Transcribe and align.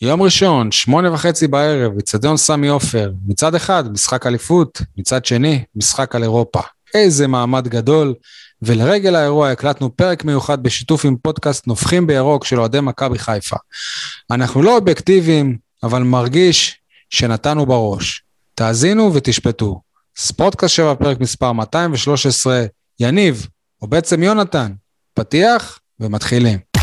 יום 0.00 0.22
ראשון, 0.22 0.72
שמונה 0.72 1.12
וחצי 1.12 1.46
בערב, 1.46 1.92
אצטדיון 1.98 2.36
סמי 2.36 2.68
עופר. 2.68 3.12
מצד 3.26 3.54
אחד, 3.54 3.92
משחק 3.92 4.26
אליפות, 4.26 4.82
מצד 4.98 5.24
שני, 5.24 5.64
משחק 5.76 6.14
על 6.14 6.22
אירופה. 6.22 6.60
איזה 6.94 7.26
מעמד 7.26 7.68
גדול. 7.68 8.14
ולרגל 8.62 9.16
האירוע 9.16 9.50
הקלטנו 9.50 9.96
פרק 9.96 10.24
מיוחד 10.24 10.62
בשיתוף 10.62 11.04
עם 11.04 11.16
פודקאסט 11.22 11.66
נובחים 11.66 12.06
בירוק 12.06 12.44
של 12.44 12.60
אוהדי 12.60 12.80
מכבי 12.80 13.18
חיפה. 13.18 13.56
אנחנו 14.30 14.62
לא 14.62 14.76
אובייקטיביים, 14.76 15.58
אבל 15.82 16.02
מרגיש 16.02 16.78
שנתנו 17.10 17.66
בראש. 17.66 18.22
תאזינו 18.54 19.14
ותשפטו. 19.14 19.80
ספורטקאסט 20.16 20.74
7, 20.74 20.94
פרק 20.94 21.20
מספר 21.20 21.52
213, 21.52 22.64
יניב, 23.00 23.46
או 23.82 23.86
בעצם 23.86 24.22
יונתן, 24.22 24.72
פתיח 25.14 25.78
ומתחילים. 26.00 26.75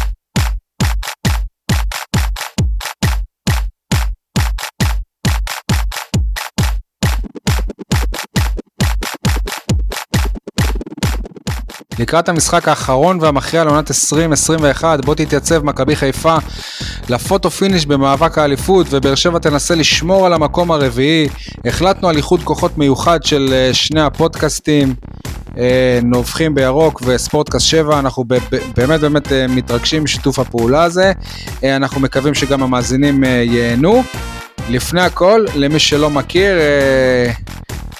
לקראת 12.03 12.29
המשחק 12.29 12.67
האחרון 12.67 13.17
והמכריע 13.21 13.63
לעונת 13.63 13.91
2021, 13.91 15.05
בוא 15.05 15.15
תתייצב 15.15 15.65
מכבי 15.65 15.95
חיפה 15.95 16.35
לפוטו 17.09 17.49
פיניש 17.49 17.85
במאבק 17.85 18.37
האליפות, 18.37 18.87
ובאר 18.89 19.15
שבע 19.15 19.39
תנסה 19.39 19.75
לשמור 19.75 20.25
על 20.25 20.33
המקום 20.33 20.71
הרביעי. 20.71 21.27
החלטנו 21.65 22.09
על 22.09 22.17
איחוד 22.17 22.43
כוחות 22.43 22.77
מיוחד 22.77 23.23
של 23.23 23.49
אה, 23.53 23.73
שני 23.73 24.01
הפודקאסטים, 24.01 24.93
אה, 25.57 25.99
נובחים 26.03 26.55
בירוק 26.55 27.01
וספורטקאסט 27.05 27.65
7, 27.65 27.99
אנחנו 27.99 28.23
באמת 28.23 29.01
באמת 29.01 29.31
אה, 29.31 29.47
מתרגשים 29.47 30.03
משיתוף 30.03 30.39
הפעולה 30.39 30.83
הזה. 30.83 31.11
אנחנו 31.63 32.01
מקווים 32.01 32.33
שגם 32.33 32.63
המאזינים 32.63 33.23
ייהנו. 33.23 34.03
לפני 34.69 35.01
הכל, 35.01 35.45
למי 35.55 35.79
שלא 35.79 36.09
מכיר, 36.09 36.55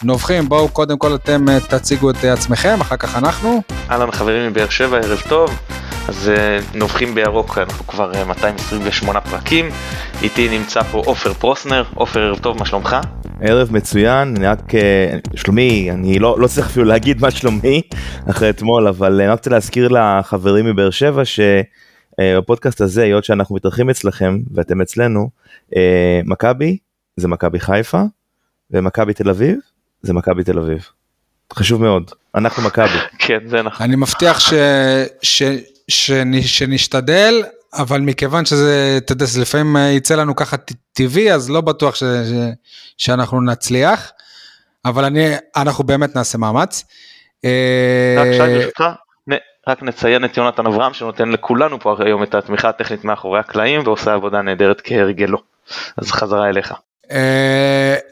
נובחים, 0.03 0.49
בואו 0.49 0.69
קודם 0.69 0.97
כל 0.97 1.15
אתם 1.15 1.49
אה, 1.49 1.59
תציגו 1.59 2.09
את 2.09 2.15
אה, 2.23 2.33
עצמכם, 2.33 2.81
אחר 2.81 2.97
כך 2.97 3.17
אנחנו. 3.17 3.61
אהלן 3.89 4.11
חברים 4.11 4.51
מבאר 4.51 4.69
שבע, 4.69 4.97
ערב 4.97 5.21
טוב. 5.29 5.59
אז 6.07 6.29
אה, 6.29 6.59
נובחים 6.73 7.15
בירוק, 7.15 7.57
אנחנו 7.57 7.87
כבר 7.87 8.11
228 8.27 9.21
פרקים. 9.21 9.69
איתי 10.21 10.59
נמצא 10.59 10.83
פה 10.83 11.01
עופר 11.05 11.33
פרוסנר. 11.33 11.83
עופר, 11.95 12.19
ערב 12.19 12.39
טוב, 12.39 12.59
מה 12.59 12.65
שלומך? 12.65 12.95
ערב 13.41 13.71
מצוין, 13.71 14.35
אני 14.37 14.47
רק, 14.47 14.71
שלומי, 15.35 15.91
אני 15.91 16.19
לא, 16.19 16.35
לא 16.39 16.47
צריך 16.47 16.67
אפילו 16.67 16.85
להגיד 16.85 17.21
מה 17.21 17.31
שלומי 17.31 17.81
אחרי 18.29 18.49
אתמול, 18.49 18.87
אבל 18.87 19.21
אני 19.21 19.27
רק 19.27 19.37
רוצה 19.37 19.49
להזכיר 19.49 19.87
לחברים 19.87 20.65
מבאר 20.65 20.89
שבע 20.89 21.21
שבפודקאסט 21.25 22.81
הזה, 22.81 23.03
היות 23.03 23.23
שאנחנו 23.23 23.55
מתארחים 23.55 23.89
אצלכם 23.89 24.37
ואתם 24.53 24.81
אצלנו, 24.81 25.29
מכבי 26.25 26.77
זה 27.17 27.27
מכבי 27.27 27.59
חיפה 27.59 28.01
ומכבי 28.71 29.13
תל 29.13 29.29
אביב 29.29 29.57
זה 30.03 30.13
מכבי 30.13 30.43
תל 30.43 30.59
אביב. 30.59 30.89
חשוב 31.53 31.81
מאוד, 31.81 32.11
אנחנו 32.35 32.63
מכבי. 32.63 32.97
כן, 33.19 33.39
זה 33.47 33.61
נכון. 33.61 33.85
אני 33.85 33.95
מבטיח 33.95 34.39
ש... 34.39 34.53
ש... 35.21 35.43
ש... 35.87 36.11
שנשתדל, 36.41 37.43
אבל 37.73 38.01
מכיוון 38.01 38.45
שזה, 38.45 38.95
אתה 38.97 39.11
יודע, 39.11 39.25
לפעמים 39.41 39.75
יצא 39.91 40.15
לנו 40.15 40.35
ככה 40.35 40.57
טבעי, 40.93 41.33
אז 41.33 41.49
לא 41.49 41.61
בטוח 41.61 41.95
ש... 41.95 42.03
ש... 42.03 42.33
שאנחנו 42.97 43.41
נצליח, 43.41 44.11
אבל 44.85 45.05
אני, 45.05 45.35
אנחנו 45.55 45.83
באמת 45.83 46.15
נעשה 46.15 46.37
מאמץ. 46.37 46.83
אה, 47.45 48.15
רק 48.17 48.27
שי 48.31 48.55
ברשותך, 48.55 48.83
רק 49.67 49.83
נציין 49.83 50.25
את 50.25 50.37
יונתן 50.37 50.65
אברהם 50.65 50.93
שנותן 50.93 51.29
לכולנו 51.29 51.79
פה 51.79 51.95
היום 51.99 52.23
את 52.23 52.35
התמיכה 52.35 52.69
הטכנית 52.69 53.05
מאחורי 53.05 53.39
הקלעים 53.39 53.81
ועושה 53.85 54.13
עבודה 54.13 54.41
נהדרת 54.41 54.81
כהרגלו. 54.83 55.37
אז 55.97 56.11
חזרה 56.11 56.49
אליך. 56.49 56.73
Uh, 57.13 57.15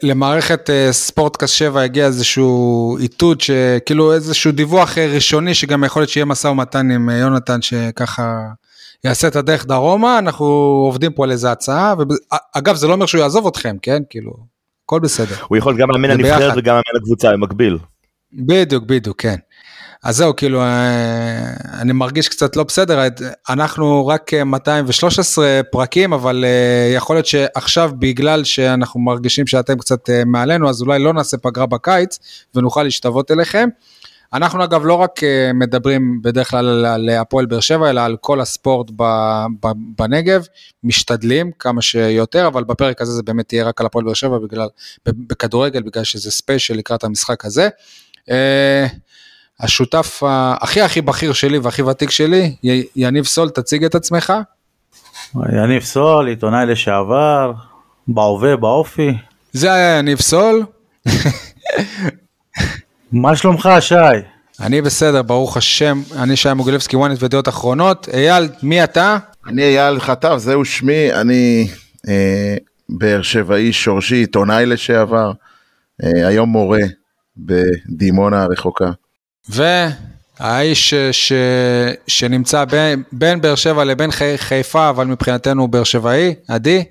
למערכת 0.02 0.70
uh, 0.70 0.92
ספורטקאסט 0.92 1.54
7 1.54 1.82
הגיע 1.82 2.06
איזשהו 2.06 2.96
איתות 2.98 3.40
שכאילו 3.40 4.12
איזשהו 4.12 4.52
דיווח 4.52 4.94
uh, 4.94 5.00
ראשוני 5.00 5.54
שגם 5.54 5.84
יכול 5.84 6.02
להיות 6.02 6.10
שיהיה 6.10 6.24
משא 6.24 6.48
ומתן 6.48 6.90
עם 6.90 7.10
יונתן 7.10 7.62
שככה 7.62 8.40
יעשה 9.04 9.28
את 9.28 9.36
הדרך 9.36 9.66
דרומה 9.66 10.18
אנחנו 10.18 10.46
עובדים 10.86 11.12
פה 11.12 11.24
על 11.24 11.30
איזה 11.30 11.52
הצעה 11.52 11.94
ואגב 11.98 12.76
זה 12.76 12.88
לא 12.88 12.92
אומר 12.92 13.06
שהוא 13.06 13.20
יעזוב 13.20 13.46
אתכם 13.46 13.76
כן 13.82 14.02
כאילו 14.10 14.32
הכל 14.84 15.00
בסדר. 15.00 15.34
הוא 15.48 15.58
יכול 15.58 15.76
גם 15.76 15.90
לאמן 15.90 16.10
הנבחרת 16.10 16.52
וגם 16.56 16.74
לאמן 16.74 17.00
הקבוצה 17.02 17.32
במקביל. 17.32 17.78
בדיוק 18.32 18.84
בדיוק 18.84 19.22
כן. 19.22 19.36
אז 20.02 20.16
זהו, 20.16 20.36
כאילו, 20.36 20.60
אה, 20.60 21.52
אני 21.80 21.92
מרגיש 21.92 22.28
קצת 22.28 22.56
לא 22.56 22.64
בסדר, 22.64 23.00
אנחנו 23.48 24.06
רק 24.06 24.34
213 24.34 25.44
אה, 25.44 25.62
פרקים, 25.62 26.12
אבל 26.12 26.44
אה, 26.44 26.92
יכול 26.96 27.16
להיות 27.16 27.26
שעכשיו 27.26 27.90
בגלל 27.98 28.44
שאנחנו 28.44 29.00
מרגישים 29.00 29.46
שאתם 29.46 29.78
קצת 29.78 30.10
מעלינו, 30.26 30.68
אז 30.68 30.82
אולי 30.82 30.98
לא 30.98 31.12
נעשה 31.12 31.36
פגרה 31.36 31.66
בקיץ 31.66 32.18
ונוכל 32.54 32.82
להשתוות 32.82 33.30
אליכם. 33.30 33.68
אנחנו 34.32 34.64
אגב 34.64 34.86
לא 34.86 34.94
רק 34.94 35.20
מדברים 35.54 36.22
בדרך 36.22 36.50
כלל 36.50 36.86
על 36.86 37.08
הפועל 37.08 37.46
באר 37.46 37.60
שבע, 37.60 37.90
אלא 37.90 38.00
על 38.00 38.16
כל 38.20 38.40
הספורט 38.40 38.90
בנגב, 39.98 40.46
משתדלים 40.84 41.50
כמה 41.58 41.82
שיותר, 41.82 42.46
אבל 42.46 42.64
בפרק 42.64 43.00
הזה 43.00 43.12
זה 43.12 43.22
באמת 43.22 43.52
יהיה 43.52 43.64
רק 43.64 43.80
על 43.80 43.86
הפועל 43.86 44.04
באר 44.04 44.14
שבע, 44.14 44.38
בגלל, 44.38 44.68
בכדורגל, 45.06 45.82
בגלל 45.82 46.04
שזה 46.04 46.30
ספיישל 46.30 46.74
לקראת 46.74 47.04
המשחק 47.04 47.44
הזה. 47.44 47.68
השותף 49.60 50.22
הכי 50.60 50.80
הכי 50.80 51.00
בכיר 51.00 51.32
שלי 51.32 51.58
והכי 51.58 51.82
ותיק 51.82 52.10
שלי, 52.10 52.54
יניב 52.96 53.24
סול, 53.24 53.50
תציג 53.50 53.84
את 53.84 53.94
עצמך. 53.94 54.32
יניב 55.52 55.82
סול, 55.82 56.28
עיתונאי 56.28 56.66
לשעבר, 56.66 57.52
בהווה, 58.08 58.56
באופי. 58.56 59.14
זה 59.52 59.72
היה 59.72 59.98
יניב 59.98 60.20
סול. 60.20 60.62
מה 63.12 63.36
שלומך, 63.36 63.68
שי? 63.80 63.94
אני 64.60 64.82
בסדר, 64.82 65.22
ברוך 65.22 65.56
השם, 65.56 66.02
אני 66.16 66.36
שי 66.36 66.52
מוגילבסקי, 66.52 66.96
וואנט 66.96 67.22
ודעות 67.22 67.48
אחרונות. 67.48 68.08
אייל, 68.12 68.48
מי 68.62 68.84
אתה? 68.84 69.18
אני 69.46 69.62
אייל 69.62 70.00
חטב, 70.00 70.36
זהו 70.36 70.64
שמי, 70.64 71.12
אני 71.12 71.68
אה, 72.08 72.56
באר 72.88 73.22
שבעי 73.22 73.72
שורשי, 73.72 74.14
עיתונאי 74.14 74.66
לשעבר, 74.66 75.32
אה, 76.04 76.28
היום 76.28 76.48
מורה 76.48 76.80
בדימונה 77.36 78.42
הרחוקה. 78.42 78.90
והאיש 79.48 80.94
ש... 80.94 81.32
שנמצא 82.06 82.64
בין, 82.64 83.02
בין 83.12 83.40
באר 83.40 83.54
שבע 83.54 83.84
לבין 83.84 84.10
חיפה, 84.36 84.88
אבל 84.88 85.06
מבחינתנו 85.06 85.62
הוא 85.62 85.68
באר 85.68 85.84
שבעי, 85.84 86.34
עדי? 86.48 86.84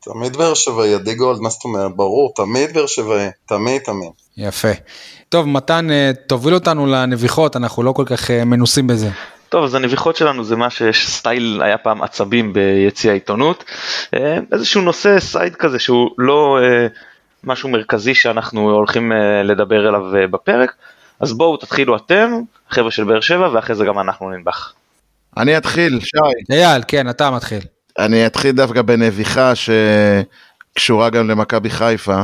תמיד 0.00 0.36
באר 0.36 0.54
שבעי, 0.54 0.94
עדי 0.94 1.14
גולד, 1.14 1.40
מה 1.40 1.48
זאת 1.48 1.64
אומרת? 1.64 1.96
ברור, 1.96 2.32
תמיד 2.36 2.74
באר 2.74 2.86
שבעי, 2.86 3.28
תמיד 3.46 3.82
תמיד. 3.82 4.10
יפה. 4.36 4.68
טוב, 5.28 5.48
מתן, 5.48 5.90
אה, 5.90 6.10
תוביל 6.26 6.54
אותנו 6.54 6.86
לנביחות, 6.86 7.56
אנחנו 7.56 7.82
לא 7.82 7.92
כל 7.92 8.04
כך 8.06 8.30
אה, 8.30 8.44
מנוסים 8.44 8.86
בזה. 8.86 9.08
טוב, 9.48 9.64
אז 9.64 9.74
הנביחות 9.74 10.16
שלנו 10.16 10.44
זה 10.44 10.56
מה 10.56 10.70
שיש 10.70 11.08
סטייל, 11.10 11.62
היה 11.64 11.78
פעם 11.78 12.02
עצבים 12.02 12.52
ביציע 12.52 13.10
העיתונות. 13.10 13.64
אה, 14.14 14.38
איזשהו 14.52 14.82
נושא 14.82 15.20
side 15.20 15.56
כזה 15.56 15.78
שהוא 15.78 16.10
לא 16.18 16.58
משהו 17.44 17.68
מרכזי 17.68 18.14
שאנחנו 18.14 18.70
הולכים 18.70 19.12
לדבר 19.44 19.86
עליו 19.86 20.02
בפרק. 20.30 20.72
אז 21.20 21.32
בואו 21.32 21.56
תתחילו 21.56 21.96
אתם, 21.96 22.30
חבר'ה 22.70 22.90
של 22.90 23.04
באר 23.04 23.20
שבע, 23.20 23.48
ואחרי 23.52 23.74
זה 23.74 23.84
גם 23.84 23.98
אנחנו 23.98 24.30
ננבח. 24.30 24.72
אני 25.36 25.56
אתחיל, 25.56 26.00
שי. 26.00 26.54
אייל, 26.54 26.82
כן, 26.88 27.10
אתה 27.10 27.30
מתחיל. 27.30 27.60
אני 27.98 28.26
אתחיל 28.26 28.52
דווקא 28.52 28.82
בנביחה 28.82 29.52
שקשורה 29.54 31.10
גם 31.10 31.30
למכבי 31.30 31.70
חיפה. 31.70 32.22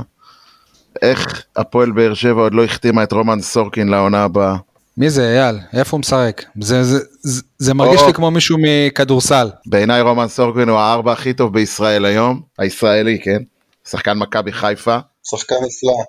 איך 1.03 1.43
הפועל 1.57 1.91
באר 1.91 2.15
שבע 2.15 2.41
עוד 2.41 2.55
לא 2.55 2.65
החתימה 2.65 3.03
את 3.03 3.13
רומן 3.13 3.41
סורקין 3.41 3.89
לעונה 3.89 4.25
הבאה. 4.25 4.57
מי 4.97 5.11
זה 5.11 5.29
אייל? 5.29 5.59
איפה 5.73 5.97
הוא 5.97 6.01
משחק? 6.01 6.43
זה, 6.61 6.85
זה, 6.85 6.99
זה, 7.21 7.43
זה 7.59 7.75
מרגיש 7.75 8.01
או, 8.01 8.07
לי 8.07 8.13
כמו 8.13 8.31
מישהו 8.31 8.57
מכדורסל. 8.61 9.51
בעיניי 9.67 10.01
רומן 10.01 10.29
סורקין 10.29 10.69
הוא 10.69 10.79
הארבע 10.79 11.13
הכי 11.13 11.33
טוב 11.33 11.53
בישראל 11.53 12.05
היום, 12.05 12.41
הישראלי, 12.59 13.19
כן? 13.23 13.43
שחקן 13.89 14.19
מכבי 14.19 14.53
חיפה. 14.53 14.99
שחקן 15.31 15.55
נפלא. 15.55 16.05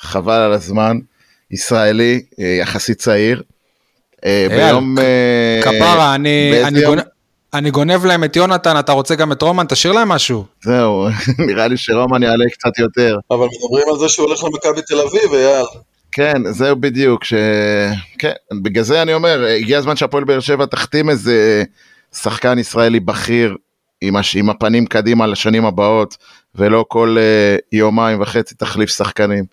חבל 0.00 0.40
על 0.40 0.52
הזמן. 0.52 0.98
ישראלי, 1.50 2.22
אה, 2.40 2.44
יחסית 2.60 2.98
צעיר. 2.98 3.42
אה, 4.24 4.46
ביום... 4.50 4.98
אה, 4.98 5.60
כפרה, 5.62 6.14
אני, 6.14 6.64
אני, 6.64 6.80
יום... 6.80 6.94
גונב, 6.94 7.04
אני 7.54 7.70
גונב 7.70 8.04
להם 8.04 8.24
את 8.24 8.36
יונתן, 8.36 8.78
אתה 8.78 8.92
רוצה 8.92 9.14
גם 9.14 9.32
את 9.32 9.42
רומן? 9.42 9.66
תשאיר 9.68 9.92
להם 9.92 10.08
משהו. 10.08 10.44
זהו, 10.64 11.06
נראה 11.48 11.68
לי 11.68 11.76
שרומן 11.76 12.22
יעלה 12.22 12.44
קצת 12.52 12.78
יותר. 12.78 13.16
אבל 13.30 13.46
מדברים 13.46 13.88
על 13.92 13.98
זה 13.98 14.08
שהוא 14.08 14.26
הולך 14.26 14.44
למכבי 14.44 14.82
תל 14.82 15.00
אביב, 15.00 15.34
אייל. 15.34 15.66
כן, 16.12 16.52
זהו 16.52 16.76
בדיוק, 16.76 17.24
ש... 17.24 17.34
כן, 18.18 18.32
בגלל 18.62 18.84
זה 18.84 19.02
אני 19.02 19.14
אומר, 19.14 19.44
הגיע 19.44 19.78
הזמן 19.78 19.96
שהפועל 19.96 20.24
באר 20.24 20.40
שבע 20.40 20.66
תחתים 20.66 21.10
איזה 21.10 21.64
שחקן 22.14 22.58
ישראלי 22.58 23.00
בכיר 23.00 23.56
עם, 24.00 24.16
הש... 24.16 24.36
עם 24.36 24.50
הפנים 24.50 24.86
קדימה 24.86 25.26
לשנים 25.26 25.64
הבאות, 25.64 26.16
ולא 26.54 26.84
כל 26.88 27.16
uh, 27.18 27.60
יומיים 27.72 28.20
וחצי 28.20 28.54
תחליף 28.54 28.90
שחקנים. 28.90 29.44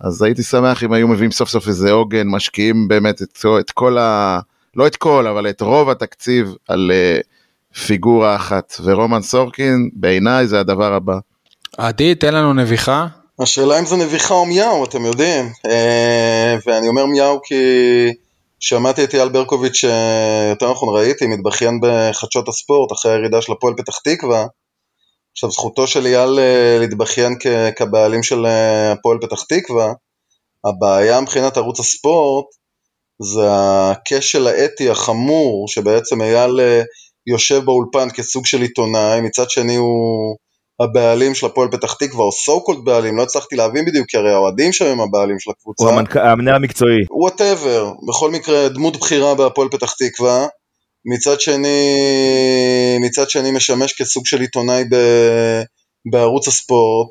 אז 0.00 0.22
הייתי 0.22 0.42
שמח 0.42 0.84
אם 0.84 0.92
היו 0.92 1.08
מביאים 1.08 1.30
סוף 1.30 1.48
סוף 1.48 1.68
איזה 1.68 1.92
עוגן, 1.92 2.26
משקיעים 2.26 2.88
באמת 2.88 3.22
את, 3.22 3.44
את 3.60 3.70
כל 3.70 3.98
ה... 3.98 4.38
לא 4.76 4.86
את 4.86 4.96
כל, 4.96 5.26
אבל 5.26 5.50
את 5.50 5.60
רוב 5.60 5.90
התקציב 5.90 6.54
על 6.68 6.90
uh, 6.90 7.78
פיגורה 7.86 8.36
אחת, 8.36 8.74
ורומן 8.84 9.22
סורקין 9.22 9.90
בעיניי 9.92 10.46
זה 10.46 10.60
הדבר 10.60 10.92
הבא. 10.92 11.18
עדי, 11.78 12.14
תן 12.14 12.34
לנו 12.34 12.52
נביחה. 12.52 13.06
השאלה 13.40 13.78
אם 13.78 13.86
זה 13.86 13.96
נביחה 13.96 14.34
או 14.34 14.46
מיהו, 14.46 14.84
אתם 14.84 15.04
יודעים. 15.04 15.52
אה, 15.66 16.56
ואני 16.66 16.88
אומר 16.88 17.06
מיהו 17.06 17.40
כי 17.44 17.54
שמעתי 18.60 19.04
את 19.04 19.14
אייל 19.14 19.28
ברקוביץ', 19.28 19.84
אה, 19.84 20.48
יותר 20.50 20.70
נכון 20.70 20.96
ראיתי, 20.96 21.26
מתבכיין 21.26 21.80
בחדשות 21.82 22.48
הספורט 22.48 22.92
אחרי 22.92 23.12
הירידה 23.12 23.42
של 23.42 23.52
הפועל 23.52 23.74
פתח 23.76 23.98
תקווה. 23.98 24.46
עכשיו 25.36 25.50
זכותו 25.50 25.86
של 25.86 26.06
אייל 26.06 26.38
אה, 26.38 26.76
להתבכיין 26.80 27.34
כבעלים 27.76 28.22
של 28.22 28.46
אה, 28.46 28.92
הפועל 28.92 29.18
פתח 29.22 29.42
תקווה. 29.42 29.92
הבעיה 30.64 31.20
מבחינת 31.20 31.56
ערוץ 31.56 31.80
הספורט 31.80 32.46
זה 33.22 33.46
הכשל 33.50 34.46
האתי 34.46 34.90
החמור 34.90 35.68
שבעצם 35.68 36.22
אייל 36.22 36.60
אה, 36.60 36.82
יושב 37.26 37.64
באולפן 37.64 38.08
כסוג 38.10 38.46
של 38.46 38.62
עיתונאי, 38.62 39.20
מצד 39.20 39.50
שני 39.50 39.76
הוא 39.76 40.36
הבעלים 40.80 41.34
של 41.34 41.46
הפועל 41.46 41.68
פתח 41.70 41.94
תקווה, 41.94 42.24
או 42.24 42.30
so 42.30 42.70
called 42.70 42.84
בעלים, 42.84 43.16
לא 43.16 43.22
הצלחתי 43.22 43.56
להבין 43.56 43.84
בדיוק, 43.84 44.06
כי 44.08 44.16
הרי 44.16 44.32
האוהדים 44.32 44.72
שם 44.72 44.84
הם 44.84 45.00
הבעלים 45.00 45.38
של 45.38 45.50
הקבוצה. 45.50 45.84
הוא 45.84 45.92
המנהל 46.14 46.54
המקצועי. 46.54 47.04
whatever, 47.10 47.92
בכל 48.08 48.30
מקרה 48.30 48.68
דמות 48.68 48.96
בכירה 48.96 49.34
בהפועל 49.34 49.68
פתח 49.68 49.92
תקווה, 49.92 50.46
מצד 51.06 51.40
שני, 51.40 51.78
מצד 53.00 53.30
שני 53.30 53.50
משמש 53.50 53.92
כסוג 53.92 54.26
של 54.26 54.40
עיתונאי 54.40 54.84
ב, 54.90 54.96
בערוץ 56.10 56.48
הספורט, 56.48 57.08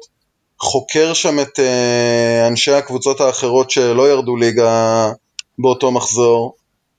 חוקר 0.59 1.13
שם 1.13 1.39
את 1.39 1.59
אה, 1.59 2.47
אנשי 2.47 2.71
הקבוצות 2.71 3.21
האחרות 3.21 3.71
שלא 3.71 4.09
ירדו 4.09 4.35
ליגה 4.35 5.09
באותו 5.59 5.91
מחזור, 5.91 6.55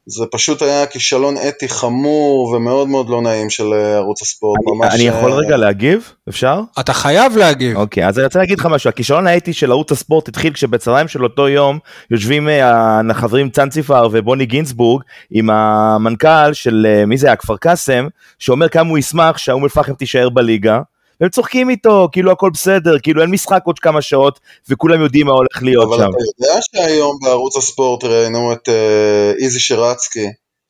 זה 0.07 0.25
פשוט 0.33 0.63
היה 0.63 0.87
כישלון 0.87 1.35
אתי 1.49 1.69
חמור 1.69 2.49
ומאוד 2.49 2.89
מאוד 2.89 3.09
לא 3.09 3.23
נעים 3.23 3.51
של 3.51 3.73
אה, 3.73 3.97
ערוץ 3.97 4.23
הספורט, 4.23 4.61
ממש... 4.67 4.95
אני 4.95 5.03
יכול 5.03 5.33
אה, 5.33 5.37
רגע 5.37 5.57
להגיב? 5.57 6.13
אפשר? 6.29 6.61
אתה 6.81 6.93
חייב 6.93 7.37
להגיב. 7.37 7.77
אוקיי, 7.77 8.09
אז 8.09 8.19
אני 8.19 8.25
רוצה 8.25 8.39
להגיד 8.39 8.59
לך 8.59 8.67
משהו, 8.67 8.89
הכישלון 8.89 9.27
האתי 9.27 9.53
של 9.53 9.71
ערוץ 9.71 9.93
הספורט 9.93 10.29
התחיל 10.29 10.53
כשבצהריים 10.53 11.09
של 11.09 11.25
אותו 11.25 11.49
יום 11.49 11.79
יושבים 12.11 12.49
אה, 12.49 13.01
החברים 13.11 13.51
צאנציפר 13.51 14.09
ובוני 14.13 14.47
גינצבורג 14.47 15.03
עם 15.31 15.51
המנכ"ל 15.51 16.53
של, 16.53 16.87
מי 17.07 17.17
זה 17.17 17.27
היה, 17.27 17.37
כפר 17.37 17.57
קאסם, 17.57 18.07
שאומר 18.39 18.69
כמה 18.69 18.91
הוא 18.91 18.99
ישמח 18.99 19.39
שהאום 19.39 19.65
אל-פחם 19.65 19.95
תישאר 19.95 20.29
בליגה. 20.29 20.81
והם 21.21 21.31
צוחקים 21.31 21.71
איתו, 21.71 22.09
כאילו 22.13 22.33
הכל 22.33 22.51
בסדר, 22.55 22.99
כאילו 23.03 23.23
אין 23.23 23.31
משחק 23.31 23.61
עוד 23.65 23.79
כמה 23.79 24.03
שעות, 24.03 24.41
וכולם 24.69 25.03
יודעים 25.03 25.27
מה 25.27 25.33
הולך 25.33 25.63
להיות 25.63 25.89
אבל 25.89 25.97
שם. 25.99 26.09
אתה 26.11 26.47
יודע 26.49 26.61
שהיום 26.63 27.19
בערוץ 27.23 27.57
הספורט 27.57 28.05
ראיינו 28.05 28.53
את 28.53 28.69
אה, 28.69 29.33
איזי 29.45 29.61
שרצקי, 29.61 30.27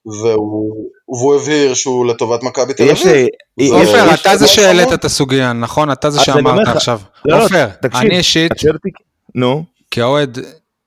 והוא, 0.06 0.86
והוא 1.08 1.34
הבהיר 1.34 1.74
שהוא 1.74 2.06
לטובת 2.06 2.42
מכבי 2.42 2.74
תל 2.74 2.82
אביב. 2.82 2.96
יש- 3.58 3.70
עופר, 3.70 4.06
יש- 4.14 4.20
אתה 4.20 4.36
זה 4.36 4.44
יש 4.44 4.56
שהעלית. 4.56 4.92
את 4.92 5.04
הסוגיה, 5.04 5.52
נכון? 5.52 5.92
אתה 5.92 6.10
זה 6.10 6.20
שאמרת 6.20 6.68
עכשיו. 6.68 7.00
לא, 7.24 7.38
לא, 7.38 7.44
עופר, 7.44 7.68
אני 7.94 8.18
אישית? 8.18 8.52
נו, 9.34 9.64
כאוהד, 9.90 10.38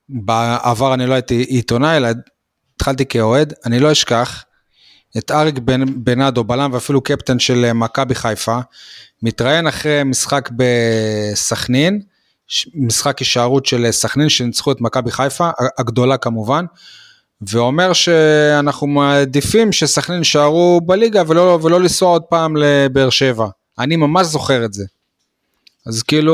בעבר 0.10 0.94
אני 0.94 1.06
לא 1.08 1.14
הייתי 1.14 1.42
עיתונאי, 1.42 1.98
אלא 1.98 2.08
התחלתי 2.76 3.06
כאוהד, 3.06 3.54
אני 3.66 3.80
לא 3.80 3.92
אשכח 3.92 4.44
את 5.18 5.32
אריק 5.32 5.56
בנאדו, 5.96 6.44
בלם 6.44 6.70
ואפילו 6.74 7.02
קפטן 7.02 7.40
של 7.40 7.66
אה, 7.66 7.74
מכבי 7.74 8.16
חיפה, 8.16 8.58
מתראיין 9.24 9.68
אחרי 9.68 10.04
משחק 10.04 10.50
בסכנין, 10.56 12.02
משחק 12.76 13.20
הישארות 13.20 13.66
של 13.66 13.88
סכנין 13.92 14.30
שניצחו 14.30 14.72
את 14.72 14.82
מכבי 14.82 15.12
חיפה, 15.12 15.50
הגדולה 15.78 16.18
כמובן, 16.18 16.66
ואומר 17.42 17.94
שאנחנו 17.94 18.88
מעדיפים 18.88 19.72
שסכנין 19.72 20.20
יישארו 20.20 20.82
בליגה 20.86 21.24
ולא, 21.28 21.60
ולא 21.64 21.80
לנסוע 21.80 22.10
עוד 22.10 22.24
פעם 22.24 22.56
לבאר 22.58 23.10
שבע. 23.10 23.48
אני 23.80 23.96
ממש 23.96 24.28
זוכר 24.28 24.66
את 24.66 24.74
זה. 24.74 24.86
אז 25.86 26.04
כאילו, 26.04 26.34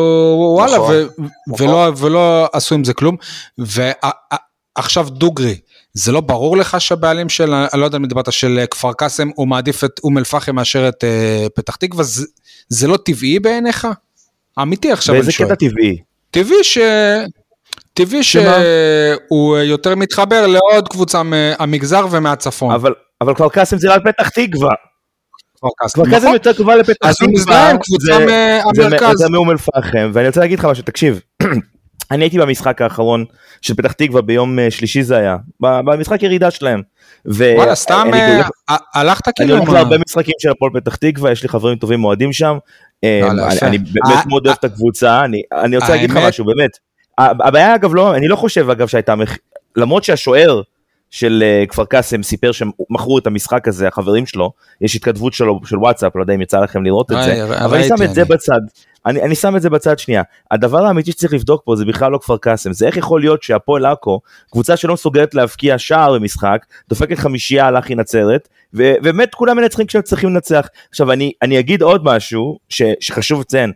וואלה, 0.56 0.78
נכון, 0.78 0.96
ו- 0.96 1.08
נכון. 1.48 1.68
ולא, 1.68 1.92
ולא 1.98 2.50
עשו 2.54 2.76
עם 2.76 2.84
זה 2.84 2.94
כלום. 2.94 3.16
ועכשיו 3.58 5.10
דוגרי, 5.10 5.60
זה 5.94 6.12
לא 6.12 6.22
ברור 6.22 6.58
לך 6.58 6.82
שהבעלים 6.82 7.30
של, 7.30 7.54
אני 7.54 7.82
לא 7.82 7.86
יודע 7.86 7.98
אם 7.98 8.06
דיברת, 8.06 8.34
של 8.34 8.64
כפר 8.72 8.94
קאסם, 8.94 9.30
הוא 9.36 9.48
מעדיף 9.48 9.84
את 9.84 10.00
אום 10.04 10.18
אל 10.18 10.24
פחם 10.24 10.56
מאשר 10.56 10.90
את 10.90 11.04
אה, 11.04 11.48
פתח 11.56 11.76
תקווה, 11.76 12.04
זה, 12.04 12.26
זה 12.74 12.88
לא 12.88 12.98
טבעי 12.98 13.40
בעיניך? 13.40 13.88
אמיתי 14.62 14.92
עכשיו 14.92 15.16
באיזה 15.16 15.26
אני 15.28 15.32
שואל. 15.34 15.48
קטע 15.48 15.56
טבעי? 15.56 15.98
טבעי 16.32 16.64
ש... 16.64 16.78
טבעי? 17.94 18.24
שהוא 18.24 19.58
יותר 19.58 19.96
מתחבר 19.96 20.48
לעוד 20.48 20.88
קבוצה 20.88 21.24
מהמגזר 21.24 22.06
ומהצפון. 22.12 22.74
אבל 22.74 22.94
אבל 23.22 23.36
כפר 23.36 23.50
קאסם 23.50 23.78
זה 23.78 23.94
רק 23.94 24.02
פתח 24.06 24.30
תקווה. 24.30 24.72
כפר 25.58 25.68
קאסם. 25.78 26.02
נכון? 26.02 26.34
יותר 26.34 26.54
קרובה 26.54 26.76
לפתח 26.76 27.08
אז 27.10 27.16
הוא 27.22 27.28
תקווה. 27.28 27.42
מזדהה 27.42 27.72
עם 27.72 27.78
קבוצה 27.78 28.20
מהמרכז. 28.20 29.18
זה 29.18 29.30
מאום 29.30 29.52
אל 29.52 29.58
פחם 29.58 30.12
ואני 30.14 30.28
רוצה 30.28 30.40
להגיד 30.40 30.60
לך 30.60 30.66
משהו 30.66 30.84
תקשיב. 30.84 31.20
אני 32.12 32.24
הייתי 32.24 32.38
במשחק 32.38 32.82
האחרון 32.82 33.26
של 33.62 33.74
פתח 33.74 33.92
תקווה 33.92 34.22
ביום 34.22 34.60
אה, 34.60 34.72
שלישי 34.72 35.04
זה 35.04 35.18
היה 35.18 35.38
במשחק 35.60 36.24
ירידה 36.24 36.52
שלהם. 36.52 36.82
ו- 37.32 37.54
וואלה, 37.58 37.76
סתם 37.76 38.08
אני 38.14 38.22
אה, 38.22 38.36
הולך- 38.36 38.50
ה- 38.70 39.00
הלכת 39.00 39.28
אני 39.28 39.34
כאילו... 39.38 39.56
הולך 39.58 39.68
מה? 39.70 39.74
להרבה 39.74 39.96
משחקים 40.08 40.34
של 40.40 40.50
הפועל 40.50 40.72
פתח 40.74 40.96
תקווה 40.96 41.32
יש 41.32 41.44
לי 41.44 41.50
חברים 41.50 41.78
טובים 41.78 42.04
אוהדים 42.04 42.34
שם. 42.34 42.58
אה, 43.04 43.32
אני-. 43.32 43.42
אני 43.62 43.78
באמת 43.78 44.18
אה, 44.18 44.22
מאוד 44.28 44.46
אוהב 44.48 44.58
את 44.60 44.64
הקבוצה 44.64 45.26
אני 45.26 45.42
אני 45.52 45.76
רוצה 45.78 45.90
להגיד 45.90 46.12
לך 46.12 46.18
משהו 46.18 46.46
באמת. 46.46 46.72
הבעיה 47.18 47.76
אגב 47.76 47.96
לא 47.96 48.16
אני 48.16 48.28
לא 48.28 48.36
חושב 48.36 48.70
אגב 48.70 48.88
שהייתה 48.88 49.14
למרות 49.76 50.04
שהשוער 50.04 50.62
של 51.14 51.44
אה, 51.46 51.66
כפר 51.68 51.86
קאסם 51.86 52.24
סיפר 52.24 52.52
שהם 52.52 52.72
מכרו 52.90 53.18
את 53.18 53.28
המשחק 53.28 53.68
הזה 53.68 53.88
החברים 53.88 54.26
שלו 54.26 54.52
יש 54.82 54.96
התכתבות 54.96 55.34
שלו 55.34 55.60
של 55.66 55.78
וואטסאפ 55.78 56.16
לא 56.16 56.22
יודע 56.22 56.34
אם 56.34 56.42
יצא 56.42 56.60
לכם 56.60 56.84
לראות 56.84 57.12
את 57.12 57.18
זה 57.26 57.44
אבל 57.66 57.78
אני 57.78 57.88
שם 57.88 58.04
את 58.04 58.14
זה. 58.14 58.26
בצד 58.26 58.60
אני, 59.06 59.22
אני 59.22 59.36
שם 59.36 59.56
את 59.56 59.62
זה 59.62 59.70
בצד 59.70 60.00
שנייה. 60.00 60.22
הדבר 60.52 60.86
האמיתי 60.86 61.12
שצריך 61.12 61.34
לבדוק 61.34 61.62
פה 61.66 61.76
זה 61.76 61.86
בכלל 61.86 62.12
לא 62.12 62.18
כפר 62.18 62.38
קאסם 62.38 62.74
זה 62.74 62.88
איך 62.88 62.98
יכול 62.98 63.22
להיות 63.22 63.44
שהפועל 63.44 63.86
עכו 63.86 64.20
קבוצה 64.52 64.78
שלא 64.78 64.94
מסוגלת 64.94 65.36
להבקיע 65.36 65.78
שער 65.78 66.14
במשחק 66.14 66.66
דופקת 66.90 67.18
חמישייה 67.18 67.68
על 67.68 67.78
אחי 67.78 67.96
נצרת 67.96 68.50
ובאמת 68.74 69.36
כולם 69.36 69.58
מנצחים 69.58 69.86
כשהם 69.86 70.02
צריכים 70.02 70.30
לנצח. 70.30 70.68
עכשיו 70.90 71.12
אני 71.12 71.32
אני 71.42 71.60
אגיד 71.60 71.82
עוד 71.82 72.04
משהו 72.04 72.58
ש, 72.70 72.82
שחשוב 73.00 73.42
לציין 73.42 73.72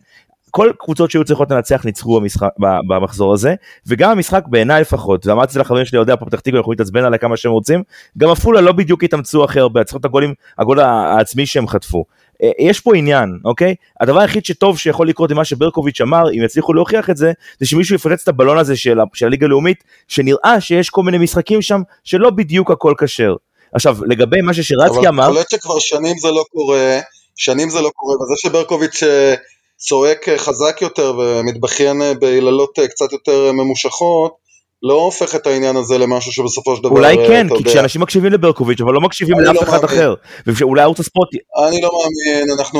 כל 0.52 0.72
קבוצות 0.80 1.12
שהיו 1.12 1.24
צריכות 1.24 1.52
לנצח 1.52 1.86
ניצחו 1.86 2.20
במשחק, 2.20 2.50
במחזור 2.88 3.34
הזה 3.34 3.56
וגם 3.88 4.12
המשחק 4.12 4.44
בעיניי 4.48 4.82
לפחות 4.82 5.28
ואמרתי 5.28 5.46
את 5.46 5.52
זה 5.52 5.60
לחברים 5.60 5.86
שלי 5.86 5.98
אוהדי 5.98 6.12
הפועל 6.12 6.30
פתח 6.30 6.40
תקווה 6.40 6.60
יכולים 6.60 6.80
להתעצבן 6.80 7.04
עליי 7.04 7.20
כמה 7.20 7.38
שהם 7.38 7.52
רוצים 7.52 7.84
גם 8.18 8.30
עפולה 8.30 8.62
לא 8.62 8.72
בדיוק 8.72 9.04
התאמצו 9.04 9.44
הכי 9.44 9.60
הרבה 9.60 9.84
צריכות 9.84 10.00
את 10.00 10.06
הגולים 10.06 10.34
הגול 10.58 10.80
העצמי 10.80 11.46
שהם 11.46 11.68
חטפו. 11.68 12.06
אה, 12.44 12.50
יש 12.60 12.80
פה 12.80 12.96
עניין 12.96 13.40
אוקיי? 13.46 13.76
הדבר 14.02 14.20
היחיד 14.20 14.46
שטוב 14.46 14.78
שיכול 14.78 15.10
לקרות 15.10 15.32
עם 15.32 15.38
מה 15.38 15.46
שברקוביץ' 15.46 16.02
אמר 16.02 16.32
אם 16.34 16.44
יצליחו 16.44 16.74
להוכיח 16.74 17.10
את 17.10 17.18
זה 17.18 17.32
זה 17.60 17.66
שמישהו 17.66 17.96
יפוצץ 17.96 18.22
את 18.24 18.27
הבלון 18.27 18.58
הזה 18.58 18.75
של, 18.75 18.98
של 19.13 19.25
הליגה 19.25 19.46
הלאומית 19.46 19.84
שנראה 20.08 20.62
שיש 20.62 20.89
כל 20.89 21.04
מיני 21.04 21.18
משחקים 21.18 21.62
שם 21.62 21.82
שלא 22.04 22.30
בדיוק 22.30 22.72
הכל 22.72 22.94
כשר. 22.98 23.36
עכשיו 23.74 23.98
לגבי 24.06 24.42
מה 24.42 24.54
ששירצקי 24.54 24.98
אבל 24.98 25.08
אמר 25.08 25.27
קולט 25.27 25.50
שכבר 25.50 25.80
שנים 25.80 26.18
זה 26.18 26.27
לא 26.27 26.44
קורה, 26.51 27.00
שנים 27.36 27.70
זה 27.70 27.82
לא 27.82 27.89
קורה, 27.96 28.16
וזה 28.16 28.34
שברקוביץ' 28.38 29.04
אה, 29.04 29.36
צועק 29.77 30.29
אה, 30.29 30.38
חזק 30.38 30.81
יותר 30.81 31.13
ומתבכיין 31.19 32.01
אה, 32.01 32.13
ביללות 32.13 32.79
אה, 32.79 32.88
קצת 32.88 33.12
יותר 33.12 33.51
ממושכות, 33.51 34.48
לא 34.84 34.93
הופך 34.93 35.36
את 35.36 35.48
העניין 35.48 35.75
הזה 35.75 35.98
למשהו 35.98 36.31
שבסופו 36.31 36.75
של 36.75 36.84
דבר, 36.84 36.91
אולי 36.91 37.17
כן 37.27 37.48
כי. 37.57 37.63
כשאנשים 37.63 38.01
מקשיבים 38.01 38.31
לברקוביץ' 38.31 38.81
אבל 38.81 38.93
לא 38.93 39.01
מקשיבים 39.01 39.39
לאף 39.39 39.55
לא 39.55 39.62
אחד. 39.62 39.84
אחר 39.84 40.13
ואולי 40.48 40.81
ערוץ 40.81 41.00
הספורט 41.00 41.29
אני 41.67 41.81
לא 41.81 41.89
מאמין, 41.93 42.48
אנחנו 42.60 42.79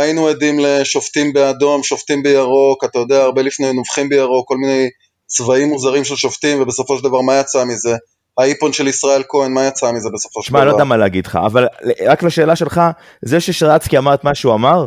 היינו 0.00 0.28
עדים 0.28 0.58
לשופטים 0.58 1.32
באדום, 1.32 1.82
שופטים 1.82 2.22
בירוק, 2.22 2.84
אתה 2.84 2.98
יודע, 2.98 3.22
הרבה 3.22 3.42
לפני 3.42 3.72
נובחים 3.72 4.08
בירוק, 4.08 4.48
כל 4.48 4.56
מיני 4.56 4.88
צבעים 5.26 5.68
מוזרים 5.68 6.04
של 6.04 6.16
שופטים, 6.16 6.62
ובסופו 6.62 6.98
של 6.98 7.04
דבר 7.04 7.20
מה 7.20 7.40
יצא 7.40 7.64
מזה? 7.64 7.96
האיפון 8.38 8.72
של 8.72 8.88
ישראל 8.88 9.22
כהן, 9.28 9.52
מה 9.52 9.66
יצא 9.66 9.92
מזה 9.92 10.08
בסופו 10.14 10.42
של 10.42 10.48
שמע, 10.48 10.58
דבר? 10.58 10.68
לא 10.68 10.72
יודע 10.72 10.84
מה 10.84 10.96
להגיד 10.96 11.26
לך, 11.26 11.38
אבל 11.46 11.66
רק 12.06 12.22
לשאלה 12.22 12.56
שלך, 12.56 12.80
זה 13.22 13.40
ששרצקי 13.40 13.98
אמר 13.98 14.14
את 14.14 14.24
מה 14.24 14.34
שהוא 14.34 14.54
אמר, 14.54 14.86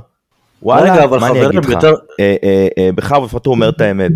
וואלה, 0.62 0.94
רגע, 0.94 1.04
אבל 1.04 1.20
מה 1.20 1.28
אני 1.28 1.40
חברים, 1.42 1.58
אגיד 1.60 1.70
לך? 1.70 1.78
בתור- 1.78 1.98
אה, 2.20 2.36
אה, 2.44 2.68
אה, 2.78 2.90
בכבוד, 2.96 3.24
לפחות 3.24 3.46
הוא 3.46 3.54
אומר 3.54 3.70
את 3.70 3.82
האמת. 3.82 4.12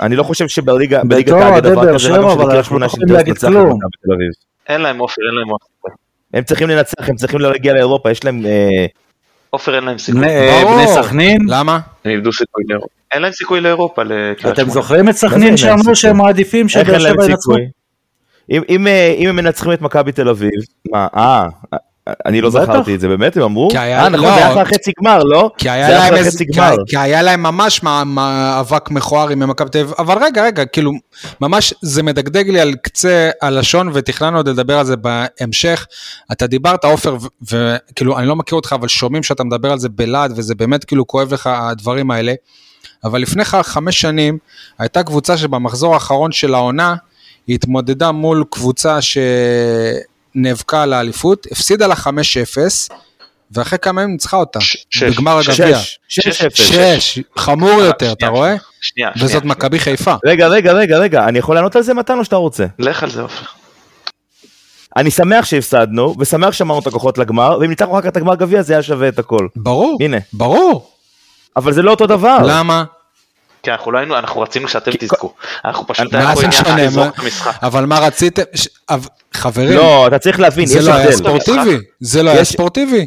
אני 0.00 0.16
לא 0.16 0.22
חושב 0.22 0.48
שבליגה 0.48 1.00
אוהדי 1.02 1.70
דבר 1.70 1.80
באר 1.84 1.88
כזה, 1.94 1.98
שבע, 1.98 2.16
רק 2.18 2.24
אבל 2.24 2.30
של 2.30 2.36
קריית 2.36 2.50
אנחנו 2.56 2.64
שמונה 2.64 2.86
לא 3.08 3.14
להגיד 3.16 3.32
לנצח 3.34 3.44
את 3.48 3.52
כלום. 3.52 3.68
מכבי 3.68 3.96
תל 4.06 4.12
אביב. 4.12 4.30
אין 4.68 4.80
להם 4.80 4.98
עופר, 4.98 5.22
אין 5.30 5.38
להם 5.38 5.48
עופר. 5.48 5.66
הם 6.34 6.44
צריכים 6.44 6.68
לנצח, 6.68 7.08
הם 7.08 7.16
צריכים 7.16 7.40
להגיע 7.40 7.72
לאירופה, 7.74 8.10
יש 8.10 8.24
להם... 8.24 8.42
עופר 9.50 9.74
אין 9.74 9.84
להם 9.84 9.98
סיכוי. 9.98 10.20
בני 10.64 10.86
סכנין, 11.02 11.38
למה? 11.48 11.78
הם 12.04 12.10
איבדו 12.10 12.32
סיכוי 12.32 12.64
לאירופה. 12.68 12.88
אין 13.12 13.22
להם 13.22 13.32
סיכוי 13.32 13.60
לאירופה 13.60 14.02
אתם. 14.52 14.68
זוכרים 14.68 15.08
את 15.08 15.14
סכנין 15.14 15.56
שאמרו? 15.56 15.94
שהם 15.96 16.16
מעדיפים 16.16 16.68
שבאר 16.68 16.98
שבע 16.98 17.08
ינצחו? 17.24 17.36
סיכוי? 17.52 17.68
אם- 18.50 18.62
אם, 18.68 18.86
אם 19.18 19.28
הם 19.28 19.36
מנצחים 19.36 19.72
את 19.72 19.82
מכבי 19.82 20.12
תל 20.12 20.28
אביב, 20.28 20.50
מה, 20.92 21.06
אה, 21.16 21.46
אני 22.26 22.40
לא. 22.40 22.50
זכרתי 22.50 22.94
את 22.94 23.00
זה, 23.00 23.08
באמת 23.08 23.36
הם 23.36 23.42
אמרו? 23.42 23.68
כי 23.70 23.78
היה- 23.78 24.04
אה 24.04 24.08
נכון, 24.08 24.24
לא. 24.24 24.30
זה 24.30 24.36
היה 24.36 24.52
אחרי 24.52 24.64
חצי 24.64 24.90
גמר, 25.00 25.22
לא? 25.24 25.50
זה 25.64 25.72
היה 25.72 25.88
להם 25.88 26.14
אחרי 26.14 26.24
חצי 26.30 26.44
כי, 26.46 26.52
גמר. 26.58 26.74
כי 26.86 26.96
היה 26.96 27.22
להם 27.22 27.42
ממש 27.42 27.82
מה- 27.82 28.04
מאבק 28.04 28.90
מכוער 28.90 29.28
עם 29.28 29.48
מכבי 29.50 29.70
תל 29.70 29.78
אביב, 29.78 29.92
אבל 29.98 30.18
רגע, 30.24 30.44
רגע, 30.44 30.64
כאילו, 30.64 30.92
ממש 31.40 31.74
זה 31.82 32.02
מדגדג 32.02 32.48
לי 32.50 32.60
על 32.60 32.74
קצה 32.82 33.30
הלשון, 33.42 33.90
ותכננו 33.94 34.36
עוד 34.36 34.48
לדבר 34.48 34.78
על 34.78 34.86
זה 34.86 34.94
בהמשך. 34.96 35.86
אתה 36.32 36.46
דיברת, 36.46 36.84
עופר, 36.84 37.16
וכאילו, 37.42 38.18
אני 38.18 38.26
לא 38.26 38.36
מכיר 38.36 38.56
אותך, 38.56 38.72
אבל 38.72 38.88
שומעים 38.88 39.22
שאתה 39.22 39.44
מדבר 39.44 39.72
על 39.72 39.78
זה 39.78 39.88
בלהט, 39.88 40.30
וזה 40.36 40.54
באמת 40.54 40.84
כאילו 40.84 41.06
כואב 41.06 41.34
לך 41.34 41.46
הדברים 41.52 42.10
האלה. 42.10 42.32
אבל 43.04 43.20
לפני 43.22 43.42
חמש 43.44 44.00
שנים, 44.00 44.38
הייתה 44.78 45.02
קבוצה 45.02 45.36
שבמחזור 45.36 45.94
האחרון 45.94 46.32
של 46.32 46.54
העונה, 46.54 46.94
היא 47.46 47.54
התמודדה 47.54 48.12
מול 48.12 48.44
קבוצה 48.50 48.98
שנאבקה 50.38 50.82
על 50.82 50.92
האליפות, 50.92 51.46
הפסידה 51.52 51.86
לה 51.86 51.94
5-0, 51.94 52.08
ואחרי 53.50 53.78
כמה 53.78 54.02
ימים 54.02 54.12
ניצחה 54.12 54.36
אותה. 54.36 54.58
בגמר. 55.02 55.38
הגביע. 55.38 55.78
שש, 55.78 55.98
שש 56.08 56.28
שש. 56.28 56.42
אפס. 56.42 56.60
שש, 56.60 57.18
חמור 57.36 57.80
יותר, 57.80 58.12
אתה 58.12 58.28
רואה? 58.28 58.54
שנייה, 58.80 59.10
וזאת 59.16 59.30
שנייה. 59.30 59.44
מכבי 59.44 59.78
חיפה. 59.78 60.14
רגע, 60.26 60.48
רגע, 60.48 60.72
רגע, 60.72 60.98
רגע, 60.98 61.28
אני 61.28 61.38
יכול 61.38 61.54
לענות 61.54 61.76
על 61.76 61.82
זה 61.82 61.94
מתן 61.94 62.18
או 62.18 62.24
שאתה 62.24 62.36
רוצה? 62.36 62.66
לך 62.78 63.02
על 63.02 63.10
זה 63.10 63.22
עופר. 63.22 63.44
אני 64.96 65.10
שמח 65.10 65.44
שהפסדנו, 65.44 66.14
ושמח 66.18 66.52
שמרנו 66.52 66.80
את 66.80 66.86
הכוחות 66.86 67.18
לגמר, 67.18 67.58
ואם 67.60 67.70
ניצחנו 67.70 67.98
כך 68.02 68.06
את 68.06 68.16
הגמר 68.16 68.34
גביע 68.34 68.62
זה 68.62 68.72
היה 68.72 68.82
שווה 68.82 69.08
את 69.08 69.18
הכל. 69.18 69.46
ברור, 69.56 69.98
הנה. 70.00 70.18
ברור. 70.32 70.90
אבל 71.56 71.72
זה 71.72 71.82
לא 71.82 71.90
אותו 71.90 72.06
דבר. 72.06 72.38
למה? 72.46 72.84
כי 73.68 73.72
אנחנו 73.72 73.92
לא 73.92 73.98
היינו, 73.98 74.18
אנחנו 74.18 74.40
רצינו 74.40 74.68
שאתם 74.68 74.90
כי- 74.92 74.98
תזכו. 74.98 75.34
אנחנו 75.64 75.86
פשוט 75.86 76.14
היינו 76.14 76.34
פה? 76.34 76.42
עניין 76.42 76.86
לזרוק 76.88 77.14
את 77.14 77.18
המשחק. 77.18 77.52
אבל 77.62 77.86
מה 77.86 77.98
רציתם? 77.98 78.42
חברים, 79.34 79.68
לא, 79.70 80.06
אתה 80.06 80.18
צריך 80.18 80.40
להבין, 80.40 80.66
זה 80.66 80.82
לא 80.82 80.94
היה. 80.94 81.12
ספורטיבי. 81.12 81.76
זה 82.00 82.22
לא 82.22 82.30
היה 82.30 82.40
יש- 82.40 82.48
ספורטיבי. 82.52 83.06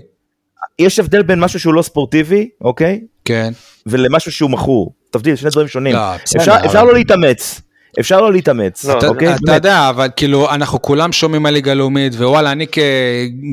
יש 0.80 1.00
הבדל 1.00 1.22
בין 1.22 1.40
משהו 1.40 1.60
שהוא 1.60 1.74
לא 1.74 1.82
ספורטיבי, 1.82 2.50
אוקיי? 2.62 3.02
כן. 3.26 3.52
ולמשהו 3.86 4.32
שהוא 4.32 4.50
מכור. 4.50 4.94
תבדיל, 5.12 5.36
שני 5.36 5.50
דברים 5.50 5.68
שונים. 5.68 5.96
לא, 5.96 6.00
בסדר, 6.26 6.42
אפשר- 6.42 6.56
אבל- 6.56 6.66
אפשר 6.66 6.84
לא 6.84 6.94
להתאמץ. 6.94 7.62
אפשר 8.00 8.22
לא 8.22 8.32
להתאמץ, 8.32 8.86
לא, 8.86 8.98
אתה, 8.98 9.08
אוקיי? 9.08 9.28
אתה 9.34 9.38
באמת. 9.42 9.56
יודע, 9.56 9.90
אבל 9.90 10.08
כאילו, 10.16 10.50
אנחנו 10.50 10.82
כולם 10.82 11.12
שומעים 11.12 11.46
על 11.46 11.54
ליגה 11.54 11.74
לאומית, 11.74 12.14
ווואלה, 12.16 12.52
אני 12.52 12.66
כ, 12.72 12.78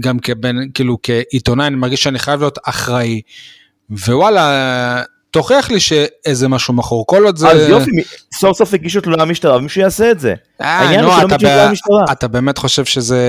גם 0.00 0.18
כבן, 0.18 0.56
כאילו, 0.74 0.96
כעיתונאי, 1.02 1.66
אני 1.66 1.76
מרגיש 1.76 2.02
שאני 2.02 2.18
חייב 2.18 2.40
להיות 2.40 2.58
אחראי. 2.66 3.20
ווואלה, 3.90 5.02
תוכיח 5.38 5.70
לי 5.70 5.80
שאיזה 5.80 6.48
משהו 6.48 6.74
מכור, 6.74 7.06
כל 7.06 7.24
עוד 7.24 7.36
זה... 7.36 7.48
אז 7.48 7.68
יופי, 7.68 7.90
סוף 8.34 8.58
סוף 8.58 8.74
הגישו 8.74 9.00
תלונה 9.00 9.24
למשטרה, 9.24 9.56
ומישהו 9.56 9.80
יעשה 9.80 10.10
את 10.10 10.20
זה. 10.20 10.34
אה, 10.60 10.78
העניין 10.78 11.04
הוא 11.04 11.12
שלא 11.12 11.26
אתה, 11.26 11.34
מגיעים 11.34 11.56
ב... 11.56 11.68
למשטרה. 11.68 12.04
אתה 12.12 12.28
באמת 12.28 12.58
חושב 12.58 12.84
שזה... 12.84 13.20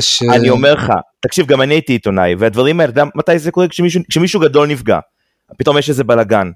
ש... 0.00 0.22
אני 0.22 0.50
אומר 0.50 0.74
לך, 0.74 0.92
תקשיב, 1.20 1.46
גם 1.46 1.62
אני 1.62 1.74
הייתי 1.74 1.92
עיתונאי, 1.92 2.34
והדברים 2.38 2.80
האלה, 2.80 2.92
אתה 2.92 3.00
יודע 3.00 3.10
מתי 3.14 3.38
זה 3.38 3.50
קורה? 3.50 3.68
כשמישהו, 3.68 4.00
כשמישהו 4.10 4.40
גדול 4.40 4.68
נפגע. 4.68 4.98
פתאום 5.58 5.78
יש 5.78 5.88
איזה 5.88 6.04
בלאגן. 6.04 6.50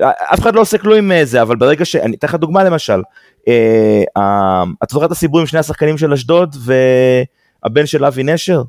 אף 0.00 0.40
אחד 0.40 0.54
לא 0.54 0.60
עושה 0.60 0.78
כלום 0.78 0.98
עם 0.98 1.12
אה, 1.12 1.24
זה, 1.24 1.42
אבל 1.42 1.56
ברגע 1.56 1.84
ש... 1.84 1.96
אני 1.96 2.16
אתן 2.16 2.26
לך 2.26 2.34
דוגמה 2.34 2.64
למשל. 2.64 3.02
אה, 3.48 4.02
אה, 4.16 4.62
אתה 4.82 4.94
זוכר 4.94 5.06
את 5.06 5.10
הסיפור 5.10 5.40
עם 5.40 5.46
שני 5.46 5.58
השחקנים 5.58 5.98
של 5.98 6.12
אשדוד 6.12 6.56
והבן 7.64 7.86
של 7.86 8.04
אבי 8.04 8.22
נשר? 8.22 8.62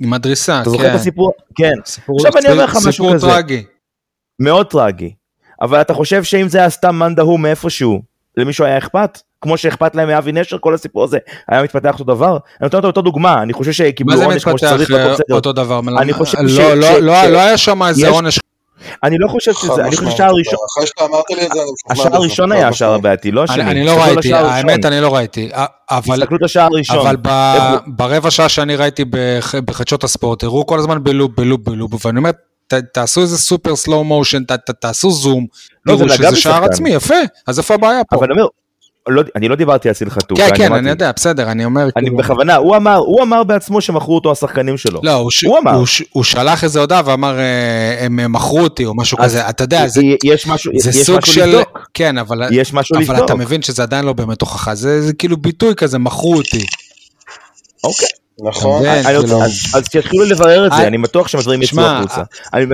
עם 0.00 0.12
הדריסה, 0.12 0.60
אתה 0.60 0.70
זוכר 0.70 0.82
כן. 0.84 0.90
את 0.90 0.94
הסיפור? 0.94 1.32
כן. 1.54 1.72
סיפור, 1.84 2.16
עכשיו 2.16 2.40
אני 2.40 2.52
אומר 2.52 2.64
לך 2.64 2.76
משהו 2.76 2.92
סיפור 2.92 3.14
כזה. 3.14 3.26
טרגי. 3.26 3.64
מאוד 4.40 4.66
טרגי. 4.66 5.12
אבל 5.62 5.80
אתה 5.80 5.94
חושב 5.94 6.22
שאם 6.24 6.48
זה 6.48 6.58
היה 6.58 6.70
סתם 6.70 6.96
מאן 6.96 7.14
דהוא 7.14 7.40
מאיפשהו, 7.40 8.02
למישהו 8.36 8.64
היה 8.64 8.78
אכפת? 8.78 9.18
כמו 9.40 9.56
שאכפת 9.58 9.94
להם 9.96 10.08
מאבי 10.08 10.32
נשר, 10.32 10.56
כל 10.60 10.74
הסיפור 10.74 11.04
הזה 11.04 11.18
היה 11.48 11.62
מתפתח 11.62 11.92
אותו 11.92 12.04
דבר? 12.04 12.30
אני 12.30 12.38
נותן 12.62 12.76
אותו 12.76 12.86
אותו 12.86 13.02
דוגמה, 13.02 13.42
אני 13.42 13.52
חושב 13.52 13.70
מה 13.70 13.74
שקיבלו 13.74 14.16
זה 14.16 14.24
עונש 14.24 14.44
כמו 14.44 14.52
מתפתח 14.54 14.68
שצריך, 14.74 14.90
אה, 14.90 14.96
והכל 14.96 15.12
בסדר. 15.12 15.34
אותו 15.36 15.52
דבר? 15.52 15.80
אני 16.00 16.12
חושב 16.12 16.38
לא, 16.40 16.48
ש- 16.48 16.58
לא, 16.58 16.86
ש- 16.86 16.96
לא, 17.00 17.14
ש- 17.22 17.26
לא 17.26 17.38
היה 17.38 17.56
שם 17.58 17.82
איזה 17.82 18.06
יש- 18.06 18.12
עונש. 18.12 18.38
אני 19.04 19.16
לא 19.18 19.28
חושב 19.28 19.52
שזה, 19.52 19.82
אני 19.84 19.96
חושב 19.96 20.10
שהשער. 20.10 20.26
הראשון, 20.30 20.58
אחרי 20.74 20.86
שאתה 20.86 21.04
אמרת 21.04 21.24
לי 21.30 21.46
את 21.46 21.52
זה, 21.52 21.60
השער. 21.90 22.16
הראשון 22.16 22.52
היה 22.52 22.68
השער. 22.68 22.94
הבעייתי, 22.94 23.30
לא 23.30 23.44
השני. 23.44 23.62
אני 23.62 23.84
לא 23.86 24.02
ראיתי. 24.02 24.34
האמת 24.34 24.84
אני 24.84 25.00
לא 25.00 25.14
ראיתי. 25.14 25.50
א- 25.52 25.64
אבל 25.90 26.16
תסתכלו 26.20 26.36
את 26.36 26.42
השער 26.42 26.68
הראשון. 26.72 26.98
אבל 27.06 27.16
ברבע 27.86 28.30
שעה 28.30 28.48
שאני 28.48 28.76
ראיתי 28.76 29.04
בח- 29.04 29.54
בחדשות 29.54 30.04
הספורט, 30.04 30.42
הראו 30.44 30.66
כל 30.66 30.78
הזמן 30.78 31.04
בלופ, 31.04 31.30
בלופ, 31.36 31.60
בלופ, 31.64 32.06
ואני 32.06 32.18
אומר, 32.18 32.30
ת- 32.68 32.74
תעשו 32.74 33.20
איזה 33.20 33.38
סופר 33.38 33.76
סלואו 33.76 34.04
מושן, 34.04 34.44
ת- 34.44 34.52
ת- 34.52 34.70
תעשו 34.70 35.10
זום, 35.10 35.46
לא, 35.86 35.96
תראו 35.96 36.08
שזה 36.08 36.36
שער. 36.36 36.64
עצמי, 36.64 36.90
יפה, 36.90 37.14
אז 37.46 37.58
איפה 37.58 37.74
הבעיה 37.74 38.04
פה? 38.04 38.16
אבל 38.16 38.24
אני 38.24 38.40
אומר, 38.40 38.48
לא- 39.08 39.22
אני 39.36 39.48
לא 39.48 39.56
דיברתי 39.56 39.88
על 39.88 39.94
סיל 39.94 40.10
חתוך. 40.10 40.38
כן, 40.38 40.48
כן, 40.56 40.64
אמרתי- 40.66 40.78
אני 40.80 40.90
יודע, 40.90 41.12
בסדר, 41.16 41.50
אני 41.50 41.64
אומר, 41.64 41.82
אני 41.82 41.92
כאילו- 41.96 42.16
בכוונה, 42.16 42.56
הוא 42.56 42.76
אמר, 42.76 42.96
הוא 42.96 43.22
אמר 43.22 43.44
בעצמו 43.44 43.80
שמכרו 43.80 44.14
אותו 44.14 44.32
השחקנים 44.32 44.76
שלו. 44.76 45.00
לא, 45.04 45.12
הוא 45.12 45.30
ש- 45.30 45.44
הוא 45.44 45.58
אמר. 45.58 45.74
הוא 45.74 45.86
ש- 45.86 46.02
הוא 46.12 46.24
שלח 46.24 46.64
איזה 46.64 46.80
הודעה 46.80 47.02
ואמר, 47.04 47.38
אה, 47.38 48.04
הם 48.04 48.32
מכרו 48.32 48.60
אותי 48.60 48.84
או 48.84 48.96
משהו 48.96 49.18
אז 49.20 49.24
כזה, 49.24 49.48
אתה 49.48 49.64
יודע, 49.64 49.88
זה- 49.88 50.00
יש 50.24 50.46
משהו, 50.46 50.72
זה 50.78 50.90
יש 50.90 50.96
סוג 51.06 51.18
משהו 51.18 51.32
של, 51.32 51.44
לבדוק. 51.46 51.78
כן, 51.94 52.18
אבל 52.18 52.42
יש 52.50 52.72
משהו 52.72 52.96
אבל 52.96 53.02
לבדוק. 53.04 53.24
אתה 53.24 53.34
מבין 53.34 53.62
שזה 53.62 53.82
עדיין 53.82 54.04
לא 54.04 54.12
באמת 54.12 54.40
הוכחה, 54.40 54.74
זה 54.74 55.02
זה 55.02 55.12
כאילו 55.12 55.36
ביטוי 55.36 55.74
כזה, 55.74 55.98
מכרו 55.98 56.34
אותי. 56.36 56.66
אוקיי. 57.84 58.08
נכון. 58.42 58.82
כן, 58.82 59.02
כאילו- 59.02 59.42
אז- 59.42 59.84
שיתחילו 59.92 60.24
לברר 60.24 60.66
את 60.66 60.72
אה, 60.72 60.76
זה, 60.76 60.86
אני 60.86 60.98
בטוח 60.98 61.28
שהדברים 61.28 61.62
יצאו 61.62 61.82
החוצה. 61.82 62.22
אני- 62.54 62.64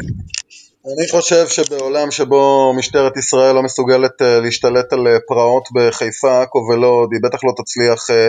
אני 0.98 1.08
חושב 1.10 1.48
שבעולם 1.48 2.10
שבו 2.10 2.72
משטרת 2.76 3.16
ישראל 3.16 3.54
לא 3.54 3.62
מסוגלת 3.62 4.22
אה, 4.22 4.40
להשתלט 4.40 4.92
על 4.92 5.06
אה, 5.06 5.16
פרעות 5.28 5.64
בחיפה, 5.74 6.42
עכו 6.42 6.58
ולוד, 6.72 7.08
היא 7.12 7.20
בטח 7.22 7.38
לא 7.44 7.52
תצליח 7.62 8.10
אה, 8.10 8.28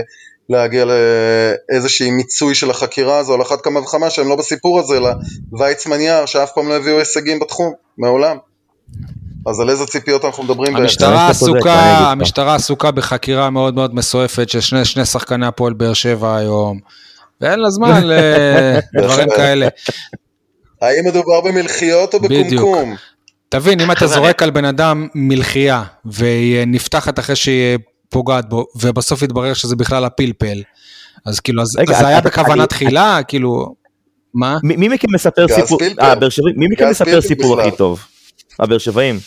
להגיע 0.49 0.85
לאיזושהי 0.85 2.11
מיצוי 2.11 2.55
של 2.55 2.69
החקירה 2.69 3.17
הזו, 3.17 3.33
על 3.33 3.41
אחת 3.41 3.61
כמה 3.61 3.79
וכמה 3.79 4.09
שהם 4.09 4.29
לא 4.29 4.35
בסיפור 4.35 4.79
הזה, 4.79 4.97
אלא 4.97 5.09
ויצמן 5.59 6.01
יער, 6.01 6.25
שאף 6.25 6.51
פעם 6.55 6.69
לא 6.69 6.73
הביאו 6.73 6.99
הישגים 6.99 7.39
בתחום, 7.39 7.73
מעולם. 7.97 8.37
אז 9.47 9.59
על 9.59 9.69
איזה 9.69 9.85
ציפיות 9.85 10.25
אנחנו 10.25 10.43
מדברים? 10.43 10.75
המשטרה 10.75 11.29
עסוקה. 11.29 11.73
המשטרה 12.11 12.55
עסוקה 12.55 12.91
בחקירה 12.91 13.49
מאוד 13.49 13.75
מאוד 13.75 13.95
מסועפת 13.95 14.49
של 14.49 14.61
שני, 14.61 14.85
שני 14.85 15.05
שחקני 15.05 15.45
הפועל 15.45 15.73
באר 15.73 15.93
שבע 15.93 16.35
היום, 16.35 16.79
ואין 17.41 17.59
לה 17.59 17.69
זמן 17.69 18.01
לדברים 18.93 19.29
כאלה. 19.37 19.67
האם 20.81 21.05
מדובר 21.07 21.41
במלחיות 21.41 22.13
או 22.13 22.19
בדיוק. 22.19 22.45
בקומקום? 22.47 22.95
תבין, 23.49 23.79
אם 23.79 23.91
אתה 23.91 24.07
זורק 24.15 24.43
על 24.43 24.49
בן 24.49 24.65
אדם 24.65 25.07
מלחייה, 25.15 25.83
והיא 26.05 26.65
נפתחת 26.67 27.19
אחרי 27.19 27.35
שהיא 27.35 27.77
פוגעת 28.09 28.49
בו, 28.49 28.65
ובסוף 28.81 29.21
יתברר 29.21 29.53
שזה 29.53 29.75
בכלל 29.75 30.05
הפלפל, 30.05 30.61
אז 31.25 31.39
כאילו, 31.39 31.61
אז, 31.61 31.67
זה 31.99 32.07
היה 32.07 32.21
בכוונה 32.21 32.67
תחילה, 32.67 33.19
כאילו, 33.27 33.75
מה? 34.33 34.57
מי 34.63 34.75
מי 34.75 34.87
מכם 34.87 35.07
מספר 35.13 35.45
סיפור. 35.47 35.79
אה, 36.01 36.13
מי 36.55 36.65
מכם 36.71 36.89
מספר 36.89 37.21
סיפור 37.21 37.55
בכלל. 37.55 37.67
הכי 37.67 37.77
טוב? 37.77 38.05
הבאר 38.59 38.77
שבעים. 38.77 39.19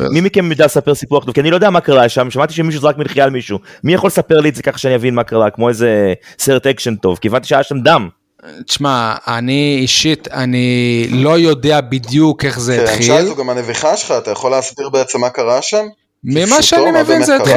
מי 0.00 0.20
מכם 0.20 0.50
יודע 0.50 0.64
לספר 0.64 0.94
סיפור 0.94 1.20
טוב? 1.20 1.34
כי 1.34 1.40
אני 1.40 1.50
לא 1.50 1.56
יודע 1.56 1.70
מה 1.70 1.80
קרה 1.80 2.08
שם, 2.08 2.30
שמעתי 2.30 2.54
שמישהו 2.54 2.80
זרק 2.80 2.98
מלחייה 2.98 3.24
על 3.24 3.30
מישהו. 3.30 3.58
מי 3.84 3.94
יכול 3.94 4.08
לספר 4.08 4.40
לי 4.40 4.48
את 4.48 4.54
זה 4.54 4.62
ככה 4.62 4.78
שאני 4.78 4.94
אבין 4.94 5.14
מה 5.14 5.24
קרה, 5.24 5.50
כמו 5.50 5.68
איזה 5.68 6.14
סרט 6.38 6.66
אקשן 6.66 6.96
טוב, 6.96 7.18
כי 7.18 7.28
הבנתי 7.28 7.48
שהיה 7.48 7.62
שם 7.62 7.80
דם. 7.80 8.08
תשמע, 8.66 9.14
אני 9.26 9.78
אישית, 9.80 10.28
אני 10.28 11.06
לא 11.10 11.38
יודע 11.38 11.80
בדיוק 11.80 12.44
איך 12.44 12.60
זה 12.60 12.76
כן, 12.76 12.82
התחיל. 12.82 13.06
שי, 13.06 13.26
זו 13.26 13.36
גם 13.36 13.50
הנביחה 13.50 13.96
שלך, 13.96 14.10
אתה 14.10 14.30
יכול 14.30 14.50
להסביר 14.50 14.88
בעצם 14.88 15.20
מה 15.20 15.30
קרה 15.30 15.62
שם? 15.62 15.86
ממה 16.26 16.62
שאני 16.62 17.02
מבין 17.02 17.22
זה? 17.24 17.36
התחיל, 17.36 17.56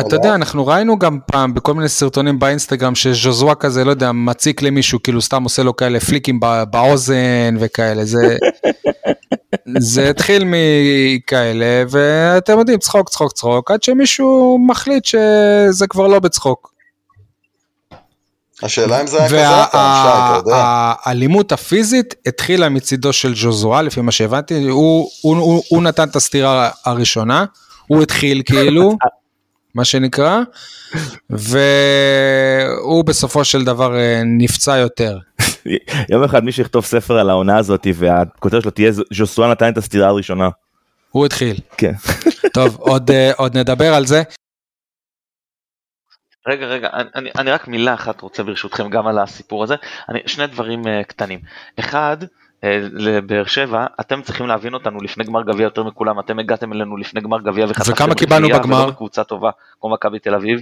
אתה? 0.00 0.16
יודע, 0.16 0.34
אנחנו 0.34 0.66
ראינו 0.66 0.98
גם 0.98 1.18
פעם 1.26 1.54
בכל 1.54 1.74
מיני 1.74 1.88
סרטונים 1.88 2.38
באינסטגרם 2.38 2.94
שז'וזווה 2.94 3.54
כזה, 3.54 3.84
לא 3.84 3.90
יודע, 3.90 4.12
מציק 4.12 4.62
למישהו, 4.62 5.02
כאילו 5.02 5.22
סתם 5.22 5.42
עושה 5.44 5.62
לו 5.62 5.76
כאלה 5.76 6.00
פליקים 6.00 6.40
בא- 6.40 6.64
באוזן 6.64 7.56
וכאלה, 7.60 8.04
זה... 8.04 8.36
זה 9.78 10.10
התחיל 10.10 10.44
מכאלה, 10.46 11.84
ואתם 11.90 12.58
יודעים, 12.58 12.78
צחוק, 12.78 13.08
צחוק, 13.08 13.32
צחוק, 13.32 13.70
עד 13.70 13.82
שמישהו 13.82 14.58
מחליט 14.68 15.04
שזה 15.04 15.86
כבר 15.86 16.06
לא 16.06 16.18
בצחוק. 16.18 16.72
השאלה 18.62 19.00
אם 19.00 19.06
זה 19.06 19.18
היה 19.18 19.28
כזה 19.28 19.72
פעם, 19.72 20.04
שי, 20.04 20.08
אתה 20.08 20.36
יודע. 20.36 20.56
והאלימות 20.56 21.52
הפיזית 21.52 22.14
התחילה 22.26 22.68
מצידו 22.68 23.12
של 23.12 23.36
ז'וזואה, 23.36 23.82
לפי 23.82 24.00
מה 24.00 24.12
שהבנתי, 24.12 24.68
הוא, 24.68 25.10
הוא, 25.22 25.36
הוא, 25.36 25.62
הוא 25.68 25.82
נתן 25.82 26.08
את 26.08 26.16
הסטירה 26.16 26.70
הראשונה, 26.84 27.44
הוא 27.90 28.02
התחיל 28.02 28.42
כאילו, 28.46 28.96
מה 29.74 29.84
שנקרא, 29.84 30.40
והוא 31.30 33.04
בסופו 33.04 33.44
של 33.44 33.64
דבר 33.64 33.98
אה, 33.98 34.22
נפצע 34.24 34.76
יותר. 34.76 35.18
יום 36.12 36.24
אחד 36.24 36.44
מישהו 36.44 36.62
יכתוב 36.62 36.84
ספר 36.84 37.18
על 37.18 37.30
העונה 37.30 37.58
הזאת, 37.58 37.86
והכותרת 37.94 38.62
שלו 38.62 38.70
תהיה 38.70 38.92
ז'וסואן 39.12 39.50
נתן 39.50 39.72
את 39.72 39.78
הסטירה 39.78 40.08
הראשונה. 40.08 40.48
הוא 41.10 41.26
התחיל. 41.26 41.56
כן. 41.76 41.92
טוב, 42.54 42.76
עוד, 42.76 43.10
אה, 43.10 43.32
עוד 43.36 43.56
נדבר 43.56 43.94
על 43.94 44.06
זה. 44.06 44.22
רגע, 46.48 46.66
רגע, 46.66 46.88
אני, 47.14 47.30
אני, 47.38 47.50
רק 47.50 47.68
מילה 47.68 47.94
אחת 47.94 48.20
רוצה 48.20 48.42
ברשותכם 48.42 48.90
גם 48.90 49.06
על 49.06 49.18
הסיפור 49.18 49.64
הזה. 49.64 49.74
אני, 50.08 50.18
שני 50.26 50.46
דברים 50.46 50.82
uh, 50.82 51.04
קטנים. 51.06 51.40
אחד, 51.78 52.16
לבאר 52.92 53.44
שבע, 53.46 53.86
אתם 54.00 54.22
צריכים 54.22 54.46
להבין 54.46 54.74
אותנו 54.74 55.00
לפני 55.00 55.24
גמר 55.24 55.42
גביע 55.42 55.64
יותר 55.64 55.82
מכולם, 55.82 56.20
אתם 56.20 56.38
הגעתם 56.38 56.72
אלינו 56.72 56.96
לפני 56.96 57.20
גמר 57.20 57.40
גביע 57.40 57.66
וחטפתם 57.68 57.92
וכמה 57.92 58.14
קיבלנו 58.14 58.48
בגמר? 58.48 58.76
ולא 58.76 58.86
בקבוצה 58.90 59.24
טובה 59.24 59.50
כמו 59.80 59.90
מכבי 59.90 60.18
תל 60.18 60.34
אביב. 60.34 60.60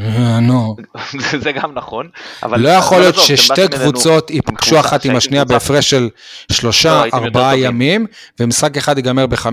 אה, 0.00 0.40
נו. 0.40 0.76
זה- 1.42 1.52
גם 1.52 1.72
נכון. 1.74 2.08
אבל 2.42 2.60
לא 2.60 2.68
יכול 2.68 2.98
להיות 2.98 3.14
ששתי 3.14 3.68
קבוצות 3.68 4.30
ייפגשו 4.30 4.80
אחת 4.80 5.04
עם 5.04 5.16
השנייה 5.16 5.44
בהפרש 5.44 5.90
של 5.90 6.02
לא, 6.02 6.08
שלושה, 6.52 7.02
יותר 7.04 7.16
ארבעה. 7.16 7.56
ימים, 7.58 8.06
ומשחק 8.40 8.76
אחד 8.76 8.96
ייגמר 8.96 9.26
ב-5-0, 9.26 9.48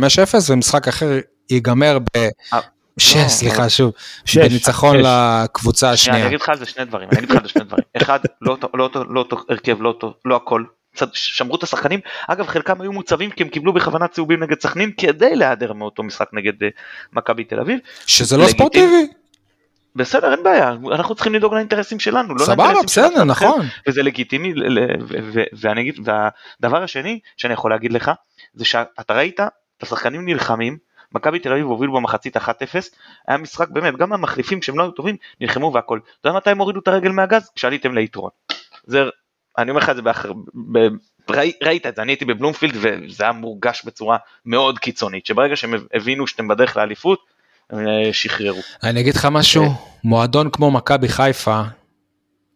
ומשחק 0.50 0.88
אחר 0.88 1.10
ייגמר 1.50 1.98
אה, 2.16 2.28
ב-6, 2.98 3.18
לא, 3.24 3.28
סליחה 3.28 3.58
אבל- 3.58 3.70
שוב, 3.70 3.92
שש, 4.26 4.38
בניצחון 4.38 4.98
שש. 5.00 5.06
לקבוצה 5.06 5.98
שנייה, 5.98 6.16
אני 6.16 6.22
השנייה. 6.22 6.28
אגיד 6.28 6.42
לך 6.42 6.50
על 6.50 6.58
זה 6.58 6.66
שני 6.66 6.86
דברים, 6.86 7.10
אני 7.12 7.20
אגיד 7.20 7.30
לך 7.30 7.36
על 7.36 7.44
זה 7.44 7.50
שני 7.50 7.64
דברים. 7.64 7.84
אחד, 8.02 8.20
לא 8.42 8.52
אותו- 8.52 8.70
לא 8.74 8.90
לא 9.10 9.26
הרכב, 9.50 9.82
לא 9.82 9.96
לא 10.26 10.36
הכל. 10.36 10.64
שמרו 11.14 11.56
את 11.56 11.64
השחקנים, 11.64 12.00
אגב 12.28 12.48
חלקם 12.48 12.82
היו 12.82 12.92
מוצבים 12.92 13.32
כי 13.32 13.44
הם 13.44 13.50
קיבלו 13.50 13.74
בכוונה 13.74 14.08
צהובים 14.08 14.44
נגד 14.44 14.62
סכנין 14.62 14.92
כדי 14.98 15.36
להיעדר 15.36 15.74
מאותו 15.74 16.04
משחק 16.04 16.30
נגד 16.34 16.64
אה, 16.64 16.70
מכבי 17.14 17.44
תל 17.44 17.60
אביב. 17.60 17.80
שזה 18.08 18.38
לא. 18.38 18.48
ספורטיבי. 18.48 19.08
בסדר 19.96 20.32
אין 20.32 20.44
בעיה, 20.44 20.76
אנחנו 20.92 21.16
צריכים 21.16 21.34
לדאוג 21.34 21.54
לאינטרסים 21.54 22.00
שלנו, 22.00 22.36
לא 22.36 22.46
סבבה, 22.46 22.74
בסדר, 22.86 23.08
אחד 23.08 23.30
אחר. 23.30 23.48
נכון. 23.48 23.66
וזה 23.88 24.04
לגיטימי, 24.04 24.54
ואני 25.54 25.82
אגיד, 25.82 26.00
והדבר 26.04 26.84
השני 26.84 27.20
שאני 27.38 27.54
יכול 27.54 27.72
להגיד 27.72 27.94
לך, 27.94 28.12
זה 28.54 28.66
שאתה 28.66 29.14
ראית 29.14 29.40
את 29.40 29.84
השחקנים 29.84 30.26
נלחמים, 30.26 30.78
מכבי 31.12 31.40
תל 31.40 31.52
אביב 31.52 31.66
הובילו 31.66 31.94
במחצית 31.94 32.38
1-0, 32.38 32.40
היה 33.28 33.38
משחק 33.38 33.70
באמת, 33.70 33.98
גם 33.98 34.14
המחליפים 34.14 34.62
שהם 34.62 34.78
לא 34.78 34.84
היו 34.84 34.92
טובים, 34.92 35.16
נלחמו 35.42 35.72
והכל. 35.74 36.00
אתה 36.22 36.30
יודע 36.30 36.38
מתי 36.38 36.50
הם 36.50 36.58
הורידו 36.58 36.80
את 36.80 36.88
הרגל 36.88 37.12
מהגז? 37.12 37.52
כשעליתם 37.56 37.94
ליתרון. 37.94 38.30
זה, 38.84 39.04
אני 39.58 39.72
אומר 39.72 39.82
לך 39.82 39.90
את 39.90 39.96
זה 39.96 40.02
באחר, 40.02 40.32
ב, 40.72 40.78
ראי, 41.30 41.52
ראית 41.64 41.86
את 41.86 41.96
זה, 41.96 42.02
אני 42.02 42.12
הייתי 42.12 42.26
בבלומפילד 42.26 42.74
וזה 42.76 43.24
היה 43.24 43.32
מורגש 43.32 43.82
בצורה 43.86 44.18
מאוד 44.46 44.80
קיצונית, 44.80 45.26
שברגע 45.26 45.56
שהם 45.56 45.74
הבינו 45.94 46.28
שאתם 46.28 46.48
בדרך 46.48 46.78
לאליפות, 46.78 47.20
הם 47.70 47.88
אה, 47.88 48.14
שחררו. 48.14 48.62
אני 48.84 49.00
אגיד 49.00 49.16
לך 49.16 49.28
משהו, 49.32 49.66
מועדון 50.04 50.50
כמו 50.50 50.72
מכבי 50.72 51.08
חיפה, 51.08 51.62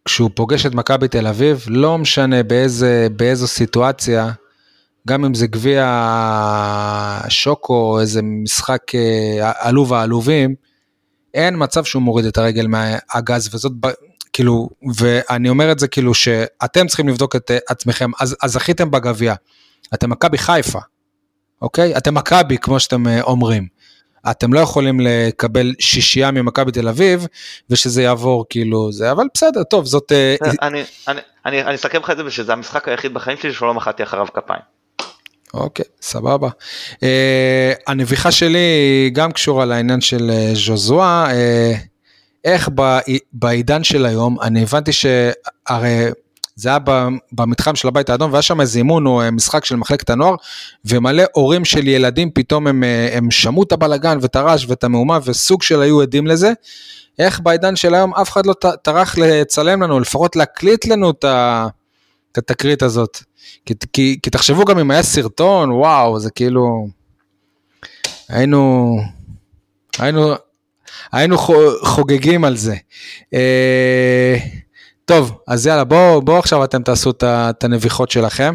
כשהוא 0.05 0.29
פוגש 0.33 0.65
את 0.65 0.73
מכבי 0.75 1.07
תל 1.07 1.27
אביב, 1.27 1.65
לא 1.67 1.97
משנה 1.97 2.43
באיזה, 2.43 3.07
באיזו 3.15 3.47
סיטואציה, 3.47 4.31
גם 5.07 5.25
אם 5.25 5.33
זה 5.33 5.47
גביע 5.47 5.85
שוקו, 7.29 7.73
או 7.73 7.99
איזה 7.99 8.21
משחק 8.23 8.95
אה, 8.95 9.51
עלוב 9.59 9.93
העלובים, 9.93 10.55
אין 11.33 11.55
מצב 11.57 11.83
שהוא 11.83 12.01
מוריד 12.01 12.25
את 12.25 12.37
הרגל 12.37 12.67
מהגז, 12.67 13.55
וזאת, 13.55 13.71
כאילו, 14.37 14.69
ואני 14.95 15.49
אומר 15.49 15.71
את 15.71 15.79
זה 15.79 15.87
כאילו 15.87 16.13
שאתם 16.13 16.87
צריכים 16.87 17.07
לבדוק 17.09 17.35
את 17.35 17.51
עצמכם, 17.69 18.11
אז, 18.19 18.35
אז 18.43 18.51
זכיתם 18.51 18.91
בגביע, 18.91 19.33
אתם 19.93 20.09
מכבי 20.09 20.37
חיפה, 20.37 20.79
אוקיי? 21.61 21.97
אתם 21.97 22.13
מכבי, 22.13 22.57
כמו 22.57 22.79
שאתם 22.79 23.07
אה, 23.07 23.21
אומרים. 23.21 23.67
אתם 24.31 24.53
לא 24.53 24.59
יכולים 24.59 24.99
לקבל 24.99 25.73
שישייה 25.79 26.31
ממכבי 26.31 26.71
תל 26.71 26.87
אביב 26.87 27.27
ושזה 27.69 28.03
יעבור 28.03 28.45
כאילו 28.49 28.91
זה 28.91 29.11
אבל 29.11 29.27
בסדר 29.33 29.63
טוב 29.63 29.85
זאת 29.85 30.11
אה, 30.11 30.35
אני, 31.45 31.75
אסכם 31.75 31.99
לך 32.01 32.09
את 32.09 32.17
זה 32.17 32.25
ושזה 32.25 32.53
המשחק 32.53 32.87
היחיד 32.87 33.13
בחיים 33.13 33.37
שלי 33.37 33.53
שלא 33.53 33.73
מחאתי 33.73 34.03
אחריו 34.03 34.27
כפיים. 34.33 34.61
אוקיי 35.53 35.85
סבבה. 36.01 36.49
אה, 37.03 37.73
הנביכה 37.87 38.31
שלי 38.31 39.09
גם 39.13 39.31
קשורה 39.31 39.65
לעניין 39.65 40.01
של 40.01 40.29
אה, 40.29 40.51
ז'וזואה 40.53 41.31
אה, 41.31 41.73
איך 42.43 42.69
בעידן 43.33 43.83
של 43.83 44.05
היום 44.05 44.41
אני 44.41 44.63
הבנתי 44.63 44.91
שהרי 44.91 46.09
זה 46.55 46.69
היה 46.69 46.77
במתחם 47.31 47.75
של 47.75 47.87
הבית 47.87 48.09
האדום 48.09 48.31
והיה 48.31 48.41
שם 48.41 48.61
איזה 48.61 48.79
אימון 48.79 49.05
או 49.05 49.21
אה, 49.21 49.31
משחק 49.31 49.65
של 49.65 49.75
מחלקת 49.75 50.09
הנוער 50.09 50.35
ומלא 50.85 51.23
הורים 51.33 51.65
של 51.65 51.87
ילדים 51.87 52.31
פתאום 52.31 52.67
הם, 52.67 52.83
אה, 52.83 53.09
הם 53.17 53.31
שמעו 53.31 53.63
את 53.63 53.71
הבלגן 53.71 54.17
ואת 54.21 54.35
הרעש 54.35 54.65
ואת 54.67 54.83
המהומה 54.83 55.19
וסוג 55.25 55.63
של 55.63 55.81
היו 55.81 56.01
עדים 56.01 56.27
לזה. 56.27 56.53
איך 57.19 57.39
בעידן 57.39 57.75
של 57.75 57.93
היום 57.93 58.13
אף 58.13 58.29
אחד 58.31 58.45
לא 58.45 58.53
טרח 58.83 59.17
לצלם 59.17 59.83
לנו 59.83 59.99
לפחות 59.99 60.35
להקליט 60.35 60.85
לנו 60.85 61.09
את 61.09 61.25
את 62.31 62.37
התקרית 62.37 62.83
הזאת. 62.83 63.17
כי, 63.65 63.73
כי, 63.93 64.19
כי 64.23 64.29
תחשבו 64.29 64.65
גם 64.65 64.79
אם 64.79 64.91
היה 64.91 65.03
סרטון 65.03 65.71
וואו 65.71 66.19
זה 66.19 66.31
כאילו 66.31 66.87
היינו 68.29 68.95
היינו 69.99 70.33
היינו 71.11 71.37
חו- 71.37 71.85
חוגגים 71.85 72.43
על 72.43 72.57
זה. 72.57 72.75
אה, 73.33 74.37
טוב 75.05 75.37
אז 75.47 75.67
יאללה 75.67 75.83
בואו 75.83 76.21
בואו 76.21 76.37
עכשיו 76.39 76.63
אתם 76.63 76.83
תעשו 76.83 77.11
את 77.23 77.63
הנביחות 77.63 78.11
שלכם. 78.11 78.53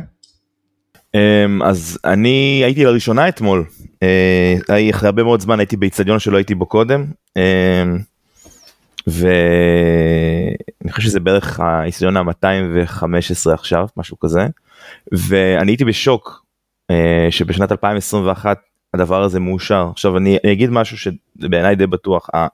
אמ, 1.14 1.62
אז 1.62 1.98
אני 2.04 2.62
הייתי 2.64 2.84
לראשונה 2.84 3.28
אתמול, 3.28 3.64
אה, 4.02 4.56
אחרי 4.90 5.06
הרבה 5.06 5.22
מאוד 5.22 5.40
זמן 5.40 5.58
הייתי 5.60 5.76
באיצטדיון 5.76 6.18
שלא 6.18 6.36
הייתי 6.36 6.54
בו 6.54 6.66
קודם, 6.66 7.06
אמ, 7.36 7.98
ואני 9.06 10.92
חושב 10.92 11.08
שזה 11.08 11.20
בערך 11.20 11.60
האיצטדיון 11.60 12.16
ה-215 12.16 13.52
עכשיו, 13.52 13.86
משהו 13.96 14.18
כזה, 14.18 14.46
ואני 15.12 15.72
הייתי 15.72 15.84
בשוק 15.84 16.44
אה, 16.90 17.26
שבשנת 17.30 17.72
2021 17.72 18.58
הדבר 18.94 19.22
הזה 19.22 19.40
מאושר. 19.40 19.88
עכשיו 19.92 20.16
אני 20.16 20.38
אגיד 20.52 20.70
משהו 20.70 20.96
שבעיניי 21.42 21.76
די 21.76 21.86
בטוח, 21.86 22.28
אה, 22.34 22.46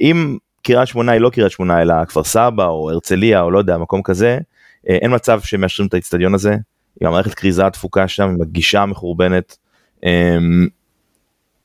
אם 0.00 0.36
קריית 0.62 0.88
שמונה 0.88 1.12
היא 1.12 1.20
לא 1.20 1.30
קריית 1.30 1.50
שמונה 1.50 1.82
אלא 1.82 2.04
כפר 2.04 2.24
סבא 2.24 2.66
או 2.66 2.90
הרצליה 2.90 3.40
או 3.40 3.50
לא 3.50 3.58
יודע, 3.58 3.78
מקום 3.78 4.02
כזה, 4.02 4.38
אה, 4.88 4.94
אין 4.94 5.14
מצב 5.14 5.40
שמאשרים 5.40 5.88
את 5.88 5.94
האיצטדיון 5.94 6.34
הזה. 6.34 6.56
עם 7.00 7.08
המערכת 7.08 7.34
כריזה 7.34 7.66
הדפוקה 7.66 8.08
שם, 8.08 8.28
עם 8.28 8.42
הגישה 8.42 8.82
המחורבנת. 8.82 9.56
אמ, 10.04 10.66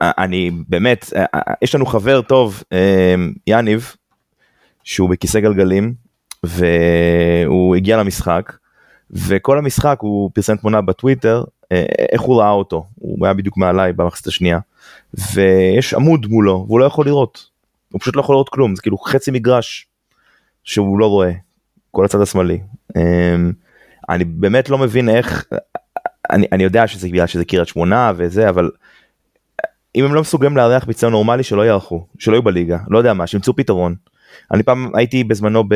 אני 0.02 0.52
באמת, 0.68 1.14
אה, 1.16 1.26
אה, 1.36 1.54
יש 1.62 1.76
לנו 1.76 1.86
חבר 1.86 2.22
טוב, 2.22 2.64
אמ, 2.72 3.34
יניב, 3.48 3.96
שהוא 4.84 5.10
בכיסא 5.10 5.40
גלגלים, 5.40 5.94
והוא 6.44 7.76
הגיע 7.76 7.98
למשחק, 7.98 8.54
וכל 9.12 9.58
המשחק 9.58 9.98
הוא 10.00 10.32
פרסם 10.34 10.56
תמונה 10.56 10.82
בטוויטר, 10.82 11.44
אה, 11.72 11.86
איך 12.12 12.22
הוא 12.22 12.40
ראה 12.40 12.52
אותו, 12.52 12.86
הוא 12.96 13.26
היה 13.26 13.34
בדיוק 13.34 13.58
מעליי 13.58 13.94
במחצית 13.94 14.28
השנייה, 14.28 14.60
ויש 15.34 15.94
עמוד 15.94 16.28
מולו, 16.28 16.66
והוא 16.68 16.80
לא 16.80 16.86
יכול 16.86 17.06
לראות, 17.06 17.50
הוא 17.92 18.02
פשוט 18.02 18.16
לא 18.16 18.22
יכול 18.22 18.36
לראות 18.36 18.50
כלום, 18.50 18.76
זה 18.76 18.82
כאילו 18.82 18.98
חצי 18.98 19.32
מגרש 19.32 19.88
שהוא 20.64 21.00
לא 21.00 21.08
רואה, 21.08 21.32
כל 21.92 22.06
הצד 22.06 22.22
השמאלי. 22.22 22.60
אמ, 22.98 23.52
אני 24.10 24.24
באמת 24.24 24.70
לא 24.70 24.78
מבין 24.78 25.10
איך, 25.10 25.46
אני, 26.32 26.48
אני 26.52 26.64
יודע 26.64 26.88
שזה 26.88 27.08
בגלל 27.08 27.28
שזה 27.28 27.46
קריית 27.46 27.68
שמונה 27.68 28.12
וזה, 28.18 28.50
אבל 28.50 28.70
אם 29.96 30.06
הם 30.06 30.14
לא 30.14 30.22
מסוגלים 30.22 30.58
לארח 30.58 30.86
ביצוע 30.86 31.10
נורמלי 31.10 31.44
שלא 31.44 31.68
יארחו, 31.68 32.06
שלא 32.20 32.34
יהיו 32.34 32.44
בליגה, 32.44 32.78
לא 32.88 32.98
יודע 32.98 33.14
מה, 33.14 33.28
שימצאו 33.28 33.56
פתרון. 33.56 33.96
אני 34.52 34.64
פעם 34.64 34.92
הייתי 34.96 35.24
בזמנו 35.24 35.64
ב, 35.64 35.76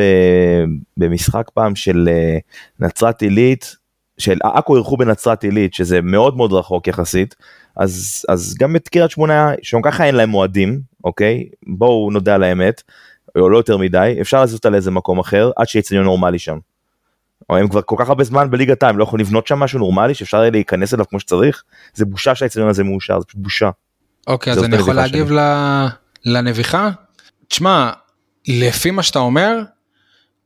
במשחק 0.96 1.50
פעם 1.54 1.76
של 1.76 2.08
אה, 2.08 2.38
נצרת 2.80 3.22
עילית, 3.22 3.76
של 4.18 4.38
עכו 4.42 4.76
אירחו 4.76 4.96
בנצרת 4.96 5.44
עילית, 5.44 5.74
שזה 5.74 6.00
מאוד 6.00 6.36
מאוד 6.36 6.52
רחוק 6.52 6.88
יחסית, 6.88 7.34
אז, 7.76 8.24
אז 8.28 8.54
גם 8.58 8.76
את 8.76 8.88
קריית 8.88 9.10
שמונה, 9.10 9.52
שגם 9.62 9.82
ככה 9.82 10.04
אין 10.04 10.14
להם 10.14 10.28
מועדים, 10.28 10.80
אוקיי? 11.04 11.48
בואו 11.66 12.10
נודה 12.12 12.34
על 12.34 12.42
האמת, 12.42 12.82
או 13.38 13.48
לא 13.48 13.56
יותר 13.56 13.76
מדי, 13.76 14.16
אפשר 14.20 14.40
לעשות 14.40 14.54
אותה 14.56 14.70
לאיזה 14.70 14.90
מקום 14.90 15.18
אחר, 15.18 15.50
עד 15.56 15.68
שיהיה 15.68 15.80
אצטדיון 15.80 16.04
נורמלי 16.04 16.38
שם. 16.38 16.58
או 17.50 17.56
הם 17.56 17.68
כבר 17.68 17.80
כל 17.82 17.96
כך 17.98 18.08
הרבה 18.08 18.24
זמן 18.24 18.50
בליגת 18.50 18.82
העל, 18.82 18.92
הם 18.92 18.98
לא 18.98 19.04
יכולים 19.04 19.26
לבנות 19.26 19.46
שם 19.46 19.58
משהו 19.58 19.78
נורמלי 19.78 20.14
שאפשר 20.14 20.50
להיכנס 20.50 20.94
אליו 20.94 21.08
כמו 21.08 21.20
שצריך, 21.20 21.62
זה 21.94 22.04
בושה 22.04 22.34
שהאצטדיון 22.34 22.68
הזה 22.68 22.84
מאושר, 22.84 23.20
זה 23.20 23.26
פשוט 23.26 23.40
בושה. 23.40 23.70
אוקיי 24.26 24.52
אז 24.52 24.64
אני 24.64 24.76
יכול 24.76 24.94
להגיב 24.94 25.32
ל- 25.32 25.86
לנביחה? 26.24 26.90
תשמע 27.48 27.90
לפי 28.48 28.90
מה 28.90 29.02
שאתה 29.02 29.18
אומר 29.18 29.58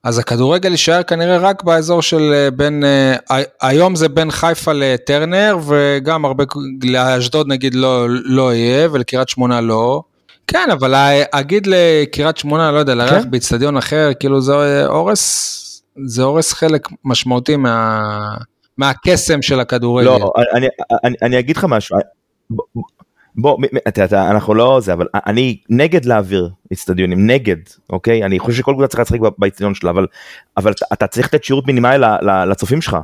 אז 0.04 0.18
הכדורגל 0.18 0.70
יישאר 0.70 1.02
כנראה 1.02 1.38
רק 1.38 1.62
באזור 1.62 2.02
של 2.02 2.32
אה, 2.34 2.50
בין 2.50 2.84
אה, 2.84 3.42
היום 3.61 3.96
זה 3.96 4.08
בין 4.08 4.30
חיפה 4.30 4.72
לטרנר 4.72 5.58
וגם 5.66 6.24
הרבה 6.24 6.44
לאשדוד 6.84 7.48
נגיד 7.48 7.74
לא 7.74 8.06
לא 8.08 8.54
יהיה 8.54 8.88
ולקריית 8.92 9.28
שמונה 9.28 9.61
לא. 9.61 10.02
כן 10.46 10.68
אבל 10.72 10.94
אגיד 11.30 11.66
לקריית 11.66 12.37
שמונה 12.37 12.70
לא 12.70 12.78
יודע 12.78 12.94
לארח 12.94 13.22
כן. 13.22 13.30
באיצטדיון 13.30 13.76
אחר 13.76 14.11
כאילו 14.20 14.40
זה 14.40 14.87
הורס 14.87 15.82
זה 16.04 16.22
הורס 16.22 16.52
חלק 16.52 16.88
משמעותי 17.04 17.56
מה 17.56 18.00
מהקסם 18.78 19.42
של 19.42 19.61
הכדורגל. 19.61 20.06
לא, 20.06 20.32
אני, 20.56 20.66
אני, 21.04 21.14
אני 21.22 21.38
אגיד 21.38 21.56
לך 21.56 21.66
משהו, 21.68 21.96
בוא, 23.38 23.59
אתה, 23.88 24.05
אתה, 24.05 24.31
אנחנו 24.31 24.55
לא 24.55 24.81
זה, 24.81 24.92
אבל 24.92 25.07
אני 25.14 25.59
נגד 25.68 26.05
להעביר 26.05 26.51
אצטדיונים, 26.72 27.27
נגד, 27.27 27.57
אוקיי? 27.90 28.24
אני 28.24 28.38
חושב 28.38 28.59
שכל 28.59 28.72
קבוצה 28.72 28.87
צריכה 28.87 29.03
לשחק 29.03 29.18
באצטדיון 29.38 29.74
שלה, 29.74 29.90
אבל, 29.90 30.07
אבל 30.57 30.72
אתה, 30.92 31.07
צריך 31.07 31.27
לתת 31.27 31.44
שירות 31.44 31.66
מינימלי 31.66 32.07
לצופים 32.51 32.81
שלך. 32.81 32.96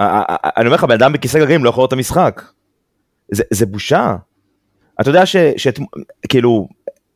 אני 0.00 0.66
אומר 0.66 0.74
לך, 0.74 0.84
בן 0.84 0.94
אדם 0.94 1.12
בכיסא 1.12 1.38
גלגלים 1.38 1.64
לא 1.64 1.70
יכול 1.70 1.80
לראות 1.80 1.88
את 1.88 1.92
המשחק. 1.92 2.42
זה, 3.30 3.44
זה 3.50 3.66
בושה. 3.66 4.16
אתה 5.00 5.10
יודע 5.10 5.26
ש... 5.26 5.36
שאת, 5.56 5.78
כאילו, 6.28 6.68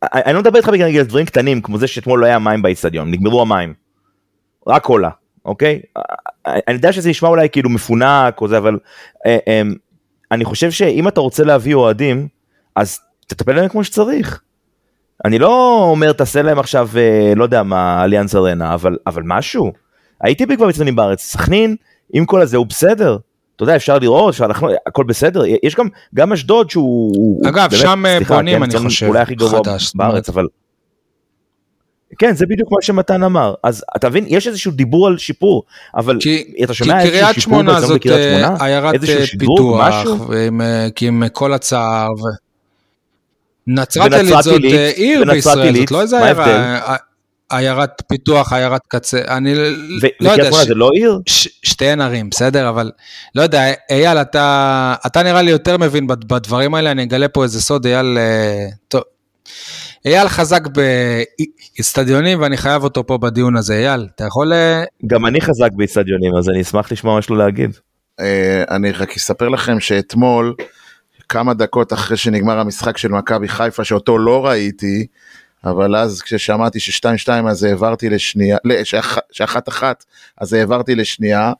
אני 0.03 0.33
לא 0.33 0.39
מדבר 0.39 0.57
איתך 0.57 0.69
בגלל 0.69 1.03
דברים 1.03 1.25
קטנים, 1.25 1.61
כמו 1.61 1.77
זה 1.77 1.87
שאתמול 1.87 2.19
לא 2.19 2.25
היה 2.25 2.39
מים 2.39 2.61
באצטדיון, 2.61 3.11
נגמרו 3.11 3.41
המים. 3.41 3.73
רק 4.67 4.83
קולה, 4.83 5.09
אוקיי? 5.45 5.81
אני 6.45 6.75
יודע 6.75 6.93
שזה 6.93 7.09
נשמע 7.09 7.29
אולי 7.29 7.49
כאילו 7.49 7.69
מפונק 7.69 8.41
או 8.41 8.47
זה, 8.47 8.57
אבל 8.57 8.79
אה, 9.25 9.37
אה, 9.47 9.61
אני 10.31 10.45
חושב 10.45 10.71
שאם 10.71 11.07
אתה 11.07 11.21
רוצה 11.21 11.43
להביא 11.43 11.73
אוהדים, 11.73 12.27
אז 12.75 12.99
תטפל 13.27 13.55
בהם 13.55 13.67
כמו 13.69 13.83
שצריך. 13.83 14.41
אני 15.25 15.39
לא 15.39 15.83
אומר 15.91 16.11
תעשה 16.11 16.41
להם 16.41 16.59
עכשיו, 16.59 16.89
אה, 16.97 17.33
לא 17.35 17.43
יודע 17.43 17.63
מה, 17.63 18.03
אליאנס 18.03 18.35
ארנה, 18.35 18.73
אבל, 18.73 18.97
אבל 19.07 19.21
משהו. 19.25 19.71
הייתי 20.21 20.45
כבר 20.55 20.65
באצטדיונים 20.65 20.95
בארץ, 20.95 21.21
סכנין, 21.21 21.75
עם 22.13 22.25
כל 22.25 22.41
הזה 22.41 22.57
הוא 22.57 22.65
בסדר. 22.65 23.17
אתה 23.55 23.63
יודע, 23.63 23.75
אפשר 23.75 23.99
לראות, 23.99 24.39
לחנות, 24.39 24.71
הכל 24.87 25.03
בסדר. 25.03 25.41
יש 25.63 25.75
גם, 25.75 25.87
גם 26.15 26.33
אשדוד 26.33 26.69
שהוא... 26.69 27.41
אגב, 27.47 27.69
באמת, 27.69 27.81
שם 27.81 28.05
אה, 28.05 28.15
סליחה, 28.17 28.35
בונים, 28.35 28.65
כן, 28.65 28.77
אני 28.77 28.85
חושב, 28.85 29.07
אולי 29.07 29.19
הכי 29.19 29.35
חדש, 29.51 29.91
בארץ, 29.95 30.29
אבל... 30.29 30.47
כן, 32.19 32.35
זה 32.35 32.45
בדיוק 32.45 32.69
מה 32.71 32.77
שמתן 32.81 33.23
אמר. 33.23 33.53
אז 33.63 33.83
אתה 33.95 34.09
מבין, 34.09 34.25
יש 34.27 34.47
איזשהו 34.47 34.71
דיבור 34.71 35.07
על 35.07 35.17
שיפור, 35.17 35.63
אבל 35.95 36.17
כי, 36.19 36.53
אתה 36.63 36.73
כי 36.73 36.77
שומע 36.77 36.99
איזשהו 36.99 37.11
קריית 37.19 37.35
שיפור 37.35 37.41
שמונה 37.41 37.73
באזור 37.73 37.87
זאת 37.87 37.97
בקריית 37.97 38.19
אה, 38.33 38.39
שמונה? 38.47 38.65
עיירת 38.65 38.93
איזשהו 38.93 39.19
אה, 39.19 39.25
שדרוג, 39.25 39.57
פיתוח, 39.57 39.87
משהו? 39.87 40.27
ועם, 40.29 40.61
אה, 40.61 40.87
כי 40.95 41.07
עם 41.07 41.23
כל 41.33 41.53
הצער. 41.53 42.07
ו... 42.11 42.23
נצרת 43.67 44.13
עילית 44.13 44.33
זאת 44.41 44.53
עילית, 44.53 44.73
אה, 44.73 44.89
עיר 44.95 45.23
בישראל, 45.31 45.59
עילית, 45.65 45.81
זאת 45.81 45.91
לא 45.91 46.01
איזה 46.01 46.23
עיירה? 46.23 46.45
אה, 46.47 46.95
עיירת 47.51 48.01
פיתוח, 48.07 48.53
עיירת 48.53 48.81
קצה, 48.87 49.21
אני 49.27 49.53
ו- 49.53 49.57
לא 49.59 49.97
וקריית 49.97 50.37
יודע, 50.37 50.45
שמונה 50.49 50.63
ש- 50.63 50.67
זה 50.67 50.73
לא 50.75 50.89
עיר? 50.93 51.19
ש- 51.25 51.47
שתיהן 51.63 52.01
ערים, 52.01 52.29
בסדר? 52.29 52.69
אבל 52.69 52.91
לא 53.35 53.41
יודע, 53.41 53.63
אייל, 53.89 54.17
אתה, 54.17 54.95
אתה 55.05 55.23
נראה 55.23 55.41
לי 55.41 55.51
יותר 55.51 55.77
מבין 55.77 56.07
בד- 56.07 56.23
בדברים 56.27 56.73
האלה, 56.75 56.91
אני 56.91 57.03
אגלה 57.03 57.27
פה 57.27 57.43
איזה 57.43 57.61
סוד, 57.61 57.85
אייל, 57.85 58.17
אה, 58.17 58.65
טוב. 58.87 59.01
אייל 60.05 60.27
חזק 60.27 60.61
באיצטדיונים 60.67 62.41
ואני 62.41 62.57
חייב 62.57 62.83
אותו 62.83 63.07
פה 63.07 63.17
בדיון 63.17 63.55
הזה. 63.55 63.73
אייל, 63.73 64.07
אתה 64.15 64.23
יכול... 64.25 64.53
אה, 64.53 64.83
גם 65.07 65.25
אני 65.25 65.41
חזק 65.41 65.69
באיצטדיונים, 65.75 66.31
אז 66.37 66.49
אני 66.49 66.61
אשמח 66.61 66.91
לשמוע 66.91 67.13
מה 67.13 67.19
יש 67.19 67.29
לו 67.29 67.35
להגיד. 67.35 67.71
אה, 68.19 68.63
אני 68.69 68.91
רק 68.91 69.15
אספר 69.17 69.49
לכם 69.49 69.79
שאתמול, 69.79 70.55
כמה 71.29 71.53
דקות 71.53 71.93
אחרי 71.93 72.17
שנגמר 72.17 72.59
המשחק 72.59 72.97
של 72.97 73.07
מכבי 73.07 73.47
חיפה, 73.47 73.83
שאותו 73.83 74.17
לא 74.17 74.45
ראיתי, 74.45 75.05
אבל 75.65 75.95
אז 75.95 76.21
כששמעתי 76.21 76.79
ששתיים-שתיים 76.79 77.47
אז 77.47 77.63
העברתי 77.63 78.09
לשנייה, 78.09 78.57
לא, 78.65 78.83
שאח- 78.83 79.17
שאחת 79.31 79.69
אחת 79.69 80.05
אז 80.37 80.53
העברתי 80.53 80.95
לשנייה, 80.95 81.51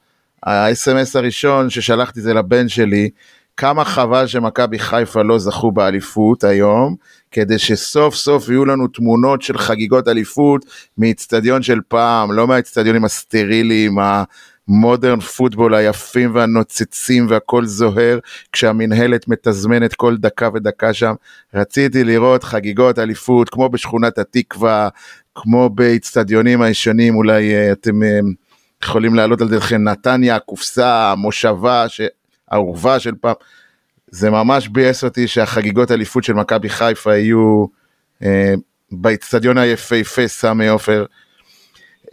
ה-SMS 0.45 1.11
הראשון 1.15 1.69
ששלחתי 1.69 2.21
זה 2.21 2.33
לבן 2.33 2.67
שלי, 2.69 3.09
כמה 3.57 3.85
חבל 3.85 4.27
שמכבי 4.27 4.79
חיפה 4.79 5.21
לא 5.21 5.39
זכו 5.39 5.71
באליפות 5.71 6.43
היום, 6.43 6.95
כדי 7.31 7.59
שסוף 7.59 8.15
סוף 8.15 8.49
יהיו 8.49 8.65
לנו 8.65 8.87
תמונות 8.87 9.41
של 9.41 9.57
חגיגות 9.57 10.07
אליפות 10.07 10.65
מאיצטדיון 10.97 11.63
של 11.63 11.79
פעם, 11.87 12.31
לא 12.31 12.47
מהאיצטדיונים 12.47 13.05
הסטריליים, 13.05 13.97
המודרן 13.99 15.19
פוטבול 15.19 15.75
היפים 15.75 16.35
והנוצצים 16.35 17.27
והכל 17.29 17.65
זוהר, 17.65 18.19
כשהמינהלת 18.51 19.27
מתזמנת 19.27 19.93
כל 19.93 20.17
דקה 20.17 20.49
ודקה 20.53 20.93
שם. 20.93 21.13
רציתי 21.53 22.03
לראות 22.03 22.43
חגיגות 22.43 22.99
אליפות, 22.99 23.49
כמו 23.49 23.69
בשכונת 23.69 24.17
התקווה, 24.17 24.89
כמו 25.35 25.69
באיצטדיונים 25.69 26.61
הישנים, 26.61 27.15
אולי 27.15 27.55
אה, 27.55 27.71
אתם 27.71 28.03
אה, 28.03 28.19
יכולים 28.83 29.15
להעלות 29.15 29.41
על 29.41 29.49
דרכם, 29.49 29.83
נתניה, 29.83 30.35
הקופסה, 30.35 31.11
המושבה, 31.11 31.89
ש- 31.89 32.01
האורווה 32.51 32.99
של 32.99 33.15
פעם. 33.21 33.35
זה 34.07 34.29
ממש 34.29 34.67
ביאס 34.67 35.03
אותי 35.03 35.27
שהחגיגות 35.27 35.91
אליפות 35.91 36.23
של 36.23 36.33
מכבי 36.33 36.69
חיפה 36.69 37.15
יהיו 37.15 37.65
אה, 38.23 38.53
באיצטדיון 38.91 39.57
היפהפה 39.57 40.27
סמי 40.27 40.67
עופר. 40.67 41.05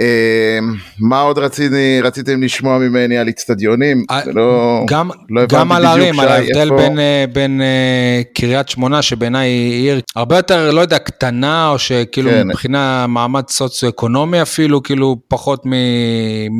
אה, 0.01 0.59
מה 1.01 1.21
עוד 1.21 1.39
רציתי, 1.39 2.01
רציתם 2.03 2.43
לשמוע 2.43 2.79
ממני 2.79 3.19
על 3.19 3.27
איצטדיונים? 3.29 4.05
אה, 4.11 4.21
לא, 4.27 4.81
גם, 4.89 5.11
לא 5.31 5.43
גם 5.49 5.73
על 5.73 5.87
ערים, 5.87 6.21
על 6.21 6.29
ההבדל 6.29 6.71
בין, 6.77 6.99
אה, 6.99 7.25
בין 7.33 7.61
אה, 7.63 8.23
קריית 8.35 8.69
שמונה, 8.69 9.03
שבעיניי 9.03 9.49
היא 9.49 9.91
עיר 9.91 10.01
הרבה 10.17 10.37
יותר, 10.37 10.71
לא 10.71 10.81
יודע, 10.81 10.99
קטנה, 10.99 11.69
או 11.69 11.79
שכאילו 11.79 12.31
כן. 12.31 12.49
מבחינה 12.49 13.07
מעמד 13.07 13.43
סוציו-אקונומי 13.49 14.43
אפילו, 14.43 14.83
כאילו 14.83 15.17
פחות 15.29 15.67
מ... 15.67 15.71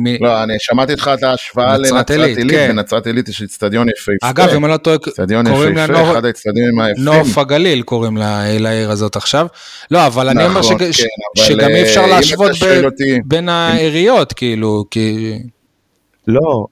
מ... 0.03 0.23
לא, 0.25 0.43
אני 0.43 0.53
שמעתי 0.59 0.93
אותך 0.93 1.11
את 1.13 1.23
ההשוואה 1.23 1.77
נצרת 1.77 1.91
לנצרת 2.09 2.37
עילית, 2.37 2.51
כן. 2.51 2.67
בנצרת 2.75 3.07
עילית 3.07 3.29
יש 3.29 3.41
איצטדיון 3.41 3.87
יפהפה. 3.89 4.29
אגב, 4.29 4.49
אם 4.55 4.65
אני 4.65 4.71
לא 4.71 4.77
טועה, 4.77 4.97
קוראים 5.49 5.75
לה 5.75 5.87
נוף- 5.87 6.11
אחד 6.11 6.25
האיצטדיונים 6.25 6.79
היפים. 6.79 7.03
נוף 7.03 7.37
הגליל 7.37 7.81
קוראים 7.81 8.17
לה- 8.17 8.57
לעיר 8.59 8.91
הזאת 8.91 9.15
עכשיו. 9.15 9.47
לא, 9.91 10.05
אבל 10.07 10.29
אני 10.29 10.45
אומר 10.45 10.59
נכון, 10.59 10.77
שג- 10.79 10.91
ש- 10.91 11.01
כן, 11.01 11.07
שגם 11.43 11.69
אי 11.69 11.81
אפשר 11.81 12.05
להשוות 12.05 12.51
ב- 12.63 13.28
בין 13.29 13.49
העיריות, 13.49 14.33
כאילו, 14.33 14.85
כי... 14.91 15.39
לא, 16.27 16.65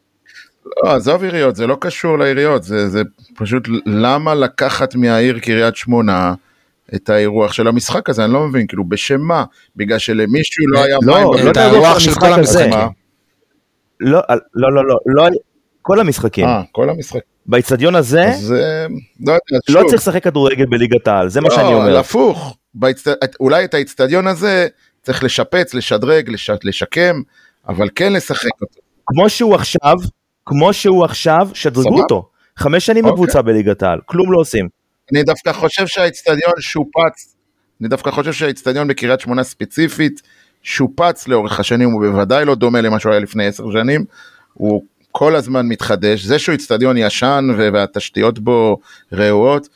לא, 0.65 0.95
עזוב 0.95 1.23
עיריות, 1.23 1.55
זה 1.55 1.67
לא 1.67 1.77
קשור 1.81 2.17
לעיריות, 2.17 2.63
זה, 2.63 2.89
זה 2.89 3.01
פשוט 3.35 3.67
למה 3.85 4.35
לקחת 4.35 4.95
מהעיר 4.95 5.39
קריית 5.39 5.75
שמונה 5.75 6.33
את 6.95 7.09
האירוח 7.09 7.53
של 7.53 7.67
המשחק 7.67 8.09
הזה, 8.09 8.25
אני 8.25 8.33
לא 8.33 8.47
מבין, 8.47 8.67
כאילו 8.67 8.83
בשם 8.83 9.21
מה? 9.21 9.43
בגלל 9.75 9.97
שלמישהו 9.97 10.67
לא 10.67 10.83
היה 10.83 10.97
לא, 11.01 11.15
מים 11.15 11.45
לא. 11.45 11.51
את 11.51 11.57
האירוח 11.57 11.99
של 11.99 12.09
המשחק 12.09 12.21
כל 12.21 12.39
הזה. 12.39 12.39
המשחקים. 12.39 12.69
מה? 12.69 12.87
לא, 13.99 14.21
לא, 14.53 14.73
לא, 14.73 14.83
לא, 14.85 14.97
לא, 15.05 15.29
כל 15.81 15.99
המשחקים. 15.99 16.45
אה, 16.45 16.61
כל 16.71 16.89
המשחק. 16.89 17.19
באיצטדיון 17.45 17.95
הזה 17.95 18.27
אז 18.27 18.53
אה, 18.53 18.87
לא 19.25 19.31
יודע, 19.31 19.81
לא 19.81 19.87
צריך 19.87 20.01
לשחק 20.01 20.23
כדורגל 20.23 20.65
בליגת 20.65 21.07
העל, 21.07 21.29
זה 21.29 21.41
מה 21.41 21.51
שאני 21.51 21.71
לא, 21.71 21.77
אומר. 21.77 21.97
הפוך, 21.97 22.57
באצט... 22.73 23.07
אולי 23.39 23.65
את 23.65 23.73
האיצטדיון 23.73 24.27
הזה 24.27 24.67
צריך 25.07 25.23
לשפץ, 25.23 25.73
לשדרג, 25.73 26.29
לש... 26.29 26.49
לשקם, 26.63 27.21
אבל 27.67 27.89
כן 27.95 28.13
לשחק 28.13 28.61
אותו. 28.61 28.79
כמו 29.05 29.29
שהוא 29.29 29.55
עכשיו, 29.55 29.95
כמו 30.45 30.73
שהוא 30.73 31.05
עכשיו, 31.05 31.49
שדרגו. 31.53 32.01
אותו. 32.01 32.29
חמש 32.57 32.85
שנים 32.85 33.05
אוקיי. 33.05 33.13
בקבוצה 33.13 33.41
בליגת 33.41 33.83
העל, 33.83 33.99
כלום 34.05 34.31
לא 34.31 34.39
עושים. 34.39 34.67
אני 35.11 35.23
דווקא 35.23 35.53
חושב 35.53 35.87
שהאיצטדיון 35.87 36.53
שופץ, 36.59 37.35
אני 37.81 37.89
דווקא 37.89 38.11
חושב 38.11 38.33
שהאיצטדיון 38.33 38.87
בקריית 38.87 39.19
שמונה 39.19 39.43
ספציפית 39.43 40.21
שופץ 40.63 41.27
לאורך 41.27 41.59
השנים, 41.59 41.89
הוא 41.91 42.05
בוודאי 42.05 42.45
לא 42.45 42.55
דומה 42.55 42.81
למה 42.81 42.99
שהוא 42.99 43.11
היה 43.11 43.19
לפני 43.19 43.47
עשר 43.47 43.63
שנים, 43.71 44.05
הוא 44.53 44.83
כל 45.11 45.35
הזמן 45.35 45.67
מתחדש, 45.67 46.23
זה 46.23 46.39
שהוא 46.39 46.53
איצטדיון 46.53 46.97
ישן 46.97 47.47
והתשתיות 47.57 48.39
בו 48.39 48.79
רעועות. 49.13 49.67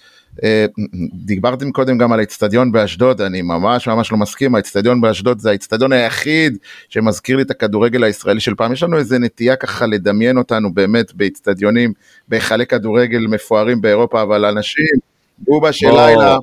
אה, 0.43 0.65
דיברתם 1.13 1.71
קודם 1.71 1.97
גם 1.97 2.11
על 2.11 2.19
האיצטדיון 2.19 2.71
באשדוד, 2.71 3.21
אני 3.21 3.41
ממש 3.41 3.87
ממש 3.87 4.11
לא 4.11 4.17
מסכים, 4.17 4.55
האיצטדיון 4.55 5.01
באשדוד 5.01 5.39
זה 5.39 5.49
האיצטדיון 5.49 5.91
היחיד 5.91 6.57
שמזכיר 6.89 7.37
לי 7.37 7.43
את 7.43 7.51
הכדורגל 7.51 8.03
הישראלי 8.03 8.39
של 8.39 8.55
פעם, 8.55 8.73
יש 8.73 8.83
לנו 8.83 8.97
איזה 8.97 9.19
נטייה 9.19 9.55
ככה 9.55 9.85
לדמיין 9.85 10.37
אותנו 10.37 10.73
באמת 10.73 11.13
באיצטדיונים, 11.13 11.93
בהיכלי 12.27 12.65
כדורגל 12.65 13.27
מפוארים 13.27 13.81
באירופה, 13.81 14.21
אבל 14.21 14.45
אנשים, 14.45 14.95
בובה 15.37 15.71
של 15.71 15.91
לילה, 15.91 16.37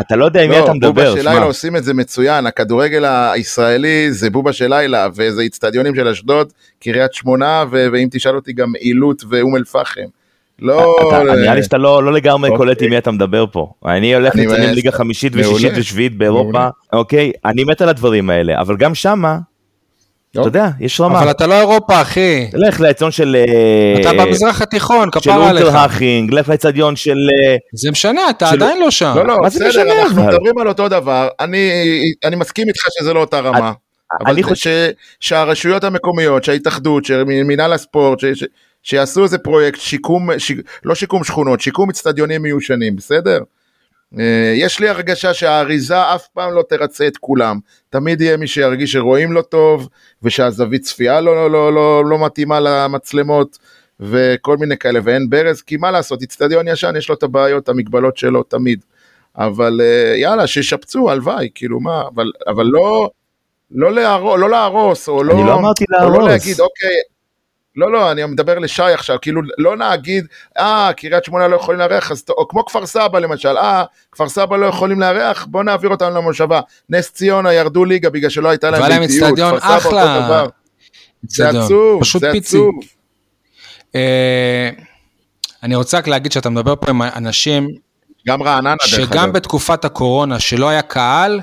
אתה 0.00 0.16
לא 0.16 0.24
יודע 0.24 0.42
עם 0.42 0.50
מי 0.50 0.58
לא, 0.58 0.64
אתה 0.64 0.72
מדבר, 0.72 0.88
בובה 0.88 1.22
של. 1.22 1.28
לילה 1.28 1.44
עושים 1.44 1.76
את 1.76 1.84
זה 1.84 1.94
מצוין, 1.94 2.46
הכדורגל 2.46 3.04
הישראלי 3.04 4.12
זה 4.12 4.30
בובה 4.30 4.52
של 4.52 4.68
לילה, 4.68 5.08
וזה 5.14 5.42
איצטדיונים 5.42 5.94
של 5.94 6.08
אשדוד, 6.08 6.52
קריית 6.80 7.14
שמונה, 7.14 7.64
ואם 7.70 8.08
תשאל 8.10 8.36
אותי 8.36 8.52
גם 8.52 8.72
עילוט 8.78 9.24
ואום 9.28 9.56
אל 9.56 9.64
פחם. 9.64 10.17
לא... 10.62 10.96
אה, 11.12 11.22
נראה 11.36 11.54
לי 11.54 11.62
שאתה 11.62 11.78
לא 11.78 12.02
לא 12.04 12.12
לגמרי 12.12 12.50
אוקיי. 12.50 12.58
קולט 12.58 12.82
עם 12.82 12.90
מי 12.90 12.98
אתה 12.98 13.10
מדבר 13.10 13.44
פה. 13.52 13.72
אני 13.86 14.14
הולך 14.14 14.34
לציין 14.34 14.74
ליגה 14.74 14.92
חמישית. 14.92 15.32
ושישית 15.36 15.72
ושביעית 15.76 16.18
באירופה. 16.18 16.68
אוקיי? 16.92 17.32
אני 17.44 17.64
מת 17.64 17.80
על 17.82 17.88
הדברים 17.88 18.30
האלה, 18.30 18.60
אבל 18.60 18.76
גם 18.76 18.94
שמה, 18.94 19.38
אתה 20.32 20.38
אוקיי. 20.40 20.48
יודע, 20.60 20.70
יש 20.80 21.00
רמה. 21.00 21.18
אבל 21.22 21.30
אתה 21.30 21.46
לא 21.46 21.54
אירופה, 21.54 22.02
אחי. 22.02 22.46
לך 22.54 22.80
לאצטדיון 22.80 23.10
של... 23.10 23.36
אה, 23.36 24.00
אתה 24.00 24.24
במזרח 24.24 24.62
התיכון, 24.62 25.08
של 25.14 25.20
כפרה 25.20 25.50
עליך. 25.50 25.64
אונטרהכינג, 25.64 26.32
לך 26.34 26.48
לאצטדיון 26.48 26.96
של... 26.96 27.16
אה, 27.16 27.56
זה 27.72 27.90
משנה, 27.90 28.30
אתה 28.30 28.46
של- 28.46 28.56
עדיין 28.56 28.80
לא 28.80 28.90
שם. 28.90 29.12
לא, 29.16 29.26
לא, 29.26 29.36
מה 29.42 29.48
זה 29.48 29.68
בסדר, 29.68 30.02
אנחנו? 30.02 30.22
מדברים 30.24 30.58
על 30.58 30.68
אותו 30.68 30.88
דבר, 30.88 31.28
אני, 31.40 31.70
אני 32.24 32.36
מסכים 32.36 32.68
איתך 32.68 32.80
שזה 32.98 33.12
לא 33.12 33.20
אותה 33.20 33.40
רמה. 33.40 33.72
אבל 34.20 34.30
אני 34.32 34.42
ש, 34.42 34.44
חושב- 34.46 34.90
שהרשויות 35.20 35.84
המקומיות, 35.84 36.44
שההתאחדות, 36.44 37.04
שמינהל 37.04 37.72
הספורט, 37.72 38.18
שיעשו 38.82 39.22
איזה 39.22 39.38
פרויקט 39.38 39.80
שיקום, 39.80 40.38
ש, 40.38 40.52
לא 40.84 40.94
שיקום 40.94 41.24
שכונות, 41.24 41.60
שיקום 41.60 41.90
אצטדיונים 41.90 42.42
מיושנים, 42.42 42.96
בסדר? 42.96 43.38
אה, 44.18 44.52
יש 44.56 44.80
לי 44.80 44.88
הרגשה 44.88 45.34
שהאריזה 45.34 46.14
אף 46.14 46.26
פעם 46.26 46.52
לא 46.52 46.64
תרצה 46.68 47.06
את 47.06 47.16
כולם. 47.16 47.58
תמיד 47.90 48.20
יהיה 48.20 48.36
מי 48.36 48.46
שירגיש 48.46 48.92
שרואים 48.92 49.32
לו 49.32 49.42
טוב, 49.42 49.88
ושהזווית 50.22 50.82
צפייה 50.82 51.20
לא, 51.20 51.36
לא, 51.36 51.50
לא, 51.50 51.74
לא, 51.74 52.04
לא 52.04 52.26
מתאימה 52.26 52.60
למצלמות, 52.60 53.58
וכל 54.00 54.56
מיני 54.56 54.76
כאלה, 54.76 55.00
ואין 55.04 55.30
ברז, 55.30 55.62
כי 55.62 55.76
מה 55.76 55.90
לעשות, 55.90 56.22
אצטדיון 56.22 56.68
ישן 56.68 56.96
יש 56.98 57.08
לו 57.08 57.14
את 57.14 57.22
הבעיות, 57.22 57.68
המגבלות 57.68 58.16
שלו 58.16 58.42
תמיד. 58.42 58.84
אבל 59.36 59.80
אה, 59.82 60.16
יאללה, 60.16 60.46
שישפצו, 60.46 61.10
הלוואי, 61.10 61.48
כאילו 61.54 61.80
מה, 61.80 62.02
אבל, 62.14 62.32
אבל 62.46 62.64
לא, 62.64 63.10
לא, 63.70 63.92
להרוס, 63.92 64.40
לא 64.40 64.50
להרוס, 64.50 65.08
או 65.08 65.24
לא, 65.24 65.32
אני 65.32 65.46
לא 65.46 65.54
אמרתי 65.54 65.84
או 66.02 66.04
לא 66.04 66.10
להרוס. 66.10 66.28
להגיד, 66.28 66.60
אוקיי, 66.60 66.96
לא, 67.78 67.92
לא, 67.92 68.12
אני 68.12 68.24
מדבר 68.24 68.58
לשי 68.58 68.82
עכשיו, 68.82 69.18
כאילו, 69.22 69.42
לא 69.58 69.76
נגיד, 69.76 70.26
אה, 70.58 70.90
קריית 70.96 71.24
שמונה 71.24 71.48
לא 71.48 71.56
יכולים 71.56 71.80
לארח, 71.80 72.10
אז, 72.10 72.24
או 72.28 72.48
כמו 72.48 72.64
כפר 72.64 72.86
סבא 72.86 73.18
למשל, 73.18 73.56
אה, 73.56 73.84
כפר 74.12 74.28
סבא 74.28 74.56
לא 74.56 74.66
יכולים 74.66 75.00
לארח, 75.00 75.46
בוא 75.50 75.62
נעביר 75.62 75.90
אותם 75.90 76.14
למושבה. 76.14 76.60
נס 76.90 77.12
ציונה 77.12 77.52
ירדו 77.52 77.84
ליגה 77.84 78.10
בגלל 78.10 78.30
שלא 78.30 78.48
הייתה 78.48 78.70
להם 78.70 79.00
ביתיות, 79.00 79.38
כפר 79.60 79.80
סבא 79.80 79.86
אותו. 79.86 80.24
דבר. 80.24 80.46
זה. 81.28 81.48
עצוב, 81.48 82.02
זה. 82.18 82.30
עצוב. 82.30 82.74
אה, 83.94 84.70
אני 85.62 85.74
רוצה 85.74 85.98
רק 85.98 86.08
להגיד 86.08 86.32
שאתה 86.32 86.50
מדבר 86.50 86.76
פה 86.76 86.90
עם 86.90 87.02
אנשים, 87.02 87.68
גם 88.28 88.42
רעננה, 88.42 88.74
דרך 88.74 88.98
אגב. 88.98 89.08
שגם 89.08 89.32
בתקופת 89.32 89.84
הקורונה, 89.84 90.40
שלא 90.40 90.68
היה 90.68 90.82
קהל, 90.82 91.40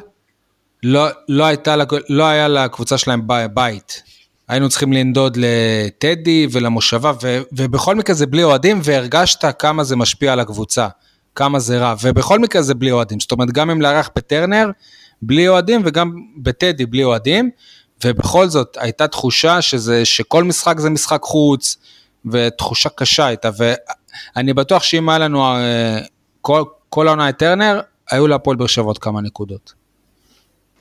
לא, 0.84 1.08
לא, 1.30 1.46
הייתה, 1.46 1.76
לא 2.10 2.26
היה 2.26 2.48
לקבוצה 2.48 2.98
שלהם 2.98 3.22
בית. 3.54 4.04
היינו 4.48 4.70
צריכים 4.70 4.94
לנדוד 4.94 5.38
לטדי 5.38 6.48
ולמושבה, 6.52 7.12
ו, 7.24 7.42
ובכל 7.52 7.96
מקרה 7.96 8.16
זה 8.16 8.26
בלי 8.26 8.44
אוהדים, 8.44 8.80
והרגשת 8.84 9.46
כמה 9.60 9.84
זה 9.84 9.96
משפיע 9.96 10.34
על 10.34 10.40
הקבוצה, 10.40 10.88
כמה 11.36 11.60
זה 11.60 11.78
רע, 11.78 11.96
ובכל 12.04 12.40
מקרה 12.40 12.62
זה 12.62 12.74
בלי 12.74 12.92
אוהדים. 12.92 13.20
זאת 13.20 13.32
אומרת, 13.32 13.52
גם 13.52 13.70
אם 13.70 13.82
לארח 13.82 14.10
בטרנר, 14.16 14.70
בלי 15.22 15.48
אוהדים, 15.48 15.82
וגם 15.86 16.12
בטדי 16.38 16.86
בלי 16.86 17.04
אוהדים, 17.04 17.50
ובכל 18.04 18.48
זאת 18.48 18.78
הייתה 18.80 19.08
תחושה 19.08 19.62
שזה, 19.62 20.06
שכל 20.06 20.44
משחק 20.44 20.80
זה 20.80 20.90
משחק 20.90 21.22
חוץ, 21.24 21.78
ותחושה 22.32 22.90
קשה 22.90 23.26
הייתה, 23.26 23.50
ואני 24.36 24.54
בטוח 24.54 24.84
שאם 24.84 25.10
היה 25.10 25.20
לנו 25.20 25.46
אה, 25.46 26.00
כל, 26.42 26.64
כל 26.90 27.08
העונה 27.08 27.30
את 27.30 27.38
טרנר, 27.38 27.82
היו 28.12 28.28
להפועל 28.28 28.58
באר 28.58 28.68
שבע 28.68 28.86
עוד 28.86 28.98
כמה 28.98 29.22
נקודות. 29.22 29.74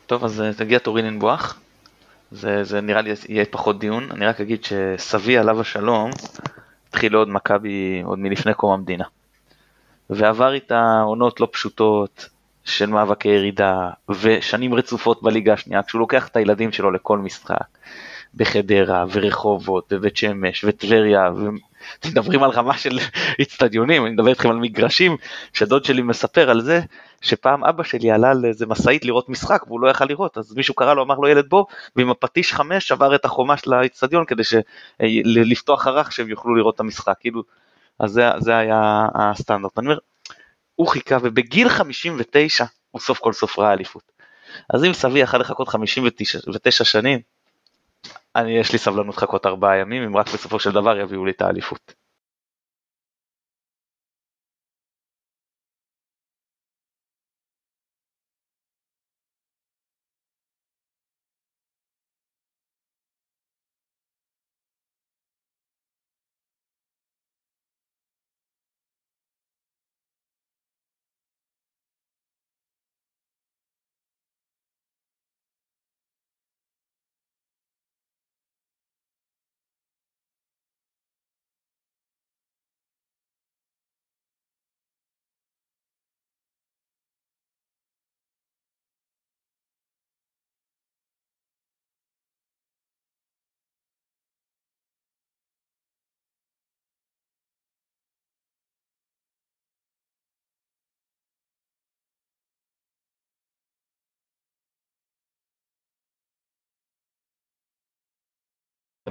טוב, 0.06 0.24
אז 0.24 0.40
אה, 0.40 0.52
תגיע 0.52 0.78
תורי 0.78 1.02
לנבוח. 1.02 1.58
זה, 2.30 2.64
זה 2.64 2.80
נראה 2.80 3.00
לי 3.00 3.14
יהיה 3.28 3.44
פחות 3.44 3.78
דיון. 3.78 4.10
אני 4.10 4.26
רק 4.26 4.40
אגיד 4.40 4.64
שסבי 4.64 5.38
עליו 5.38 5.60
השלום 5.60 6.10
התחיל 6.88 7.14
עוד 7.14 7.28
מכבי 7.28 8.02
עוד 8.04 8.18
מלפני 8.18 8.54
קום 8.54 8.72
המדינה. 8.72 9.04
ועבר 10.10 10.52
איתה 10.52 11.00
עונות 11.04 11.40
לא 11.40 11.48
פשוטות 11.52 12.28
של 12.64 12.86
מאבקי 12.86 13.28
ירידה 13.28 13.90
ושנים 14.08 14.74
רצופות 14.74 15.22
בליגה 15.22 15.52
השנייה, 15.52 15.82
כשהוא 15.82 15.98
לוקח 16.00 16.28
את 16.28 16.36
הילדים 16.36 16.72
שלו 16.72 16.90
לכל 16.90 17.18
משחק. 17.18 17.66
בחדרה 18.34 19.04
ורחובות 19.12 19.92
ובית 19.92 20.16
שמש 20.16 20.64
וטבריה 20.64 21.30
ומדברים 21.36 22.42
על 22.42 22.50
רמה 22.50 22.78
של 22.78 22.98
איצטדיונים, 23.38 24.06
אני 24.06 24.14
מדבר 24.14 24.28
איתכם 24.28 24.50
על 24.50 24.56
מגרשים 24.56 25.16
שדוד 25.52 25.84
שלי 25.84 26.02
מספר 26.02 26.50
על 26.50 26.60
זה 26.60 26.80
שפעם 27.24 27.64
אבא 27.64 27.82
שלי 27.82 28.10
עלה 28.10 28.30
על 28.30 28.44
איזה 28.44 28.66
משאית 28.66 29.04
לראות 29.04 29.28
משחק 29.28 29.62
והוא 29.66 29.80
לא 29.80 29.90
יכל 29.90 30.04
לראות 30.04 30.38
אז 30.38 30.54
מישהו 30.56 30.74
קרא 30.74 30.94
לו 30.94 31.02
אמר 31.02 31.14
לו 31.14 31.28
ילד 31.28 31.48
בוא 31.48 31.64
ועם 31.96 32.10
הפטיש 32.10 32.52
חמש 32.52 32.92
עבר 32.92 33.14
את 33.14 33.24
החומה 33.24 33.56
של 33.56 33.72
האיצטדיון 33.72 34.24
כדי 34.24 34.44
ש- 34.44 34.54
ל- 35.00 35.52
לפתוח 35.52 35.86
ערך 35.86 36.12
שהם 36.12 36.28
יוכלו 36.28 36.54
לראות 36.54 36.74
את 36.74 36.80
המשחק 36.80 37.14
כאילו 37.20 37.42
אז 37.98 38.10
זה, 38.10 38.22
זה 38.38 38.56
היה 38.56 39.06
הסטנדרט. 39.14 39.78
אני 39.78 39.86
אומר, 39.86 39.98
הוא 40.74 40.88
חיכה 40.88 41.16
ובגיל 41.22 41.68
59 41.68 42.64
הוא 42.90 43.00
סוף 43.00 43.18
כל 43.18 43.32
סוף 43.32 43.58
ראה 43.58 43.72
אליפות. 43.72 44.02
אז 44.74 44.84
אם 44.84 44.92
סבי 44.92 45.18
יכל 45.18 45.38
לחכות 45.38 45.68
59 45.68 46.84
שנים, 46.84 47.20
אני 48.36 48.58
יש 48.58 48.72
לי 48.72 48.78
סבלנות 48.78 49.16
לחכות 49.16 49.46
ארבעה 49.46 49.76
ימים, 49.76 50.02
אם 50.02 50.16
רק 50.16 50.28
בסופו 50.34 50.58
של 50.58 50.70
דבר 50.70 50.98
יביאו 50.98 51.24
לי 51.24 51.30
את 51.30 51.42
האליפות. 51.42 51.94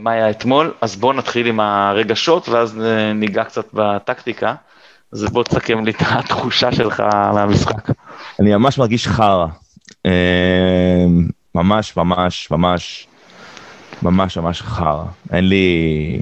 מה 0.04 0.12
היה 0.12 0.30
אתמול, 0.30 0.74
אז 0.82 0.96
בואו 0.96 1.14
נתחיל 1.14 1.48
עם 1.48 1.60
הרגשות 1.60 2.50
ואז 2.50 2.82
אה, 2.82 3.14
ניגע 3.14 3.44
קצת 3.44 3.66
בטקטיקה. 3.74 4.56
אז 5.14 5.24
בוא 5.24 5.44
תסכם 5.44 5.86
לי 5.86 5.92
את 5.92 6.02
התחושה 6.02 6.72
שלך 6.72 7.00
מהמשחק. 7.34 7.90
אני 8.40 8.56
ממש 8.56 8.78
מרגיש 8.78 9.08
חרא. 9.08 9.46
אה, 10.06 11.06
ממש, 11.56 11.98
ממש, 11.98 12.52
ממש, 12.52 13.08
ממש, 14.02 14.38
ממש 14.38 14.62
חרא. 14.62 15.04
אין 15.32 15.50
לי... 15.50 16.22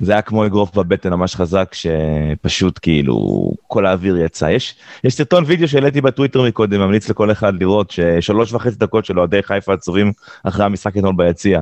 זה 0.00 0.12
היה 0.12 0.22
כמו 0.22 0.46
אגרוף 0.46 0.74
בבטן 0.74 1.10
ממש 1.10 1.36
חזק, 1.36 1.74
שפשוט 1.74 2.78
כאילו 2.82 3.50
כל 3.66 3.86
האוויר 3.86 4.16
יצא. 4.16 4.44
יש, 4.44 4.74
יש 5.04 5.14
סרטון 5.14 5.44
וידאו 5.46 5.68
שהעליתי 5.68 6.00
בטוויטר 6.00 6.42
מקודם, 6.42 6.80
ממליץ 6.80 7.08
לכל 7.08 7.32
אחד 7.32 7.52
לראות, 7.60 7.90
ששלוש 7.90 8.52
וחצי 8.52 8.76
דקות 8.76 9.04
של 9.04 9.18
אוהדי 9.18 9.42
חיפה 9.42 9.72
עצובים 9.72 10.12
אחרי 10.44 10.64
המשחק 10.64 10.96
אתמול 10.96 11.14
ביציע. 11.16 11.60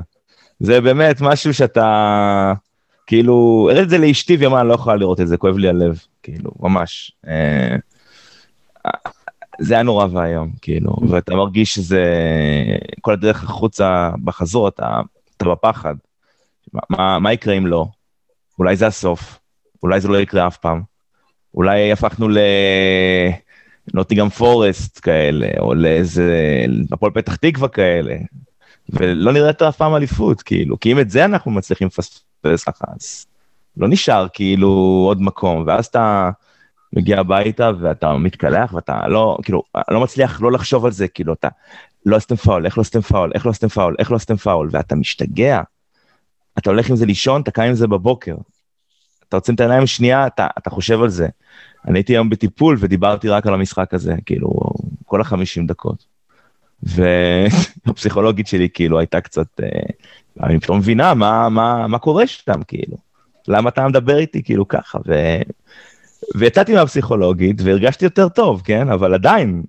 זה 0.61 0.81
באמת 0.81 1.17
משהו 1.21 1.55
שאתה, 1.55 2.53
כאילו, 3.07 3.69
הראיתי 3.71 3.85
את 3.85 3.91
זה 3.91 3.99
לאשתי 3.99 4.37
והיא 4.37 4.49
אני 4.61 4.69
לא 4.69 4.75
יכולה 4.75 4.97
לראות 4.97 5.21
את 5.21 5.29
זה, 5.29 5.37
כואב 5.37 5.57
לי 5.57 5.69
הלב, 5.69 5.99
כאילו, 6.23 6.51
ממש. 6.61 7.13
אה, 7.29 7.77
זה 9.59 9.75
היה 9.75 9.83
נורא 9.83 10.07
ואיום, 10.13 10.51
כאילו, 10.63 10.97
ואתה 11.09 11.35
מרגיש 11.35 11.75
שזה, 11.75 12.05
כל 13.01 13.13
הדרך 13.13 13.45
החוצה 13.45 14.11
בחזור, 14.25 14.69
אתה, 14.69 15.01
אתה 15.37 15.45
בפחד. 15.45 15.95
מה, 16.91 17.19
מה, 17.19 17.33
יקרה 17.33 17.55
אם 17.55 17.67
לא? 17.67 17.87
אולי 18.59 18.77
זה 18.77 18.87
הסוף, 18.87 19.39
אולי 19.83 20.01
זה 20.01 20.09
לא 20.09 20.21
יקרה 20.21 20.47
אף 20.47 20.57
פעם. 20.57 20.83
אולי 21.55 21.93
הפכנו 21.93 22.29
לנוטינגהאם 23.93 24.29
פורסט 24.29 25.01
כאלה, 25.03 25.49
או 25.59 25.75
לאיזה, 25.75 26.65
הפועל 26.93 27.13
פתח 27.13 27.37
תקווה 27.37 27.69
כאלה, 27.69 28.17
ולא 28.91 29.33
נראה 29.33 29.49
יותר 29.49 29.69
אף 29.69 29.77
פעם 29.77 29.95
אליפות, 29.95 30.43
כאילו, 30.43 30.81
כי 30.81 30.93
אם 30.93 31.01
את 31.01 31.11
זה 31.11 31.25
אנחנו 31.25 31.51
מצליחים 31.51 31.87
לפספס 31.87 32.65
ככה, 32.65 32.85
אז 33.01 33.27
לא 33.77 33.89
נשאר 33.89 34.27
כאילו 34.33 34.69
עוד 35.07 35.23
מקום, 35.23 35.65
ואז 35.67 35.87
אתה 35.87 36.31
מגיע 36.93 37.21
הביתה 37.21 37.71
ואתה 37.81 38.13
מתקלח 38.13 38.73
ואתה 38.73 39.09
לא, 39.09 39.39
כאילו, 39.43 39.63
לא 39.91 40.01
מצליח 40.01 40.41
לא 40.41 40.53
לחשוב 40.53 40.85
על 40.87 40.93
זה, 40.93 41.09
כאילו, 41.09 41.33
אתה 41.33 41.49
לא 42.07 42.17
עשיתם 42.17 42.37
פאול, 42.37 42.67
איך 42.67 42.79
לא 42.79 42.81
עשיתם 42.81 43.01
פאול, 43.01 43.31
איך 43.35 43.47
לא 43.47 43.51
עשיתם 43.51 43.69
פאול, 43.69 43.97
איך 43.99 44.11
לא 44.11 44.17
עשיתם 44.17 44.37
פאול, 44.37 44.69
ואתה 44.73 44.95
משתגע. 44.95 45.63
אתה 46.59 46.71
הולך 46.71 46.91
עם 46.91 46.97
זה 46.97 47.07
לישון, 47.07 47.43
אתה 47.43 47.51
קם 47.51 47.63
עם 47.63 47.75
זה 47.75 47.87
בבוקר. 47.87 48.35
אתה 49.29 49.37
עוצם 49.37 49.55
את 49.55 49.61
העיניים 49.61 49.87
שנייה, 49.87 50.27
אתה, 50.27 50.47
אתה 50.59 50.71
חושב 50.71 51.03
על 51.03 51.09
זה. 51.09 51.29
אני 51.89 51.99
הייתי 51.99 52.13
היום 52.13 52.31
בטיפול 52.31 52.77
ודיברתי 52.81 53.29
רק 53.29 53.47
על 53.47 53.55
המשחק 53.55 53.95
הזה, 53.95 54.15
כאילו, 54.27 54.51
כל 55.05 55.21
החמישים 55.21 55.67
דקות. 55.67 56.16
והפסיכולוגית 56.83 58.47
שלי 58.47 58.69
כאילו 58.75 58.99
הייתה 58.99 59.21
קצת, 59.21 59.61
אה, 59.63 59.69
אני 60.43 60.61
פתאום 60.61 60.79
מבינה 60.79 61.15
מה, 61.15 61.49
מה, 61.49 61.87
מה 61.87 61.99
קורה 61.99 62.27
שם, 62.27 62.63
כאילו. 62.69 62.97
למה 63.49 63.69
אתה 63.69 63.89
מדבר 63.89 64.19
איתי 64.19 64.43
כאילו 64.43 64.69
ככה, 64.69 64.99
ו... 65.07 65.15
ויצאתי 66.35 66.75
מהפסיכולוגית 66.75 67.57
והרגשתי 67.65 68.05
יותר 68.05 68.29
טוב, 68.29 68.63
כן? 68.65 68.89
אבל 68.89 69.15
עדיין, 69.15 69.63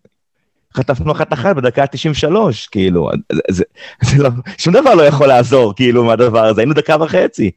חטפנו 0.74 1.12
אחת 1.12 1.34
אחת 1.34 1.56
בדקה 1.56 1.84
ה-93, 1.84 2.36
כאילו, 2.72 3.10
זה, 3.52 3.64
זה, 4.02 4.24
לא, 4.24 4.30
שום 4.58 4.74
דבר 4.74 4.96
לא 4.96 5.04
יכול 5.04 5.28
לעזור, 5.28 5.76
כאילו, 5.76 6.04
מהדבר 6.04 6.46
הזה, 6.46 6.62
היינו 6.62 6.74
דקה 6.74 6.96
וחצי. 7.02 7.52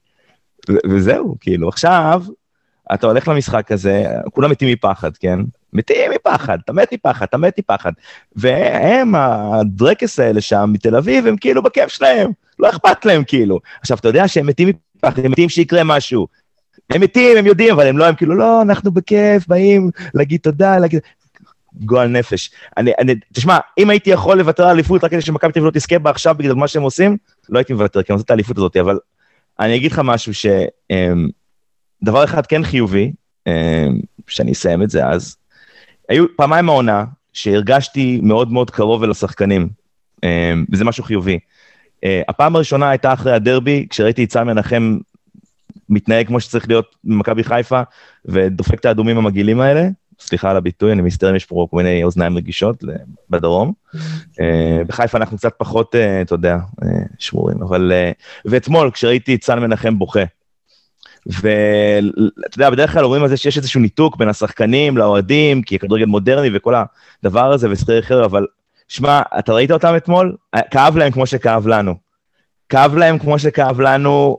ו- 0.70 0.90
וזהו, 0.90 1.36
כאילו, 1.40 1.68
עכשיו, 1.68 2.22
אתה 2.94 3.06
הולך 3.06 3.28
למשחק 3.28 3.72
הזה, 3.72 4.06
כולם 4.32 4.50
מתים 4.50 4.68
מפחד, 4.68 5.16
כן? 5.16 5.40
מתים 5.72 6.10
מפחד, 6.10 6.58
אתה 6.64 6.72
מת 6.72 6.92
מפחד, 6.92 7.26
אתה 7.28 7.38
מת 7.38 7.58
מפחד. 7.58 7.92
והם, 8.36 9.14
הדרקס 9.14 10.18
האלה 10.18 10.40
שם 10.40 10.70
מתל 10.72 10.96
אביב, 10.96 11.26
הם 11.26 11.36
כאילו 11.36 11.62
בכיף 11.62 11.88
שלהם, 11.88 12.30
לא 12.58 12.68
אכפת 12.68 13.04
להם 13.04 13.24
כאילו. 13.24 13.60
עכשיו, 13.80 13.98
אתה 13.98 14.08
יודע 14.08 14.28
שהם 14.28 14.46
מתים 14.46 14.68
מפחד, 14.96 15.24
הם 15.24 15.32
מתים 15.32 15.48
שיקרה 15.48 15.84
משהו. 15.84 16.26
הם 16.90 17.00
מתים, 17.00 17.36
הם 17.36 17.46
יודעים, 17.46 17.74
אבל 17.74 17.86
הם 17.86 17.98
לא, 17.98 18.06
הם 18.06 18.14
כאילו, 18.14 18.34
לא, 18.34 18.62
אנחנו 18.62 18.90
בכיף, 18.90 19.46
באים 19.48 19.90
להגיד 20.14 20.40
תודה, 20.40 20.78
להגיד... 20.78 21.00
גועל 21.74 22.08
נפש. 22.08 22.50
אני, 22.76 22.92
אני, 22.98 23.14
תשמע, 23.32 23.58
אם 23.78 23.90
הייתי 23.90 24.10
יכול 24.10 24.38
לוותר 24.38 24.62
על 24.62 24.70
אליפות 24.70 25.04
רק 25.04 25.10
כדי 25.10 25.20
שמכבי 25.20 25.52
תל 25.52 25.60
לא 25.60 25.70
תזכה 25.74 25.98
בה 25.98 26.10
עכשיו 26.10 26.34
בגלל 26.38 26.54
מה 26.54 26.68
שהם 26.68 26.82
עושים, 26.82 27.16
לא 27.48 27.58
הייתי 27.58 27.72
מוותר, 27.72 28.02
כי 28.02 28.12
אני 28.12 28.14
רוצה 28.14 28.24
את 28.24 28.30
האליפות 28.30 28.56
הזאת, 28.56 28.76
אבל 28.76 28.98
אני 29.60 29.76
אגיד 29.76 29.92
לך 29.92 30.00
משהו 30.04 30.34
ש... 30.34 30.46
אמ, 30.90 31.28
דבר 32.02 32.24
אחד 32.24 32.46
כן 32.46 32.64
חיובי, 32.64 33.12
אמ, 33.46 34.00
שאני 34.26 34.52
אסיים 34.52 34.82
את 34.82 34.90
זה 34.90 35.06
אז, 35.06 35.36
היו 36.10 36.24
פעמיים 36.36 36.68
העונה 36.68 37.04
שהרגשתי 37.32 38.20
מאוד 38.22 38.52
מאוד 38.52 38.70
קרוב 38.70 39.02
אל 39.02 39.10
השחקנים, 39.10 39.68
אמ, 40.24 40.64
וזה 40.72 40.84
משהו 40.84 41.04
חיובי. 41.04 41.38
אה, 42.04 42.22
הפעם 42.28 42.56
הראשונה 42.56 42.90
הייתה 42.90 43.12
אחרי 43.12 43.32
הדרבי, 43.32 43.86
כשראיתי 43.90 44.24
את 44.24 44.32
סמי 44.32 44.44
מנחם 44.44 44.98
מתנהג 45.88 46.26
כמו 46.26 46.40
שצריך 46.40 46.68
להיות 46.68 46.96
במכבי 47.04 47.44
חיפה, 47.44 47.82
ודופק 48.24 48.80
את 48.80 48.84
האדומים 48.84 49.18
המגעילים 49.18 49.60
האלה, 49.60 49.88
סליחה 50.20 50.50
על 50.50 50.56
הביטוי, 50.56 50.92
אני 50.92 51.02
מסתכל 51.02 51.26
אם 51.26 51.36
יש 51.36 51.44
פה 51.44 51.66
כל 51.70 51.76
מיני 51.76 52.04
אוזניים 52.04 52.36
רגישות 52.36 52.84
בדרום. 53.30 53.72
אה, 54.40 54.82
בחיפה 54.86 55.18
אנחנו 55.18 55.38
קצת 55.38 55.52
פחות, 55.58 55.94
אה, 55.94 56.22
אתה 56.22 56.34
יודע, 56.34 56.56
שמורים, 57.18 57.62
אבל... 57.62 57.92
ואתמול, 58.44 58.90
כשראיתי 58.90 59.34
את 59.34 59.44
סן 59.44 59.58
מנחם 59.58 59.98
בוכה, 59.98 60.24
ואתה 61.26 62.56
יודע, 62.56 62.70
בדרך 62.70 62.92
כלל 62.92 63.04
אומרים 63.04 63.22
על 63.22 63.28
זה 63.28 63.36
שיש 63.36 63.56
איזשהו 63.56 63.80
ניתוק 63.80 64.16
בין 64.16 64.28
השחקנים 64.28 64.96
לאוהדים, 64.96 65.62
כי 65.62 65.74
הכדורגל 65.74 66.06
מודרני 66.06 66.48
וכל 66.52 66.74
הדבר 67.22 67.52
הזה 67.52 67.70
ושכיר 67.70 67.98
אחר, 67.98 68.24
אבל 68.24 68.46
שמע, 68.88 69.22
אתה 69.38 69.52
ראית 69.52 69.70
אותם 69.70 69.94
אתמול? 69.96 70.36
כאב 70.70 70.96
להם 70.96 71.12
כמו 71.12 71.26
שכאב 71.26 71.66
לנו. 71.66 71.94
כאב 72.68 72.96
להם 72.96 73.18
כמו 73.18 73.38
שכאב 73.38 73.80
לנו, 73.80 74.38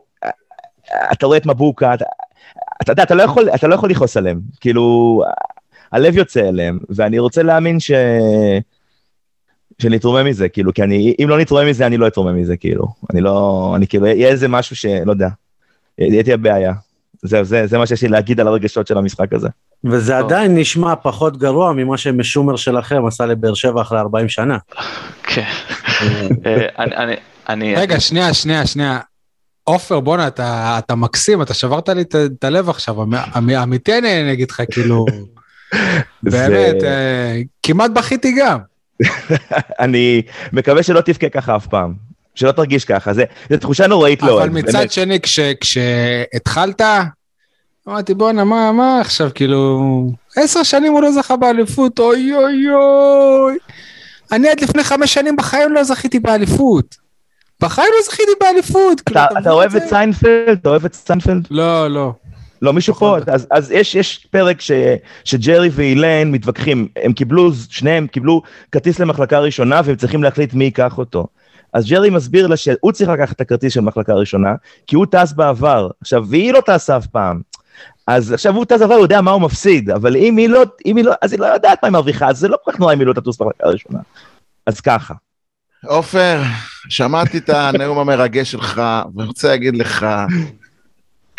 אתה 1.11 1.25
רואה 1.25 1.37
את 1.37 1.45
מבוקה, 1.45 1.93
אתה, 1.93 2.05
אתה 2.81 2.91
יודע, 2.91 3.03
אתה 3.03 3.15
לא 3.15 3.23
יכול, 3.23 3.49
אתה 3.55 3.67
לא 3.67 3.75
יכול 3.75 3.89
לכעוס 3.89 4.17
עליהם, 4.17 4.39
כאילו, 4.59 5.23
הלב 5.91 6.17
יוצא 6.17 6.49
אליהם, 6.49 6.79
ואני 6.89 7.19
רוצה 7.19 7.43
להאמין 7.43 7.79
ש... 7.79 7.91
שנתרומם 9.81 10.25
מזה, 10.25 10.49
כאילו, 10.49 10.73
כי 10.73 10.83
אני, 10.83 11.15
אם 11.23 11.29
לא 11.29 11.39
נתרומם 11.39 11.67
מזה, 11.67 11.85
אני 11.85 11.97
לא 11.97 12.07
אתרומם 12.07 12.35
מזה, 12.35 12.57
כאילו. 12.57 12.87
אני 13.13 13.21
לא, 13.21 13.73
אני 13.75 13.87
כאילו, 13.87 14.05
יהיה 14.05 14.27
איזה 14.27 14.47
משהו 14.47 14.75
שלא 14.75 15.11
יודע, 15.11 15.27
יהיה 16.09 16.23
תהיה 16.23 16.37
בעיה. 16.37 16.73
זהו, 17.23 17.43
זה, 17.43 17.67
זה 17.67 17.77
מה 17.77 17.87
שיש 17.87 18.01
לי 18.01 18.07
להגיד 18.07 18.39
על 18.39 18.47
הרגשות 18.47 18.87
של 18.87 18.97
המשחק 18.97 19.33
הזה. 19.33 19.47
וזה 19.83 20.13
טוב. 20.19 20.25
עדיין 20.31 20.57
נשמע 20.57 20.95
פחות 20.95 21.37
גרוע 21.37 21.73
ממה 21.73 21.97
שמשומר 21.97 22.55
שלכם 22.55 23.05
עשה 23.05 23.25
לבאר 23.25 23.53
שבע 23.53 23.81
אחרי 23.81 23.99
40 23.99 24.29
שנה. 24.29 24.57
כן. 25.23 25.41
אה, 26.45 26.65
אני- 26.79 26.95
אני- 26.95 27.15
אני... 27.49 27.75
רגע, 27.75 27.99
שנייה, 27.99 28.33
שנייה, 28.33 28.65
שנייה. 28.67 28.99
עופר, 29.63 29.99
בואנה, 29.99 30.27
אתה, 30.27 30.75
אתה 30.79 30.95
מקסים, 30.95 31.41
אתה 31.41 31.53
שברת 31.53 31.89
לי 31.89 32.01
את, 32.01 32.15
את 32.39 32.43
הלב 32.43 32.69
עכשיו, 32.69 33.03
אמ- 33.03 33.13
אמ- 33.37 33.49
אמיתי 33.49 33.97
אני 33.97 34.33
אגיד 34.33 34.51
לך, 34.51 34.61
כאילו, 34.71 35.05
באמת, 36.23 36.83
אה, 36.83 37.37
כמעט 37.63 37.91
בכיתי 37.91 38.35
גם. 38.39 38.57
אני 39.79 40.21
מקווה 40.53 40.83
שלא 40.83 41.01
תבכה 41.01 41.29
ככה 41.29 41.55
אף 41.55 41.67
פעם, 41.67 41.93
שלא 42.35 42.51
תרגיש 42.51 42.85
ככה, 42.85 43.13
זה, 43.13 43.23
זה 43.49 43.57
תחושה 43.57 43.87
נוראית 43.87 44.23
לאוהד, 44.23 44.49
אבל 44.49 44.59
מצד 44.59 44.77
באמת. 44.77 44.91
שני, 44.91 45.19
כש, 45.19 45.39
כשהתחלת, 45.39 46.81
אמרתי, 47.87 48.13
בואנה, 48.13 48.43
מה, 48.43 48.71
מה 48.71 49.01
עכשיו, 49.01 49.29
כאילו, 49.35 49.81
עשר 50.35 50.63
שנים 50.63 50.91
הוא 50.91 51.01
לא 51.01 51.11
זכה 51.11 51.35
באליפות, 51.35 51.99
אוי 51.99 52.33
אוי 52.33 52.69
אוי. 52.69 53.57
אני 54.31 54.49
עד 54.49 54.61
לפני 54.61 54.83
חמש 54.83 55.13
שנים 55.13 55.35
בחיים 55.35 55.73
לא 55.73 55.83
זכיתי 55.83 56.19
באליפות. 56.19 56.95
בחיים 57.61 57.87
לא 57.97 58.03
זכיתי 58.05 58.31
באליפות. 58.41 59.01
כאילו, 59.01 59.21
אתה, 59.23 59.39
אתה 59.39 59.51
אוהב? 59.51 59.75
את 59.75 59.83
סיינפלד? 59.89 60.57
אתה 60.61 60.69
אוהב 60.69 60.85
את 60.85 60.93
סיינפלד? 60.93 61.47
לא, 61.51 61.87
לא. 61.87 62.13
לא, 62.61 62.73
מישהו 62.73 62.93
פה, 62.93 63.17
נכון. 63.21 63.33
אז, 63.33 63.47
אז 63.51 63.71
יש, 63.71 63.95
יש 63.95 64.27
פרק 64.31 64.61
ש, 64.61 64.71
שג'רי 65.23 65.69
ואילן 65.71 66.31
מתווכחים, 66.31 66.87
הם 67.03 67.13
קיבלו, 67.13 67.51
שניהם 67.69 68.07
קיבלו 68.07 68.41
כרטיס 68.71 68.99
למחלקה 68.99 69.39
ראשונה 69.39 69.81
והם 69.85 69.95
צריכים 69.95 70.23
להחליט 70.23 70.53
מי 70.53 70.63
ייקח 70.63 70.97
אותו. 70.97 71.27
אז 71.73 71.85
ג'רי 71.85 72.09
מסביר 72.09 72.47
לה 72.47 72.57
שהוא 72.57 72.91
צריך 72.91 73.09
לקחת 73.09 73.35
את 73.35 73.41
הכרטיס 73.41 73.73
של 73.73 73.81
מחלקה 73.81 74.13
ראשונה, 74.13 74.53
כי 74.87 74.95
הוא 74.95 75.05
טס 75.11 75.33
בעבר, 75.33 75.89
עכשיו, 76.01 76.25
והיא 76.29 76.53
לא 76.53 76.61
טסה 76.65 76.97
אף 76.97 77.07
פעם. 77.07 77.41
אז 78.07 78.31
עכשיו 78.31 78.55
הוא 78.55 78.65
טס 78.65 78.79
בעבר, 78.79 78.93
הוא 78.93 79.03
יודע 79.03 79.21
מה 79.21 79.31
הוא 79.31 79.41
מפסיד, 79.41 79.89
אבל 79.89 80.15
אם 80.15 80.37
היא 80.37 80.49
לא, 80.49 80.63
אם 80.85 80.97
היא 80.97 81.05
לא, 81.05 81.13
אז 81.21 81.31
היא 81.31 81.39
לא 81.39 81.45
יודעת 81.45 81.79
מה 81.83 81.87
היא 81.87 81.93
מרוויחה, 81.93 82.29
אז 82.29 82.37
זה 82.37 82.47
לא 82.47 82.57
כל 82.63 82.71
כך 82.71 82.79
נורא 82.79 82.93
אם 82.93 82.99
היא 82.99 83.07
לא 83.07 83.13
תטוס 83.13 83.37
במחלקה 83.37 83.67
ראשונה. 83.67 83.99
אז 84.67 84.81
ככה. 84.81 85.13
עופר, 85.85 86.41
שמעתי 86.89 87.37
את 87.37 87.49
הנאום 87.49 87.99
המרגש 87.99 88.51
שלך, 88.51 88.81
ואני 89.15 89.27
רוצה 89.27 89.47
להגיד 89.47 89.77
לך, 89.77 90.05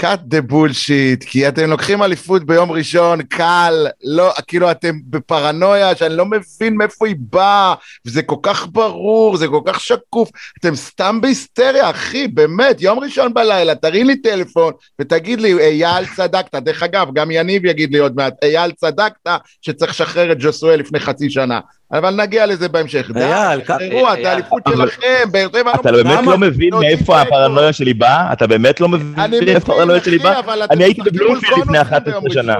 cut 0.02 0.34
the 0.34 0.52
bullshit, 0.52 1.26
כי 1.26 1.48
אתם 1.48 1.70
לוקחים 1.70 2.02
אליפות 2.02 2.44
ביום 2.44 2.72
ראשון, 2.72 3.22
קל, 3.22 3.86
לא, 4.04 4.32
כאילו 4.46 4.70
אתם 4.70 4.98
בפרנויה 5.10 5.96
שאני 5.96 6.16
לא 6.16 6.26
מבין 6.26 6.76
מאיפה 6.76 7.06
היא 7.06 7.16
באה, 7.18 7.74
וזה 8.06 8.22
כל 8.22 8.36
כך 8.42 8.66
ברור, 8.72 9.36
זה 9.36 9.48
כל 9.48 9.60
כך 9.66 9.80
שקוף, 9.80 10.30
אתם 10.60 10.76
סתם 10.76 11.20
בהיסטריה, 11.20 11.90
אחי, 11.90 12.28
באמת, 12.28 12.80
יום 12.80 12.98
ראשון 12.98 13.34
בלילה, 13.34 13.74
תרים 13.74 14.06
לי 14.06 14.16
טלפון 14.16 14.72
ותגיד 15.00 15.40
לי, 15.40 15.52
אייל 15.52 16.04
צדקת, 16.16 16.54
דרך 16.54 16.82
אגב, 16.82 17.08
גם 17.14 17.30
יניב 17.30 17.64
יגיד 17.64 17.92
לי 17.92 17.98
עוד 17.98 18.16
מעט, 18.16 18.34
אייל 18.44 18.70
צדקת 18.70 19.30
שצריך 19.60 19.90
לשחרר 19.90 20.32
את 20.32 20.36
ג'וסואל 20.40 20.80
לפני 20.80 21.00
חצי 21.00 21.30
שנה, 21.30 21.60
אבל 21.92 22.14
נגיע 22.14 22.46
לזה 22.46 22.68
בהמשך. 22.68 23.10
אייל, 23.16 23.60
תחזרו, 23.60 24.12
את 24.12 24.24
האליפות 24.24 24.62
שלכם, 24.68 25.24
באר 25.30 25.48
שבע 25.56 25.74
אתה 25.74 25.90
לא 25.90 26.02
באמת? 26.02 26.26
לא 26.26 26.38
מבין 26.38 26.70
להוציא 26.70 26.88
מאיפה. 26.88 27.20
הפרנויה 27.20 27.72
שלי 27.72 27.94
באה? 27.94 28.32
אתה 28.32 28.46
באמת 28.46 28.80
לא 28.80 28.88
מבין 28.88 29.30
מאיפה 29.44 29.72
הפרנויה 29.72 30.00
שלי 30.04 30.18
באה? 30.18 30.40
אני 30.70 30.84
הייתי 30.84 31.02
בבלומפילד 31.02 31.58
לפני 31.58 31.64
קונוס 31.64 31.82
11 31.82 32.00
ביום 32.00 32.24
שנה. 32.30 32.56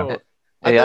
אני 0.64 0.78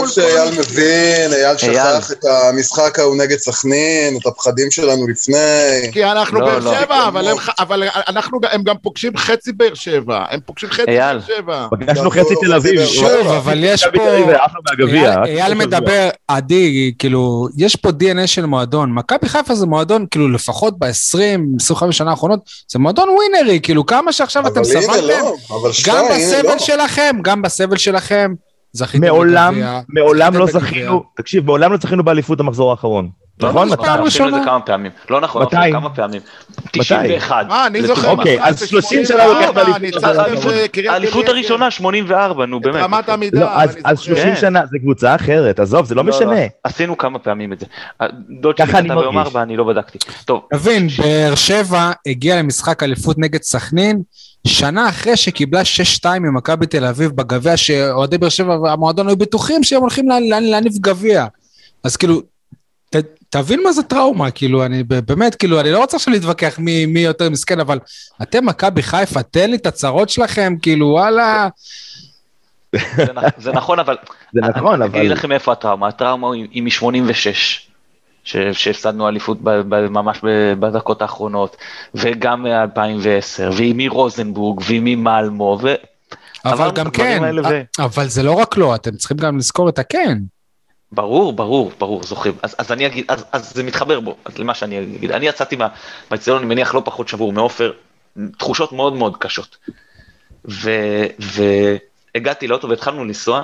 חושב 0.00 0.06
שאייל. 0.08 0.50
מבין, 0.58 1.32
אייל. 1.32 1.56
שכח 1.58 2.12
את 2.12 2.24
המשחק 2.24 2.98
ההוא 2.98 3.16
נגד 3.16 3.36
סכנין, 3.38 4.16
את 4.16 4.26
הפחדים 4.26 4.70
שלנו 4.70 5.08
לפני. 5.08 5.36
כי 5.92 6.04
אנחנו 6.04 6.40
לא, 6.40 6.46
באר 6.46 6.58
לא. 6.58 6.74
שבע, 6.74 7.08
אבל 7.08 7.28
הם- 7.28 7.36
אבל 7.58 7.82
אנחנו, 8.08 8.38
הם 8.50 8.62
גם 8.62 8.74
פוגשים 8.82 9.16
חצי 9.16 9.52
באר 9.52 9.74
שבע, 9.74 10.24
הם 10.30 10.40
פוגשים 10.46 10.70
חצי. 10.70 10.84
באר 10.86 11.18
שבע. 11.26 11.66
פגשנו 11.70 12.10
חצי 12.10 12.34
תל 12.40 12.54
אביב. 12.54 12.86
שוב, 12.86 13.06
אבל 13.26 13.64
יש 13.64 13.84
פה... 13.84 14.08
אייל-. 15.24 15.54
מדבר, 15.54 16.08
עדי, 16.28 16.92
כאילו, 16.98 17.48
יש 17.56 17.76
פה 17.76 17.88
DNA 17.88 18.26
של 18.26 18.46
מועדון. 18.46 18.92
מכבי 18.92 19.28
חיפה 19.28 19.54
זה 19.54 19.66
מועדון, 19.66 20.06
כאילו, 20.10 20.28
לפחות 20.32 20.78
ב-20-25 20.78 21.92
שנה 21.92 22.10
האחרונות, 22.10 22.40
זה 22.72 22.78
מועדון 22.78 23.08
ווינרי, 23.08 23.60
כאילו, 23.62 23.86
כמה 23.86 24.12
שעכשיו 24.12 24.46
אתם 24.46 24.64
סבלתם, 24.64 24.92
לא, 25.08 25.34
גם 25.86 26.04
בסבל. 26.10 26.58
שלכם, 26.58 27.16
גם 27.22 27.42
בסבל 27.42 27.76
שלכם, 27.76 28.32
זכיתם 28.72 29.04
מעולם, 29.04 29.54
בגביע, 29.54 29.80
מעולם 29.88 30.34
לא. 30.36 30.46
זכינו, 30.46 31.04
תקשיב, 31.16 31.46
מעולם 31.46 31.72
לא 31.72 31.78
זכינו 31.78 32.04
באליפות 32.04 32.40
המחזור 32.40 32.70
האחרון. 32.70 33.10
נכון? 33.42 33.68
לא, 33.68 33.72
מתי? 33.74 33.82
פעם 33.82 34.02
עשינו 34.06 34.26
את 34.26 34.32
זה 34.32 34.36
ראשונה. 34.36 34.44
כמה 34.44 34.60
פעמים. 34.60 34.90
לא 35.10 35.20
נכון, 35.20 35.42
מתי? 35.42 35.56
כמה 35.72 35.90
פעמים. 35.90 36.20
91. 36.72 37.46
מה, 37.48 37.66
אני. 37.66 37.82
זוכר, 37.86 38.10
אוקיי, 38.10 38.38
אז 38.44 38.62
ב- 38.62 38.66
30 38.66 39.04
שנה 39.04 39.18
84, 39.24 39.62
לוקח 39.62 39.74
באליפות. 39.74 40.04
האליפות-. 40.88 41.28
הראשונה, 41.28 41.70
84, 41.70 42.46
נו 42.46 42.60
באמת. 42.60 42.82
רמת. 42.82 43.08
עמידה, 43.08 43.40
לא, 43.40 43.46
אז 43.52 43.74
אני 43.76 43.82
אז 43.84 43.96
זוכר. 43.98 44.14
30 44.14 44.24
כן. 44.34 44.36
שנה, 44.40 44.66
זה 44.66 44.78
קבוצה 44.82 45.14
אחרת, 45.14 45.60
עזוב, 45.60 45.86
זה 45.86 45.94
לא 45.94 46.04
לא, 46.04 46.10
משנה. 46.10 46.36
עשינו 46.64 46.98
כמה 46.98 47.18
פעמים 47.18 47.52
את 47.52 47.60
זה. 47.60 47.66
דוד 48.40 48.56
שלי 48.56 48.66
ככה 48.66 48.78
אני 48.78 48.88
כתב 48.88 48.98
ביום 49.00 49.14
מרגיש. 49.14 49.28
ארבע, 49.28 49.42
אני 49.42 49.56
לא 49.56 49.64
בדקתי. 49.64 49.98
טוב, 50.24 50.42
תבין, 50.54 50.88
באר 50.98 51.34
שבע 51.34 51.90
הגיעה 52.06 52.38
למשחק 52.38 52.82
אליפות 52.82 53.18
נגד 53.18 53.42
סכנין, 53.42 54.02
שנה 54.46 54.88
אחרי 54.88 55.16
שקיבלה 55.16 55.62
6-2 56.04 56.18
ממכבי 56.20 56.66
תל 56.66 56.84
אביב 56.84 57.10
בגביע, 57.10 57.56
שאוהדי 57.56 58.18
באר 58.18 58.28
שבע 58.28 58.60
והמועדון 58.60 59.08
היו 59.08 59.16
בטוחים 59.16 59.64
שהם 59.64 59.80
הולכים 59.80 60.08
להניף 60.30 60.74
גביע. 60.78 61.26
אז 61.84 61.96
כאילו, 61.96 62.22
ת, 62.90 62.96
תבין 63.28 63.62
מה 63.62 63.72
זה 63.72 63.82
טראומה, 63.82 64.30
כאילו, 64.30 64.64
אני 64.64 64.82
באמת, 64.82 65.34
כאילו, 65.34 65.60
אני 65.60 65.70
לא 65.70 65.78
רוצה 65.78 65.96
עכשיו 65.96 66.12
להתווכח 66.12 66.58
מי, 66.58 66.86
מי 66.86 67.00
יותר 67.00 67.30
מסכן, 67.30 67.60
אבל 67.60 67.78
אתם 68.22 68.46
מכבי 68.46 68.82
חיפה, 68.82 69.22
תן 69.22 69.50
לי 69.50 69.56
את 69.56 69.66
הצרות 69.66 70.08
שלכם, 70.08 70.54
כאילו, 70.62 70.86
וואלה... 70.86 71.48
זה 73.38 73.52
נכון, 73.52 73.78
אבל... 73.78 73.96
זה 74.32 74.40
נכון, 74.40 74.82
אבל... 74.82 74.90
אני 74.90 75.00
אגיד 75.00 75.10
לכם 75.10 75.32
איפה 75.32 75.52
הטראומה, 75.52 75.88
הטראומה 75.88 76.34
היא 76.34 76.62
מ-86. 76.62 77.69
שהפסדנו 78.24 79.08
אליפות 79.08 79.38
ממש 79.90 80.20
בדקות 80.60 81.02
האחרונות, 81.02 81.56
וגם 81.94 82.42
מ-2010, 82.42 83.42
ועימי 83.52 83.88
רוזנבורג, 83.88 84.60
ועימי 84.66 84.94
מלמו, 84.94 85.58
ו... 85.62 85.74
אבל 86.44 86.70
גם 86.70 86.90
כן, 86.90 87.22
ו... 87.50 87.82
אבל 87.84 88.08
זה 88.08 88.22
לא 88.22 88.32
רק 88.32 88.56
לא, 88.56 88.74
אתם 88.74 88.96
צריכים 88.96 89.16
גם 89.16 89.38
לזכור 89.38 89.68
את 89.68 89.78
הכן. 89.78 90.18
ברור, 90.92 91.32
ברור, 91.32 91.72
ברור, 91.78 92.02
זוכרים. 92.02 92.34
אז, 92.42 92.54
אז 92.58 92.72
אני 92.72 92.86
אגיד, 92.86 93.04
אז, 93.08 93.24
אז 93.32 93.54
זה 93.54 93.62
מתחבר 93.62 94.00
בו, 94.00 94.16
אז 94.24 94.38
למה 94.38 94.54
שאני 94.54 94.82
אגיד. 94.82 95.10
אני 95.10 95.26
יצאתי 95.26 95.56
מהאצטדיון, 95.56 96.38
אני 96.38 96.46
מניח, 96.46 96.74
לא 96.74 96.82
פחות 96.84 97.08
שבור 97.08 97.32
מעופר, 97.32 97.72
תחושות 98.38 98.72
מאוד 98.72 98.92
מאוד 98.92 99.16
קשות. 99.16 99.56
והגעתי 102.14 102.46
לאוטו 102.46 102.68
והתחלנו 102.68 103.04
לנסוע, 103.04 103.42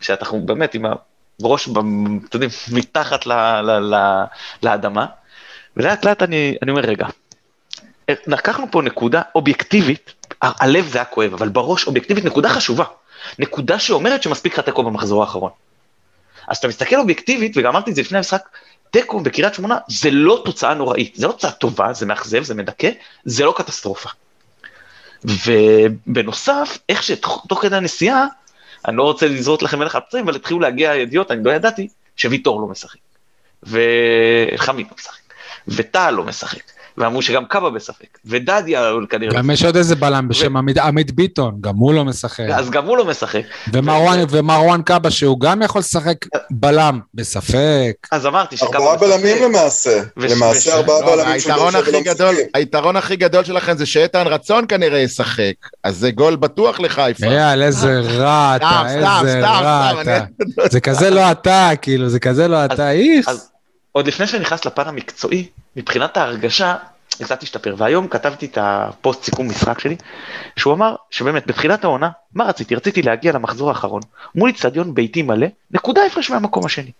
שאנחנו 0.00 0.46
באמת 0.46 0.74
עם 0.74 0.86
ה... 0.86 0.92
ב- 1.40 1.78
אתם 2.28 2.42
יודעים, 2.42 2.50
מתחת 2.72 3.26
ל, 3.26 3.32
ל, 3.60 3.94
ל, 3.94 4.24
לאדמה, 4.62 5.06
ולאט 5.76 6.04
לאט 6.04 6.22
אני, 6.22 6.56
אני 6.62 6.70
אומר, 6.70 6.82
רגע, 6.82 7.06
לקחנו 8.26 8.66
פה 8.70 8.82
נקודה 8.82 9.22
אובייקטיבית, 9.34 10.12
הלב 10.42 10.86
זה 10.88 10.98
היה 10.98 11.04
כואב, 11.04 11.34
אבל 11.34 11.48
בראש 11.48 11.86
אובייקטיבית 11.86 12.24
נקודה 12.24 12.48
חשובה. 12.48 12.84
נקודה 13.38 13.78
שאומרת 13.78 14.22
שמספיק 14.22 14.58
לך 14.58 14.64
תיקו 14.64 14.82
במחזור 14.82 15.22
האחרון. 15.22 15.50
אז 16.48 16.56
אתה 16.56 16.68
מסתכל 16.68 16.96
אובייקטיבית, 16.96 17.56
וגם 17.56 17.70
אמרתי 17.70 17.90
את 17.90 17.96
זה 17.96 18.00
לפני 18.00 18.18
המשחק, 18.18 18.48
תיקו 18.90 19.20
בקריית 19.20 19.54
שמונה 19.54 19.78
זה 19.88 20.10
לא 20.10 20.42
תוצאה 20.44 20.74
נוראית, 20.74 21.14
זה 21.16 21.26
לא 21.26 21.32
תוצאה 21.32 21.50
טובה, 21.50 21.92
זה 21.92 22.06
מאכזב, 22.06 22.42
זה 22.42 22.54
מדכא, 22.54 22.90
זה 23.24 23.44
לא 23.44 23.54
קטסטרופה. 23.56 24.08
ובנוסף, 25.24 26.78
איך 26.88 27.02
שתוך 27.02 27.58
כדי 27.60 27.76
הנסיעה, 27.76 28.26
אני 28.88 28.96
לא 28.96 29.02
רוצה 29.02 29.28
לזרות 29.28 29.62
לכם 29.62 29.78
מלך 29.78 29.94
על 29.94 30.00
פצעים, 30.00 30.24
אבל 30.24 30.36
התחילו 30.36 30.60
להגיע 30.60 30.94
ידיעות, 30.94 31.30
אני 31.30 31.44
לא 31.44 31.50
ידעתי, 31.50 31.88
שוויטור 32.16 32.60
לא 32.60 32.66
משחק, 32.66 32.98
וחמיד 33.62 34.86
לא 34.90 34.96
משחק, 34.98 35.20
וטל 35.68 36.10
לא 36.10 36.24
משחק, 36.24 36.62
ואמרו 36.98 37.22
שגם 37.22 37.44
קאבה 37.44 37.70
בספק, 37.70 38.18
ודדיה 38.24 38.82
כנראה... 39.10 39.34
גם 39.34 39.50
יש 39.50 39.64
עוד 39.64 39.76
איזה 39.76 39.96
בלם 39.96 40.28
בשם 40.28 40.56
עמית- 40.56 40.78
עמית 40.78 41.12
ביטון, 41.12 41.54
גם 41.60 41.76
הוא 41.76 41.94
לא 41.94 42.04
משחק. 42.04 42.44
אז 42.54 42.70
גם 42.70 42.84
הוא 42.86 42.96
לא 42.96 43.04
משחק. 43.04 43.40
ומרואן- 43.72 44.18
ומרואן 44.30 44.82
קאבה 44.82 45.10
שהוא 45.10 45.40
גם 45.40 45.62
יכול 45.62 45.78
לשחק 45.78 46.16
בלם, 46.50 47.00
בספק. 47.14 47.92
אז 48.12 48.26
אמרתי 48.26 48.56
שקאבה 48.56 48.76
ארבעה 48.92 49.08
משחק. 49.08 49.20
בלמים 49.20 49.42
למעשה. 49.42 50.02
וש- 50.16 50.32
למעשה 50.32 50.74
ארבעה 50.76 51.00
לא, 51.00 51.16
בלמים 51.16 51.32
היתרון 51.32 51.76
הכי 51.76 51.92
לא 51.92 52.00
גדול. 52.00 52.34
היתרון 52.54 52.96
הכי 52.96 53.16
גדול 53.16 53.44
שלכם 53.44 53.76
זה 53.76 53.86
שאיתן 53.86 54.26
רצון 54.26 54.64
כנראה 54.68 54.98
ישחק, 54.98 55.52
אז 55.84 55.96
זה 55.96 56.10
גול 56.10 56.36
בטוח 56.36 56.80
לחיפה. 56.80 57.26
אייל, 57.26 57.62
איזה 57.62 58.00
רע 58.00 58.56
אתה, 58.56 58.82
איזה 58.88 59.40
רע 59.40 60.02
אתה. 60.02 60.24
זה 60.70 60.80
כזה 60.80 61.10
לא 61.10 61.30
אתה, 61.30 61.70
כאילו, 61.82 62.08
זה 62.08 62.18
כזה 62.20 62.48
לא 62.48 62.64
אתה, 62.64 62.90
איכס. 62.92 63.50
עוד 63.96 64.06
לפני 64.06 64.26
שאני 64.26 64.42
נכנס 64.42 64.64
לפן 64.64 64.88
המקצועי, 64.88 65.46
מבחינת 65.76 66.16
ההרגשה, 66.16 66.74
קצת 67.22 67.42
השתפר. 67.42 67.74
והיום 67.78 68.08
כתבתי 68.08 68.46
את 68.46 68.58
הפוסט 68.60 69.24
סיכום 69.24 69.48
משחק 69.48 69.80
שלי, 69.80 69.96
שהוא 70.56 70.74
אמר 70.74 70.94
שבאמת 71.10 71.46
בתחילת 71.46 71.84
העונה, 71.84 72.10
מה 72.34 72.44
רציתי? 72.44 72.74
רציתי 72.74 73.02
להגיע 73.02 73.32
למחזור 73.32 73.68
האחרון, 73.68 74.02
מול 74.34 74.50
איצטדיון 74.50 74.94
ביתי 74.94 75.22
מלא, 75.22 75.46
נקודה 75.70 76.04
הפרש 76.04 76.30
מהמקום 76.30 76.66
השני. 76.66 76.90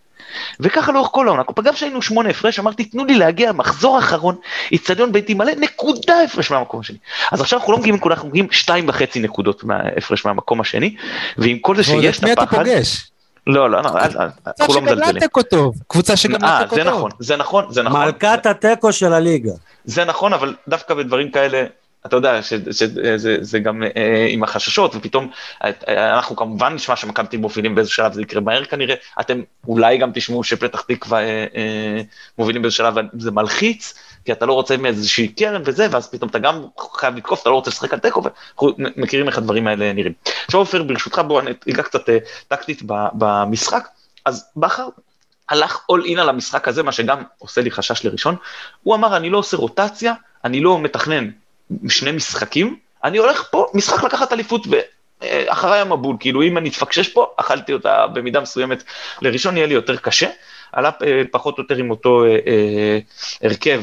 וככה 0.61 0.93
לאורך 0.93 1.09
כל 1.13 1.29
העונה, 1.29 1.43
גם 1.65 1.75
כשהיינו 1.75 2.03
שמונה 2.03 2.31
הפרש, 2.31 2.59
אמרתי 2.59 2.85
תנו 2.85 3.05
לי 3.05 3.15
להגיע 3.15 3.49
למחזור 3.49 3.97
האחרון, 3.97 4.37
איצטדיון 4.73 5.13
ביתי 5.13 5.35
מלא, 5.35 5.53
נקודה 5.57 6.23
הפרש 6.23 6.51
מהמקום 6.51 6.81
השני. 6.81 6.99
אז 7.33 7.41
עכשיו 7.41 7.59
אנחנו 7.59 7.73
לא 7.73 7.79
מגיעים 7.79 7.95
לנקודה, 7.95 8.15
אנחנו 8.15 8.29
מגיעים 8.29 8.49
שתיים 8.51 8.89
וחצי 8.89 9.21
נקודות 9.21 9.65
מההפרש 9.65 10.25
מהמקום 10.25 10.61
השני, 10.61 10.97
ועם 11.39 11.59
כל 11.59 11.77
זה 11.77 11.85
שיש 11.85 12.19
את 12.19 12.25
מי 12.25 12.33
את 12.33 12.39
אתה 12.39 12.43
הפחד, 12.43 12.65
פוגש? 12.65 13.11
לא, 13.47 13.71
לא, 13.71 13.83
לא, 13.83 13.89
קבוצה 13.89 14.07
אנחנו 14.47 14.75
לא 14.75 14.81
שגדלה 14.81 14.95
מזלזלים. 14.95 15.21
תיקו 15.21 15.43
טוב, 15.43 15.75
קבוצה 15.89 16.17
שגדלה 16.17 16.59
אה, 16.59 16.63
תיקו 16.63 16.77
זה 16.77 16.85
טוב. 16.85 16.95
נכון, 16.95 17.11
זה 17.19 17.37
נכון, 17.37 17.65
זה 17.71 17.83
נכון. 17.83 18.05
מלכת 18.05 18.47
התיקו 18.47 18.93
של 18.93 19.13
הליגה. 19.13 19.53
זה 19.85 20.05
נכון, 20.05 20.33
אבל 20.33 20.55
דווקא 20.69 20.95
בדברים 20.95 21.31
כאלה, 21.31 21.65
אתה 22.07 22.17
יודע 22.17 22.43
שזה 22.43 23.37
זה 23.41 23.59
גם 23.59 23.83
אה, 23.83 24.27
עם 24.29 24.43
החששות, 24.43 24.95
ופתאום 24.95 25.31
אה, 25.65 26.15
אנחנו 26.15 26.37
כמובן 26.37 26.75
נשמע 26.75 26.97
שמכבי 26.97 27.37
מובילים 27.37 27.75
באיזה 27.75 27.91
שלב, 27.91 28.13
זה 28.13 28.23
יקרה 28.23 28.41
מהר 28.41 28.65
כנראה, 28.65 28.95
אתם 29.21 29.41
אולי 29.69 29.99
גם 29.99 30.11
תשמעו 30.15 30.45
שפתח 30.45 30.81
תקווה 30.81 31.19
אה, 31.19 31.47
אה, 31.57 32.01
מובילים 32.39 32.63
באיזה 32.63 32.77
שלב, 32.77 32.95
וזה 33.15 33.31
מלחיץ, 33.31 33.95
כי 34.27 34.33
אתה 34.33 34.47
לא 34.47 34.53
רוצה 34.53 34.77
מאיזושהי 34.77 35.29
קרן 35.29 35.63
וזה, 35.65 35.87
ואז 35.91 36.11
פתאום 36.11 36.31
אתה 36.31 36.39
גם 36.39 36.65
חייב 36.93 37.17
לתקוף, 37.17 37.43
אתה 37.43 37.51
לא 37.51 37.55
רוצה 37.55 37.71
לשחק 37.71 37.93
על 37.93 37.99
תיקו, 37.99 38.23
ואנחנו 38.23 38.73
מכירים 38.97 39.29
איך 39.29 39.39
הדברים 39.39 39.67
האלה 39.67 39.93
נראים. 39.93 40.13
עכשיו 40.47 40.61
עופר, 40.61 40.83
ברשותך, 40.83 41.19
בוא 41.19 41.43
ניגע 41.67 41.83
קצת 41.83 42.09
אה, 42.09 42.19
טקטית 42.49 42.83
במשחק, 43.13 43.89
אז 44.25 44.51
בכר 44.57 44.89
הלך 45.49 45.81
אול 45.89 46.05
אין 46.05 46.19
על 46.19 46.29
המשחק 46.29 46.69
הזה, 46.69 46.83
מה 46.83 46.93
שגם 46.93 47.23
עושה 47.39 47.61
לי 47.61 47.71
חשש 47.71 48.05
לראשון. 48.05 48.37
הוא 48.83 48.95
אמר, 48.95 49.17
אני 49.17 49.31
לא 49.31 49.39
עושה 49.39 49.57
רוטציה, 49.57 50.15
אני 50.45 50.61
לא 50.61 50.79
מתכנן 50.79 51.31
שני 51.89 52.13
משחקים, 52.13 52.77
אני 53.05 53.19
הולך 53.19 53.49
פה 53.51 53.67
משחק 53.75 54.05
לקחת 54.05 54.33
אליפות 54.33 54.67
ואחריי 55.21 55.81
המבול, 55.81 56.17
כאילו 56.21 56.43
אם 56.43 56.59
אני 56.59 56.69
אתפקשש 56.69 57.09
פה, 57.09 57.27
אכלתי 57.37 57.73
אותה 57.73 58.07
במידה 58.07 58.41
מסוימת 58.41 58.83
לראשון, 59.23 59.57
יהיה 59.57 59.67
לי 59.67 59.75
יותר 59.75 59.97
קשה. 59.97 60.29
עלה 60.73 60.91
אה, 61.03 61.23
פחות 61.31 61.59
או 61.59 61.63
יותר 61.63 61.77
עם 61.77 61.91
אותו 61.91 62.25
אה, 62.25 62.39
אה, 62.47 62.99
הרכב, 63.43 63.83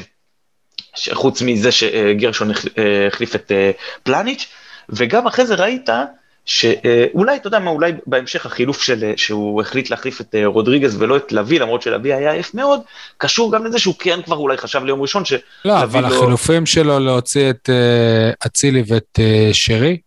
חוץ 1.14 1.42
מזה 1.42 1.72
שגרשון 1.72 2.52
אה, 2.52 3.08
החליף 3.08 3.36
את 3.36 3.52
אה, 3.52 3.72
פלניץ', 4.04 4.48
וגם 4.90 5.28
אחרי 5.28 5.46
זה 5.46 5.56
ראית 5.56 5.90
שאולי, 6.46 7.36
אתה 7.36 7.48
יודע 7.48 7.60
מה, 7.60 7.72
אולי 7.72 7.92
בהמשך 8.08 8.46
החילוף 8.46 8.82
של, 8.82 9.04
אה, 9.04 9.14
שהוא 9.16 9.62
החליט 9.62 9.90
להחליף 9.90 10.22
את 10.22 10.36
אה, 10.36 10.46
רודריגז 10.46 11.02
ולא 11.02 11.18
את 11.18 11.32
לביא, 11.32 11.60
למרות 11.60 11.82
שלביא 11.82 12.14
היה 12.14 12.32
עייף 12.32 12.54
מאוד, 12.54 12.80
קשור 13.18 13.52
גם 13.52 13.66
לזה 13.66 13.80
שהוא 13.80 13.96
כן 14.00 14.22
כבר 14.22 14.36
אולי 14.36 14.58
חשב 14.58 14.84
ליום 14.84 15.02
ראשון 15.02 15.26
ש... 15.26 15.34
לא, 15.66 15.84
אבל 15.84 16.02
לו- 16.02 16.08
החילופים 16.08 16.66
שלו 16.66 17.00
להוציא 17.00 17.50
את 17.50 17.70
אה, 17.70 18.32
אצילי 18.48 18.84
ואת 18.88 19.20
אה, 19.20 19.50
שרי, 19.54 19.98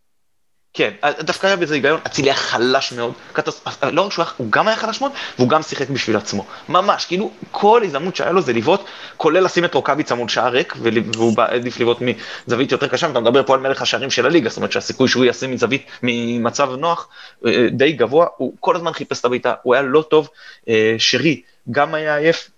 כן, 0.77 0.91
דווקא 1.21 1.47
היה 1.47 1.57
בזה 1.57 1.75
היגיון, 1.75 2.01
אצילי 2.07 2.29
היה 2.29 2.37
חלש 2.37 2.93
מאוד, 2.93 3.13
קטס... 3.33 3.65
לא 3.83 4.03
רק 4.03 4.13
שהוא 4.13 4.25
היה, 4.25 4.33
הוא 4.37 4.47
גם 4.51 4.69
היה 4.69 4.77
חלש 4.77 5.01
מאוד, 5.01 5.13
והוא 5.39 5.49
גם 5.49 5.63
שיחק 5.63 5.91
בשביל 5.91 6.17
עצמו. 6.17 6.47
ממש, 6.69 7.05
כאילו, 7.05 7.31
כל 7.51 7.83
הזדמנות 7.85 8.17
שהיה 8.17 8.33
לו 8.33 8.43
זה 8.43 8.53
לבעוט, 8.53 8.85
כולל 9.17 9.45
לשים 9.45 9.65
את 9.65 9.75
רוקאביצה 9.75 10.15
מול 10.15 10.29
שער 10.29 10.49
ריק, 10.49 10.75
והוא 11.17 11.35
העדיף 11.39 11.81
לבעוט 11.81 11.99
מזווית 12.01 12.73
יותר 12.73 12.89
קשה, 12.89 13.09
ואתה 13.09 13.21
מדבר 13.21 13.43
פה 13.43 13.55
על 13.55 13.61
מלך 13.61 13.83
השערים 13.83 14.11
של 14.11 14.27
הליגה, 14.27 14.49
זאת 14.49 14.57
אומרת 14.57 14.73
שהסיכוי 14.73 15.09
שהוא 15.09 15.25
ישים 15.25 15.51
מזווית, 15.51 15.87
ממצב 16.03 16.71
נוח, 16.79 17.09
אה, 17.47 17.69
די 17.71 17.93
גבוה, 17.93 18.27
הוא 18.37 18.53
כל 18.61 18.77
הזמן 18.77 18.93
חיפש 18.93 19.21
את 19.21 19.25
הבעיטה, 19.25 19.55
הוא 19.63 19.75
היה 19.75 19.83
לא 19.83 20.03
טוב, 20.03 20.29
אה, 20.69 20.95
שרי 20.99 21.43
גם 21.71 21.95
היה 21.95 22.17
עייף. 22.17 22.51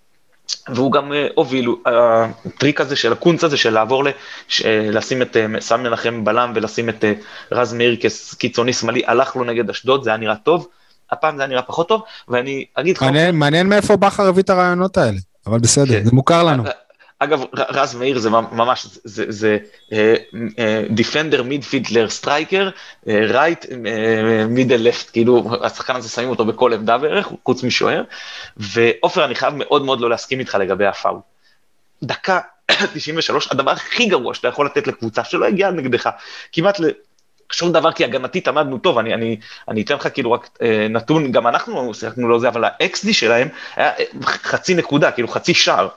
והוא 0.68 0.92
גם 0.92 1.12
אה, 1.12 1.26
הוביל, 1.34 1.68
הטריק 1.86 2.80
הזה 2.80 2.96
של 2.96 3.12
הקונץ 3.12 3.44
הזה 3.44 3.56
של 3.56 3.70
לעבור, 3.72 4.06
אה, 4.08 4.12
לשים 4.92 5.22
את 5.22 5.36
אה, 5.36 5.46
סם 5.60 5.82
מנחם 5.82 6.24
בלם 6.24 6.52
ולשים 6.54 6.88
את 6.88 7.04
אה, 7.04 7.12
רז 7.52 7.72
מאיר 7.72 7.96
כקיצוני 8.00 8.72
שמאלי, 8.72 9.02
הלך 9.06 9.36
לו 9.36 9.44
נגד 9.44 9.70
אשדוד, 9.70 10.02
זה 10.02 10.10
היה 10.10 10.16
נראה 10.16 10.36
טוב, 10.36 10.68
הפעם 11.10 11.36
זה 11.36 11.42
היה 11.42 11.48
נראה 11.48 11.62
פחות 11.62 11.88
טוב, 11.88 12.02
ואני 12.28 12.64
אגיד 12.74 12.96
לך, 12.96 13.02
מעניין- 13.02 13.34
מעניין 13.36 13.66
מאיפה 13.68 13.96
בכר 13.96 14.26
הביא 14.26 14.42
את 14.42 14.50
הרעיונות 14.50 14.96
האלה, 14.96 15.18
אבל 15.46 15.58
בסדר, 15.58 15.98
כן. 15.98 16.04
זה 16.04 16.10
מוכר 16.12 16.42
לנו. 16.42 16.64
אגב, 17.18 17.44
רז 17.54 17.94
מאיר 17.94 18.18
זה 18.18 18.30
ממש, 18.30 18.86
זה- 19.04 19.58
defender, 20.90 21.42
midfielder, 21.42 22.08
striker, 22.10 22.70
right, 23.06 23.66
middle 24.48 24.80
left, 24.80 25.10
כאילו 25.10 25.50
השחקן 25.62 25.96
הזה 25.96 26.08
שמים 26.08 26.28
אותו 26.28 26.44
בכל 26.44 26.72
עמדה 26.72 26.98
בערך, 26.98 27.28
חוץ 27.44 27.62
משוער, 27.62 28.02
ועופר, 28.56 29.24
אני 29.24 29.34
חייב 29.34 29.54
מאוד 29.56 29.84
מאוד 29.84 30.00
לא 30.00 30.10
להסכים 30.10 30.40
איתך 30.40 30.54
לגבי 30.54 30.86
הפאול. 30.86 31.18
דקה 32.02 32.40
93, 32.94 33.48
הדבר 33.52 33.70
הכי 33.70 34.06
גרוע 34.06 34.34
שאתה 34.34 34.48
יכול 34.48 34.66
לתת 34.66 34.86
לקבוצה 34.86 35.24
שלא 35.24 35.46
הגיעה 35.46 35.70
נגדך, 35.70 36.08
כמעט 36.52 36.80
ל... 36.80 36.84
שום 37.52 37.72
דבר, 37.72 37.92
כי 37.92 38.04
הגנתית 38.04 38.48
עמדנו 38.48 38.78
טוב, 38.78 38.98
אני, 38.98 39.14
אני, 39.14 39.36
אני 39.68 39.82
אתן 39.82 39.94
לך 39.94 40.08
כאילו 40.14 40.32
רק 40.32 40.48
אה, 40.62 40.86
נתון, 40.90 41.32
גם 41.32 41.46
אנחנו 41.46 41.94
שיחקנו 41.94 42.28
לא 42.28 42.38
זה, 42.38 42.48
אבל 42.48 42.64
ה-XD 42.64 43.12
שלהם 43.12 43.48
היה 43.76 43.90
אה, 43.90 44.04
חצי 44.22 44.74
נקודה, 44.74 45.10
כאילו 45.12 45.28
חצי 45.28 45.54
שער. 45.54 45.88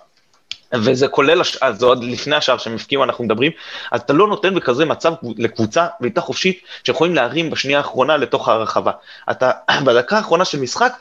וזה 0.73 1.07
כולל, 1.07 1.41
הש... 1.41 1.57
אז 1.61 1.79
זה 1.79 1.85
עוד 1.85 2.03
לפני 2.03 2.35
השער 2.35 2.57
שהם 2.57 2.75
הפקיעו 2.75 3.03
אנחנו 3.03 3.23
מדברים, 3.23 3.51
אז 3.91 4.01
אתה 4.01 4.13
לא 4.13 4.27
נותן 4.27 4.55
בכזה 4.55 4.85
מצב 4.85 5.13
לקבוצה 5.37 5.87
בעיטה 5.99 6.21
חופשית 6.21 6.61
שיכולים 6.83 7.15
להרים 7.15 7.49
בשנייה 7.49 7.77
האחרונה 7.77 8.17
לתוך 8.17 8.47
הרחבה. 8.47 8.91
אתה 9.31 9.51
בדקה 9.85 10.17
האחרונה 10.17 10.45
של 10.45 10.59
משחק, 10.59 10.93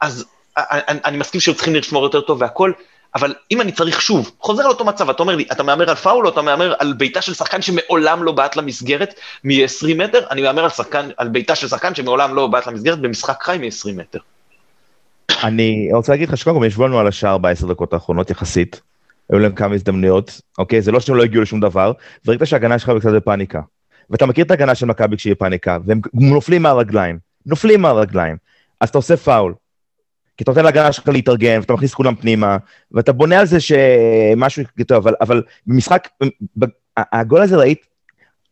אז 0.00 0.24
אני, 0.56 0.98
אני 1.04 1.16
מסכים 1.16 1.40
שהם 1.40 1.54
צריכים 1.54 1.74
לשמור 1.74 2.02
יותר 2.04 2.20
טוב 2.20 2.42
והכל, 2.42 2.72
אבל 3.14 3.34
אם 3.50 3.60
אני 3.60 3.72
צריך 3.72 4.02
שוב, 4.02 4.30
חוזר 4.40 4.62
לאותו 4.62 4.84
מצב, 4.84 5.10
אתה 5.10 5.22
אומר 5.22 5.36
לי, 5.36 5.44
אתה 5.52 5.62
מהמר 5.62 5.90
על 5.90 5.96
פאול 5.96 6.26
או 6.26 6.32
אתה 6.32 6.42
מהמר 6.42 6.74
על 6.78 6.92
בעיטה 6.92 7.22
של 7.22 7.34
שחקן 7.34 7.62
שמעולם 7.62 8.22
לא 8.22 8.32
בעט 8.32 8.56
למסגרת 8.56 9.14
מ-20 9.44 9.94
מטר, 9.96 10.26
אני 10.30 10.42
מהמר 10.42 10.64
על, 10.64 11.12
על 11.16 11.28
בעיטה 11.28 11.54
של 11.54 11.68
שחקן 11.68 11.94
שמעולם 11.94 12.34
לא 12.34 12.46
בעט 12.46 12.66
למסגרת 12.66 12.98
במשחק 12.98 13.42
חי 13.42 13.58
מ-20 13.60 14.00
מטר. 14.00 14.18
אני 15.44 15.88
רוצה 15.92 16.12
להגיד 16.12 16.28
לך 16.28 16.36
שקודם 16.36 16.58
כל 16.58 16.64
ישבו 16.66 16.86
לנו 16.86 16.98
על 16.98 17.06
השער 17.06 17.38
בעשר 17.38 17.66
דקות 17.66 17.92
האחרונות 17.92 18.30
יחסית. 18.30 18.80
היו 19.30 19.38
להם 19.38 19.52
כמה 19.52 19.74
הזדמנויות, 19.74 20.40
אוקיי? 20.58 20.82
זה 20.82 20.92
לא 20.92 21.00
שהם 21.00 21.16
לא 21.16 21.22
הגיעו 21.22 21.42
לשום 21.42 21.60
דבר, 21.60 21.92
וראית 22.24 22.40
שההגנה 22.44 22.78
שלך 22.78 22.90
קצת 23.00 23.10
בפאניקה. 23.10 23.60
ואתה 24.10 24.26
מכיר 24.26 24.44
את 24.44 24.50
ההגנה 24.50 24.74
של 24.74 24.86
מכבי 24.86 25.16
כשהיא 25.16 25.32
בפאניקה, 25.32 25.78
והם 25.84 26.00
נופלים 26.14 26.62
מהרגליים, 26.62 27.18
נופלים 27.46 27.82
מהרגליים. 27.82 28.36
אז 28.80 28.88
אתה 28.88 28.98
עושה 28.98 29.16
פאול. 29.16 29.54
כי 30.36 30.44
אתה 30.44 30.50
נותן 30.50 30.64
להגנה 30.64 30.92
שלך 30.92 31.08
להתארגן, 31.08 31.58
ואתה 31.60 31.72
מכניס 31.72 31.94
כולם 31.94 32.14
פנימה, 32.14 32.56
ואתה 32.92 33.12
בונה 33.12 33.40
על 33.40 33.46
זה 33.46 33.58
שמשהו 33.60 34.62
טוב, 34.86 34.96
אבל, 34.96 35.14
אבל 35.20 35.42
במשחק, 35.66 36.08
הגול 36.96 37.42
הזה 37.42 37.56
ראית, 37.56 37.86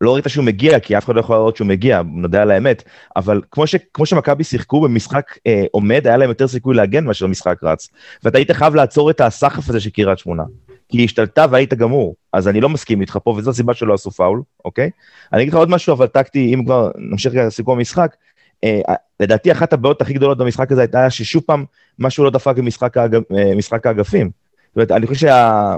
לא 0.01 0.15
ראית 0.15 0.25
שהוא 0.29 0.45
מגיע, 0.45 0.81
כי 0.81 0.99
אף 0.99 1.05
אחד 1.05 1.15
לא 1.15 1.21
יכול 1.21 1.37
לראות 1.37 1.57
שהוא 1.57 1.69
מגיע, 1.69 2.03
נודה 2.07 2.43
על 2.43 2.51
האמת, 2.51 2.83
אבל 3.17 3.41
כמו, 3.51 3.67
ש, 3.67 3.77
כמו 3.95 4.07
שמכבי 4.07 4.45
שיחקו 4.45 4.81
במשחק 4.81 5.39
אה, 5.47 5.65
עומד, 5.71 6.07
היה 6.07 6.17
להם 6.17 6.29
יותר 6.29 6.49
סיכוי 6.49 6.75
להגן 6.75 7.05
מאשר 7.05 7.27
משחק 7.27 7.65
רץ. 7.65 7.89
ואתה 8.23 8.39
היית 8.39 8.51
חייב 8.51 8.75
לעצור 8.75 9.11
את 9.11 9.21
הסחף 9.21 9.69
הזה 9.69 9.81
של 9.81 9.91
קריית 9.91 10.19
שמונה. 10.19 10.43
כי 10.89 10.99
היא 10.99 11.05
השתלטה 11.05 11.47
והיית 11.51 11.75
גמור. 11.75 12.17
אז 12.33 12.49
אני 12.49 12.61
לא 12.61 12.69
מסכים 12.69 13.01
איתך 13.01 13.19
פה, 13.25 13.31
וזו 13.31 13.51
הסיבה 13.51 13.75
שלא 13.75 13.95
עשו 13.95 14.11
פאול, 14.11 14.43
אוקיי? 14.65 14.91
אני 15.33 15.43
אגיד 15.43 15.53
לך 15.53 15.59
עוד 15.59 15.71
משהו, 15.71 15.93
אבל 15.93 16.07
טקטי, 16.07 16.55
אם 16.55 16.65
כבר 16.65 16.91
נמשיך 16.97 17.35
לסיכום 17.35 17.79
המשחק, 17.79 18.17
אה, 18.65 18.81
לדעתי 19.21 19.53
אחת 19.53 19.73
הבעיות 19.73 20.03
הכי 20.03 20.13
גדולות 20.13 20.39
במשחק 20.39 20.73
הזה 20.73 20.81
הייתה 20.81 21.11
ששוב 21.11 21.43
פעם 21.47 21.65
משהו 21.99 22.25
לא 22.25 22.31
דפק 22.31 22.57
במשחק. 22.57 22.97
אה, 22.97 23.07
האגפים. 23.85 24.31
זאת 24.67 24.77
אומרת, 24.77 24.91
אני 24.91 25.07
חושב 25.07 25.21
שהיה 25.21 25.77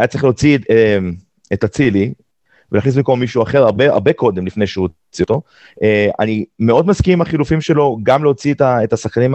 שה... 0.00 0.06
צריך 0.06 0.24
להוציא 0.24 0.58
אה, 0.70 0.98
את 1.52 1.64
אצילי, 1.64 2.12
ולהכניס 2.72 2.96
במקום 2.96 3.20
מישהו 3.20 3.42
אחר 3.42 3.62
הרבה, 3.62 3.90
הרבה 3.90 4.12
קודם 4.12 4.46
לפני 4.46 4.66
שהוא 4.66 4.88
הוציא 5.08 5.24
אותו. 5.24 5.42
אה, 5.82 6.08
אני 6.20 6.44
מאוד 6.58 6.86
מסכים 6.86 7.12
עם 7.12 7.20
החילופים 7.20 7.60
שלו, 7.60 7.98
גם 8.02 8.24
להוציא 8.24 8.54
את, 8.54 8.60
ה, 8.60 8.84
את 8.84 8.92
השחקנים 8.92 9.34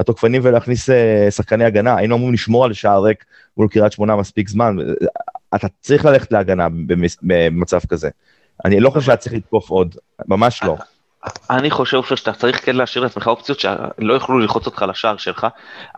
התוקפנים 0.00 0.40
ולהכניס 0.44 0.90
אה, 0.90 1.30
שחקני 1.30 1.64
הגנה. 1.64 1.96
היינו 1.96 2.16
אמורים 2.16 2.34
לשמור 2.34 2.64
על 2.64 2.72
שער 2.72 3.04
ריק 3.04 3.24
מול 3.56 3.68
קריית 3.68 3.92
שמונה 3.92 4.16
מספיק 4.16 4.48
זמן. 4.48 4.76
אתה 5.54 5.66
צריך 5.80 6.04
ללכת 6.04 6.32
להגנה 6.32 6.68
במצב 7.22 7.80
כזה. 7.88 8.08
אני 8.64 8.80
לא 8.80 8.90
חושב 8.90 9.06
שהיה 9.06 9.16
צריך 9.16 9.34
לתקוף 9.34 9.70
עוד, 9.70 9.94
ממש 10.28 10.62
לא. 10.62 10.76
אני 11.50 11.70
חושב 11.70 11.96
עופר 11.96 12.14
שאתה 12.14 12.32
צריך 12.32 12.66
כן 12.66 12.76
להשאיר 12.76 13.04
לעצמך 13.04 13.26
אופציות 13.26 13.60
שלא 13.60 14.14
יוכלו 14.14 14.38
ללחוץ 14.38 14.66
אותך 14.66 14.84
לשער 14.88 15.16
שלך. 15.16 15.46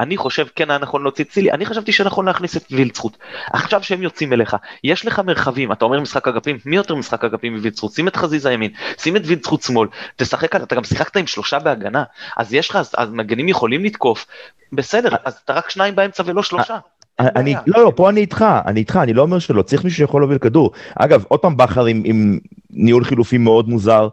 אני 0.00 0.16
חושב 0.16 0.46
כן 0.56 0.70
היה 0.70 0.78
נכון 0.78 1.02
להוציא 1.02 1.24
צילי, 1.24 1.52
אני 1.52 1.66
חשבתי 1.66 1.92
שנכון 1.92 2.26
להכניס 2.26 2.56
את 2.56 2.64
וילצחוט. 2.70 3.16
עכשיו 3.52 3.82
שהם 3.82 4.02
יוצאים 4.02 4.32
אליך, 4.32 4.56
יש 4.84 5.06
לך 5.06 5.18
מרחבים, 5.18 5.72
אתה 5.72 5.84
אומר 5.84 6.00
משחק 6.00 6.28
אגפים, 6.28 6.58
מי 6.64 6.76
יותר 6.76 6.94
משחק 6.94 7.24
אגפים 7.24 7.54
מווילצחוט? 7.54 7.92
שים 7.92 8.08
את 8.08 8.16
חזיזה 8.16 8.52
ימין, 8.52 8.70
שים 8.98 9.16
את 9.16 9.22
וילצחוט 9.24 9.62
שמאל, 9.62 9.88
תשחק, 10.16 10.56
אתה 10.56 10.74
גם 10.74 10.84
שיחקת 10.84 11.16
עם 11.16 11.26
שלושה 11.26 11.58
בהגנה, 11.58 12.04
אז 12.36 12.54
יש 12.54 12.70
לך, 12.70 12.78
אז 12.96 13.10
מגנים 13.10 13.48
יכולים 13.48 13.84
לתקוף, 13.84 14.26
בסדר, 14.72 15.08
אז 15.24 15.34
אתה 15.44 15.52
רק 15.52 15.70
שניים 15.70 15.96
באמצע 15.96 16.22
ולא 16.26 16.42
שלושה. 16.42 16.78
אני, 17.18 17.54
לא, 17.66 17.84
לא, 17.84 17.92
פה 17.96 18.10
אני 18.10 18.20
איתך, 18.20 18.44
אני 18.66 18.80
איתך, 18.80 18.96
אני 19.02 19.12
לא 19.12 19.22
אומר 19.22 19.38
שלא, 19.38 19.62
צריך 19.62 19.84
מישהו 19.84 19.96
שיכול 19.96 20.22
להוביל 20.22 20.38
כדור. 20.38 20.72
אגב, 20.94 21.24
עוד 21.28 21.40
פעם 21.40 21.56
בכר 21.56 21.84
עם, 21.84 22.02
עם 22.04 22.38
ניהול 22.70 23.04
חילופים 23.04 23.44
מאוד 23.44 23.68
מוזר, 23.68 24.08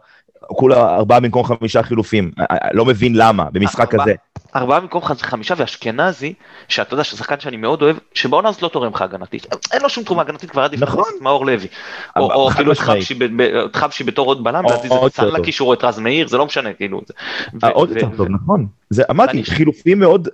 כולה 0.48 0.96
ארבעה 0.96 1.20
במקום 1.20 1.44
חמישה 1.44 1.82
חילופים, 1.82 2.30
לא 2.72 2.84
מבין 2.84 3.12
למה, 3.16 3.44
במשחק 3.52 3.90
כזה. 3.90 4.14
ארבעה 4.56 4.80
במקום 4.80 5.02
חמישה 5.02 5.54
ואשכנזי, 5.58 6.34
שאתה 6.68 6.94
יודע 6.94 7.04
ששחקן 7.04 7.40
שאני 7.40 7.56
מאוד 7.56 7.82
אוהב, 7.82 7.96
שבעונה 8.14 8.48
הזאת 8.48 8.62
לא 8.62 8.68
תורם 8.68 8.92
לך 8.92 9.02
הגנתית, 9.02 9.46
אין 9.72 9.82
לו 9.82 9.88
שום 9.88 10.04
תרומה 10.04 10.22
הגנתית 10.22 10.50
כבר 10.50 10.62
עדיף 10.62 10.80
נכון. 10.80 11.04
את 11.16 11.22
מאור 11.22 11.46
לוי, 11.46 11.66
או 12.16 12.48
אפילו 12.50 12.72
את 12.72 13.76
חבשי 13.76 14.04
בתור 14.04 14.26
עוד 14.26 14.44
בלם, 14.44 14.64
ואז 14.66 14.82
זה 14.82 14.88
צר 15.12 15.30
לקישור 15.30 15.74
את 15.74 15.84
רז 15.84 15.98
מאיר, 15.98 16.28
זה 16.28 16.38
לא 16.38 16.46
משנה, 16.46 16.72
כאילו. 16.72 17.00
עוד 17.72 17.90
יותר 17.90 18.08
טוב, 18.16 18.28
נכון. 18.28 18.66
אמרתי, 19.10 19.44
חילופים 19.44 19.98
מאוד, 19.98 20.28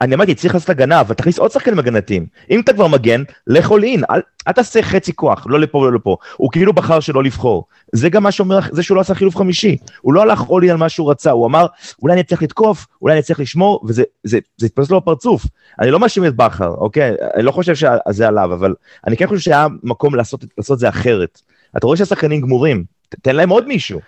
אני 0.00 0.14
אמרתי, 0.14 0.34
צריך 0.34 0.54
לעשות 0.54 0.70
הגנה, 0.70 1.00
אבל 1.00 1.14
תכניס 1.14 1.38
עוד 1.38 1.50
שחקנים 1.50 1.78
הגנתיים. 1.78 2.26
אם 2.50 2.60
אתה 2.60 2.72
כבר 2.72 2.86
מגן, 2.86 3.22
לך 3.46 3.70
all 3.70 3.82
in, 3.98 4.02
אל, 4.10 4.20
אל 4.48 4.52
תעשה 4.52 4.82
חצי 4.82 5.12
כוח, 5.12 5.46
לא 5.50 5.60
לפה 5.60 5.78
ולא 5.78 5.92
לפה. 5.92 6.16
הוא 6.36 6.50
כאילו 6.52 6.72
בחר 6.72 7.00
שלא 7.00 7.24
לבחור. 7.24 7.64
זה 7.92 8.08
גם 8.08 8.22
מה 8.22 8.32
שאומר, 8.32 8.58
זה 8.70 8.82
שהוא 8.82 8.96
לא 8.96 9.00
עשה 9.00 9.14
חילוף 9.14 9.36
חמישי. 9.36 9.76
הוא 10.00 10.12
לא 10.14 10.22
הלך 10.22 10.40
all 10.40 10.64
in 10.66 10.70
על 10.70 10.76
מה 10.76 10.88
שהוא 10.88 11.10
רצה, 11.10 11.30
הוא 11.30 11.46
אמר, 11.46 11.66
אולי 12.02 12.14
אני 12.14 12.22
צריך 12.22 12.42
לתקוף, 12.42 12.86
אולי 13.02 13.14
אני 13.14 13.22
צריך 13.22 13.40
לשמור, 13.40 13.84
וזה 13.88 14.38
התפס 14.64 14.90
לו 14.90 15.00
בפרצוף. 15.00 15.46
אני 15.80 15.90
לא 15.90 16.00
מאשים 16.00 16.26
את 16.26 16.36
בכר, 16.36 16.68
אוקיי? 16.68 17.14
אני 17.34 17.42
לא 17.42 17.52
חושב 17.52 17.74
שזה 17.74 18.28
עליו, 18.28 18.54
אבל 18.54 18.74
אני 19.06 19.16
כן 19.16 19.26
חושב 19.26 19.40
שהיה 19.40 19.66
מקום 19.82 20.14
לעשות, 20.14 20.44
לעשות 20.58 20.78
זה 20.78 20.88
אחרת. 20.88 21.40
אתה 21.76 21.86
רואה 21.86 21.96
שהשחקנים 21.96 22.40
גמורים, 22.40 22.84
תן 23.22 23.36
להם 23.36 23.48
עוד 23.48 23.66
מישהו. 23.66 24.00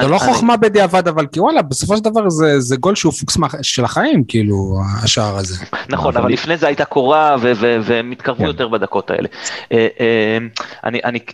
זה 0.00 0.08
לא 0.08 0.18
חוכמה 0.18 0.56
בדיעבד, 0.56 1.08
אבל 1.08 1.26
כי 1.26 1.40
וואלה, 1.40 1.62
בסופו 1.62 1.96
של 1.96 2.02
דבר 2.02 2.28
זה 2.58 2.76
גול 2.76 2.94
שהוא 2.94 3.12
פוקס 3.12 3.36
של 3.62 3.84
החיים, 3.84 4.24
כאילו, 4.28 4.80
השער 5.04 5.36
הזה. 5.36 5.64
נכון, 5.88 6.16
אבל 6.16 6.32
לפני 6.32 6.56
זה 6.56 6.66
הייתה 6.66 6.84
קורה, 6.84 7.36
והם 7.84 8.10
התקרבו 8.10 8.38
כן. 8.38 8.44
יותר 8.44 8.68
בדקות 8.68 9.10
האלה. 9.10 9.28
אה, 9.72 9.88
אה, 10.00 10.38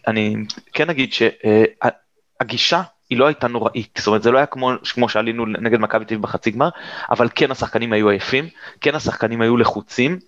אני 0.09 0.36
כן 0.72 0.90
אגיד 0.90 1.11
שהגישה 1.12 2.82
היא 3.11 3.18
לא 3.18 3.26
הייתה 3.26 3.49
נוראית, 3.49 3.95
זאת 3.99 4.07
אומרת 4.07 4.22
זה 4.22 4.30
לא 4.30 4.38
היה 4.38 4.47
כמו, 4.47 4.70
כמו 4.95 5.09
שעלינו 5.09 5.47
נגד 5.47 5.80
מכבי 5.80 6.05
תל 6.05 6.14
אביב 6.14 6.22
בחצי 6.22 6.51
גמר, 6.51 6.68
אבל 7.11 7.28
כן 7.34 7.51
השחקנים 7.51 7.92
היו 7.92 8.09
עייפים, 8.09 8.49
כן 8.80 8.95
השחקנים 8.95 9.40
היו 9.40 9.57
לחוצים, 9.57 10.12
אה, 10.12 10.18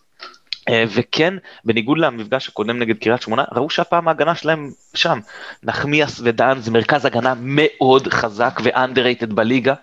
וכן, 0.71 1.35
בניגוד 1.65 1.99
למפגש 1.99 2.49
הקודם 2.49 2.79
נגד 2.79 2.99
קריית 2.99 3.23
שמונה, 3.23 3.45
ראו 3.53 3.71
שהפעם 3.71 4.09
ההגנה 4.09 4.35
שלהם 4.35 4.73
שם. 4.95 5.21
נחמיאס 5.63 6.21
ודן 6.25 6.59
זה 6.61 6.71
מרכז 6.71 7.05
הגנה 7.05 7.35
מאוד 7.41 8.09
חזק 8.09 8.61
ו-underrated 8.65 9.35
בליגה. 9.35 9.75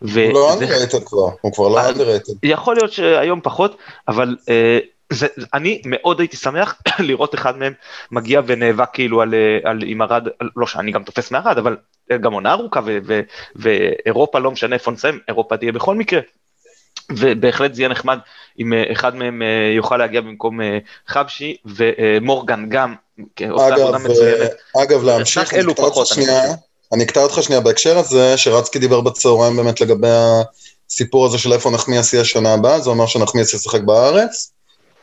הוא 0.00 0.10
לא 0.16 0.54
underrated 0.54 1.04
כבר, 1.06 1.28
הוא 1.40 1.52
כבר 1.52 1.68
לא 1.68 1.88
underrated. 1.88 2.34
יכול 2.42 2.76
להיות 2.76 2.92
שהיום 2.92 3.40
פחות, 3.42 3.76
אבל 4.08 4.36
אה, 4.48 4.78
זה, 5.12 5.26
אני 5.54 5.82
מאוד 5.84 6.20
הייתי 6.20 6.36
שמח 6.36 6.82
לראות 6.98 7.34
אחד 7.34 7.58
מהם 7.58 7.72
מגיע 8.10 8.40
ונאבק 8.46 8.88
כאילו 8.92 9.22
על, 9.22 9.34
אה, 9.34 9.70
על 9.70 9.78
עם 9.86 10.02
ארד, 10.02 10.28
לא 10.56 10.66
שאני 10.66 10.92
גם 10.92 11.02
תופס 11.04 11.30
מארד, 11.30 11.58
אבל 11.58 11.76
גם 12.20 12.32
עונה 12.32 12.52
ארוכה 12.52 12.80
ואירופה 13.56 14.38
לא 14.38 14.50
משנה 14.50 14.74
איפה 14.74 14.90
נסיים, 14.90 15.18
אירופה 15.28 15.56
תהיה 15.56 15.72
בכל 15.72 15.94
מקרה. 15.94 16.20
ובהחלט 17.10 17.74
זה 17.74 17.82
יהיה 17.82 17.88
נחמד 17.88 18.18
אם 18.58 18.72
אה, 18.72 18.92
אחד 18.92 19.16
מהם 19.16 19.42
אה, 19.42 19.72
יוכל 19.76 19.96
להגיע 19.96 20.20
במקום 20.20 20.60
אה, 20.60 20.78
חבשי, 21.08 21.56
ומורגן 21.64 22.66
גם 22.68 22.94
עושה 23.50 23.74
עבודה 23.74 23.98
מצוינת. 23.98 24.50
אגב, 24.82 25.04
להמשיך, 25.04 25.54
אני 25.54 25.72
אקטע 25.72 25.82
אותך 25.82 26.14
שנייה, 26.14 26.42
אני 26.92 27.04
אקטע 27.04 27.22
אותך 27.22 27.42
שנייה 27.42 27.60
בהקשר 27.60 27.98
הזה, 27.98 28.36
שרצקי 28.36 28.78
דיבר 28.78 29.00
בצהריים 29.00 29.56
באמת 29.56 29.80
לגבי 29.80 30.08
הסיפור 30.90 31.26
הזה 31.26 31.38
של 31.38 31.52
איפה 31.52 31.70
נחמיאס 31.70 32.12
יהיה 32.12 32.24
שנה 32.24 32.54
הבאה, 32.54 32.80
זה 32.80 32.90
אומר 32.90 33.06
שנחמיאס 33.06 33.54
ישחק 33.54 33.80
בארץ, 33.80 34.52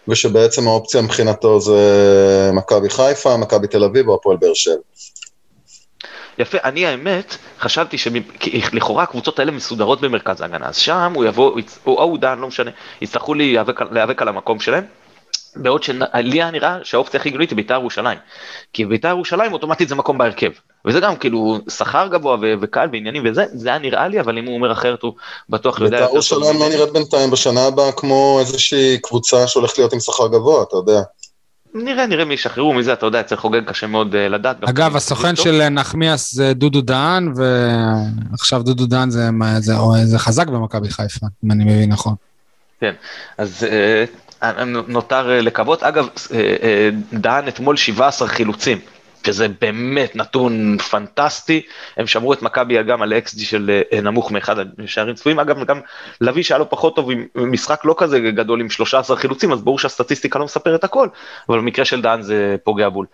ושבעצם 0.07 0.67
האופציה 0.67 1.01
מבחינתו 1.01 1.59
זה 1.59 2.51
מכבי 2.53 2.89
חיפה, 2.89 3.37
מכבי 3.37 3.67
תל 3.67 3.83
אביב 3.83 4.09
או 4.09 4.15
הפועל 4.15 4.37
באר 4.37 4.53
שבע. 4.53 4.75
יפה, 6.37 6.57
אני 6.63 6.85
האמת, 6.85 7.37
חשבתי 7.59 7.97
שלכאורה 7.97 9.03
הקבוצות 9.03 9.39
האלה 9.39 9.51
מסודרות 9.51 10.01
במרכז 10.01 10.41
ההגנה, 10.41 10.65
אז 10.67 10.77
שם 10.77 11.11
הוא 11.15 11.25
יבוא, 11.25 11.61
או 11.87 12.17
דן, 12.17 12.39
לא 12.39 12.47
משנה, 12.47 12.71
יצטרכו 13.01 13.33
להיאבק 13.33 14.21
על 14.21 14.27
המקום 14.27 14.59
שלהם. 14.59 14.83
בעוד 15.55 15.83
שלי 15.83 16.05
היה 16.13 16.51
נראה 16.51 16.77
שהאופציה 16.83 17.19
הכי 17.19 17.29
גדולית 17.29 17.49
היא 17.49 17.55
בית"ר 17.55 17.73
ירושלים. 17.73 18.17
כי 18.73 18.85
בית"ר 18.85 19.07
ירושלים 19.07 19.53
אוטומטית 19.53 19.89
זה 19.89 19.95
מקום 19.95 20.17
בהרכב. 20.17 20.51
וזה 20.85 20.99
גם 20.99 21.15
כאילו 21.15 21.57
שכר 21.69 22.07
גבוה 22.07 22.37
וקל 22.61 22.87
ועניינים 22.91 23.23
וזה, 23.25 23.45
זה 23.53 23.69
היה 23.69 23.77
נראה 23.77 24.07
לי, 24.07 24.19
אבל 24.19 24.37
אם 24.37 24.45
הוא 24.45 24.55
אומר 24.55 24.71
אחרת 24.71 25.01
הוא 25.01 25.13
בטוח 25.49 25.81
יודע. 25.81 25.99
בית"ר 25.99 26.13
ירושלים 26.13 26.59
לא 26.59 26.69
נראית 26.69 26.93
בינתיים 26.93 27.31
בשנה 27.31 27.65
הבאה 27.65 27.91
כמו 27.91 28.37
איזושהי 28.39 28.97
קבוצה 29.01 29.47
שהולכת 29.47 29.77
להיות 29.77 29.93
עם 29.93 29.99
שכר 29.99 30.27
גבוה, 30.27 30.63
אתה 30.63 30.75
יודע. 30.75 31.01
נראה, 31.73 32.07
נראה 32.07 32.25
מי 32.25 32.33
ישחררו 32.33 32.73
מזה, 32.73 32.93
אתה 32.93 33.05
יודע, 33.05 33.23
צריך 33.23 33.41
חוגג 33.41 33.65
קשה 33.65 33.87
מאוד 33.87 34.15
אה, 34.15 34.29
לדעת. 34.29 34.63
אגב, 34.63 34.95
הסוכן 34.95 35.35
של 35.35 35.69
נחמיאס 35.69 36.33
זה 36.33 36.53
דודו 36.53 36.81
דהן, 36.81 37.33
ועכשיו 38.31 38.63
דודו 38.63 38.85
דהן 38.85 39.09
זה, 39.09 39.29
זה, 39.59 39.73
זה 40.03 40.19
חזק 40.19 40.47
במכבי 40.47 40.89
חיפה, 40.89 41.27
אם 41.45 41.51
אני 41.51 41.63
מבין 41.63 41.91
נכון. 41.91 42.15
כן, 42.79 42.93
אז 43.37 43.67
אה, 44.43 44.65
נותר 44.87 45.31
אה, 45.31 45.41
לקוות. 45.41 45.83
אגב, 45.83 46.07
דהן 47.13 47.47
אתמול 47.47 47.77
17 47.77 48.27
חילוצים. 48.27 48.77
שזה 49.27 49.47
באמת 49.61 50.15
נתון 50.15 50.77
פנטסטי, 50.77 51.61
הם 51.97 52.07
שמרו 52.07 52.33
את 52.33 52.41
מכבי 52.41 52.83
גם 52.83 53.01
על 53.01 53.13
אקסג'י 53.13 53.45
של 53.45 53.81
אה, 53.93 54.01
נמוך 54.01 54.31
מאחד 54.31 54.55
השערים 54.83 55.15
צפויים, 55.15 55.39
אגב 55.39 55.63
גם 55.65 55.79
לביא 56.21 56.43
שהיה 56.43 56.57
לו 56.57 56.69
פחות 56.69 56.95
טוב 56.95 57.11
עם 57.11 57.27
משחק 57.35 57.85
לא 57.85 57.95
כזה 57.97 58.19
גדול 58.19 58.61
עם 58.61 58.69
13 58.69 59.17
חילוצים, 59.17 59.51
אז 59.51 59.61
ברור 59.61 59.79
שהסטטיסטיקה 59.79 60.39
לא 60.39 60.45
מספרת 60.45 60.83
הכל, 60.83 61.07
אבל 61.49 61.57
במקרה 61.57 61.85
של 61.85 62.01
דן 62.01 62.21
זה 62.21 62.55
פוגע 62.63 62.89
בול. 62.89 63.05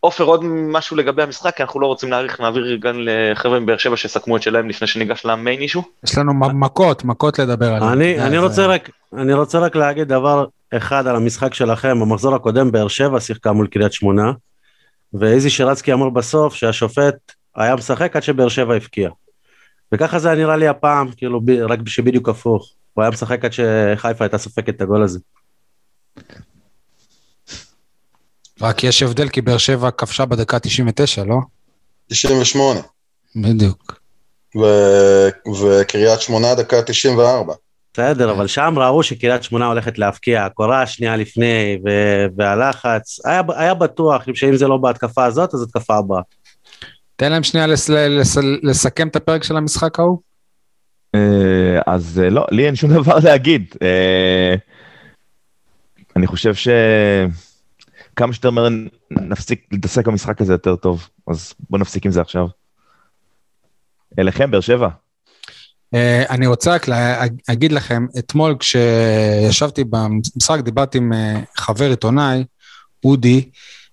עופר, 0.00 0.24
עוד 0.24 0.44
משהו 0.44 0.96
לגבי 0.96 1.22
המשחק, 1.22 1.56
כי 1.56 1.62
אנחנו 1.62 1.80
לא 1.80 1.86
רוצים 1.86 2.10
להאריך, 2.10 2.40
נעביר 2.40 2.76
גם 2.76 2.94
לחבר'ה 2.98 3.60
מבאר 3.60 3.76
שבע 3.76 3.96
שסכמו 3.96 4.36
את 4.36 4.42
שלהם 4.42 4.68
לפני 4.68 4.88
שניגש 4.88 5.24
למיין 5.24 5.60
אישו. 5.60 5.82
יש 6.04 6.18
לנו 6.18 6.34
מכות, 6.34 7.04
מכות 7.04 7.38
לדבר 7.38 7.74
עליהם. 7.74 7.92
אני, 7.92 8.20
אני, 8.20 8.38
רוצה 8.38 8.66
רק, 8.66 8.90
אני 9.16 9.34
רוצה 9.34 9.58
רק 9.58 9.76
להגיד 9.76 10.08
דבר 10.08 10.46
אחד 10.76 11.06
על 11.06 11.16
המשחק 11.16 11.54
שלכם, 11.54 12.00
במחזור 12.00 12.34
הקודם 12.34 12.72
באר 12.72 12.88
שבע 12.88 13.20
שיחקה 13.20 13.52
מול 13.52 13.66
קריית 13.66 13.92
שמונה. 13.92 14.32
ואיזי 15.14 15.50
שרצקי 15.50 15.92
אמר 15.92 16.10
בסוף 16.10 16.54
שהשופט 16.54 17.32
היה 17.56 17.76
משחק 17.76 18.16
עד 18.16 18.22
שבאר 18.22 18.48
שבע 18.48 18.74
הבקיע. 18.74 19.10
וככה 19.92 20.18
זה 20.18 20.34
נראה 20.34 20.56
לי 20.56 20.68
הפעם, 20.68 21.10
כאילו 21.16 21.40
רק 21.68 21.78
שבדיוק 21.86 22.28
הפוך. 22.28 22.72
הוא 22.94 23.02
היה 23.02 23.10
משחק 23.10 23.44
עד 23.44 23.52
שחיפה 23.52 24.24
הייתה 24.24 24.38
סופקת 24.38 24.68
את 24.68 24.80
הגול 24.80 25.02
הזה. 25.02 25.18
רק 28.60 28.84
יש 28.84 29.02
הבדל 29.02 29.28
כי 29.28 29.40
באר 29.40 29.58
שבע 29.58 29.90
כבשה 29.90 30.24
בדקה 30.24 30.58
99, 30.58 31.24
לא? 31.24 31.36
98. 32.08 32.80
בדיוק. 33.36 34.00
ו- 34.56 35.28
וקריית 35.62 36.20
שמונה 36.20 36.54
דקה 36.54 36.82
94. 36.82 37.54
בסדר, 37.92 38.30
אבל 38.30 38.46
שם 38.46 38.74
ראו 38.76 39.02
שקריית 39.02 39.42
שמונה 39.42 39.66
הולכת 39.66 39.98
להפקיע, 39.98 40.48
קורה 40.48 40.86
שנייה 40.86 41.16
לפני, 41.16 41.78
והלחץ, 42.36 43.26
היה, 43.26 43.42
היה 43.56 43.74
בטוח 43.74 44.22
שאם 44.34 44.56
זה 44.56 44.68
לא 44.68 44.76
בהתקפה 44.76 45.24
הזאת, 45.24 45.54
אז 45.54 45.62
התקפה 45.62 45.96
הבאה. 45.96 46.20
תן 47.16 47.32
להם 47.32 47.42
שנייה 47.42 47.66
לס, 47.66 47.88
לס, 47.90 48.36
לסכם 48.62 49.08
את 49.08 49.16
הפרק 49.16 49.44
של 49.44 49.56
המשחק 49.56 49.98
ההוא. 49.98 50.18
אה, 51.14 51.80
אז 51.86 52.20
אה, 52.24 52.30
לא, 52.30 52.46
לי 52.50 52.66
אין 52.66 52.76
שום 52.76 52.92
דבר 53.02 53.18
להגיד. 53.24 53.74
אה, 53.82 54.54
אני 56.16 56.26
חושב 56.26 56.54
שכמה 56.54 58.32
שיותר 58.32 58.50
מהר 58.50 58.68
נפסיק 59.10 59.66
להתעסק 59.72 60.06
במשחק 60.06 60.40
הזה 60.40 60.52
יותר 60.52 60.76
טוב, 60.76 61.08
אז 61.28 61.54
בואו 61.70 61.80
נפסיק 61.80 62.06
עם 62.06 62.12
זה 62.12 62.20
עכשיו. 62.20 62.46
אליכם, 64.18 64.50
באר 64.50 64.60
שבע. 64.60 64.88
אה, 65.94 66.24
אני 66.30 66.46
רוצה 66.46 66.74
רק 66.74 66.86
להגיד 67.48 67.72
לכם, 67.72 68.06
אתמול 68.18 68.56
כשישבתי 68.58 69.84
במשחק 69.84 70.60
דיברתי 70.60 70.98
עם 70.98 71.12
אה, 71.12 71.40
חבר 71.56 71.90
עיתונאי, 71.90 72.44
אודי, 73.04 73.50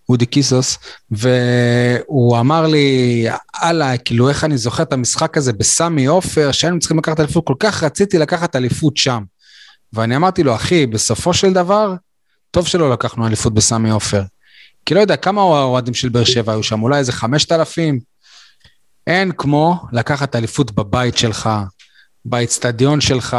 אודי 0.10 0.26
קיסוס, 0.26 0.78
והוא 1.12 2.40
אמר 2.40 2.68
לי, 2.68 3.26
הלאה, 3.56 3.98
כאילו 3.98 4.30
איך 4.30 4.44
אני 4.44 4.58
זוכר 4.58 4.84
את 4.84 4.94
המשחק 4.94 5.38
הזה 5.38 5.54
בסמי 5.54 6.06
עופר, 6.06 6.52
שהיינו 6.52 6.80
צריכים 6.80 6.98
לקחת 6.98 7.20
אליפות, 7.20 7.48
כל 7.48 7.54
כך 7.60 7.84
רציתי 7.84 8.18
לקחת 8.18 8.56
אליפות 8.56 8.98
שם. 8.98 9.24
ואני 9.94 10.16
אמרתי 10.16 10.44
לו, 10.44 10.56
אחי, 10.56 10.86
בסופו 10.86 11.34
של 11.34 11.54
דבר, 11.54 11.94
טוב 12.52 12.68
שלא 12.68 12.92
לקחנו 12.92 13.28
אליפות 13.28 13.54
בסמי 13.54 13.90
עופר. 13.90 14.24
כי 14.86 14.94
לא 14.94 15.00
יודע, 15.00 15.16
כמה 15.16 15.42
אוהדים 15.42 15.94
של 15.94 16.10
באר 16.10 16.24
שבע 16.24 16.54
היו 16.54 16.64
שם, 16.64 16.84
אולי 16.84 17.00
איזה 17.00 17.12
חמשת 17.12 17.52
אלפים? 17.52 18.00
אין 19.08 19.32
כמו 19.38 19.76
לקחת 19.92 20.36
אליפות 20.36 20.72
בבית 20.72 21.18
שלך, 21.18 21.50
באצטדיון 22.30 23.02
שלך, 23.02 23.38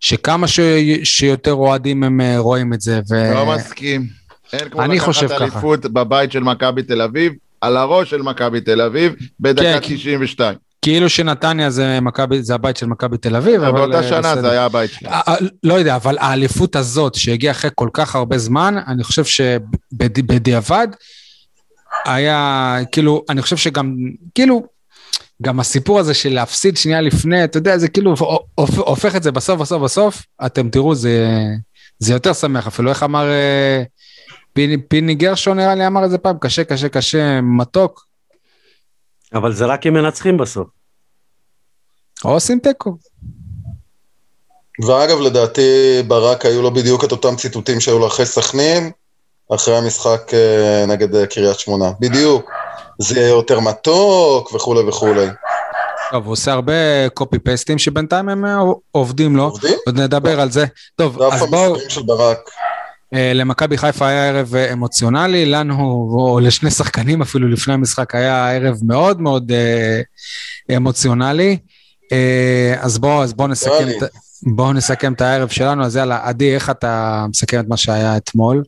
שכמה 0.00 0.48
ש... 0.48 0.60
שיותר 1.04 1.52
אוהדים 1.52 2.02
הם 2.02 2.20
אה, 2.20 2.38
רואים 2.38 2.72
את 2.72 2.80
זה. 2.80 3.00
ו... 3.10 3.34
לא 3.34 3.46
מסכים. 3.46 4.06
אין 4.52 4.68
כמו 4.68 4.82
אני 4.82 5.00
חושב 5.00 5.26
לקחת 5.26 5.36
ככה. 5.36 5.44
אליפות 5.44 5.80
בבית 5.86 6.32
של 6.32 6.40
מכבי 6.40 6.82
תל 6.82 7.02
אביב, 7.02 7.32
על 7.60 7.76
הראש 7.76 8.10
של 8.10 8.22
מכבי 8.22 8.60
תל 8.60 8.80
אביב, 8.80 9.14
בדקה 9.40 9.62
כן, 9.62 9.78
92. 9.80 10.56
כאילו 10.82 11.08
שנתניה 11.08 11.70
זה, 11.70 12.00
מכבי, 12.00 12.42
זה 12.42 12.54
הבית 12.54 12.76
של 12.76 12.86
מכבי 12.86 13.18
תל 13.18 13.36
אביב, 13.36 13.62
אבל... 13.62 13.78
באותה 13.78 13.98
אה, 13.98 14.08
שנה 14.08 14.20
בסדר. 14.20 14.40
זה 14.40 14.50
היה 14.50 14.64
הבית 14.64 14.90
שלה. 14.90 15.10
אה, 15.10 15.34
לא 15.62 15.74
יודע, 15.74 15.96
אבל 15.96 16.18
האליפות 16.18 16.76
הזאת 16.76 17.14
שהגיעה 17.14 17.52
אחרי 17.52 17.70
כל 17.74 17.88
כך 17.92 18.14
הרבה 18.14 18.38
זמן, 18.38 18.76
אני 18.86 19.04
חושב 19.04 19.24
שבדיעבד 19.24 20.88
היה, 22.04 22.76
כאילו, 22.92 23.24
אני 23.28 23.42
חושב 23.42 23.56
שגם, 23.56 23.94
כאילו, 24.34 24.66
גם 25.42 25.60
הסיפור 25.60 25.98
הזה 25.98 26.14
של 26.14 26.32
להפסיד 26.34 26.76
שנייה 26.76 27.00
לפני, 27.00 27.44
אתה 27.44 27.58
יודע, 27.58 27.78
זה 27.78 27.88
כאילו 27.88 28.14
הופ- 28.54 28.78
הופך 28.78 29.16
את 29.16 29.22
זה 29.22 29.32
בסוף, 29.32 29.60
בסוף, 29.60 29.82
בסוף, 29.82 30.22
אתם 30.46 30.70
תראו, 30.70 30.94
זה, 30.94 31.26
זה 31.98 32.12
יותר 32.12 32.32
שמח 32.32 32.66
אפילו, 32.66 32.90
איך 32.90 33.02
אמר 33.02 33.30
אה, 33.30 33.82
פיני, 34.52 34.76
פיני 34.88 35.14
גרשון 35.14 35.56
נראה 35.56 35.74
לי 35.74 35.86
אמר 35.86 36.04
את 36.04 36.10
זה 36.10 36.18
פעם, 36.18 36.36
קשה, 36.40 36.64
קשה, 36.64 36.88
קשה, 36.88 37.40
מתוק, 37.40 38.04
אבל 39.34 39.52
זה 39.52 39.66
רק 39.66 39.86
אם 39.86 39.94
מנצחים 39.94 40.36
בסוף. 40.38 40.68
או 42.24 42.30
עושים 42.30 42.58
תיקו. 42.58 42.96
ואגב, 44.86 45.20
לדעתי 45.20 46.02
ברק 46.06 46.46
היו 46.46 46.62
לו 46.62 46.70
בדיוק 46.70 47.04
את 47.04 47.12
אותם 47.12 47.36
ציטוטים 47.36 47.80
שהיו 47.80 47.98
לו 47.98 48.06
אחרי 48.06 48.26
סכנין, 48.26 48.90
אחרי 49.54 49.76
המשחק 49.76 50.34
אה, 50.34 50.84
נגד 50.86 51.14
אה, 51.14 51.26
קריית 51.26 51.58
שמונה. 51.58 51.90
בדיוק. 52.00 52.50
זה 53.00 53.20
יותר 53.20 53.60
מתוק 53.60 54.54
וכולי 54.54 54.80
וכולי. 54.88 55.26
טוב, 56.10 56.24
הוא 56.24 56.32
עושה 56.32 56.52
הרבה 56.52 57.08
קופי 57.14 57.38
פייסטים 57.38 57.78
שבינתיים 57.78 58.28
הם 58.28 58.44
אה, 58.44 58.58
עובדים 58.90 59.36
לו, 59.36 59.42
עובדים? 59.42 59.74
עוד 59.86 60.00
נדבר 60.00 60.40
על 60.40 60.50
זה. 60.50 60.66
טוב, 60.96 61.18
זה 61.18 61.28
אף 61.28 61.42
אז 61.42 61.50
בואו. 61.50 61.76
אה, 63.14 63.32
למכבי 63.34 63.78
חיפה 63.78 64.06
היה 64.06 64.28
ערב 64.28 64.54
אה, 64.54 64.72
אמוציונלי, 64.72 65.46
לנו, 65.46 66.08
או 66.12 66.40
לשני 66.42 66.70
שחקנים 66.70 67.22
אפילו 67.22 67.48
לפני 67.48 67.74
המשחק, 67.74 68.14
היה 68.14 68.50
ערב 68.50 68.78
מאוד 68.82 69.20
מאוד 69.20 69.52
אה, 69.52 70.00
אמוציונלי. 70.76 71.56
אה, 72.12 72.74
אז 72.80 72.98
בואו 72.98 73.28
בוא 73.36 73.48
נסכם, 73.48 73.88
בואו 74.42 74.72
נסכם 74.72 75.12
את 75.12 75.20
הערב 75.20 75.48
שלנו, 75.48 75.84
אז 75.84 75.96
יאללה, 75.96 76.20
עדי, 76.22 76.54
איך 76.54 76.70
אתה 76.70 77.24
מסכם 77.28 77.60
את 77.60 77.68
מה 77.68 77.76
שהיה 77.76 78.16
אתמול? 78.16 78.62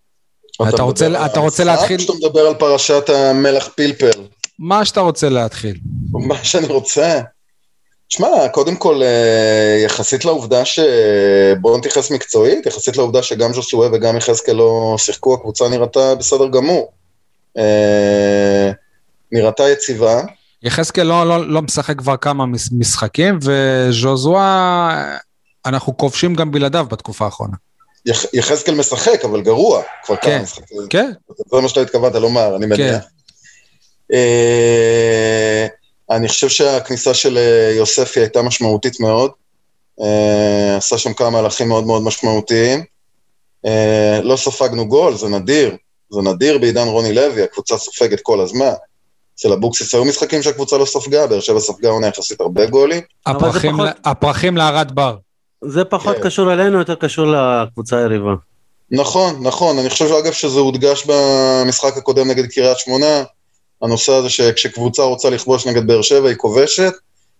אתה 0.69 0.83
רוצה- 0.83 1.09
מדבר 1.09 1.27
אתה 1.27 1.41
רוצה 1.41 1.63
המשחק 1.63 1.79
להתחיל? 1.81 1.97
או 2.01 2.03
שאתה 2.15 2.27
מדבר 2.27 2.41
על 2.41 2.55
פרשת 2.55 3.09
המלח 3.11 3.69
פלפל? 3.77 4.11
מה 4.59 4.85
שאתה 4.85 5.01
רוצה 5.01 5.29
להתחיל. 5.29 5.77
מה 6.13 6.45
שאני 6.45 6.67
רוצה. 6.67 7.21
שמע, 8.09 8.29
קודם 8.53 8.77
כל, 8.77 9.03
אה, 9.03 9.83
יחסית 9.85 10.25
לעובדה 10.25 10.65
ש... 10.65 10.79
בואו 11.61 11.79
נתייחס 11.79 12.11
מקצועית, 12.11 12.67
יחסית 12.67 12.97
לעובדה 12.97 13.23
שגם 13.23 13.53
ז'וסואה 13.53 13.89
וגם 13.93 14.17
יחזקאל 14.17 14.55
לא 14.55 14.95
שיחקו, 14.99 15.35
הקבוצה 15.35 15.69
נראתה 15.69 16.15
בסדר 16.15 16.49
גמור. 16.49 16.93
אה, 17.59 18.71
נראתה 19.33 19.69
יציבה, 19.69 20.23
יחזקאל 20.63 21.03
לא, 21.07 21.27
לא, 21.29 21.49
לא 21.49 21.63
משחק 21.63 21.99
כבר 21.99 22.17
כמה 22.17 22.47
מש- 22.47 22.69
משחקים, 22.79 23.39
וז'וזואה, 23.43 25.17
אנחנו 25.67 25.97
כובשים 25.97 26.35
גם 26.35 26.51
בלעדיו 26.51 26.87
בתקופה 26.91 27.25
האחרונה. 27.25 27.57
יח- 28.07 28.35
יחזקאל 28.35 28.75
משחק, 28.75 29.25
אבל 29.25 29.41
גרוע, 29.43 29.83
כבר 30.05 30.17
כן. 30.17 30.31
כמה 30.31 30.43
משחקים. 30.43 30.79
כן, 30.91 31.11
זה 31.51 31.61
מה 31.61 31.69
שאתה 31.69 31.81
התכוונת 31.81 32.15
לומר, 32.15 32.57
אני 32.57 32.67
מניח. 32.67 33.05
אה, 34.13 35.67
אני 36.11 36.29
חושב 36.29 36.49
שהכניסה 36.49 37.15
של 37.15 37.39
אה, 37.39 37.73
יוספי 37.77 38.21
הייתה 38.21 38.43
משמעותית 38.43 39.01
מאוד. 39.01 39.31
אה, 40.03 40.77
עשה 40.77 40.99
שם 40.99 41.15
כמה 41.15 41.31
מהלכים 41.31 41.69
מאוד 41.69 41.85
מאוד 41.87 42.03
משמעותיים. 42.03 42.85
לא 44.23 44.37
ספגנו 44.37 44.89
גול, 44.89 45.17
זה 45.17 45.29
נדיר. 45.29 45.77
זה 46.11 46.21
נדיר 46.23 46.59
בעידן 46.59 46.87
רוני 46.89 47.13
לוי, 47.13 47.43
הקבוצה 47.43 47.79
סופגת 47.79 48.21
כל 48.21 48.41
הזמן. 48.41 48.73
אצל 49.35 49.53
אבוקסיס 49.53 49.95
היו 49.95 50.05
משחקים 50.05 50.43
שהקבוצה 50.43 50.79
לא 50.79 50.85
ספגה, 50.85 51.27
באר 51.27 51.41
שבע 51.41 51.61
ספגה 51.61 51.89
עונה 51.89 52.07
יחסית 52.07 52.41
הרבה 52.41 52.67
גולים. 52.67 53.01
הפרחים 54.05 54.57
לערד 54.57 54.95
בר. 54.95 55.17
זה 55.65 55.85
פחות 55.85 56.17
כן. 56.17 56.23
קשור 56.23 56.53
אלינו, 56.53 56.79
יותר 56.79 56.95
קשור 56.95 57.27
לקבוצה 57.27 57.97
היריבה. 57.99 58.35
נכון, 58.91 59.39
נכון. 59.43 59.79
אני 59.79 59.91
חושב 59.91 60.05
אגב 60.13 60.33
שזה 60.33 60.59
הודגש 60.61 61.07
במשחק 61.07 61.97
הקודם 61.97 62.29
נגד 62.31 62.47
קריית 62.47 62.79
שמונה, 62.79 63.23
הנושא 63.83 64.13
הזה 64.13 64.29
שכשקבוצה 64.31 65.03
רוצה 65.03 65.31
לכבוש 65.31 65.67
נגד 65.67 65.87
באר 65.87 66.03
שבע 66.03 66.29
היא 66.29 66.37
כובשת, 66.37 66.93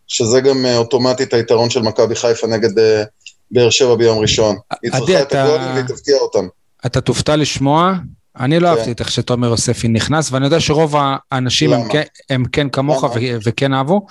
שזה 0.09 0.41
גם 0.41 0.67
אה, 0.67 0.77
אוטומטית 0.79 1.35
היתרון 1.35 1.71
של 1.71 1.83
מכבי 1.83 2.15
חיפה 2.15 2.47
נגד 2.47 2.79
אה, 2.79 3.03
באר 3.51 3.71
שבע 3.71 3.95
ביום 3.95 4.19
ראשון. 4.19 4.57
היא 4.83 4.91
עדי, 4.95 5.07
צריכה 5.07 5.23
את 5.23 5.27
אתה- 5.27 5.45
הגולים 5.45 5.73
והיא 5.75 5.85
תבקיע 5.85 6.17
אותם. 6.17 6.47
אתה 6.87 7.01
תופתע 7.01 7.37
לשמוע, 7.37 7.93
אני 8.41 8.61
לא 8.61 8.69
כן. 8.69 8.75
אהבתי 8.75 8.93
את 8.93 9.01
איך 9.01 9.11
שתומר 9.13 9.49
יוספי 9.49 9.89
נכנס, 9.89 10.33
ואני 10.33 10.45
יודע 10.45 10.61
שרוב 10.61 10.95
האנשים 11.33 11.73
הם? 11.73 11.89
כן, 11.89 12.03
הם 12.31 12.45
כן 12.45 12.69
כמוך? 12.69 13.05
ו- 13.05 13.37
וכן 13.47 13.75
אהבו, 13.75 14.07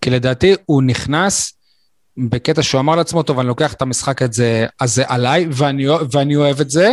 כי 0.00 0.10
לדעתי 0.10 0.54
הוא 0.66 0.82
נכנס 0.82 1.52
בקטע 2.18 2.62
שהוא 2.62 2.78
אמר 2.80 2.96
לעצמו, 2.96 3.22
טוב, 3.22 3.38
אני 3.38 3.48
לוקח 3.48 3.72
את 3.72 3.82
המשחק 3.82 4.22
הזה, 4.22 4.66
הזה 4.80 5.02
עליי, 5.06 5.46
ואני, 5.50 5.84
ואני 6.12 6.36
אוהב 6.36 6.60
את 6.60 6.70
זה, 6.70 6.92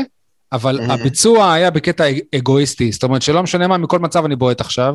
אבל 0.51 0.79
Mhm. 0.79 0.91
הביצוע 0.91 1.53
היה 1.53 1.71
בקטע 1.71 2.09
אג- 2.09 2.19
אגואיסטי, 2.35 2.91
זאת 2.91 3.03
אומרת 3.03 3.21
שלא 3.21 3.43
משנה 3.43 3.67
מה, 3.67 3.77
מכל 3.77 3.99
מצב 3.99 4.25
אני 4.25 4.35
בועט 4.35 4.61
עכשיו. 4.61 4.93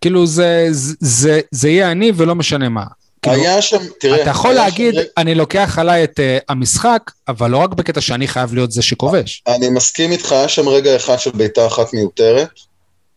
כאילו 0.00 0.26
זה, 0.26 0.66
זה, 0.70 0.94
זה, 1.00 1.40
זה 1.50 1.68
יהיה 1.68 1.90
אני 1.90 2.12
ולא 2.16 2.34
משנה 2.34 2.68
מה. 2.68 2.84
כאילו, 3.22 3.36
היה 3.36 3.62
שם, 3.62 3.76
תראה... 4.00 4.22
אתה 4.22 4.30
יכול 4.30 4.50
שם 4.50 4.56
להגיד, 4.56 4.94
רגע- 4.94 5.08
אני 5.16 5.34
לוקח 5.34 5.78
עליי 5.78 6.04
את 6.04 6.18
uh, 6.20 6.44
המשחק, 6.48 7.10
אבל 7.28 7.50
לא 7.50 7.56
רק 7.56 7.70
בקטע 7.74 8.00
שאני 8.00 8.28
חייב 8.28 8.54
להיות 8.54 8.72
זה 8.72 8.82
שכובש. 8.82 9.42
אני 9.48 9.68
מסכים 9.68 10.12
איתך, 10.12 10.32
היה 10.32 10.48
שם 10.48 10.68
רגע 10.68 10.96
אחד 10.96 11.16
של 11.18 11.30
בעיטה 11.30 11.66
אחת 11.66 11.94
מיותרת, 11.94 12.48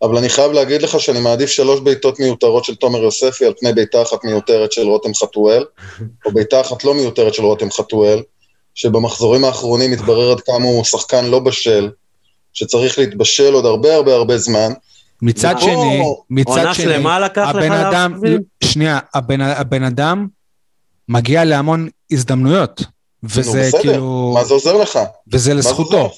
אבל 0.01 0.17
אני 0.17 0.29
חייב 0.29 0.51
להגיד 0.51 0.81
לך 0.81 0.99
שאני 0.99 1.19
מעדיף 1.19 1.49
שלוש 1.49 1.79
בעיטות 1.79 2.19
מיותרות 2.19 2.65
של 2.65 2.75
תומר 2.75 3.03
יוספי 3.03 3.45
על 3.45 3.53
פני 3.59 3.73
בעיטה 3.73 4.01
אחת 4.01 4.23
מיותרת 4.23 4.71
של 4.71 4.87
רותם 4.87 5.13
חתואל, 5.13 5.65
או 6.25 6.31
בעיטה 6.31 6.61
אחת 6.61 6.83
לא 6.83 6.93
מיותרת 6.93 7.33
של 7.33 7.43
רותם 7.43 7.71
חתואל, 7.71 8.21
שבמחזורים 8.75 9.45
האחרונים 9.45 9.91
מתברר 9.91 10.31
עד 10.31 10.41
כמה 10.41 10.65
הוא 10.65 10.83
שחקן 10.83 11.25
לא 11.25 11.39
בשל, 11.39 11.89
שצריך 12.53 12.99
להתבשל 12.99 13.53
עוד 13.53 13.65
הרבה 13.65 13.95
הרבה 13.95 14.13
הרבה 14.13 14.37
זמן. 14.37 14.73
מצד 15.21 15.53
ופה- 15.57 15.61
שני, 15.61 16.03
מצד 16.29 16.51
עונה 16.51 16.73
שני, 16.73 16.85
שלמה 16.85 17.19
לקח 17.19 17.47
לך 17.49 17.55
הבן 17.55 17.71
אדם? 17.71 18.21
שנייה, 18.63 18.99
הבן, 19.13 19.41
הבן 19.41 19.83
אדם 19.83 20.27
מגיע 21.09 21.45
להמון 21.45 21.87
הזדמנויות, 22.11 22.83
וזה 23.23 23.67
בסדר, 23.67 23.81
כאילו, 23.81 24.31
מה 24.35 24.43
זה 24.43 24.53
עוזר 24.53 24.77
לך? 24.77 24.99
וזה 25.31 25.53
לזכותו? 25.53 26.11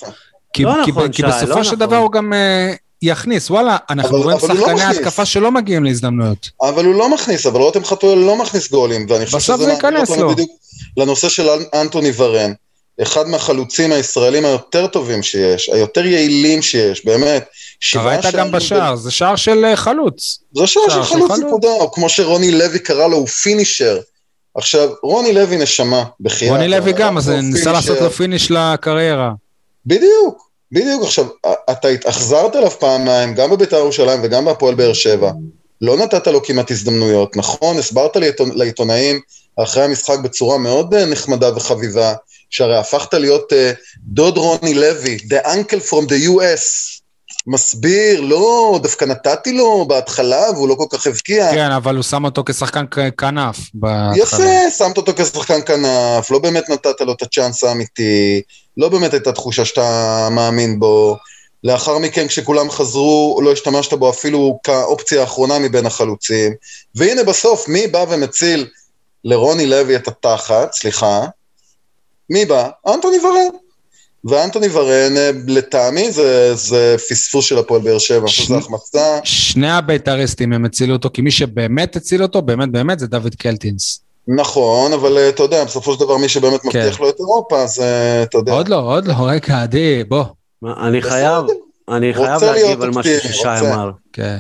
כי, 0.53 0.63
לא 0.63 0.73
כי, 0.85 0.91
נכון, 0.91 1.11
כי 1.11 1.21
שי, 1.21 1.27
בסופו 1.27 1.55
לא 1.55 1.63
של 1.63 1.75
נכון. 1.75 1.79
דבר 1.79 1.97
הוא 1.97 2.11
גם 2.11 2.33
uh, 2.33 2.75
יכניס, 3.01 3.49
וואלה, 3.51 3.77
אנחנו 3.89 4.09
אבל- 4.17 4.23
רואים 4.25 4.37
אבל 4.37 4.55
לא 4.57 4.59
שחקני 4.61 4.73
מכניס. 4.75 4.97
התקפה 4.97 5.25
שלא 5.25 5.51
מגיעים 5.51 5.83
להזדמנויות. 5.83 6.49
אבל 6.61 6.85
הוא 6.85 6.95
לא 6.95 7.09
מכניס, 7.13 7.45
אבל 7.45 7.59
רותם 7.61 7.85
חתואל 7.85 8.17
לא 8.17 8.35
מכניס 8.35 8.71
גולים, 8.71 9.05
ואני 9.09 9.25
חושב 9.25 9.37
בסוף 9.37 9.55
שזה 9.55 9.65
זה 9.65 9.73
מעביר 9.83 9.99
ייכנס 9.99 10.17
לו. 10.17 10.29
בדיוק 10.29 10.49
לנושא 10.97 11.29
של 11.29 11.49
אנ- 11.49 11.65
אנטוני 11.81 12.11
ורן, 12.17 12.53
אחד 13.01 13.27
מהחלוצים 13.27 13.91
הישראלים 13.91 14.45
היותר 14.45 14.87
טובים 14.87 15.23
שיש, 15.23 15.69
היותר 15.69 16.05
יעילים 16.05 16.61
שיש, 16.61 17.05
באמת. 17.05 17.45
קראת 17.93 18.25
גם 18.35 18.51
בשער, 18.51 18.95
זה 18.95 19.11
שער 19.11 19.35
של 19.35 19.65
אה, 19.65 19.75
חלוץ. 19.75 20.39
זה 20.55 20.67
שער 20.67 20.83
שער 20.89 21.03
של 21.03 21.13
חלוץ. 21.13 21.31
נקודה, 21.31 21.67
או 21.67 21.91
כמו 21.91 22.09
שרוני 22.09 22.51
לוי 22.51 22.79
קרא 22.79 23.07
לו, 23.07 23.17
הוא 23.17 23.27
finisher. 23.27 23.99
עכשיו, 24.55 24.89
רוני 25.03 25.33
לוי 25.33 25.57
נשמה, 25.57 26.03
בחייאת. 26.19 26.51
רוני 26.51 26.67
לוי 26.67 26.91
גם, 26.93 27.17
אז 27.17 27.29
ניסה. 27.29 27.71
לעשות 27.71 28.01
לו 28.01 28.11
פיניש 28.11 28.51
לקריירה. 28.51 29.31
בדיוק, 29.85 30.48
בדיוק. 30.71 31.03
עכשיו, 31.03 31.25
אתה 31.71 31.87
התאכזרת 31.87 32.55
אליו 32.55 32.69
פעמיים, 32.69 33.33
גם 33.35 33.51
בבית"ר 33.51 33.77
ירושלים 33.77 34.19
וגם 34.23 34.45
בהפועל 34.45 34.75
באר 34.75 34.93
שבע. 34.93 35.31
לא 35.81 35.97
נתת 35.97 36.27
לו 36.27 36.43
כמעט 36.43 36.71
הזדמנויות, 36.71 37.37
נכון? 37.37 37.77
הסברת 37.77 38.15
לעיתונ- 38.17 38.53
לעיתונאים 38.55 39.19
אחרי 39.63 39.83
המשחק 39.83 40.19
בצורה 40.23 40.57
מאוד 40.57 40.93
אה, 40.93 41.05
נחמדה 41.05 41.57
וחביבה, 41.57 42.13
שהרי 42.49 42.77
הפכת 42.77 43.13
להיות 43.13 43.53
אה, 43.53 43.71
דוד 44.03 44.37
רוני 44.37 44.73
לוי, 44.73 45.17
the 45.17 45.45
uncle 45.45 45.89
from 45.89 46.05
the 46.09 46.27
US. 46.29 46.98
מסביר, 47.47 48.21
לא, 48.21 48.79
דווקא 48.83 49.05
נתתי 49.05 49.53
לו 49.53 49.85
בהתחלה 49.87 50.51
והוא 50.53 50.69
לא 50.69 50.75
כל 50.75 50.85
כך 50.89 51.07
הבקיע. 51.07 51.51
כן, 51.51 51.71
אבל 51.71 51.95
הוא 51.95 52.03
שם 52.03 52.25
אותו 52.25 52.43
כשחקן 52.45 52.85
כנף. 53.17 53.57
בהתחלה. 53.73 54.19
יפה, 54.23 54.71
שמת 54.77 54.97
אותו 54.97 55.13
כשחקן 55.15 55.61
כנף, 55.65 56.31
לא 56.31 56.39
באמת 56.39 56.69
נתת 56.69 57.01
לו 57.01 57.13
את 57.13 57.21
הצ'אנס 57.21 57.63
האמיתי, 57.63 58.41
לא 58.77 58.89
באמת 58.89 59.13
הייתה 59.13 59.31
תחושה 59.31 59.65
שאתה 59.65 60.27
מאמין 60.31 60.79
בו. 60.79 61.17
לאחר 61.63 61.97
מכן, 61.97 62.27
כשכולם 62.27 62.71
חזרו, 62.71 63.39
לא 63.43 63.51
השתמשת 63.51 63.93
בו 63.93 64.09
אפילו 64.09 64.59
כאופציה 64.63 65.21
האחרונה 65.21 65.59
מבין 65.59 65.85
החלוצים. 65.85 66.53
והנה 66.95 67.23
בסוף, 67.23 67.67
מי 67.67 67.87
בא 67.87 68.05
ומציל 68.09 68.67
לרוני 69.23 69.65
לוי 69.65 69.95
את 69.95 70.07
התחת, 70.07 70.73
סליחה? 70.73 71.25
מי 72.29 72.45
בא? 72.45 72.69
אנטוני 72.87 73.17
ורן. 73.19 73.68
ואנטוני 74.25 74.67
ורן, 74.73 75.17
אה, 75.17 75.31
לטעמי 75.47 76.11
זה, 76.11 76.55
זה 76.55 76.95
פספוס 77.09 77.45
של 77.45 77.57
הפועל 77.57 77.81
באר 77.81 77.97
שבע, 77.99 78.27
ש- 78.27 78.47
זה 78.47 78.57
החמצה. 78.57 79.19
שני 79.23 79.71
הבית"ריסטים 79.71 80.53
הם 80.53 80.65
הצילו 80.65 80.93
אותו, 80.93 81.09
כי 81.13 81.21
מי 81.21 81.31
שבאמת 81.31 81.95
הציל 81.95 82.23
אותו, 82.23 82.41
באמת 82.41 82.71
באמת, 82.71 82.99
זה 82.99 83.07
דוד 83.07 83.35
קלטינס. 83.35 84.01
נכון, 84.27 84.93
אבל 84.93 85.17
אה, 85.17 85.29
אתה 85.29 85.43
יודע, 85.43 85.63
בסופו 85.63 85.93
של 85.93 85.99
דבר 85.99 86.17
מי 86.17 86.29
שבאמת 86.29 86.65
מבטיח 86.65 86.97
כן. 86.97 87.03
לו 87.03 87.09
את 87.09 87.15
אירופה, 87.19 87.61
אז 87.61 87.79
אה, 87.79 88.23
אתה 88.23 88.37
יודע. 88.37 88.51
עוד 88.53 88.67
לא, 88.67 88.75
עוד 88.75 89.07
לא, 89.07 89.13
רגע, 89.19 89.61
עדי, 89.61 90.03
בוא. 90.07 90.23
מה, 90.61 90.87
אני 90.87 90.99
בסדר. 90.99 91.09
חייב, 91.11 91.43
אני 91.89 92.13
חייב 92.13 92.43
להגיב 92.43 92.81
על 92.81 92.89
מה 92.91 93.03
ששי. 93.03 93.43
אמר. 93.47 93.91
כן. 94.13 94.39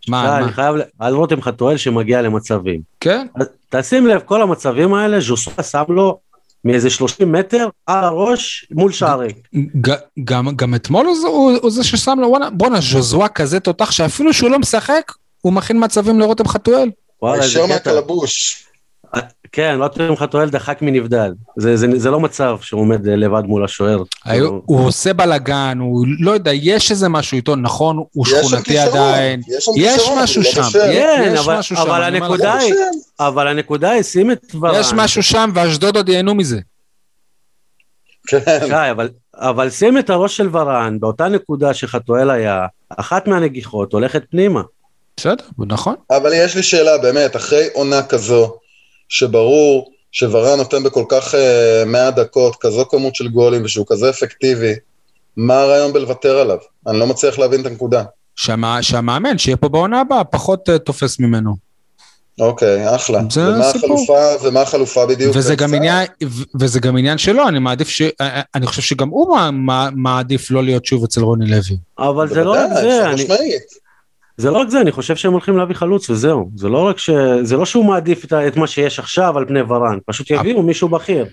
שי, 0.00 0.10
מה, 0.10 0.36
אני 0.38 0.46
מה? 0.46 0.52
חייב, 0.52 0.74
על 0.98 1.14
רותם 1.14 1.42
חתואל 1.42 1.76
שמגיע 1.76 2.22
למצבים. 2.22 2.80
כן, 3.00 3.26
תשים 3.70 4.06
לב, 4.06 4.20
כל 4.24 4.42
המצבים 4.42 4.94
האלה, 4.94 5.20
ז'וסווה 5.20 5.62
שם 5.64 5.82
לו 5.88 6.18
מאיזה 6.64 6.90
30 6.90 7.32
מטר 7.32 7.68
על 7.86 8.04
הראש 8.04 8.66
מול 8.70 8.92
שער 8.92 9.18
ריק. 9.20 9.36
גם, 10.24 10.56
גם 10.56 10.74
אתמול 10.74 11.06
הוא, 11.06 11.16
זה- 11.20 11.26
הוא, 11.26 11.52
הוא 11.62 11.70
זה 11.70 11.84
ששם 11.84 12.18
לו, 12.20 12.28
וואלה, 12.28 12.50
בואנה, 12.50 12.80
ז'וזואה 12.80 13.28
כזה 13.28 13.60
תותח 13.60 13.90
שאפילו 13.90 14.32
שהוא 14.32 14.50
לא 14.50 14.58
משחק, 14.58 15.12
הוא 15.40 15.52
מכין 15.52 15.84
מצבים 15.84 16.20
לרותם 16.20 16.48
חתואל. 16.48 16.90
וואלה, 17.22 17.42
איזה 17.42 17.58
קטע. 17.58 17.66
מהקלבוש. 17.92 18.64
כן, 19.52 19.76
רותם 19.80 20.16
חתואל 20.16 20.48
דחק 20.50 20.78
מנבדל. 20.82 21.32
זה, 21.56 21.76
זה, 21.76 21.86
זה 21.96 22.10
לא 22.10 22.20
מצב 22.20 22.56
שהוא 22.62 22.80
עומד 22.80 23.08
אה, 23.08 23.16
לבד 23.16 23.42
מול 23.46 23.64
השוער. 23.64 24.02
היו, 24.24 24.46
הוא- 24.48 24.62
הוא 24.66 24.86
עושה 24.86 25.12
בלאגן, 25.12 25.78
הוא 25.80 26.06
לא 26.20 26.30
יודע, 26.30 26.50
יש 26.54 26.90
איזה 26.90 27.08
משהו 27.08 27.36
איתו, 27.36 27.56
נכון, 27.56 27.96
הוא 28.12 28.26
יש 28.26 28.32
שם 28.32 28.48
שכונתי 28.48 28.78
עדיין. 28.78 29.40
יש 29.48 29.64
שם 29.64 29.72
יש 29.76 29.94
כישרון, 29.94 30.22
משהו 30.22 30.42
אבל 30.42 30.62
הוא 30.62 30.70
שם, 30.70 30.78
לא. 30.78 30.84
כן, 30.84 31.32
יש 31.34 31.38
אבל- 31.40 31.58
משהו 31.58 31.76
שם, 31.76 31.82
אבל 31.82 31.90
אומר 31.90 32.04
הנקודה 32.04 32.54
לך. 32.54 32.62
היא-. 32.62 32.74
אבל 33.20 33.48
הנקודה 33.48 33.90
היא, 33.90 34.02
שים 34.02 34.30
את 34.30 34.54
ורן. 34.60 34.80
יש 34.80 34.92
משהו 34.92 35.22
שם, 35.22 35.50
ואשדוד 35.54 35.96
עוד 35.96 36.08
ייהנו 36.08 36.34
מזה. 36.34 36.60
כן. 38.26 38.38
שי, 38.66 38.90
אבל, 38.90 39.08
אבל 39.34 39.70
שים 39.70 39.98
את 39.98 40.10
הראש 40.10 40.36
של 40.36 40.56
ורן 40.56 41.00
באותה 41.00 41.28
נקודה 41.28 41.74
שחתואל 41.74 42.30
היה, 42.30 42.66
אחת 42.88 43.28
מהנגיחות 43.28 43.92
הולכת 43.92 44.22
פנימה. 44.30 44.62
בסדר, 45.16 45.44
נכון. 45.68 45.94
אבל 46.10 46.30
יש 46.34 46.56
לי 46.56 46.62
שאלה, 46.62 46.98
באמת, 46.98 47.36
אחרי 47.36 47.66
עונה 47.72 48.02
כזו, 48.02 48.56
שברור 49.08 49.90
שוורן 50.12 50.58
נותן 50.58 50.82
בכל 50.82 51.04
כך 51.08 51.34
uh, 51.34 51.38
100 51.86 52.10
דקות 52.10 52.56
כזו 52.60 52.84
כמות 52.90 53.14
של 53.14 53.28
גולים 53.28 53.64
ושהוא 53.64 53.86
כזה 53.88 54.10
אפקטיבי, 54.10 54.72
מה 55.36 55.60
הרעיון 55.62 55.92
בלוותר 55.92 56.38
עליו? 56.38 56.58
אני 56.86 56.98
לא 56.98 57.06
מצליח 57.06 57.38
להבין 57.38 57.60
את 57.60 57.66
הנקודה. 57.66 58.04
שהמא- 58.36 58.82
שהמאמן 58.82 59.38
שיהיה 59.38 59.56
פה 59.56 59.68
בעונה 59.68 60.00
הבאה 60.00 60.24
פחות 60.24 60.68
אה, 60.70 60.78
תופס 60.78 61.20
ממנו. 61.20 61.54
אוקיי, 62.40 62.94
אחלה. 62.96 63.20
זה 63.30 63.40
ומה 63.48 63.68
הסיפור. 63.68 63.92
החלופה, 63.94 64.46
ומה 64.48 64.60
החלופה 64.60 65.06
בדיוק? 65.06 65.36
וזה 65.36 65.54
גם? 65.54 65.74
עניין, 65.74 66.06
ו- 66.24 66.42
וזה 66.60 66.80
גם 66.80 66.96
עניין 66.96 67.18
שלו, 67.18 67.48
אני 67.48 67.58
מעדיף 67.58 67.88
ש... 67.88 68.02
אה, 68.20 68.40
אני 68.54 68.66
חושב 68.66 68.82
שגם 68.82 69.08
הוא 69.08 69.36
מע- 69.36 69.50
מע- 69.50 69.88
מעדיף 69.94 70.50
לא 70.50 70.64
להיות 70.64 70.84
שוב 70.86 71.04
אצל 71.04 71.20
רוני 71.20 71.46
לוי. 71.46 71.76
אבל 71.98 72.28
זה 72.28 72.44
לא 72.44 72.52
רק 72.52 72.58
בוודאי, 72.68 72.82
זה, 72.82 73.00
חד 73.04 73.12
אני, 73.12 73.14
משמעית. 73.24 73.83
זה 74.36 74.50
לא 74.50 74.58
רק 74.58 74.68
זה, 74.68 74.80
אני 74.80 74.92
חושב 74.92 75.16
שהם 75.16 75.32
הולכים 75.32 75.56
להביא 75.56 75.74
חלוץ 75.74 76.10
וזהו. 76.10 76.50
זה 76.56 76.68
לא 76.68 76.78
רק 76.78 76.98
ש... 76.98 77.10
זה 77.42 77.56
לא 77.56 77.64
שהוא 77.66 77.84
מעדיף 77.84 78.24
את, 78.24 78.56
מה 78.56 78.66
שיש 78.66 78.98
עכשיו 78.98 79.38
על 79.38 79.44
פני 79.48 79.60
ורן, 79.62 79.98
פשוט 80.06 80.30
יביאו 80.30 80.62
מישהו 80.62 80.88
בכיר. 80.88 81.26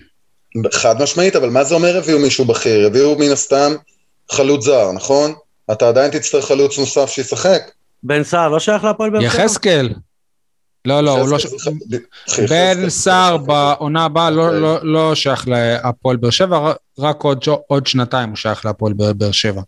חד 0.72 1.02
משמעית, 1.02 1.36
אבל 1.36 1.50
מה 1.50 1.64
זה 1.64 1.74
אומר 1.74 1.96
הביאו 1.96 2.18
מישהו 2.18 2.44
בכיר? 2.44 2.86
הביאו 2.86 3.18
מן 3.18 3.30
הסתם 3.32 3.72
חלוץ 4.30 4.64
זר, 4.64 4.92
נכון? 4.92 5.32
אתה 5.72 5.88
עדיין 5.88 6.10
תצטרך 6.10 6.44
חלוץ 6.44 6.78
נוסף 6.78 7.10
שישחק. 7.10 7.62
בן 8.02 8.24
סער 8.24 8.48
לא 8.48 8.58
שייך 8.58 8.84
להפועל 8.84 9.10
באר 9.10 9.20
שבע? 9.20 9.42
יחזקאל. 9.42 9.88
לא, 10.84 11.00
לא, 11.00 11.18
הוא 11.18 11.28
לא... 11.28 11.38
ש- 11.38 11.46
חזקאל 11.46 11.74
זה 11.86 11.98
ח- 12.28 12.50
בן. 12.82 12.88
סער 12.88 13.36
בעונה 13.36 14.04
הבאה 14.04 14.30
לא-. 14.30 14.60
לא- 14.60 14.78
לא 14.82 15.14
שייך 15.14 15.48
להפועל 15.48 16.16
באר 16.16 16.30
שבע, 16.30 16.72
רק 16.98 17.22
עוד 17.66 17.86
שנתיים 17.86 18.28
הוא 18.28 18.36
שייך 18.36 18.64
להפועל 18.66 18.92
באר 18.92 19.32
שבע. 19.32 19.62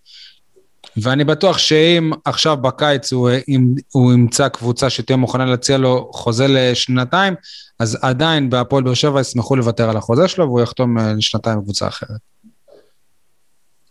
ואני 0.97 1.25
בטוח 1.25 1.59
שאם 1.59 2.13
עכשיו 2.25 2.57
בקיץ 2.57 3.13
הוא, 3.13 3.31
אם, 3.49 3.75
הוא 3.93 4.13
ימצא 4.13 4.49
קבוצה 4.49 4.91
שתהיה 4.91 5.17
מוכנה 5.17 5.45
להציע 5.45 5.79
לו 5.79 6.11
חוזה 6.13 6.47
לשנתיים, 6.49 7.35
אז 7.79 7.99
עדיין 8.03 8.51
בהפועל 8.51 8.85
באר 8.85 8.95
שבע 8.95 9.21
ישמחו 9.21 9.57
לוותר 9.57 9.91
על 9.91 9.97
החוזה 9.97 10.29
שלו 10.29 10.45
והוא 10.45 10.61
יחתום 10.61 10.99
אה, 10.99 11.13
לשנתיים 11.13 11.59
בקבוצה 11.59 11.89
אחרת. 11.89 12.21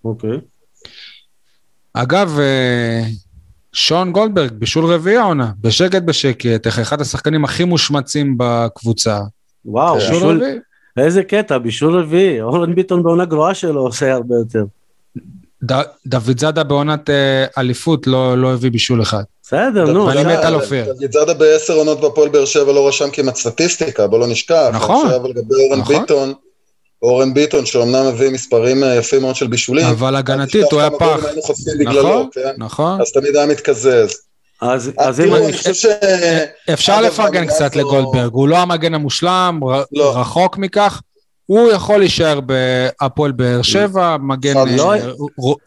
אוקיי. 0.06 0.38
אגב, 1.94 2.40
אה, 2.40 3.04
שון 3.74 4.12
גולדברג, 4.12 4.52
בישול 4.52 4.86
רביעי 4.86 5.18
העונה, 5.18 5.52
בשקט 5.62 6.02
בשקט, 6.02 6.68
איך 6.68 6.80
אחד 6.80 7.02
השחקנים 7.02 7.44
הכי 7.44 7.64
מושמצים 7.64 8.36
בקבוצה. 8.38 9.20
וואו, 9.66 9.96
בישול, 9.96 10.38
רביעי. 10.38 10.60
איזה 10.98 11.24
קטע, 11.24 11.58
בישול 11.58 12.00
רביעי. 12.00 12.42
אורן 12.42 12.76
ביטון 12.76 13.04
בעונה 13.04 13.26
גרועה 13.26 13.54
שלו 13.54 13.82
עושה 13.82 14.14
הרבה 14.14 14.36
יותר. 14.36 14.66
דוד 16.06 16.40
זאדה 16.40 16.64
בעונת 16.64 17.10
אה, 17.10 17.46
אליפות 17.58 18.08
לא, 18.08 18.38
לא 18.38 18.54
הביא 18.54 18.72
בישול 18.72 19.02
אחד. 19.02 19.24
בסדר, 19.44 19.86
נו. 19.92 20.06
ואני 20.06 20.24
מת 20.24 20.40
על 20.44 20.56
אופיר. 20.56 20.86
דוד 20.86 21.12
זאדה 21.12 21.34
בעשר 21.34 21.74
עונות 21.74 22.02
בהפועל 22.02 22.30
באר 22.30 22.46
שבע 22.46 22.72
לא 22.74 22.88
רשם 22.88 23.10
כמעט 23.14 23.36
סטטיסטיקה, 23.36 24.08
בוא 24.08 24.20
לא 24.20 24.28
נשכח. 24.28 24.70
נכון. 24.74 25.06
עכשיו 25.08 25.28
לגבי 25.28 25.56
אורן 25.56 25.80
נכון. 25.80 26.00
ביטון, 26.00 26.34
אורן 27.02 27.34
ביטון 27.34 27.66
שאומנם 27.66 28.08
מביא 28.08 28.30
מספרים 28.30 28.84
אה, 28.84 28.96
יפים 28.96 29.22
מאוד 29.22 29.36
של 29.36 29.48
בישולים. 29.48 29.86
אבל 29.86 30.16
הגנתית 30.16 30.72
הוא 30.72 30.80
היה 30.80 30.90
פח. 30.92 31.20
נכון, 31.80 32.28
כן? 32.32 32.52
נכון. 32.58 33.02
אז 33.02 33.12
תמיד 33.12 33.36
היה 33.36 33.46
מתקזז. 33.46 34.18
אז, 34.62 34.90
אז 34.90 34.92
אז 34.98 35.20
אם 35.20 35.36
אני... 35.36 35.54
חושב 35.54 35.74
ש... 35.74 35.86
אפשר 36.74 37.02
לפרגן 37.02 37.48
קצת 37.48 37.76
הזו- 37.76 37.80
לגולדברג, 37.80 38.32
הוא 38.34 38.48
לא 38.48 38.58
המגן 38.58 38.94
המושלם, 38.94 39.60
לא. 39.92 40.18
רחוק 40.18 40.58
מכך. 40.58 41.02
הוא 41.46 41.72
יכול 41.72 41.98
להישאר 41.98 42.40
בהפועל 42.42 43.32
באר 43.32 43.62
שבע, 43.62 44.18
מגן. 44.18 44.54
ר- 44.58 44.94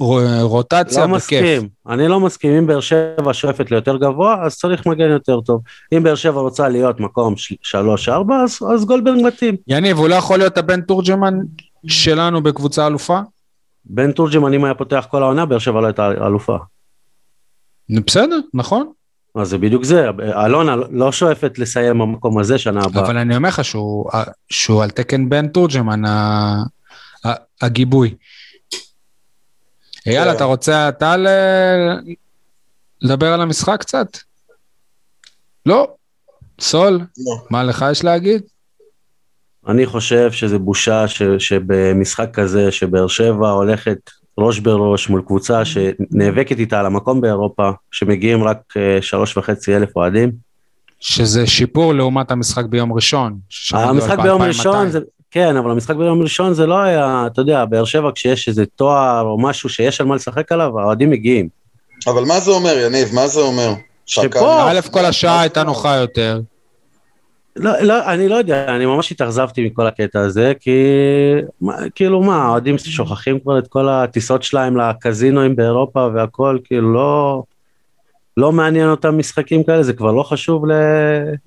ר- 0.02 0.42
רוטציה, 0.42 1.06
לא 1.06 1.14
בכיף. 1.16 1.42
מסכים, 1.42 1.68
אני 1.88 2.08
לא 2.08 2.20
מסכים, 2.20 2.52
אם 2.52 2.66
באר 2.66 2.80
שבע 2.80 3.32
שואפת 3.32 3.70
ליותר 3.70 3.96
גבוה, 3.96 4.36
אז 4.46 4.56
צריך 4.56 4.86
מגן 4.86 5.10
יותר 5.10 5.40
טוב. 5.40 5.60
אם 5.96 6.02
באר 6.02 6.14
שבע 6.14 6.40
רוצה 6.40 6.68
להיות 6.68 7.00
מקום 7.00 7.34
3-4, 7.62 8.08
אז, 8.44 8.58
אז 8.74 8.84
גולדברג 8.84 9.16
מתאים. 9.26 9.56
יניב, 9.68 9.98
הוא 9.98 10.08
לא 10.08 10.14
יכול 10.14 10.38
להיות 10.38 10.58
הבן 10.58 10.80
תורג'מן 10.80 11.34
שלנו 11.86 12.42
בקבוצה 12.42 12.86
אלופה? 12.86 13.18
בן 13.84 14.12
תורג'מן, 14.12 14.54
אם 14.54 14.64
היה 14.64 14.74
פותח 14.74 15.06
כל 15.10 15.22
העונה, 15.22 15.46
באר 15.46 15.58
שבע 15.58 15.80
לא 15.80 15.86
הייתה 15.86 16.10
אלופה. 16.26 16.56
בסדר, 18.06 18.38
נכון. 18.54 18.90
אז 19.36 19.48
זה 19.48 19.58
בדיוק 19.58 19.84
זה, 19.84 20.06
אלונה 20.44 20.76
לא 20.90 21.12
שואפת 21.12 21.58
לסיים 21.58 21.98
במקום 21.98 22.38
הזה 22.38 22.58
שנה 22.58 22.84
הבאה. 22.84 23.04
אבל 23.04 23.18
אני 23.18 23.36
אומר 23.36 23.48
לך 23.48 23.64
שהוא, 23.64 24.10
שהוא 24.50 24.82
על 24.82 24.90
תקן 24.90 25.28
בן 25.28 25.48
תורג'מן, 25.48 26.02
הגיבוי. 27.62 28.14
אייל, 30.06 30.24
כן. 30.24 30.36
אתה 30.36 30.44
רוצה 30.44 30.88
אתה 30.88 31.16
ל- 31.16 31.26
לדבר 33.02 33.32
על 33.32 33.40
המשחק 33.40 33.76
קצת? 33.80 34.06
לא? 35.66 35.88
סול, 36.60 36.92
לא. 36.92 37.46
מה 37.50 37.62
לך 37.64 37.84
יש 37.90 38.04
להגיד? 38.04 38.42
אני 39.68 39.86
חושב 39.86 40.32
שזה 40.32 40.58
בושה 40.58 41.08
ש, 41.08 41.22
שבמשחק 41.38 42.28
כזה, 42.32 42.72
שבאר 42.72 43.08
שבע 43.08 43.48
הולכת 43.50 43.98
ראש 44.38 44.58
בראש 44.58 45.08
מול 45.08 45.22
קבוצה 45.26 45.62
שנאבקת 45.64 46.58
איתה 46.58 46.80
על 46.80 46.86
המקום 46.86 47.20
באירופה, 47.20 47.70
שמגיעים 47.90 48.44
רק 48.44 48.58
אה, 48.76 48.98
שלוש 49.02 49.36
וחצי 49.36 49.76
אלף 49.76 49.96
אוהדים. 49.96 50.32
שזה 51.00 51.46
שיפור 51.46 51.94
לעומת 51.94 52.30
המשחק 52.30 52.64
ביום 52.64 52.92
ראשון. 52.92 53.38
המשחק 53.72 54.18
ביום 54.18 54.42
2,200. 54.42 54.48
ראשון 54.48 54.90
זה, 54.90 54.98
כן, 55.30 55.56
אבל 55.56 55.70
המשחק 55.70 55.96
ביום 55.96 56.22
ראשון 56.22 56.54
זה 56.54 56.66
לא 56.66 56.78
היה, 56.78 57.24
אתה 57.26 57.40
יודע, 57.40 57.64
באר 57.64 57.84
שבע 57.84 58.10
כשיש 58.14 58.48
איזה 58.48 58.64
תואר 58.66 59.20
או 59.22 59.38
משהו 59.40 59.68
שיש 59.68 60.00
על 60.00 60.06
מה 60.06 60.14
לשחק 60.14 60.52
עליו, 60.52 60.80
האוהדים 60.80 61.10
מגיעים. 61.10 61.48
אבל 62.06 62.24
מה 62.24 62.40
זה 62.40 62.50
אומר, 62.50 62.78
יניב? 62.86 63.08
מה 63.14 63.26
זה 63.26 63.40
אומר? 63.40 63.72
שפה- 64.06 64.70
א', 64.70 64.80
כל 64.90 65.04
השעה 65.04 65.40
הייתה 65.40 65.62
נוחה 65.62 65.96
יותר. 65.96 66.40
לא, 67.56 67.80
לא, 67.82 68.12
אני 68.12 68.28
לא 68.28 68.34
יודע, 68.34 68.76
אני 68.76 68.86
ממש 68.86 69.12
התאכזבתי 69.12 69.66
מכל 69.66 69.86
הקטע 69.86 70.20
הזה, 70.20 70.52
כי 70.60 70.70
מה, 71.60 71.74
כאילו 71.94 72.22
מה, 72.22 72.44
האוהדים 72.44 72.78
שוכחים 72.78 73.40
כבר 73.40 73.58
את 73.58 73.68
כל 73.68 73.88
הטיסות 73.88 74.42
שלהם 74.42 74.76
לקזינואים 74.76 75.56
באירופה 75.56 76.08
והכל, 76.14 76.58
כאילו 76.64 76.92
לא, 76.94 77.42
לא 78.36 78.52
מעניין 78.52 78.88
אותם 78.90 79.18
משחקים 79.18 79.64
כאלה, 79.64 79.82
זה 79.82 79.92
כבר 79.92 80.12
לא 80.12 80.22
חשוב 80.22 80.66
ל, 80.66 80.72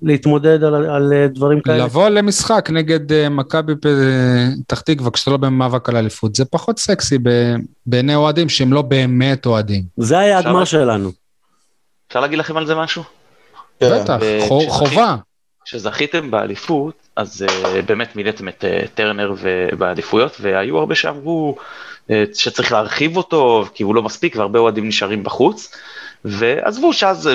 להתמודד 0.02 0.64
על, 0.64 0.74
על 0.74 1.12
דברים 1.34 1.60
כאלה. 1.60 1.84
לבוא 1.84 2.08
למשחק 2.08 2.68
נגד 2.72 3.12
אה, 3.12 3.28
מכבי 3.28 3.72
פתח 3.76 4.80
תקווה 4.80 5.10
כשאתה 5.10 5.30
לא 5.30 5.36
במאבק 5.36 5.88
על 5.88 5.96
אליפות, 5.96 6.34
זה 6.34 6.44
פחות 6.44 6.78
סקסי 6.78 7.18
ב- 7.22 7.54
בעיני 7.86 8.14
אוהדים 8.14 8.48
שהם 8.48 8.72
לא 8.72 8.82
באמת 8.82 9.46
אוהדים. 9.46 9.82
זה 9.96 10.18
היה 10.18 10.38
הגמר 10.38 10.64
שלנו. 10.64 11.10
אפשר 12.08 12.20
להגיד 12.20 12.38
לכם 12.38 12.56
על 12.56 12.66
זה 12.66 12.74
משהו? 12.74 13.02
בטח, 13.82 14.16
כשזכית- 14.20 14.68
חובה. 14.68 15.16
כשזכיתם 15.70 16.30
באליפות, 16.30 16.94
אז 17.16 17.44
uh, 17.48 17.82
באמת 17.86 18.16
מילאתם 18.16 18.48
את 18.48 18.64
uh, 18.64 18.88
טרנר 18.94 19.32
ו- 19.36 19.68
באליפויות, 19.78 20.36
והיו 20.40 20.78
הרבה 20.78 20.94
שאמרו 20.94 21.56
uh, 22.08 22.12
שצריך 22.34 22.72
להרחיב 22.72 23.16
אותו, 23.16 23.64
כי 23.74 23.82
הוא 23.82 23.94
לא 23.94 24.02
מספיק, 24.02 24.36
והרבה 24.36 24.58
אוהדים 24.58 24.88
נשארים 24.88 25.22
בחוץ. 25.24 25.74
ועזבו 26.24 26.92
שאז 26.92 27.30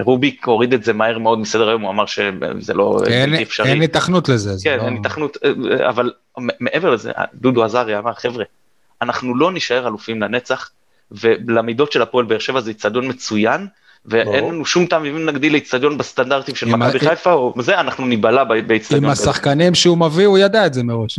רוביק 0.00 0.46
הוריד 0.46 0.72
את 0.72 0.84
זה 0.84 0.92
מהר 0.92 1.18
מאוד 1.18 1.38
מסדר 1.38 1.68
היום, 1.68 1.82
הוא 1.82 1.90
אמר 1.90 2.06
שזה 2.06 2.74
לא 2.74 2.98
אין- 3.06 3.30
בלתי 3.30 3.42
אפשרי. 3.42 3.68
אין 3.70 3.80
היתכנות 3.80 4.28
לזה. 4.28 4.56
זה 4.56 4.64
כן, 4.64 4.76
לא- 4.78 4.82
אין 4.82 4.94
היתכנות, 4.94 5.36
אה, 5.44 5.88
אבל 5.88 6.12
מעבר 6.60 6.90
לזה, 6.90 7.12
דודו 7.34 7.64
עזריה 7.64 7.98
אמר, 7.98 8.12
חבר'ה, 8.14 8.44
אנחנו 9.02 9.36
לא 9.36 9.52
נישאר 9.52 9.88
אלופים 9.88 10.22
לנצח, 10.22 10.70
ולמידות 11.10 11.92
של 11.92 12.02
הפועל 12.02 12.24
באר 12.26 12.38
שבע 12.38 12.60
זה 12.60 12.70
איצטדיון 12.70 13.08
מצוין, 13.08 13.66
ואין. 14.06 14.44
לנו 14.44 14.66
שום 14.66 14.86
טעם 14.86 15.04
אם 15.04 15.26
נגדיל 15.26 15.52
לאיצטדיון 15.52 15.98
בסטנדרטים 15.98 16.54
של 16.54 16.66
מכבי 16.66 16.98
חיפה, 16.98 17.32
או 17.32 17.54
זה, 17.60 17.80
אנחנו 17.80 18.06
ניבלע 18.06 18.44
ב- 18.44 18.66
באיצטדיון. 18.66 19.04
עם. 19.04 19.10
השחקנים 19.10 19.74
שהוא 19.74 19.98
מביא, 19.98 20.26
הוא 20.26 20.38
ידע 20.38 20.66
את 20.66 20.74
זה 20.74 20.82
מראש. 20.82 21.18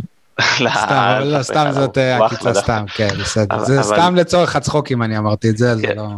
לא, 0.60 0.70
סתם, 0.84 1.20
לא, 1.24 1.42
סתם 1.42 1.66
זאת 1.72 1.98
אה, 1.98 2.26
עקיצה 2.26 2.54
סתם, 2.54 2.84
כן, 2.94 3.08
בסדר. 3.20 3.64
זה 3.64 3.82
סתם 3.82 4.14
לצורך 4.16 4.56
הצחוקים 4.56 5.02
אני 5.02 5.18
אמרתי 5.18 5.50
את 5.50 5.56
זה, 5.56 5.76
זה 5.76 5.86
כן. 5.86 5.96
לא... 5.96 6.08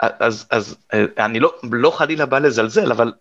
אז, 0.00 0.46
אז 0.50 0.76
אה, 0.94 1.04
אני 1.18 1.40
לא, 1.40 1.52
לא 1.72 1.90
חלילה 1.90 2.26
בא 2.26 2.38
לזלזל, 2.38 2.92
אבל 2.92 3.12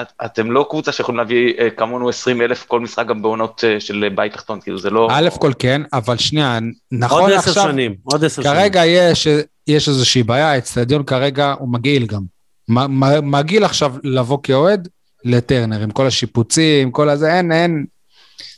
את, 0.00 0.06
אתם 0.24 0.50
לא 0.50 0.66
קבוצה 0.70 0.92
שיכולים 0.92 1.18
להביא 1.18 1.54
אה, 1.58 1.70
כמונו 1.70 2.08
20 2.08 2.42
אלף 2.42 2.64
כל 2.66 2.80
משחק 2.80 3.06
גם 3.06 3.22
בעונות 3.22 3.64
אה, 3.66 3.80
של 3.80 4.08
בית 4.14 4.32
תחתון, 4.32 4.60
כאילו 4.60 4.78
זה 4.78 4.90
לא... 4.90 5.08
א' 5.10 5.28
כל 5.38 5.52
כן, 5.58 5.82
אבל 5.92 6.16
שנייה, 6.16 6.54
עוד 6.54 6.64
נכון 6.92 7.32
עשר 7.32 7.50
עכשיו, 7.50 7.64
שנים, 7.64 7.94
עוד 8.04 8.24
עשר 8.24 8.42
שנים. 8.42 8.54
כרגע 8.54 8.86
יש, 8.86 9.28
יש 9.66 9.88
איזושהי 9.88 10.22
בעיה, 10.22 10.50
האצטדיון 10.52 11.04
כרגע 11.04 11.54
הוא 11.58 11.68
מגעיל 11.68 12.06
גם. 12.06 12.22
מגעיל 13.22 13.64
עכשיו 13.64 13.94
לבוא 14.04 14.38
כאוהד 14.42 14.88
לטרנר, 15.24 15.82
עם 15.82 15.90
כל 15.90 16.06
השיפוצים, 16.06 16.90
כל 16.90 17.08
הזה, 17.08 17.34
אין, 17.34 17.52
אין, 17.52 17.86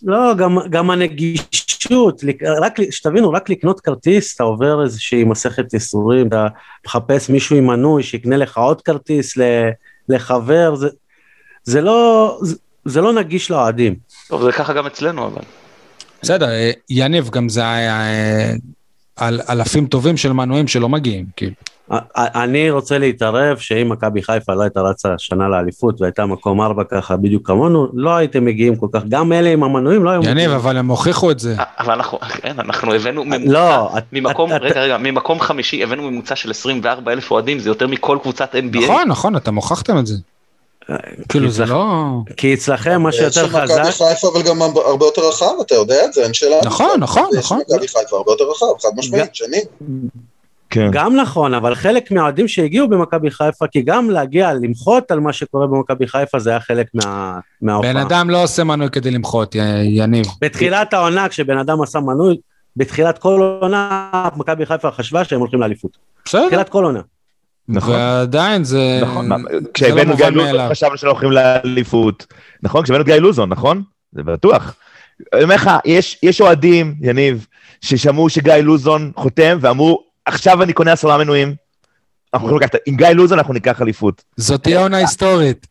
לא, 0.02 0.34
גם, 0.34 0.58
גם 0.70 0.90
הנגישות, 0.90 2.24
רק, 2.60 2.90
שתבינו, 2.90 3.30
רק 3.30 3.50
לקנות 3.50 3.80
כרטיס, 3.80 4.34
אתה 4.34 4.44
עובר 4.44 4.84
איזושהי 4.84 5.24
מסכת 5.24 5.74
ייסורים, 5.74 6.26
אתה 6.26 6.46
מחפש 6.86 7.30
מישהו 7.30 7.56
עם 7.56 7.66
מנוי 7.66 8.02
שיקנה 8.02 8.36
לך 8.36 8.58
עוד 8.58 8.82
כרטיס 8.82 9.34
לחבר, 10.08 10.74
זה, 10.74 10.88
זה, 11.64 11.80
לא, 11.80 12.38
זה, 12.42 12.56
זה 12.84 13.00
לא 13.00 13.12
נגיש 13.12 13.50
לאוהדים. 13.50 13.94
טוב, 14.28 14.42
זה 14.42 14.52
ככה 14.52 14.72
גם 14.72 14.86
אצלנו, 14.86 15.26
אבל... 15.26 15.42
בסדר, 16.22 16.48
יניב, 16.90 17.30
גם 17.30 17.48
זה 17.48 17.70
היה 17.70 18.00
אה, 18.00 18.52
על 19.16 19.40
אלפים 19.50 19.86
טובים 19.86 20.16
של 20.16 20.32
מנויים 20.32 20.68
שלא 20.68 20.88
מגיעים, 20.88 21.24
כאילו. 21.36 21.52
אני 22.16 22.70
רוצה 22.70 22.98
להתערב 22.98 23.56
שאם 23.58 23.88
מכבי 23.88 24.22
חיפה 24.22 24.54
לא 24.54 24.62
הייתה 24.62 24.80
רצה 24.80 25.08
שנה 25.18 25.48
לאליפות 25.48 26.00
והייתה 26.00 26.26
מקום 26.26 26.60
ארבע 26.60 26.82
ככה 26.84 27.16
בדיוק 27.16 27.46
כמונו, 27.46 27.88
לא 27.94 28.16
הייתם 28.16 28.44
מגיעים 28.44 28.76
כל 28.76 28.86
כך, 28.92 29.02
גם 29.08 29.32
אלה 29.32 29.48
עם 29.52 29.62
המנויים 29.64 30.04
לא 30.04 30.10
היו 30.10 30.20
יניב, 30.22 30.32
מגיעים. 30.34 30.50
אבל 30.50 30.76
הם 30.76 30.88
הוכיחו 30.88 31.30
את 31.30 31.38
זה. 31.38 31.56
אבל 31.78 31.92
אנחנו, 31.94 32.18
כן, 32.20 32.54
אנחנו 32.58 32.94
הבאנו 32.94 33.24
ממוצע, 33.24 33.52
לא, 33.52 33.88
ממקום, 34.12 34.52
את- 34.52 34.60
רגע, 34.62 34.80
רגע, 34.82 34.98
ממקום 34.98 35.40
חמישי 35.40 35.82
הבאנו 35.82 36.10
ממוצע 36.10 36.36
של 36.36 36.50
24 36.50 37.12
אלף 37.12 37.30
אוהדים, 37.30 37.58
זה 37.58 37.70
יותר 37.70 37.86
מכל 37.86 38.18
קבוצת 38.22 38.54
NBA. 38.54 38.78
נכון, 38.84 39.08
נכון, 39.08 39.36
אתם 39.36 39.54
הוכחתם 39.54 39.98
את 39.98 40.06
זה. 40.06 40.14
כאילו, 41.28 41.50
זה 41.50 41.66
לא... 41.66 41.84
כי 42.36 42.54
אצלכם 42.54 43.02
מה 43.02 43.12
שיותר 43.12 43.30
של 43.30 43.46
מכבי 43.46 43.60
חזק, 43.66 43.82
חיפה 43.84 44.28
אבל 44.32 44.42
גם 44.42 44.62
הרבה 44.62 45.06
יותר 45.06 45.28
רחב, 45.28 45.46
אתה 45.60 45.74
יודע 45.74 46.04
את 46.04 46.12
זה, 46.12 46.22
אין 46.24 46.34
שאלה. 46.34 46.56
נכון, 46.64 47.00
נכון, 47.00 47.28
יש 47.32 47.38
נכון. 47.38 47.60
מכבי 47.68 47.88
חיפה 47.88 48.16
הרבה 48.16 48.32
יותר 48.32 48.44
רחב, 48.50 48.66
חד 48.82 48.88
משמעית, 48.96 49.34
שני. 49.34 49.58
כן. 50.70 50.88
גם 50.92 51.16
נכון, 51.16 51.54
אבל 51.54 51.74
חלק 51.74 52.10
מהאוהדים 52.10 52.48
שהגיעו 52.48 52.88
במכבי 52.88 53.30
חיפה, 53.30 53.66
כי 53.66 53.82
גם 53.82 54.10
להגיע, 54.10 54.52
למחות 54.54 55.10
על 55.10 55.20
מה 55.20 55.32
שקורה 55.32 55.66
במכבי 55.66 56.06
חיפה, 56.06 56.38
זה 56.38 56.50
היה 56.50 56.60
חלק 56.60 56.86
מה- 56.94 57.38
מההופעה. 57.62 57.92
בן 57.92 57.98
אדם 58.00 58.30
לא 58.30 58.42
עושה 58.42 58.64
מנוי 58.64 58.90
כדי 58.90 59.10
למחות, 59.10 59.54
י- 59.54 59.58
יניב. 59.84 60.26
בתחילת 60.40 60.92
העונה, 60.94 61.28
כשבן 61.28 61.58
אדם 61.58 61.82
עשה 61.82 62.00
מנוי, 62.00 62.36
בתחילת 62.76 63.18
כל 63.18 63.58
עונה, 63.60 64.00
מכבי 64.36 64.66
חיפה 64.66 64.90
חשבה 64.90 65.24
שהם 65.24 65.40
הולכים 65.40 65.60
לאליפות. 65.60 65.90
בסדר, 66.24 66.42
בתחילת 66.44 66.68
כל 66.68 66.84
עונה. 66.84 67.00
נכון. 67.68 67.94
ועדיין 67.94 68.64
זה... 68.64 68.98
נכון, 69.02 69.24
זה 69.28 69.34
לא 69.52 69.60
כשהבאנו 69.74 70.10
מובן 70.10 70.16
גיא 70.16 70.26
לוזון 70.26 70.46
מאליו. 70.46 70.68
חשבנו 70.70 70.96
שלא 70.96 71.10
הולכים 71.10 71.30
לאליפות, 71.30 72.26
נכון? 72.62 72.82
כשהבאנו 72.82 73.02
את 73.02 73.06
גיא 73.06 73.14
לוזון, 73.14 73.48
נכון? 73.48 73.82
זה 74.12 74.22
בטוח. 74.22 74.74
אני 75.34 75.42
אומר 75.42 75.54
לך, 75.54 75.70
יש, 76.22 76.40
אוהדים, 76.40 76.94
יניב, 77.00 77.46
ששמעו 77.80 78.28
שגיא 78.28 78.54
לוזון 78.54 79.12
חותם 79.16 79.58
ואמרו, 79.60 80.02
עכשיו 80.24 80.62
אני 80.62 80.72
קונה 80.72 80.92
עשרה 80.92 81.18
מנויים, 81.18 81.54
אנחנו 82.34 82.48
יכולים 82.48 82.62
לקחת, 82.62 82.80
עם 82.86 82.96
גיא 82.96 83.08
לוזון 83.08 83.38
אנחנו 83.38 83.54
ניקח 83.54 83.82
אליפות. 83.82 84.22
זאת 84.36 84.62
תהיה 84.62 84.80
עונה 84.80 84.96
היסטורית. 84.96 85.66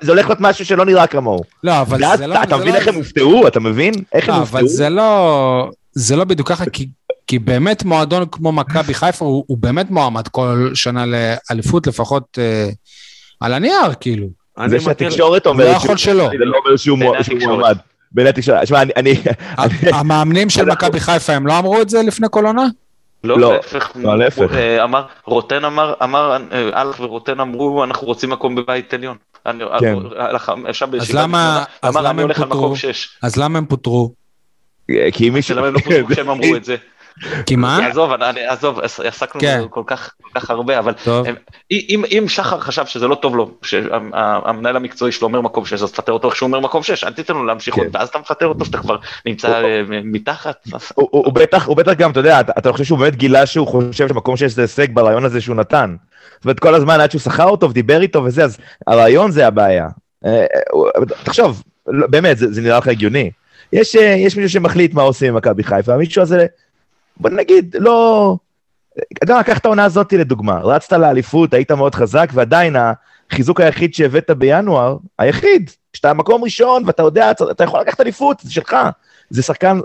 זה 0.00 0.12
הולך 0.12 0.26
להיות 0.26 0.40
משהו 0.40 0.64
שלא 0.64 0.84
נראה 0.84 1.06
כמוהו. 1.06 1.42
לא, 1.64 1.80
אבל 1.80 2.16
זה 2.16 2.26
לא... 2.26 2.42
אתה 2.42 2.56
מבין 2.56 2.68
לא- 2.72 2.78
איך 2.78 2.88
הם 2.88 2.94
הופתעו? 2.94 3.46
אתה 3.48 3.60
מבין? 3.60 3.94
איך 4.12 4.28
הם 4.28 4.34
לא, 4.34 4.40
הופתעו? 4.40 4.58
אבל 4.60 4.68
זה 4.68 4.88
לא... 4.88 5.70
זה 5.92 6.16
לא 6.16 6.24
בדיוק 6.24 6.48
ככה, 6.48 6.64
כי... 6.72 6.88
כי 7.26 7.38
באמת 7.38 7.84
מועדון 7.84 8.26
כמו 8.32 8.52
מכבי 8.52 8.94
חיפה 8.94 9.24
הוא, 9.24 9.44
הוא 9.46 9.58
באמת 9.58 9.90
מועמד 9.90 10.28
כל 10.28 10.70
שנה 10.74 11.04
לאליפות, 11.06 11.86
לפחות 11.86 12.38
אה, 12.38 12.68
על 13.40 13.54
הנייר, 13.54 13.94
כאילו. 14.00 14.26
אני 14.58 14.68
זה 14.68 14.80
שהתקשורת 14.80 15.46
לא 15.46 15.50
אומרת 15.50 15.76
יכול 15.76 15.96
שלא. 15.96 16.28
זה 16.38 16.44
לא 16.44 16.56
אומר 16.64 16.76
שהוא. 16.76 16.98
מועמד. 17.46 17.76
בעיני 18.12 18.30
התקשורת. 18.30 18.66
שמע, 18.66 18.82
אני... 18.82 19.14
אני- 19.58 19.90
המאמנים 19.92 20.50
של 20.50 20.64
מכבי 20.64 21.00
חיפה, 21.00 21.32
הם 21.32 21.46
לא 21.46 21.58
אמרו 21.58 21.82
את 21.82 21.88
זה 21.88 22.02
לפני 22.02 22.26
כל 22.30 22.46
עונה? 22.46 22.66
לא, 23.24 23.38
לא, 23.38 23.52
להפך. 23.54 23.90
לא, 23.96 24.18
להפך. 24.18 24.54
אה, 24.54 24.84
אמר, 24.84 25.04
רוטן 25.24 25.64
אמר, 25.64 25.94
אמר, 26.02 26.36
אה, 26.52 26.82
אלח 26.82 27.00
ורוטן 27.00 27.40
אמרו, 27.40 27.84
אנחנו 27.84 28.06
רוצים 28.06 28.30
מקום 28.30 28.54
בבית 28.54 28.94
עליון. 28.94 29.16
כן. 29.80 29.96
אז 30.66 30.90
בישיבה 30.90 31.22
למה, 31.22 31.64
אז 31.82 31.96
למה 31.96 32.22
הם 32.22 32.32
פוטרו? 32.32 32.76
שש. 32.76 33.08
אז 33.22 33.36
למה 33.36 33.58
הם 33.58 33.66
פוטרו? 33.66 34.12
כי 35.12 35.30
מישהו... 35.30 35.56
למה 35.56 35.66
הם 35.66 35.74
לא 35.74 35.78
פוטרו 35.78 36.06
כשהם 36.10 36.30
אמרו 36.30 36.56
את 36.56 36.64
זה? 36.64 36.76
כי 37.46 37.56
מה? 37.56 37.86
עזוב, 37.86 38.12
אני- 38.12 38.46
עזוב, 38.46 38.80
עסקנו 38.80 39.40
כן. 39.40 39.62
כל 39.70 39.82
כך 39.86 40.14
כל 40.22 40.40
כך 40.40 40.50
הרבה, 40.50 40.78
אבל. 40.78 40.92
הם- 41.06 41.34
אם 41.70 42.04
אם 42.10 42.24
שחר 42.28 42.60
חשב 42.60 42.86
שזה 42.86 43.08
לא 43.08 43.14
טוב 43.14 43.36
לו, 43.36 43.50
שהמנהל 43.62 44.76
המקצועי 44.76 45.12
שלו 45.12 45.28
אומר 45.28 45.40
מקום 45.40 45.64
6, 45.66 45.82
אז 45.82 45.92
תפטר 45.92 46.12
אותו 46.12 46.28
איך 46.28 46.36
שהוא 46.36 46.46
אומר 46.46 46.60
מקום 46.60 46.82
6, 46.82 47.04
אל 47.04 47.12
תיתן 47.12 47.34
לו 47.34 47.44
להמשיך 47.44 47.74
כן. 47.74 47.82
ואז 47.92 48.08
אתה 48.08 48.18
מפטר 48.18 48.46
אותו 48.46 48.64
שאתה 48.64 48.78
כבר 48.78 48.96
נמצא 49.26 49.62
אה, 49.64 49.82
מתחת. 50.04 50.56
הוא, 50.94 51.08
הוא, 51.10 51.24
הוא 51.24 51.32
בטח, 51.32 51.66
הוא 51.66 51.76
בטח 51.76 51.92
גם, 51.92 52.10
אתה 52.10 52.20
יודע, 52.20 52.40
אתה, 52.40 52.52
אתה 52.58 52.72
חושב 52.72 52.84
שהוא 52.84 52.98
באמת 52.98 53.16
גילה 53.16 53.46
שהוא 53.46 53.66
חושב 53.66 54.08
שמקום 54.08 54.36
שיש 54.36 54.52
זה 54.52 54.62
הישג 54.62 54.86
ברעיון 54.94 55.24
הזה 55.24 55.40
שהוא 55.40 55.56
נתן. 55.56 55.96
זאת 56.34 56.44
אומרת, 56.44 56.60
כל 56.60 56.74
הזמן 56.74 57.00
עד 57.00 57.10
שהוא 57.10 57.20
שכר 57.20 57.44
אותו 57.44 57.70
ודיבר 57.70 58.00
איתו 58.02 58.24
וזה, 58.24 58.44
אז 58.44 58.58
הרעיון 58.86 59.30
זה 59.30 59.46
הבעיה. 59.46 59.88
אה, 60.26 60.44
הוא- 60.72 60.88
תחשוב, 61.24 61.62
לא, 61.88 62.06
באמת, 62.06 62.38
זה, 62.38 62.52
זה 62.52 62.60
נראה 62.62 62.78
לך 62.78 62.88
הגיוני. 62.88 63.30
יש, 63.72 63.96
אה, 63.96 64.02
יש 64.02 64.36
מישהו 64.36 64.50
שמחליט 64.50 64.94
מה 64.94 65.02
עושים 65.02 65.28
עם 65.28 65.34
מכבי 65.36 65.64
חיפה, 65.64 65.94
המישהו 65.94 66.22
הזה, 66.22 66.46
בוא 67.20 67.30
נגיד, 67.30 67.76
לא... 67.78 68.36
אתה 68.98 69.24
יודע, 69.24 69.34
מה, 69.34 69.42
קח 69.42 69.58
את 69.58 69.64
העונה 69.64 69.84
הזאת 69.84 70.12
לדוגמה, 70.12 70.58
רצת 70.58 70.92
לאליפות, 70.92 71.54
היית 71.54 71.70
מאוד 71.72 71.94
חזק, 71.94 72.30
ועדיין 72.34 72.76
החיזוק 73.30 73.60
היחיד 73.60 73.94
שהבאת 73.94 74.30
בינואר, 74.30 74.96
היחיד, 75.18 75.70
שאתה 75.92 76.12
מקום 76.12 76.44
ראשון 76.44 76.82
ואתה 76.86 77.02
יודע, 77.02 77.30
אתה 77.30 77.64
יכול 77.64 77.80
לקחת 77.80 78.00
אליפות, 78.00 78.40
זה 78.42 78.52
שלך. 78.52 78.76
זה 79.30 79.42
שחקן, 79.42 79.78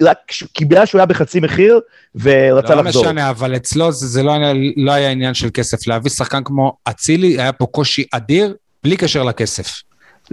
רק 0.00 0.18
קיבלה 0.52 0.86
שהוא 0.86 0.98
היה 0.98 1.06
בחצי 1.06 1.40
מחיר 1.40 1.80
ורצה 2.14 2.74
לא 2.74 2.84
לחזור. 2.84 3.04
משנה, 3.04 3.30
אבל 3.30 3.56
אצלו 3.56 3.92
זה, 3.92 4.06
זה 4.06 4.22
לא, 4.22 4.32
היה- 4.32 4.52
לא 4.76 4.92
היה 4.92 5.10
עניין 5.10 5.34
של 5.34 5.48
כסף. 5.54 5.86
להביא 5.86 6.10
שחקן 6.10 6.44
כמו 6.44 6.76
אצילי, 6.88 7.40
היה 7.40 7.52
פה 7.52 7.66
קושי 7.66 8.04
אדיר, 8.12 8.54
בלי 8.84 8.96
קשר 8.96 9.22
לכסף. 9.22 9.82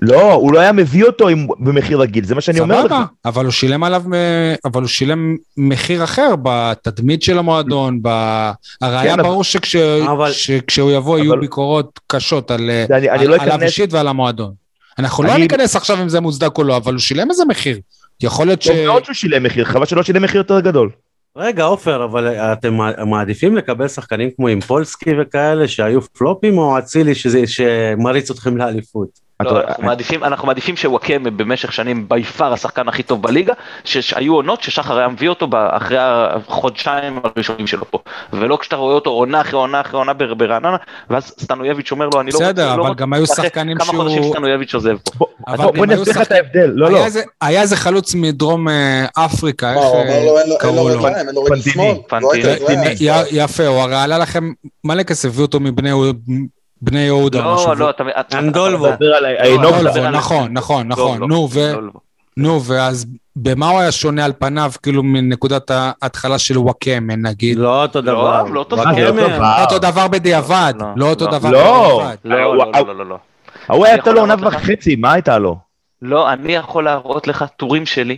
לא, 0.01 0.33
הוא 0.33 0.53
לא 0.53 0.59
היה 0.59 0.71
מביא 0.71 1.03
אותו 1.05 1.27
עם, 1.27 1.47
במחיר 1.59 1.99
רגיל, 2.01 2.25
זה 2.25 2.35
מה 2.35 2.41
שאני 2.41 2.59
אומר 2.59 2.79
לך. 2.83 2.91
סבבה, 2.91 3.03
אבל 3.25 3.43
הוא 3.45 3.51
שילם 3.51 3.83
עליו, 3.83 4.03
אבל 4.65 4.81
הוא 4.81 4.87
שילם 4.87 5.35
מחיר 5.57 6.03
אחר 6.03 6.35
בתדמית 6.43 7.21
של 7.23 7.37
המועדון, 7.37 7.99
ב... 8.01 8.07
הרי 8.81 8.97
היה 8.97 9.03
כן, 9.03 9.19
אבל- 9.19 9.23
ברור 9.29 9.43
שכש... 9.43 9.75
אבל- 9.75 10.31
שכשהוא 10.31 10.91
יבוא 10.91 11.17
יהיו 11.19 11.31
אבל- 11.33 11.41
ביקורות 11.41 11.99
קשות 12.07 12.51
על, 12.51 12.69
אני, 12.89 13.09
אני 13.09 13.19
על, 13.19 13.27
לא 13.27 13.35
עליו 13.35 13.55
אכנס, 13.55 13.63
אישית 13.63 13.93
ועל 13.93 14.07
המועדון. 14.07 14.51
אנחנו 14.99 15.23
לא 15.23 15.31
אני- 15.31 15.41
ניכנס 15.41 15.75
עכשיו 15.75 16.01
אם 16.01 16.09
זה 16.09 16.19
מוצדק 16.19 16.57
או 16.57 16.63
לא, 16.63 16.77
אבל 16.77 16.93
הוא 16.93 16.99
שילם 16.99 17.29
איזה 17.29 17.43
מחיר. 17.45 17.79
יכול 18.23 18.45
להיות 18.47 18.61
ש... 18.61 18.67
טוב 18.67 18.75
מאוד 18.85 19.05
שהוא 19.05 19.13
שילם 19.13 19.43
מחיר, 19.43 19.65
חבל 19.65 19.85
שלא 19.85 20.03
שילם 20.03 20.21
מחיר 20.23 20.37
יותר 20.37 20.59
גדול. 20.59 20.89
רגע, 21.37 21.63
עופר, 21.63 22.03
אבל 22.03 22.27
אתם 22.27 22.73
מעדיפים 23.07 23.55
לקבל 23.55 23.87
שחקנים 23.87 24.29
כמו 24.35 24.47
אימפולסקי 24.47 25.09
וכאלה 25.21 25.67
שהיו 25.67 26.01
פלופים, 26.01 26.57
או 26.57 26.77
אצילי 26.77 27.11
שמריץ 27.45 28.31
אתכם 28.31 28.57
לאליפות? 28.57 29.07
לא, 29.43 29.61
אנחנו 29.67 29.83
מעדיפים, 29.83 30.23
אנחנו 30.23 30.47
מעדיפים 30.47 30.77
שוואקמה 30.77 31.29
במשך 31.29 31.73
שנים 31.73 32.09
בי 32.09 32.23
פאר 32.23 32.53
השחקן 32.53 32.87
הכי 32.87 33.03
טוב 33.03 33.21
בליגה, 33.21 33.53
שהיו 33.83 34.35
עונות 34.35 34.63
ששחר 34.63 34.97
היה 34.97 35.07
מביא 35.07 35.29
אותו 35.29 35.47
אחרי 35.71 35.97
החודשיים 35.99 37.19
הראשונים 37.23 37.67
שלו 37.67 37.91
פה, 37.91 37.97
ולא 38.33 38.57
כשאתה 38.61 38.75
רואה 38.75 38.95
אותו 38.95 39.09
עונה 39.09 39.41
אחרי 39.41 39.59
עונה 39.59 39.81
אחרי 39.81 39.97
עונה 39.99 40.13
בר- 40.13 40.33
ברעננה, 40.33 40.77
ואז 41.09 41.33
סטנויביץ' 41.39 41.91
אומר 41.91 42.09
לו, 42.13 42.21
אני 42.21 42.31
לא 42.31 42.39
בסדר, 42.39 42.63
רוצה, 42.63 42.77
לא 42.77 42.85
אבל 42.87 42.93
גם 42.93 43.13
היו 43.13 43.25
שחקנים 43.27 43.77
כמה 43.77 43.85
שהוא- 43.85 43.97
חודשים 44.03 44.23
סטנויביץ' 44.23 44.73
עוזב 44.73 44.95
פה. 45.17 45.25
בוא, 45.57 45.85
נסביר 45.85 46.13
לך 46.13 46.21
את 46.21 46.31
ההבדל, 46.31 46.71
לא, 46.73 46.91
לא. 46.91 47.05
היה 47.41 47.61
איזה- 47.61 47.75
חלוץ 47.75 48.15
מדרום 48.15 48.69
אה, 48.69 49.05
אפריקה, 49.13 49.73
איך 49.73 49.83
אה, 49.83 50.57
קראו 50.59 50.89
לו 50.89 51.01
פנטיני. 51.47 52.01
פנטיני. 52.07 52.21
לא 52.23 52.49
הייתה 52.49 52.49
רגליים. 52.65 52.97
י- 52.99 53.43
יפה, 53.43 53.67
הוא 53.67 53.77
הרי 53.79 53.95
עלה 53.95 54.17
לכם 54.17 54.51
מלא 54.83 55.03
כסף, 55.03 55.29
הביאו 55.29 55.45
אותו 55.45 55.59
מבני 55.59 55.91
בני 56.83 56.99
יהודה 56.99 57.45
או 57.45 57.55
משהו. 57.55 57.67
לא, 57.69 57.77
לא, 57.77 57.89
אתה... 57.89 58.03
אתה- 58.19 58.39
אנדולבו. 58.39 58.87
לא, 58.99 59.19
לא, 59.61 59.81
לא, 59.95 60.09
נכון, 60.09 60.53
נכון, 60.53 60.87
נכון, 60.87 61.19
לא, 61.19 61.27
נו, 61.27 61.47
ו... 61.51 61.71
לא, 61.73 61.83
לא. 61.83 61.91
נו, 62.37 62.63
ואז 62.63 63.05
במה 63.35 63.69
הוא 63.69 63.79
היה 63.79 63.91
שונה 63.91 64.25
על 64.25 64.33
פניו, 64.39 64.71
כאילו 64.83 65.03
מנקודת 65.03 65.71
ההתחלה 65.73 66.39
של 66.39 66.57
וואקמה, 66.57 67.15
נגיד? 67.15 67.57
לא 67.57 67.81
אותו 67.81 68.01
דבר. 68.01 68.43
לא, 68.43 68.53
לא 68.53 68.59
אותו 68.59 68.75
דבר. 68.75 68.83
לא 68.91 69.07
אותו 69.07 69.27
דבר. 69.27 69.39
לא 69.57 69.63
אותו 69.63 69.79
דבר 69.79 70.07
בדיעבד, 70.07 70.73
לא, 70.79 70.87
לא 70.95 71.09
אותו 71.09 71.25
לא. 71.25 71.31
דבר 71.39 71.49
לא. 71.51 71.99
בדיעבד. 71.99 72.15
לא, 72.25 72.37
לא, 72.39 72.57
לא, 72.57 72.71
לא, 72.87 72.95
לא, 72.97 73.05
לא. 73.05 73.17
ההוא 73.69 73.87
יכול 73.87 74.13
לו 74.13 74.19
עונה? 74.19 74.35
וחצי, 74.41 74.95
מה 74.95 75.13
הייתה 75.13 75.37
לו? 75.37 75.57
לא, 76.01 76.33
אני 76.33 76.53
יכול 76.53 76.83
להראות 76.85 77.27
לך 77.27 77.45
טורים 77.57 77.85
שלי 77.85 78.17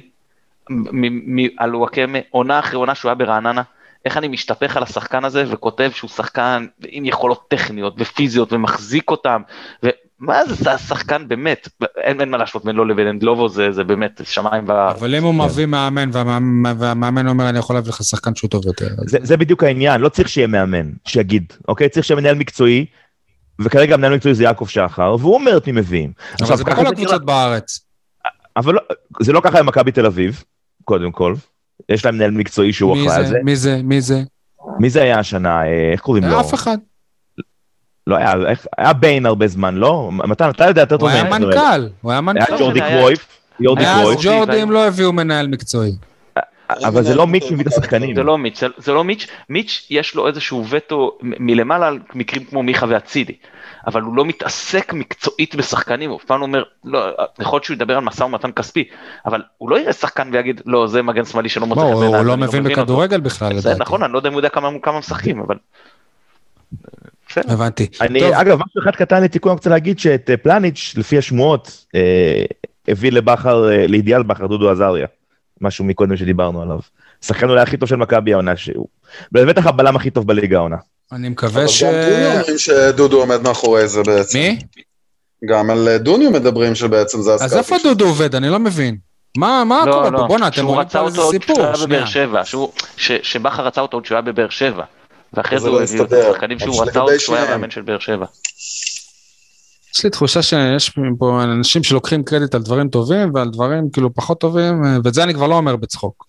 מ- 0.69 1.35
מ- 1.45 1.49
על 1.57 1.75
וואקמה, 1.75 2.19
עונה 2.29 2.59
אחרי 2.59 2.75
עונה 2.79 2.95
שהוא 2.95 3.09
היה 3.09 3.15
ברעננה, 3.15 3.61
איך 4.05 4.17
אני 4.17 4.27
משתפך 4.27 4.77
על 4.77 4.83
השחקן 4.83 5.25
הזה 5.25 5.43
וכותב 5.49 5.89
שהוא 5.93 6.09
שחקן 6.09 6.65
עם 6.87 7.05
יכולות 7.05 7.45
טכניות 7.49 7.95
ופיזיות 7.97 8.53
ומחזיק 8.53 9.11
אותם, 9.11 9.41
ומה 9.83 10.45
זה, 10.45 10.53
זה 10.55 10.71
השחקן 10.71 11.27
באמת, 11.27 11.67
אין, 11.97 12.21
אין 12.21 12.29
מה 12.29 12.37
להשוות 12.37 12.65
בינו 12.65 12.85
לבין 12.85 13.07
אנדלובו, 13.07 13.49
זה, 13.49 13.71
זה 13.71 13.83
באמת 13.83 14.21
שמיים 14.23 14.63
וארץ. 14.67 14.97
אבל 14.97 15.15
אם 15.15 15.23
הוא 15.23 15.33
מביא 15.33 15.65
מאמן 15.65 16.09
והמאמן- 16.13 16.75
והמאמן 16.79 17.27
אומר 17.27 17.49
אני 17.49 17.59
יכול 17.59 17.75
להביא 17.75 17.89
לך 17.89 18.03
שחקן 18.03 18.35
שהוא 18.35 18.49
טוב 18.49 18.65
יותר. 18.65 18.85
אז- 18.87 19.09
זה, 19.11 19.17
זה 19.21 19.37
בדיוק 19.37 19.63
העניין, 19.63 20.01
לא 20.01 20.09
צריך 20.09 20.29
שיהיה 20.29 20.47
מאמן, 20.47 20.89
שיגיד, 21.07 21.53
אוקיי? 21.67 21.89
צריך 21.89 22.05
שיהיה 22.05 22.21
מנהל 22.21 22.35
מקצועי, 22.35 22.85
וכרגע 23.61 23.93
המנהל 23.93 24.11
המקצועי 24.13 24.35
זה 24.35 24.43
יעקב 24.43 24.67
שחר, 24.67 25.15
והוא 25.19 25.33
אומר 25.35 25.57
את 25.57 25.67
מי 25.67 25.73
מביאים. 25.73 26.11
אבל 26.41 26.55
זה 26.57 26.63
ככה 26.63 26.73
בכל 26.73 26.81
נראה- 26.81 26.91
הקבוצות 26.93 27.25
בארץ. 27.25 27.79
אבל 28.57 28.73
לא, 28.73 28.81
זה 29.21 29.33
לא 29.33 29.41
ככה 29.43 29.59
עם 29.59 29.65
מכבי 29.65 29.91
תל 29.91 30.05
אביב, 30.05 30.43
קודם 30.83 31.11
כל. 31.11 31.33
יש 31.89 32.05
להם 32.05 32.15
מנהל 32.15 32.31
מקצועי 32.31 32.73
שהוא 32.73 32.93
אחראי 32.93 33.15
על 33.17 33.23
זה? 33.25 33.29
זה. 33.29 33.39
מי 33.43 33.55
זה? 33.55 33.79
מי 33.83 34.01
זה? 34.01 34.21
מי 34.79 34.89
זה 34.89 35.01
היה 35.01 35.19
השנה? 35.19 35.61
אה, 35.61 35.91
איך 35.91 36.01
קוראים 36.01 36.23
לו? 36.23 36.39
אף 36.39 36.53
אחד. 36.53 36.77
לא 38.07 38.15
היה, 38.15 38.33
היה 38.77 38.93
ביין 38.93 39.25
הרבה 39.25 39.47
זמן, 39.47 39.75
לא? 39.75 40.09
מתן, 40.13 40.49
אתה 40.49 40.65
יודע 40.65 40.81
יותר 40.81 40.95
הוא 40.95 40.99
טוב 40.99 41.09
היה 41.09 41.23
ממני. 41.23 41.45
מנכ"ל. 41.45 41.59
הוא 42.01 42.11
היה 42.11 42.17
היה 42.17 42.21
מנכ"ל. 42.21 42.57
ג'ורדי 42.59 42.81
היה- 42.81 43.01
קרויף, 43.01 43.27
יורדי 43.59 43.81
היה 43.85 43.95
אז 43.95 44.01
קרויף, 44.01 44.19
ג'ורדים 44.23 44.71
לא 44.71 44.87
הביאו 44.87 45.13
מנהל 45.13 45.47
מקצועי. 45.47 45.91
אבל 46.69 47.03
זה 47.03 47.15
לא 47.15 47.27
מיץ' 47.27 47.43
מביא 47.51 47.61
את 47.65 47.67
השחקנים. 47.67 48.15
זה 48.15 48.23
לא 48.23 48.37
מיץ', 48.37 48.63
זה, 48.77 48.91
לא 48.93 49.03
מיץ', 49.03 49.27
מיץ' 49.49 49.87
יש 49.89 50.15
לו 50.15 50.27
איזשהו 50.27 50.65
וטו 50.69 51.17
מלמעלה 51.21 51.87
על 51.87 51.99
מקרים 52.15 52.43
כמו 52.45 52.63
מיכה 52.63 52.85
ואצילי, 52.89 53.33
אבל 53.87 54.01
הוא 54.01 54.15
לא 54.15 54.25
מתעסק 54.25 54.93
מקצועית 54.93 55.55
בשחקנים, 55.55 56.09
הוא 56.09 56.17
אף 56.17 56.23
פעם 56.23 56.39
לא 56.39 56.45
אומר, 56.45 56.63
לא, 56.83 56.99
יכול 57.39 57.55
להיות 57.55 57.63
שהוא 57.63 57.75
ידבר 57.75 57.97
על 57.97 58.03
משא 58.03 58.23
ומתן 58.23 58.51
כספי, 58.51 58.83
אבל 59.25 59.41
הוא 59.57 59.69
לא 59.69 59.79
יראה 59.79 59.93
שחקן 59.93 60.29
ויגיד, 60.33 60.61
לא, 60.65 60.87
זה 60.87 61.01
מגן 61.01 61.25
שמאלי 61.25 61.49
שלא 61.49 61.67
מוצא 61.67 61.81
חן 61.81 61.87
הוא 61.87 61.99
בעיניי, 61.99 62.19
הוא 62.19 62.25
לא 62.25 62.33
אני 62.33 62.41
מבין 62.45 62.65
אותו." 62.65 62.81
בכדורגל 62.81 63.19
בכלל 63.19 63.59
זה 63.59 63.69
לדעתי. 63.69 63.81
נכון, 63.81 64.03
אני 64.03 64.13
לא 64.13 64.17
יודע 64.17 64.29
אם 64.29 64.33
הוא 64.33 64.39
יודע 64.39 64.49
כמה 64.81 64.99
משחקים, 64.99 65.39
אבל... 65.39 65.55
הבנתי. 67.37 67.87
אני, 68.01 68.41
אגב, 68.41 68.59
משהו 68.65 68.81
אחד 68.83 68.91
קטן 68.91 69.23
לתיקון, 69.23 69.49
אני 69.51 69.57
רוצה 69.57 69.69
להגיד 69.69 69.99
שאת 69.99 70.29
אה, 70.29 70.37
פלניץ', 70.37 70.93
לפי 70.97 71.17
השמועות, 71.17 71.85
אה, 71.95 72.45
הביא 72.87 73.11
לבכר, 73.11 73.71
אה, 73.71 73.87
לאידיאל 73.87 74.23
בכר, 74.23 74.47
דודו 74.47 74.69
עזריה. 74.69 75.07
משהו 75.61 75.85
מקודם 75.85 76.17
שדיברנו 76.17 76.61
עליו. 76.61 76.79
השחקן 77.23 77.49
אולי 77.49 77.61
הכי 77.61 77.77
טוב 77.77 77.89
של 77.89 77.95
מכבי 77.95 78.33
העונה 78.33 78.55
שהוא. 78.55 78.87
בטח 79.31 79.67
הבלם 79.67 79.95
הכי 79.95 80.09
טוב 80.09 80.27
בליגה 80.27 80.57
העונה. 80.57 80.77
אני 81.11 81.27
אבל 81.27 81.31
מקווה 81.31 81.67
ש... 81.67 81.83
גם 81.83 81.91
דוניו 81.91 82.37
אומרים 82.37 82.57
שדודו 82.57 83.19
עומד 83.19 83.41
מאחורי 83.41 83.87
זה 83.87 84.03
בעצם. 84.03 84.37
מי? 84.39 84.59
גם 85.49 85.69
על 85.69 85.87
אה, 85.87 85.97
דוניו 85.97 86.31
מדברים 86.31 86.75
שבעצם 86.75 87.21
זה 87.21 87.33
אז 87.33 87.41
הסקאוטינג. 87.41 87.73
איפה 87.75 87.89
דודו 87.89 88.05
עובד? 88.05 88.35
אני 88.35 88.49
לא 88.49 88.59
מבין. 88.59 88.97
מה 89.37 89.63
מה 89.65 89.83
לא, 89.85 89.91
קורה 89.91 90.09
לא, 90.09 90.17
פה? 90.17 90.27
בואנה, 90.27 90.47
אתם 90.47 90.55
שהוא 90.55 90.67
רואים 90.67 90.81
רצה 90.81 90.99
פה 90.99 91.05
איזה 91.07 91.17
אותו 91.21 91.31
עוד 91.31 91.41
כשהוא 91.41 91.55
סיפור. 91.55 91.65
היה. 91.65 91.85
בבאר 91.87 92.05
שבע, 92.05 92.45
שהוא- 92.45 92.71
ש- 92.97 93.11
שבכר 93.23 93.65
רצה 93.67 93.81
אותו 93.81 93.97
עוד 93.97 94.03
כשהוא 94.03 94.15
היה 94.15 94.21
בבאר 94.21 94.49
שבע, 94.49 94.83
ואחרי 95.33 95.57
זה 95.59 95.63
זה 95.63 95.69
לא 95.69 95.73
הוא 95.75 95.81
הביא 95.83 96.01
את. 96.03 96.13
השחקנים 96.13 96.59
שהוא 96.59 96.73
אז 96.83 96.87
רצה 96.89 96.99
עוד 96.99 97.13
כשהוא 97.17 97.35
היה. 97.35 97.45
מאמן 97.49 97.69
של 97.71 97.81
באר 97.81 97.99
שבע. 97.99 98.25
יש 99.95 100.03
לי 100.03 100.09
תחושה 100.09 100.41
שיש 100.41 100.91
פה 101.19 101.43
אנשים 101.43 101.83
שלוקחים 101.83 102.23
קרדיט 102.23 102.55
על 102.55 102.61
דברים 102.61 102.89
טובים 102.89 103.31
ועל 103.33 103.49
דברים 103.49 103.89
כאילו 103.93 104.13
פחות 104.13 104.39
טובים, 104.39 104.81
ואת 105.03 105.13
זה 105.13 105.23
אני 105.23 105.33
כבר 105.33 105.47
לא 105.47 105.55
אומר 105.55 105.75
בצחוק. 105.75 106.25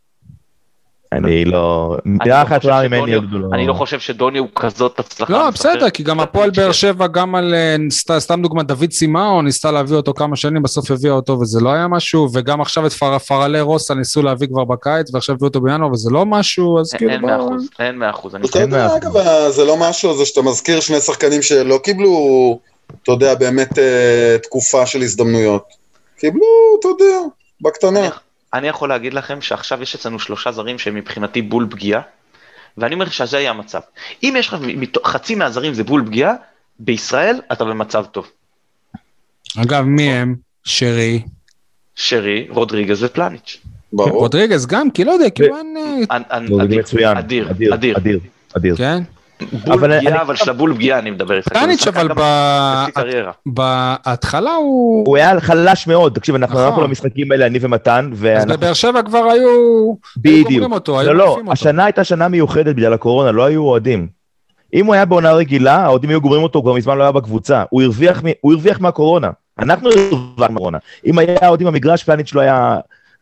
אני 1.12 1.44
לא... 1.44 1.96
מילה 2.04 2.42
לא 2.42 2.48
אחת 2.48 2.64
רעה 2.64 2.88
ממני, 2.88 3.12
דודו 3.20 3.38
לא... 3.38 3.48
אני 3.52 3.66
לא 3.66 3.72
חושב 3.72 4.00
שדוני 4.00 4.38
הוא 4.38 4.48
כזאת 4.54 4.98
הצלחה. 4.98 5.32
לא. 5.32 5.50
בסדר, 5.50 5.90
כי 5.90 6.02
גם 6.02 6.20
הפועל 6.20 6.50
באר 6.50 6.72
שבע, 6.72 7.06
גם 7.06 7.34
על, 7.34 7.54
אה, 7.54 7.76
סת- 7.90 8.18
סתם 8.18 8.42
דוגמא, 8.42 8.62
דוד 8.62 8.92
סימאו, 8.92 9.42
ניסתה 9.42 9.70
להביא 9.70 9.96
אותו 9.96 10.14
כמה 10.14 10.36
שנים, 10.36 10.62
בסוף 10.62 10.90
הביאה 10.90 11.12
אותו 11.12 11.32
וזה 11.40 11.60
לא 11.60 11.70
היה 11.70 11.88
משהו, 11.88 12.28
וגם 12.34 12.60
עכשיו 12.60 12.86
את 12.86 12.92
פר- 12.92 13.18
פרלי 13.18 13.60
רוסה 13.60 13.94
ניסו 13.94 14.22
להביא 14.22 14.48
כבר 14.48 14.64
בקיץ, 14.64 15.14
ועכשיו 15.14 15.34
הביאו 15.34 15.48
אותו 15.48 15.60
בינואר 15.60 15.92
וזה 15.92 16.10
לא 16.10 16.26
משהו, 16.26 16.80
אז 16.80 16.94
אין- 16.94 16.98
כאילו... 16.98 17.12
אין 17.12 17.20
מאה 17.20 17.36
אחוז, 17.36 17.68
אין 17.78 17.98
מאה 17.98 18.10
אחוז. 18.10 18.34
מאה 18.70 18.96
אגב, 18.96 19.12
זה 19.50 19.64
לא 19.64 19.76
משהו, 19.76 20.16
זה 20.18 20.24
שאתה 20.26 20.42
מזכיר 20.42 20.80
שני 20.80 21.00
שחקנים 21.00 21.42
שלא 21.42 21.78
קיבלו, 21.82 22.58
אתה 23.02 23.12
יודע, 23.12 23.34
באמת 23.34 23.78
אה, 23.78 24.36
תקופה 24.42 24.86
של 24.86 25.02
הזדמנויות. 25.02 25.62
קיבלו, 26.18 26.42
אתה 26.80 26.88
יודע, 26.88 27.18
בקטנה. 27.60 28.08
אני- 28.54 28.68
יכול 28.68 28.88
להגיד 28.88 29.14
לכם 29.14 29.40
שעכשיו 29.40 29.82
יש 29.82 29.94
אצלנו 29.94 30.18
שלושה 30.18 30.52
זרים 30.52 30.78
שהם 30.78 30.94
מבחינתי 30.94 31.42
בול 31.42 31.66
פגיעה, 31.70 32.00
ואני 32.78 32.94
אומר 32.94 33.08
שזה 33.08 33.38
יהיה 33.38 33.50
המצב. 33.50 33.80
אם 34.22 34.34
יש 34.38 34.48
לך 34.48 34.56
חצי 35.04 35.34
מהזרים 35.34 35.74
זה 35.74 35.84
בול 35.84 36.02
פגיעה, 36.06 36.34
בישראל 36.78 37.40
אתה 37.52 37.64
במצב 37.64 38.04
טוב. 38.04 38.30
אגב, 39.62 39.82
מי 39.84 40.12
הם? 40.12 40.34
שרי. 40.64 41.22
שרי, 41.94 42.46
רודריגז 42.50 43.02
ופלניץ'. 43.02 43.60
ברור. 43.92 44.10
רודריגז 44.10 44.66
גם, 44.66 44.90
כי 44.90 45.04
לא 45.04 45.12
יודע, 45.12 45.30
כאילו 45.30 45.56
אדיר, 46.08 46.78
מצוין. 46.80 47.16
אדיר. 47.16 47.52
אדיר, 47.74 47.96
אדיר. 48.56 48.76
כן? 48.76 49.02
בול 49.64 49.74
אבל 49.74 49.98
פגיעה, 49.98 50.22
אבל 50.22 50.36
של 50.36 50.50
הבול 50.50 50.74
פגיעה 50.74 50.98
אני 50.98 51.10
מדבר 51.10 51.36
איתך. 51.36 51.48
פלניץ' 51.48 51.86
אבל. 51.86 52.08
בהתחלה 53.46 54.54
הוא... 54.54 55.04
הוא 55.06 55.16
היה 55.16 55.40
חלש 55.40 55.86
מאוד, 55.86 56.14
תקשיב, 56.14 56.34
אנחנו 56.34 56.54
נכון. 56.54 56.66
הלכנו 56.66 56.82
למשחקים 56.82 57.32
האלה, 57.32 57.46
אני 57.46 57.58
ומתן, 57.62 58.10
אז 58.12 58.18
ואנחנו... 58.22 58.56
בבאר 58.56 58.72
שבע 58.72 59.02
כבר 59.02 59.24
היו... 59.24 59.94
בדיוק. 60.16 60.70
לא, 60.88 61.14
לא. 61.14 61.38
השנה 61.50 61.84
הייתה 61.84 62.04
שנה 62.04 62.28
מיוחדת 62.28 62.74
בגלל 62.74 62.92
הקורונה, 62.92 63.32
לא 63.32 63.44
היו 63.44 63.62
אוהדים. 63.62 64.08
אם 64.74 64.86
הוא 64.86 64.94
היה 64.94 65.04
בעונה 65.04 65.32
רגילה, 65.32 65.76
האוהדים 65.76 66.10
היו 66.10 66.20
גומרים 66.20 66.42
אותו, 66.42 66.58
הוא 66.58 66.64
כבר 66.64 66.74
מזמן 66.74 66.98
לא 66.98 67.02
היה 67.02 67.12
בקבוצה. 67.12 67.64
הוא 67.70 67.82
הרוויח, 67.82 68.22
מ- 68.24 68.36
הוא 68.40 68.52
הרוויח 68.52 68.80
מהקורונה. 68.80 69.30
אנחנו 69.58 69.90
הרווחנו 69.90 70.34
מהקורונה. 70.38 70.78
אם 71.06 71.18
היה 71.18 71.48
אוהדים 71.48 71.66
במגרש, 71.66 72.04
פלניץ' 72.04 72.34
לא 72.34 72.40
היה... 72.40 72.76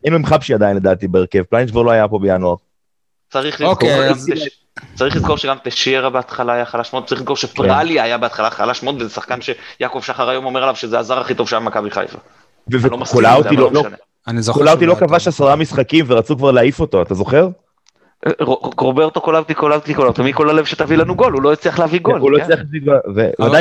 היינו 0.04 0.16
עם 0.16 0.26
חבשי 0.26 0.54
עדיין 0.54 0.76
לדעתי 0.76 1.08
בהרכב, 1.08 1.42
פלניץ' 1.42 1.70
כבר 1.70 1.82
לא 1.82 1.90
היה 1.90 2.08
פה 2.08 2.18
בינואר. 2.18 2.54
צריך 3.32 3.60
לזכור, 3.60 3.88
צריך 4.94 5.16
לזכור 5.16 5.36
שגם 5.36 5.56
טשיירה 5.62 6.10
בהתחלה 6.10 6.52
היה 6.52 6.64
חלש 6.64 6.92
מאוד, 6.92 7.06
צריך 7.06 7.20
לזכור 7.20 7.36
שפרליה 7.36 8.04
היה 8.04 8.18
בהתחלה 8.18 8.50
חלש 8.50 8.82
מאוד, 8.82 9.02
וזה 9.02 9.14
שחקן 9.14 9.38
שיעקב 9.40 10.00
שחר 10.02 10.28
היום 10.28 10.44
אומר 10.44 10.62
עליו 10.62 10.76
שזה 10.76 10.98
הזר 10.98 11.18
הכי 11.18 11.34
טוב 11.34 11.48
שהיה 11.48 11.60
במכבי 11.60 11.90
חיפה. 11.90 12.18
אני 12.72 12.82
לא 12.90 12.96
וקולאוטי 12.96 13.48
אבל 13.48 13.56
לא, 13.56 13.72
לא, 13.72 13.82
קולאוטי 14.52 14.86
לא 14.86 14.94
טוב. 14.94 15.08
כבש 15.08 15.28
עשרה 15.28 15.56
משחקים 15.56 16.04
ורצו 16.08 16.36
כבר 16.36 16.50
להעיף 16.50 16.80
אותו, 16.80 17.02
אתה 17.02 17.14
זוכר? 17.14 17.48
ר- 18.26 18.30
רוברטו 18.78 19.20
קולאוטי 19.20 19.54
קולאוטי 19.54 19.94
קולאוטי, 19.94 20.22
מי 20.22 20.32
כל 20.32 20.50
הלב 20.50 20.64
שתביא 20.64 20.96
לנו 20.96 21.16
גול, 21.16 21.32
הוא 21.32 21.42
לא 21.42 21.52
הצליח 21.52 21.78
להביא 21.78 22.00
גול. 22.00 22.20
הוא 22.20 22.30
לא 22.30 22.38
כן? 22.38 22.42
הצליח 22.42 22.58
להביא 22.58 22.80
גול. 22.80 23.00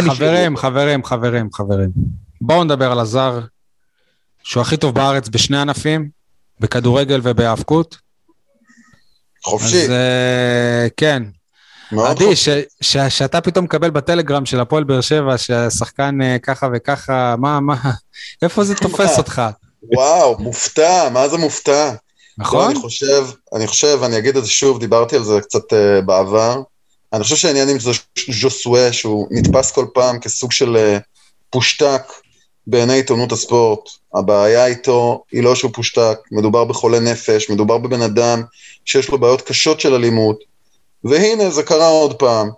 חברים, 0.09 0.57
חברים, 0.57 1.03
חברים, 1.03 1.49
חברים. 1.53 1.89
בואו 2.41 2.63
נדבר 2.63 2.91
על 2.91 2.99
הזר, 2.99 3.39
שהוא 4.43 4.61
הכי 4.61 4.77
טוב 4.77 4.95
בארץ 4.95 5.29
בשני 5.29 5.57
ענפים, 5.57 6.09
בכדורגל 6.59 7.19
ובהאבקות. 7.23 7.97
חופשי, 9.43 9.83
אז 9.83 9.89
אה, 9.89 10.87
כן. 10.97 11.23
עדי, 11.99 12.33
שאתה 13.09 13.41
פתאום 13.41 13.65
מקבל 13.65 13.89
בטלגרם 13.89 14.45
של 14.45 14.59
הפועל 14.59 14.83
באר 14.83 15.01
שבע, 15.01 15.37
שהשחקן 15.37 16.21
אה, 16.21 16.37
ככה 16.39 16.67
וככה, 16.73 17.35
מה, 17.37 17.59
מה, 17.59 17.75
איפה 18.41 18.63
זה 18.63 18.75
תופס 18.75 19.17
אותך, 19.17 19.41
וואו, 19.95 20.39
מופתע, 20.39 21.09
מה 21.11 21.29
זה 21.29 21.37
מופתע? 21.37 21.85
לא, 21.91 21.93
נכון? 22.37 22.71
אני 22.71 22.79
חושב, 22.79 23.25
אני 23.55 23.67
חושב, 23.67 23.99
אני 24.03 24.17
אגיד 24.17 24.37
את 24.37 24.43
זה 24.43 24.49
שוב, 24.49 24.79
דיברתי 24.79 25.15
על 25.15 25.23
זה 25.23 25.41
קצת 25.41 25.73
בעבר. 26.05 26.61
אני 27.13 27.23
חושב 27.23 27.35
שהעניין 27.35 27.69
עם 27.69 27.77
ז'וש- 27.79 28.29
ז'וסואה, 28.41 28.93
שהוא 28.93 29.27
נתפס 29.31 29.71
כל 29.71 29.85
פעם 29.93 30.19
כסוג 30.19 30.51
של 30.51 30.97
פושטק 31.49 32.01
בעיני 32.67 32.93
עיתונות 32.93 33.31
הספורט. 33.31 33.89
הבעיה 34.13 34.65
איתו 34.65 35.23
היא 35.31 35.43
לא 35.43 35.55
שהוא 35.55 35.71
פושטק, 35.73 36.17
מדובר 36.31 36.63
בחולה 36.63 36.99
נפש, 36.99 37.49
מדובר 37.49 37.77
בבן 37.77 38.01
אדם 38.01 38.41
שיש 38.85 39.09
לו 39.09 39.17
בעיות 39.17 39.41
קשות 39.41 39.79
של 39.79 39.93
אלימות, 39.93 40.39
והנה 41.03 41.49
זה 41.49 41.63
קרה 41.63 41.87
עוד 41.87 42.13
פעם. 42.13 42.49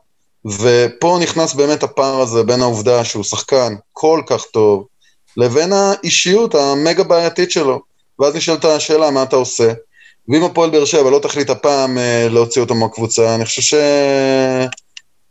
ופה 0.46 1.18
נכנס 1.22 1.54
באמת 1.54 1.84
הפער 1.84 2.22
הזה 2.22 2.44
בין 2.44 2.62
העובדה 2.62 3.04
שהוא 3.04 3.24
שחקן 3.24 3.76
כל 3.94 4.22
כך 4.28 4.44
טוב, 4.54 4.86
לבין 5.38 5.74
האישיות 5.74 6.56
המגה 6.56 7.04
בעייתית 7.04 7.52
שלו. 7.52 7.80
ואז 8.20 8.36
נשאלת 8.36 8.66
השאלה, 8.66 9.12
מה 9.12 9.24
אתה 9.24 9.36
עושה? 9.36 9.74
ואם 10.30 10.44
הפועל 10.44 10.70
באר 10.70 10.86
שבע 10.86 11.10
לא 11.10 11.20
תחליט 11.20 11.50
הפעם 11.50 11.98
אה, 11.98 12.28
להוציא 12.30 12.62
אותו 12.62 12.76
מהקבוצה, 12.76 13.36
אני 13.36 13.46
חושב 13.46 13.62
ש... 13.62 13.74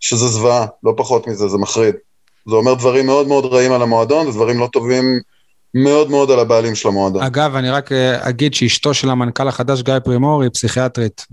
שזה 0.01 0.27
זוועה, 0.27 0.67
לא 0.83 0.95
פחות 0.97 1.27
מזה, 1.27 1.49
זה 1.49 1.59
מחריד. 1.59 1.95
זה 2.49 2.55
אומר 2.55 2.75
דברים 2.75 3.07
מאוד 3.07 3.29
מאוד 3.29 3.45
רעים 3.45 3.73
על 3.73 3.83
המועדון, 3.83 4.27
ודברים 4.27 4.59
לא 4.59 4.69
טובים 4.73 5.21
מאוד 5.75 6.11
מאוד 6.11 6.31
על 6.31 6.41
הבעלים 6.41 6.75
של 6.75 6.89
המועדון. 6.89 7.23
אגב, 7.23 7.57
אני 7.57 7.71
רק 7.71 7.93
אה, 7.93 8.29
אגיד 8.29 8.55
שאשתו 8.55 8.95
של 8.95 9.11
המנכ"ל 9.11 9.49
החדש, 9.49 9.83
גיא 9.83 9.99
פרימור, 9.99 10.43
היא 10.43 10.51
פסיכיאטרית. 10.51 11.27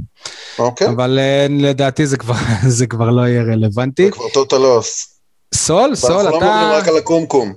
אוקיי? 0.60 0.88
אבל 0.88 1.20
אה, 1.20 1.48
לדעתי 1.50 2.06
זה 2.06 2.18
כבר, 2.18 2.36
זה 2.78 2.88
כבר 2.88 3.10
לא 3.10 3.22
יהיה 3.22 3.44
רלוונטי. 3.44 4.06
זה 4.06 4.12
כבר 4.12 4.30
טוטל 4.34 4.58
לוס. 4.58 5.20
סול, 5.56 5.96
סול, 5.96 6.12
לא 6.12 6.24
מדברים 6.24 6.38
אתה... 6.38 6.72
רק 6.78 6.88
על 6.88 6.98
הקומקום. 6.98 7.54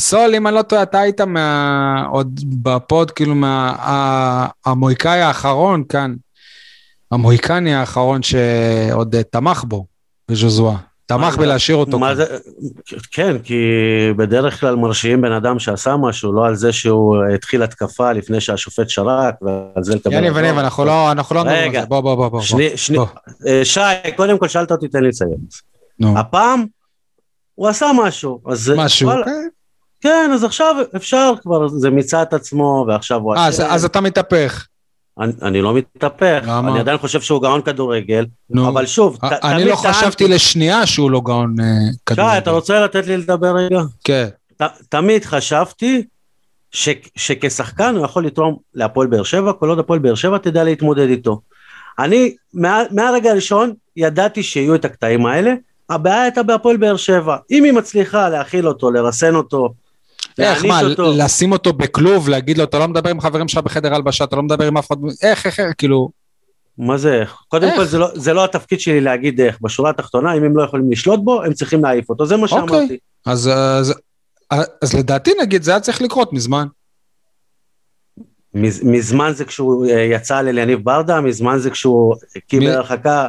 סול, 0.00 0.34
אם 0.34 0.46
אני 0.46 0.54
לא 0.54 0.62
טועה, 0.62 0.82
אתה 0.82 1.00
היית 1.00 1.20
מה... 1.20 2.04
עוד 2.10 2.40
בפוד, 2.62 3.10
כאילו, 3.10 3.34
מה... 3.34 4.46
המוהיקאי 4.66 5.20
האחרון 5.20 5.84
כאן, 5.88 6.14
המוהיקני 7.10 7.74
האחרון 7.74 8.22
שעוד 8.22 9.14
אה, 9.14 9.22
תמך 9.22 9.64
בו, 9.64 9.86
בז'וזואה. 10.30 10.87
תמך 11.08 11.36
בלהשאיר 11.36 11.76
אותו. 11.76 11.98
מה. 11.98 12.14
זה, 12.14 12.24
כן, 13.12 13.38
כי 13.38 13.62
בדרך 14.16 14.60
כלל 14.60 14.76
מרשיעים 14.76 15.20
בן 15.20 15.32
אדם 15.32 15.58
שעשה 15.58 15.96
משהו, 15.96 16.32
לא 16.32 16.46
על 16.46 16.54
זה 16.54 16.72
שהוא 16.72 17.16
התחיל 17.34 17.62
התקפה 17.62 18.12
לפני 18.12 18.40
שהשופט 18.40 18.88
שרק, 18.88 19.34
ועל 19.42 19.82
זה 19.84 19.94
לקבל... 19.94 20.12
יניב. 20.12 20.36
יניב, 20.36 20.58
אנחנו 20.58 20.84
לא 20.84 21.12
אנחנו 21.12 21.34
לא 21.34 21.40
מדברים 21.40 21.62
על 21.62 21.68
רגע. 21.68 21.80
זה, 21.80 21.86
בוא, 21.86 22.00
בוא, 22.00 22.14
בוא, 22.14 22.28
בוא. 22.28 22.40
שני, 22.40 22.76
שני, 22.76 22.98
בוא. 22.98 23.06
אה, 23.46 23.64
שי, 23.64 23.80
קודם 24.16 24.38
כל 24.38 24.48
שאלת 24.48 24.72
אותי, 24.72 24.88
תן 24.88 25.02
לי 25.02 25.08
לסיים. 25.08 25.36
נו, 26.00 26.18
הפעם 26.18 26.64
הוא 27.54 27.68
עשה 27.68 27.90
משהו, 27.94 28.40
אז 28.46 28.72
משהו. 28.76 29.08
וואלה, 29.08 29.20
אוקיי. 29.20 29.34
כן, 30.00 30.30
אז 30.34 30.44
עכשיו 30.44 30.76
אפשר 30.96 31.32
כבר, 31.42 31.68
זה 31.68 31.90
מיצה 31.90 32.22
את 32.22 32.32
עצמו, 32.32 32.84
ועכשיו 32.88 33.20
הוא... 33.20 33.34
אה, 33.36 33.46
אז-. 33.46 33.62
אז 33.68 33.84
אתה 33.84 34.00
מתהפך. 34.00 34.66
אני, 35.20 35.32
אני 35.42 35.62
לא 35.62 35.74
מתהפך, 35.74 36.40
למה? 36.46 36.70
אני 36.70 36.80
עדיין 36.80 36.98
חושב 36.98 37.20
שהוא 37.20 37.42
גאון 37.42 37.62
כדורגל, 37.62 38.26
נו. 38.50 38.68
אבל 38.68 38.86
שוב, 38.86 39.16
ת- 39.16 39.44
אני 39.44 39.64
לא 39.64 39.76
חשבתי 39.76 40.00
טענתי- 40.24 40.28
לשנייה 40.28 40.86
שהוא 40.86 41.10
לא 41.10 41.20
גאון 41.24 41.54
אה, 41.60 41.64
כדורגל. 42.06 42.32
שי, 42.32 42.38
אתה 42.38 42.50
רוצה 42.50 42.80
לתת 42.80 43.06
לי 43.06 43.16
לדבר 43.16 43.56
רגע? 43.56 43.80
כן. 44.04 44.28
ת, 44.56 44.62
תמיד 44.88 45.24
חשבתי 45.24 46.02
ש, 46.70 46.88
שכשחקן 47.16 47.94
הוא 47.96 48.04
יכול 48.04 48.26
לתרום 48.26 48.56
להפועל 48.74 49.06
באר 49.06 49.22
שבע, 49.22 49.52
כל 49.52 49.68
עוד 49.68 49.78
הפועל 49.78 49.98
באר 49.98 50.14
שבע 50.14 50.38
תדע 50.38 50.64
להתמודד 50.64 51.08
איתו. 51.08 51.40
אני 51.98 52.34
מה, 52.54 52.82
מהרגע 52.90 53.30
הראשון 53.30 53.72
ידעתי 53.96 54.42
שיהיו 54.42 54.74
את 54.74 54.84
הקטעים 54.84 55.26
האלה, 55.26 55.54
הבעיה 55.90 56.22
הייתה 56.22 56.42
בהפועל 56.42 56.76
באר 56.76 56.96
שבע. 56.96 57.36
אם 57.50 57.64
היא 57.64 57.72
מצליחה 57.72 58.28
להכיל 58.28 58.68
אותו, 58.68 58.90
לרסן 58.90 59.34
אותו, 59.34 59.68
איך, 60.38 60.64
מה, 60.64 60.80
אותו, 60.82 61.12
לשים 61.16 61.52
אותו 61.52 61.72
בכלוב, 61.72 62.28
להגיד 62.28 62.58
לו, 62.58 62.64
אתה 62.64 62.78
לא 62.78 62.88
מדבר 62.88 63.10
עם 63.10 63.20
חברים 63.20 63.48
שלך 63.48 63.64
בחדר 63.64 63.94
הלבשה, 63.94 64.24
אתה 64.24 64.36
לא 64.36 64.42
מדבר 64.42 64.66
עם 64.66 64.76
אף 64.76 64.86
אחד, 64.86 64.96
איך, 65.22 65.46
איך, 65.46 65.60
איך, 65.60 65.72
כאילו, 65.78 66.10
מה 66.78 66.96
זה 66.96 67.14
איך? 67.20 67.36
קודם 67.48 67.68
איך? 67.68 67.76
כל 67.76 67.84
זה 67.84 67.98
לא, 67.98 68.08
זה 68.14 68.32
לא 68.32 68.44
התפקיד 68.44 68.80
שלי 68.80 69.00
להגיד 69.00 69.40
איך, 69.40 69.58
בשורה 69.60 69.90
התחתונה 69.90 70.34
אם 70.34 70.44
הם 70.44 70.56
לא 70.56 70.62
יכולים 70.62 70.90
לשלוט 70.92 71.20
בו, 71.24 71.42
הם 71.42 71.52
צריכים 71.52 71.82
להעיף 71.84 72.08
אותו, 72.08 72.26
זה 72.26 72.36
מה 72.36 72.42
אוקיי. 72.42 72.58
שאמרתי. 72.58 72.98
אז, 73.26 73.50
אז, 73.54 73.94
אז 74.82 74.94
לדעתי 74.94 75.30
נגיד 75.42 75.62
זה 75.62 75.70
היה 75.70 75.80
צריך 75.80 76.02
לקרות 76.02 76.32
מזמן. 76.32 76.66
מז- 78.54 78.82
מזמן 78.84 79.32
זה 79.34 79.44
כשהוא 79.44 79.86
אה, 79.86 80.00
יצא 80.02 80.36
על 80.36 80.48
אליניב 80.48 80.84
ברדה, 80.84 81.20
מזמן 81.20 81.58
זה 81.58 81.70
כשהוא 81.70 82.14
קיבל 82.46 82.66
הרחקה, 82.70 83.28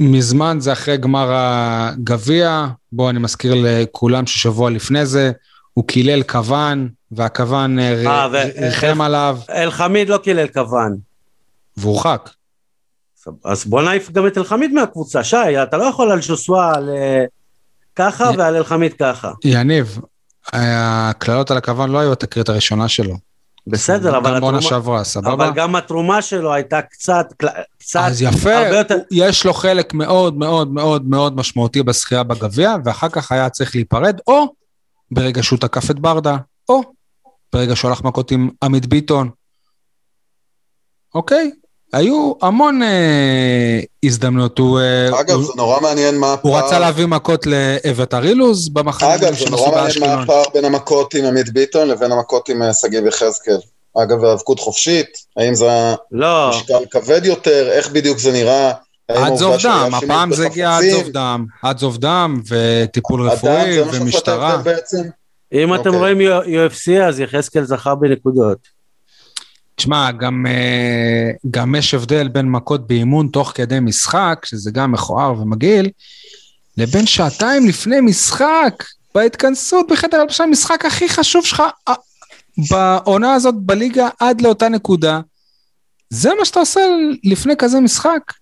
מזמן 0.00 0.56
זה 0.60 0.72
אחרי 0.72 0.96
גמר 0.96 1.28
הגביע, 1.32 2.66
בוא 2.92 3.10
אני 3.10 3.18
מזכיר 3.18 3.54
לכולם 3.56 4.26
ששבוע 4.26 4.70
לפני 4.70 5.06
זה, 5.06 5.32
הוא 5.74 5.84
קילל 5.86 6.22
כוון, 6.22 6.88
והכוון 7.12 7.78
אה, 7.78 7.94
ר- 8.04 8.34
אה, 8.36 8.44
ריחם 8.68 9.00
עליו, 9.00 9.38
אלחמיד 9.50 10.08
לא 10.08 10.18
קילל 10.18 10.46
כוון. 10.48 10.96
והורחק. 11.76 12.30
אז 13.44 13.64
בוא 13.64 13.82
נעיף 13.82 14.10
גם 14.10 14.26
את 14.26 14.38
אלחמיד 14.38 14.72
מהקבוצה, 14.72 15.24
שי, 15.24 15.62
אתה 15.62 15.76
לא 15.76 15.84
יכול 15.84 16.10
על 16.10 16.22
ז'וסווה 16.22 16.72
על 16.74 16.88
אה, 16.88 17.24
ככה 17.96 18.30
ועל 18.38 18.56
אלחמיד 18.56 18.92
ככה. 18.92 19.30
יניב, 19.44 19.98
הקללות 20.52 21.50
על 21.50 21.56
הכוון 21.56 21.90
לא 21.90 21.98
היו 21.98 22.12
התקרית 22.12 22.48
הראשונה 22.48 22.88
שלו. 22.88 23.14
בסדר, 23.66 24.18
אבל 24.18 24.34
גם 24.34 24.40
בעונה 24.40 24.62
שעברה, 24.62 25.04
סבבה? 25.04 25.32
אבל 25.32 25.50
גם 25.54 25.76
התרומה 25.76 26.22
שלו 26.22 26.52
הייתה 26.54 26.82
קצת, 26.82 27.26
קצת, 27.78 28.00
אז 28.02 28.22
יפה, 28.22 28.52
יותר- 28.52 28.98
יש 29.10 29.44
לו 29.46 29.52
חלק 29.54 29.94
מאוד 29.94 30.36
מאוד 30.38 30.72
מאוד 30.72 31.08
מאוד 31.08 31.36
משמעותי 31.36 31.82
בזכייה 31.82 32.22
בגביע, 32.22 32.74
ואחר 32.84 33.08
כך 33.08 33.32
היה 33.32 33.48
צריך 33.50 33.74
להיפרד, 33.74 34.18
או 34.26 34.52
ברגע 35.10 35.42
שהוא 35.42 35.58
תקף 35.58 35.90
את 35.90 35.98
ברדה, 35.98 36.36
או 36.68 36.80
ברגע 37.52 37.76
שהוא 37.76 37.88
הלך 37.88 38.04
מכות 38.04 38.30
עם 38.30 38.50
עמית 38.62 38.86
ביטון. 38.86 39.30
אוקיי? 41.14 41.50
היו 41.92 42.32
המון 42.42 42.82
אה, 42.82 43.80
הזדמנויות. 44.04 44.58
הוא, 44.58 44.80
אה, 44.80 45.20
אגב, 45.20 45.34
הוא, 45.34 45.44
זה 45.44 45.52
נורא 45.56 45.80
מעניין 45.80 46.18
מה 46.18 46.32
הפער... 46.32 46.52
הוא 46.52 46.58
רצה 46.60 46.78
להביא 46.78 47.06
מכות 47.06 47.46
לאביתר 47.46 48.24
אילוז 48.24 48.68
במחנה 48.68 49.14
אגב, 49.14 49.34
זה 49.34 49.50
נורא 49.50 49.70
מעניין 49.70 50.00
מה. 50.00 50.22
הפער 50.22 50.42
בין 50.54 50.64
המכות 50.64 51.14
עם 51.14 51.24
עמית 51.24 51.52
ביטון 51.52 51.88
לבין 51.88 52.12
המכות 52.12 52.48
עם 52.48 52.62
אה, 52.62 52.74
שגיב 52.74 53.06
יחזקאל. 53.06 53.58
אגב, 54.02 54.24
האבקות 54.24 54.60
חופשית, 54.60 55.08
האם 55.36 55.54
זה 55.54 55.94
לא, 56.12 56.50
משקל 56.50 56.84
כבד 56.90 57.24
יותר, 57.24 57.68
איך 57.72 57.90
בדיוק 57.90 58.18
זה 58.18 58.32
נראה? 58.32 58.72
עד 59.16 59.34
זוב 59.34 59.56
דם, 59.62 59.90
הפעם 59.94 60.32
זה 60.32 60.46
הגיע 60.46 60.76
עד? 60.76 60.84
זוב 60.90 61.08
דם, 61.08 61.46
עד 61.62 61.78
זוב 61.78 61.98
דם 61.98 62.40
וטיפול 62.48 63.28
רפואי 63.28 63.80
ומשטרה. 63.80 64.62
אם 65.52 65.74
אתם 65.74 65.94
אוקיי. 65.94 65.98
רואים 65.98 66.18
UFC 66.44 67.02
אז 67.02 67.20
יחזקאל 67.20 67.64
זכה 67.64 67.94
בנקודות. 67.94 68.58
תשמע, 69.74 70.10
גם, 70.12 70.46
אה, 70.48 71.30
גם 71.50 71.74
יש 71.74 71.94
הבדל 71.94 72.28
בין 72.28 72.50
מכות 72.50 72.86
באימון 72.86 73.28
תוך 73.28 73.52
כדי 73.54 73.80
משחק, 73.80 74.42
שזה 74.44 74.70
גם 74.70 74.92
מכוער 74.92 75.40
ומגעיל, 75.40 75.90
לבין 76.76 77.06
שעתיים 77.06 77.68
לפני 77.68 78.00
משחק, 78.00 78.84
בהתכנסות 79.14 79.86
בחדר 79.90 80.20
הלבשה, 80.20 80.44
המשחק 80.44 80.84
הכי 80.84 81.08
חשוב 81.08 81.44
שלך 81.44 81.62
אה, 81.88 81.94
בעונה 82.70 83.34
הזאת 83.34 83.54
בליגה 83.54 84.08
עד 84.20 84.40
לאותה 84.40 84.68
נקודה. 84.68 85.20
זה 86.10 86.30
מה 86.38 86.44
שאתה 86.44 86.60
עושה 86.60 86.80
לפני 87.24 87.54
כזה 87.58 87.80
משחק? 87.80 88.32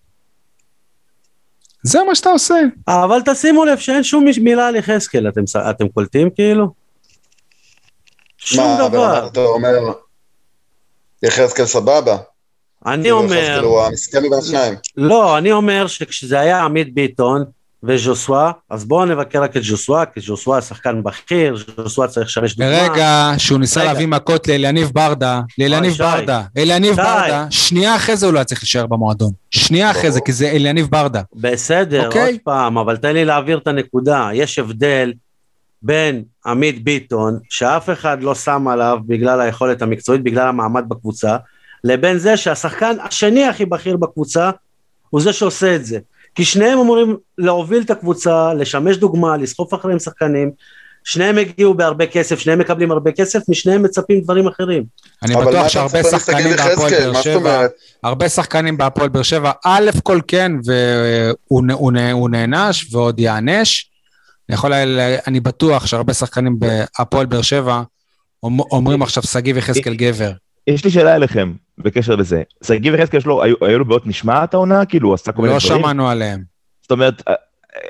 זה 1.83 1.99
מה 2.03 2.15
שאתה 2.15 2.31
עושה. 2.31 2.55
אבל 2.89 3.21
תשימו 3.27 3.65
לב 3.65 3.79
שאין 3.79 4.03
שום 4.03 4.25
מילה 4.43 4.69
על 4.69 4.77
יחזקאל, 4.77 5.29
אתם, 5.29 5.41
אתם 5.71 5.89
קולטים 5.89 6.31
כאילו? 6.31 6.73
שום 8.39 8.65
מה, 8.65 8.89
דבר. 8.89 9.21
ברמת 9.21 9.33
אתה 9.33 9.41
אומר, 9.41 9.93
יחזקאל 11.23 11.67
סבבה. 11.67 12.17
אני 12.87 13.03
כאילו, 13.03 13.19
אומר, 13.19 13.61
הוא 13.65 13.83
המסכן 13.83 14.19
מבין 14.19 14.33
השניים. 14.33 14.75
לא, 14.97 15.39
אני 15.39 15.53
אומר 15.53 15.87
שכשזה 15.87 16.41
היה 16.41 16.63
עמית 16.65 16.95
ביטון 16.95 17.45
וז'וסווה, 17.83 18.53
אז 18.71 18.85
בואו 18.85 19.05
נבקר 19.05 19.43
רק 19.43 19.57
את 19.57 19.63
ז'וסווה, 19.63 20.07
כי 20.07 20.21
ז'וסווה 20.21 20.61
שחקן 20.61 21.03
בכיר, 21.03 21.57
ז'וסווה 21.57 22.09
צריך 22.09 22.27
לשמש 22.27 22.57
דוגמה. 22.57 22.89
ברגע 22.89 23.33
שהוא 23.39 23.59
ניסה 23.59 23.81
רגע. 23.81 23.93
להביא 23.93 24.07
מכות 24.07 24.49
לאליניב 24.49 24.91
ברדה, 24.95 25.41
לאליניב. 25.59 25.95
ברדה, 25.99 26.43
אליניב. 26.57 26.97
ברדה, 26.97 27.47
שנייה 27.51 27.97
אחרי 27.97 28.17
זה 28.17 28.27
הוא 28.27 28.33
לא 28.33 28.39
היה 28.39 28.45
צריך 28.45 28.61
להישאר 28.63 28.87
במועדון. 28.87 29.31
שנייה 29.51 29.91
אחרי 29.91 30.13
זה. 30.13 30.21
כי 30.21 30.33
זה 30.33 30.49
אליניב 30.49 30.87
ברדה. 30.91 31.23
בסדר, 31.35 32.07
אוקיי. 32.07 32.33
עוד 32.33 32.41
פעם, 32.45 32.79
אבל 32.79 32.97
תן 32.97 33.13
לי 33.13 33.25
להעביר 33.25 33.59
את 33.59 33.67
הנקודה. 33.67 34.31
יש 34.33 34.59
הבדל 34.59 35.13
בין 35.83 36.23
עמית 36.47 36.85
ביטון, 36.85 37.39
שאף 37.51 37.91
אחד 37.91 38.23
לא 38.23 38.35
שם 38.35 38.69
עליו 38.69 38.99
בגלל 39.07 39.41
היכולת 39.41 39.83
המקצועית, 39.83 40.23
בגלל 40.23 40.49
המעמד 40.49 40.85
בקבוצה, 40.89 41.37
לבין 41.85 42.19
זה 42.19 42.37
שהשחקן 42.37 42.97
השני 43.03 43.45
הכי 43.45 43.65
בכיר 43.67 43.97
בקבוצה, 43.97 44.51
הוא 45.11 45.21
זה 45.21 45.33
שעושה 45.33 45.77
את 45.77 45.87
זה. 45.87 45.99
כי 46.39 46.45
שניהם 46.45 46.79
אמורים 46.79 47.17
להוביל 47.39 47.83
את 47.83 47.91
הקבוצה, 47.91 48.55
לשמש 48.55 48.97
דוגמה, 48.97 49.37
לסחוף 49.37 49.75
אחריהם 49.75 49.99
שחקנים. 49.99 50.51
שניהם 51.05 51.39
הגיעו 51.39 51.75
בהרבה 51.75 52.07
כסף, 52.07 52.39
שניהם 52.39 52.59
מקבלים 52.59 52.91
הרבה 52.91 53.13
כסף, 53.13 53.41
משניהם 53.49 53.83
מצפים 53.83 54.21
דברים 54.21 54.47
אחרים. 54.49 54.85
אני 55.23 55.35
בטוח 55.37 55.69
שהרבה 55.69 56.03
שחקנים 56.03 56.57
בהפועל? 56.57 57.13
באר 57.13 57.23
שבע? 57.23 57.67
הרבה 58.03 58.29
שחקנים 58.29 58.77
בהפועל 58.79 59.09
באר 59.09 59.23
שבע, 59.23 59.51
א' 59.65 59.91
כל 60.03 60.21
כן, 60.29 60.53
והוא 61.51 62.31
נענש 62.31 62.95
ועוד 62.95 63.21
ייענש. 63.21 63.91
אני 64.49 64.55
יכול, 64.55 64.73
אני 65.27 65.41
בטוח 65.41 65.87
שהרבה 65.87 66.15
שחקנים 66.15 66.59
בהפועל 66.59 67.27
באר 67.27 67.43
שבע 67.43 67.83
אומ- 68.43 68.73
אומרים 68.73 69.03
עכשיו 69.03 69.23
שגיב 69.23 69.57
יחזקאל 69.57 69.95
גבר. 69.95 70.31
יש 70.67 70.85
לי 70.85 70.91
שאלה 70.91 71.15
אליכם 71.17 71.53
בקשר 71.79 72.17
לזה. 72.17 72.43
שגיב 72.65 72.95
יחזקאל 72.95 73.21
שלו, 73.21 73.43
היו 73.43 73.57
היו 73.61 73.79
לו 73.79 73.85
בעיות 73.85 74.07
משמעת 74.07 74.55
העונה? 74.55 74.85
כאילו, 74.85 75.09
הוא 75.09 75.15
עשה 75.15 75.33
כל 75.33 75.43
מיני 75.43 75.55
לא 75.55 75.61
דברים? 75.61 75.81
שמענו 75.83 76.09
עליהם. 76.09 76.43
זאת 76.83 76.91
אומרת, 76.91 77.23
אה, 77.29 77.35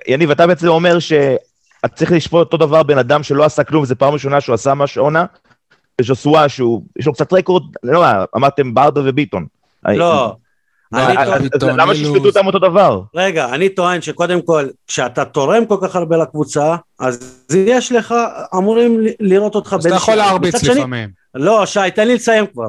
יניב, 0.09 0.31
אתה 0.31 0.47
בעצם 0.47 0.69
אומר 0.69 0.99
שאת 0.99 1.95
צריך 1.95 2.13
לשפוט 2.13 2.41
אותו 2.41 2.57
דבר 2.67 2.83
בן 2.83 2.99
אדם 2.99 3.23
שלא 3.23 3.45
עשה 3.45 3.65
כלום, 3.65 3.85
זו 3.85 3.95
פעם 3.99 4.13
ראשונה 4.13 4.41
שהוא 4.41 4.55
עשה 4.55 4.75
משהו 4.75 5.05
עונה, 5.05 5.25
וז'וסווה 6.01 6.49
שהוא, 6.49 6.83
יש 6.99 7.07
לו 7.07 7.13
קצת 7.13 7.33
רקורד, 7.33 7.63
לא 7.83 7.99
יודע, 7.99 8.25
אמרתם 8.37 8.75
ברדה 8.75 9.01
וביטון. 9.05 9.47
לא. 9.85 10.35
לא, 10.93 10.99
אה, 10.99 11.39
ביטון, 11.39 11.81
למה. 11.81 11.95
שישפטו 11.95 12.27
אותם 12.27 12.47
אותו 12.47 12.59
דבר? 12.59 13.01
רגע, 13.15 13.49
אני 13.55 13.69
טוען 13.69 14.01
שקודם 14.01 14.43
כל, 14.43 14.67
כשאתה 14.87 15.25
תורם 15.25 15.67
כל 15.67 15.77
כך 15.83 15.97
הרבה 15.97 16.17
לקבוצה, 16.17 16.77
אז 17.01 17.45
יש 17.55 17.93
לך, 17.93 18.15
אמורים 18.57 19.01
ל- 19.01 19.09
לראות 19.21 19.55
אותך 19.55 19.73
אז 19.79 19.87
אתה 19.87 19.95
יכול 19.95 20.15
להרביץ 20.15 20.65
לפעמים. 20.65 21.09
לא, 21.35 21.67
שי, 21.67 21.81
תן 21.95 22.07
לי 22.07 22.15
לסיים 22.15 22.47
כבר. 22.47 22.69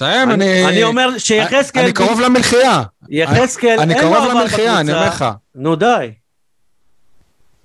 תסיים, 0.00 0.30
אני 0.30 0.64
אני... 0.64 0.66
אני 0.66 0.82
אומר 0.82 1.18
שיחזקאל, 1.18 1.82
אני 1.82 1.92
קרוב 1.92 2.20
למלחייה. 2.20 2.82
יחזקאל, 3.08 3.80
אני 3.80 3.94
אין 3.94 4.04
לו 4.04 4.10
קרוב 4.10 4.24
עבר 4.24 4.34
למלחייה, 4.34 4.80
אני 4.80 4.92
אומר 4.92 5.06
בקבוצה. 5.06 5.28
לך. 5.28 5.34
נו 5.54 5.76
די. 5.76 6.10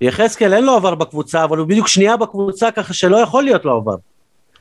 יחזקאל 0.02 0.54
אין 0.54 0.64
לו 0.64 0.76
עבר 0.76 0.96
בקבוצה, 0.96 1.44
אבל 1.44 1.58
הוא 1.58 1.68
בדיוק 1.68 1.88
שנייה 1.88 2.18
בקבוצה, 2.18 2.72
ככה 2.72 2.94
שלא 2.94 3.18
יכול 3.18 3.44
להיות 3.44 3.66
לו 3.66 3.78
עבר. 3.78 3.96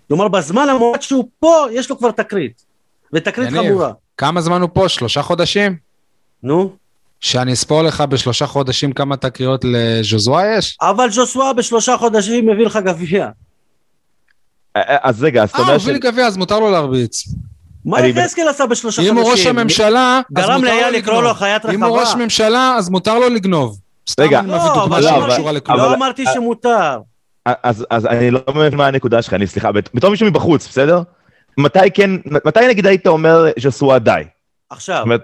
כלומר, 0.09 0.29
בזמן 0.29 0.69
המועד 0.69 1.03
שהוא 1.03 1.29
פה, 1.41 1.67
יש 1.71 1.91
לו 1.91 1.99
כבר 1.99 2.11
תקרית. 2.11 2.65
ותקרית. 3.13 3.51
חמורה. 3.51 3.93
כמה 4.17 4.41
זמן 4.41 4.61
הוא 4.61 4.71
פה? 4.73 4.89
שלושה 4.89 5.23
חודשים? 5.23 5.77
נו, 6.43 6.73
שאני 7.21 7.53
אספור 7.53 7.83
לך 7.83 8.01
בשלושה 8.01 8.47
חודשים 8.47 8.93
כמה 8.93 9.17
תקריות 9.17 9.65
לז'וזואה 9.65 10.57
יש? 10.59 10.77
אבל 10.81 11.11
ז'וסווה 11.11 11.53
בשלושה 11.53 11.97
חודשים 11.97 12.47
מביא 12.47 12.67
לך 12.67 12.77
גביע. 12.77 13.29
אה, 14.77 14.83
אה, 14.83 14.97
אז 15.03 15.23
רגע, 15.23 15.43
אז 15.43 15.51
אתה 15.51 15.59
אה, 15.59 15.63
הוא 15.63 15.69
אומר 15.69 15.79
ש... 15.79 15.83
הביא 15.83 15.93
לי 15.93 15.99
גביע, 15.99 16.27
אז 16.27 16.37
מותר 16.37 16.61
לו 16.61 16.71
להרביץ. 16.71 17.25
מה 17.85 18.07
יחזקאל 18.07 18.49
עשה 18.49 18.67
בשלושה 18.67 19.03
אם 19.03 19.07
חודשים? 19.07 19.23
הוא 19.25 19.33
ראש 19.33 19.47
הממשלה, 19.47 20.21
אז 20.37 20.45
גרם 20.47 20.61
מותר 20.61 20.73
לו 20.75 20.81
לאייל 20.81 20.95
לקרוא 20.95 21.15
לו 21.15 21.21
לגנוב. 21.21 21.37
חיית 21.37 21.67
אם 21.67 21.85
הוא 21.85 21.99
ראש 21.99 22.09
רחבה. 22.09 22.25
ממשלה, 22.25 22.75
אז 22.79 22.89
מותר 22.91 23.19
לו 23.19 23.29
לגנוב. 23.29 23.79
רגע. 24.21 24.41
לא, 24.47 24.87
לא, 25.69 25.95
אמרתי 25.95 26.25
שמותר. 26.35 26.99
אז, 27.47 27.87
אז 27.91 28.07
אני 28.07 28.31
לא 28.31 28.41
מבין 28.55 28.75
מה 28.75 28.87
הנקודה 28.87 29.23
שלך, 29.23 29.35
אני 29.35 29.47
סליחה, 29.47 29.73
בת- 29.73 29.91
בתור 29.95 30.11
מישהו 30.11 30.27
מבחוץ, 30.27 30.69
בסדר? 30.69 31.03
מתי 31.59 31.91
כן, 31.95 32.11
מתי 32.45 32.61
נגיד 32.69 32.87
היית 32.87 33.07
אומר 33.07 33.45
ז'סואה 33.59 33.99
די? 33.99 34.23
עכשיו, 34.71 34.97
זאת 34.97 35.05
אומרת, 35.05 35.23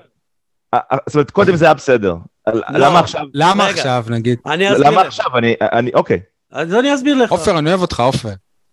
אה, 0.74 0.78
אה, 0.92 0.96
זאת 1.06 1.14
אומרת, 1.14 1.30
קודם 1.30 1.56
זה 1.56 1.64
היה 1.64 1.74
בסדר. 1.74 2.14
לא. 2.46 2.60
למה 2.70 2.98
עכשיו? 2.98 3.22
למה. 3.34 3.66
עכשיו, 3.66 4.04
נגיד? 4.08 4.38
אני 4.46 4.72
אסביר 4.72 4.90
למה. 4.90 5.00
עכשיו? 5.00 5.38
אני, 5.38 5.54
אני, 5.60 5.90
אוקיי. 5.94 6.20
אז 6.52 6.74
אני 6.74 6.94
אסביר 6.94 7.14
לך. 7.14 7.30
עופר, 7.30 7.58
אני 7.58 7.68
אוהב 7.70 7.80
אותך, 7.80 8.00
עופר. 8.00 8.28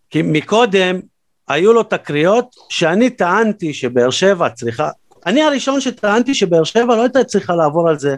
כי 0.10 0.22
מקודם 0.22 1.00
היו 1.48 1.74
לו 1.74 1.84
תקריות 1.84 2.56
שאני 2.70 3.10
טענתי 3.10 3.74
שבאר 3.74 4.10
שבע 4.10 4.50
צריכה, 4.50 4.90
אני 5.26 5.42
הראשון 5.42 5.82
שטענתי 5.82 6.34
שבאר 6.34 6.64
שבע 6.64 6.96
לא 6.96 7.02
הייתה 7.02 7.24
צריכה 7.24 7.56
לעבור 7.56 7.90
על 7.90 8.00
זה 8.00 8.16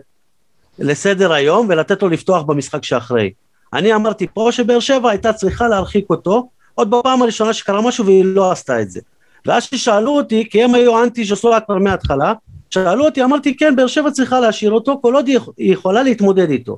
לסדר 0.80 1.34
היום 1.34 1.68
ולתת 1.69 2.01
לו 2.01 2.10
לפתוח 2.10 2.43
במשחק 2.43 2.84
שאחרי. 2.84 3.31
אני 3.73 3.95
אמרתי 3.95 4.27
פה 4.34 4.49
שבאר 4.51 4.80
שבע 4.80 5.10
הייתה 5.10 5.34
צריכה 5.34 5.68
להרחיק 5.68 6.10
אותו 6.10 6.49
עוד 6.76 6.91
בפעם 6.91 7.22
הראשונה 7.22 7.53
שקרה 7.53 7.81
משהו 7.81 8.06
והיא 8.06 8.26
לא 8.26 8.51
עשתה 8.51 8.81
את 8.81 8.91
זה. 8.91 8.99
ואז 9.45 9.64
ששאלו 9.64 10.11
אותי, 10.11 10.49
כי 10.49 10.64
הם 10.64 10.76
היו 10.76 11.03
אנטי 11.03 11.26
ז'וסואה 11.26 11.60
כבר 11.60 11.77
מההתחלה, 11.77 12.34
שאלו 12.69 13.06
אותי, 13.06 13.23
אמרתי 13.23 13.57
כן, 13.57 13.76
באר 13.76 13.88
שבע 13.88 14.11
צריכה 14.11 14.39
להשאיר 14.39 14.72
אותו 14.72 14.99
כל 15.01 15.15
עוד 15.15 15.27
היא 15.27 15.39
יכולה 15.57 16.03
להתמודד 16.03 16.49
איתו. 16.49 16.77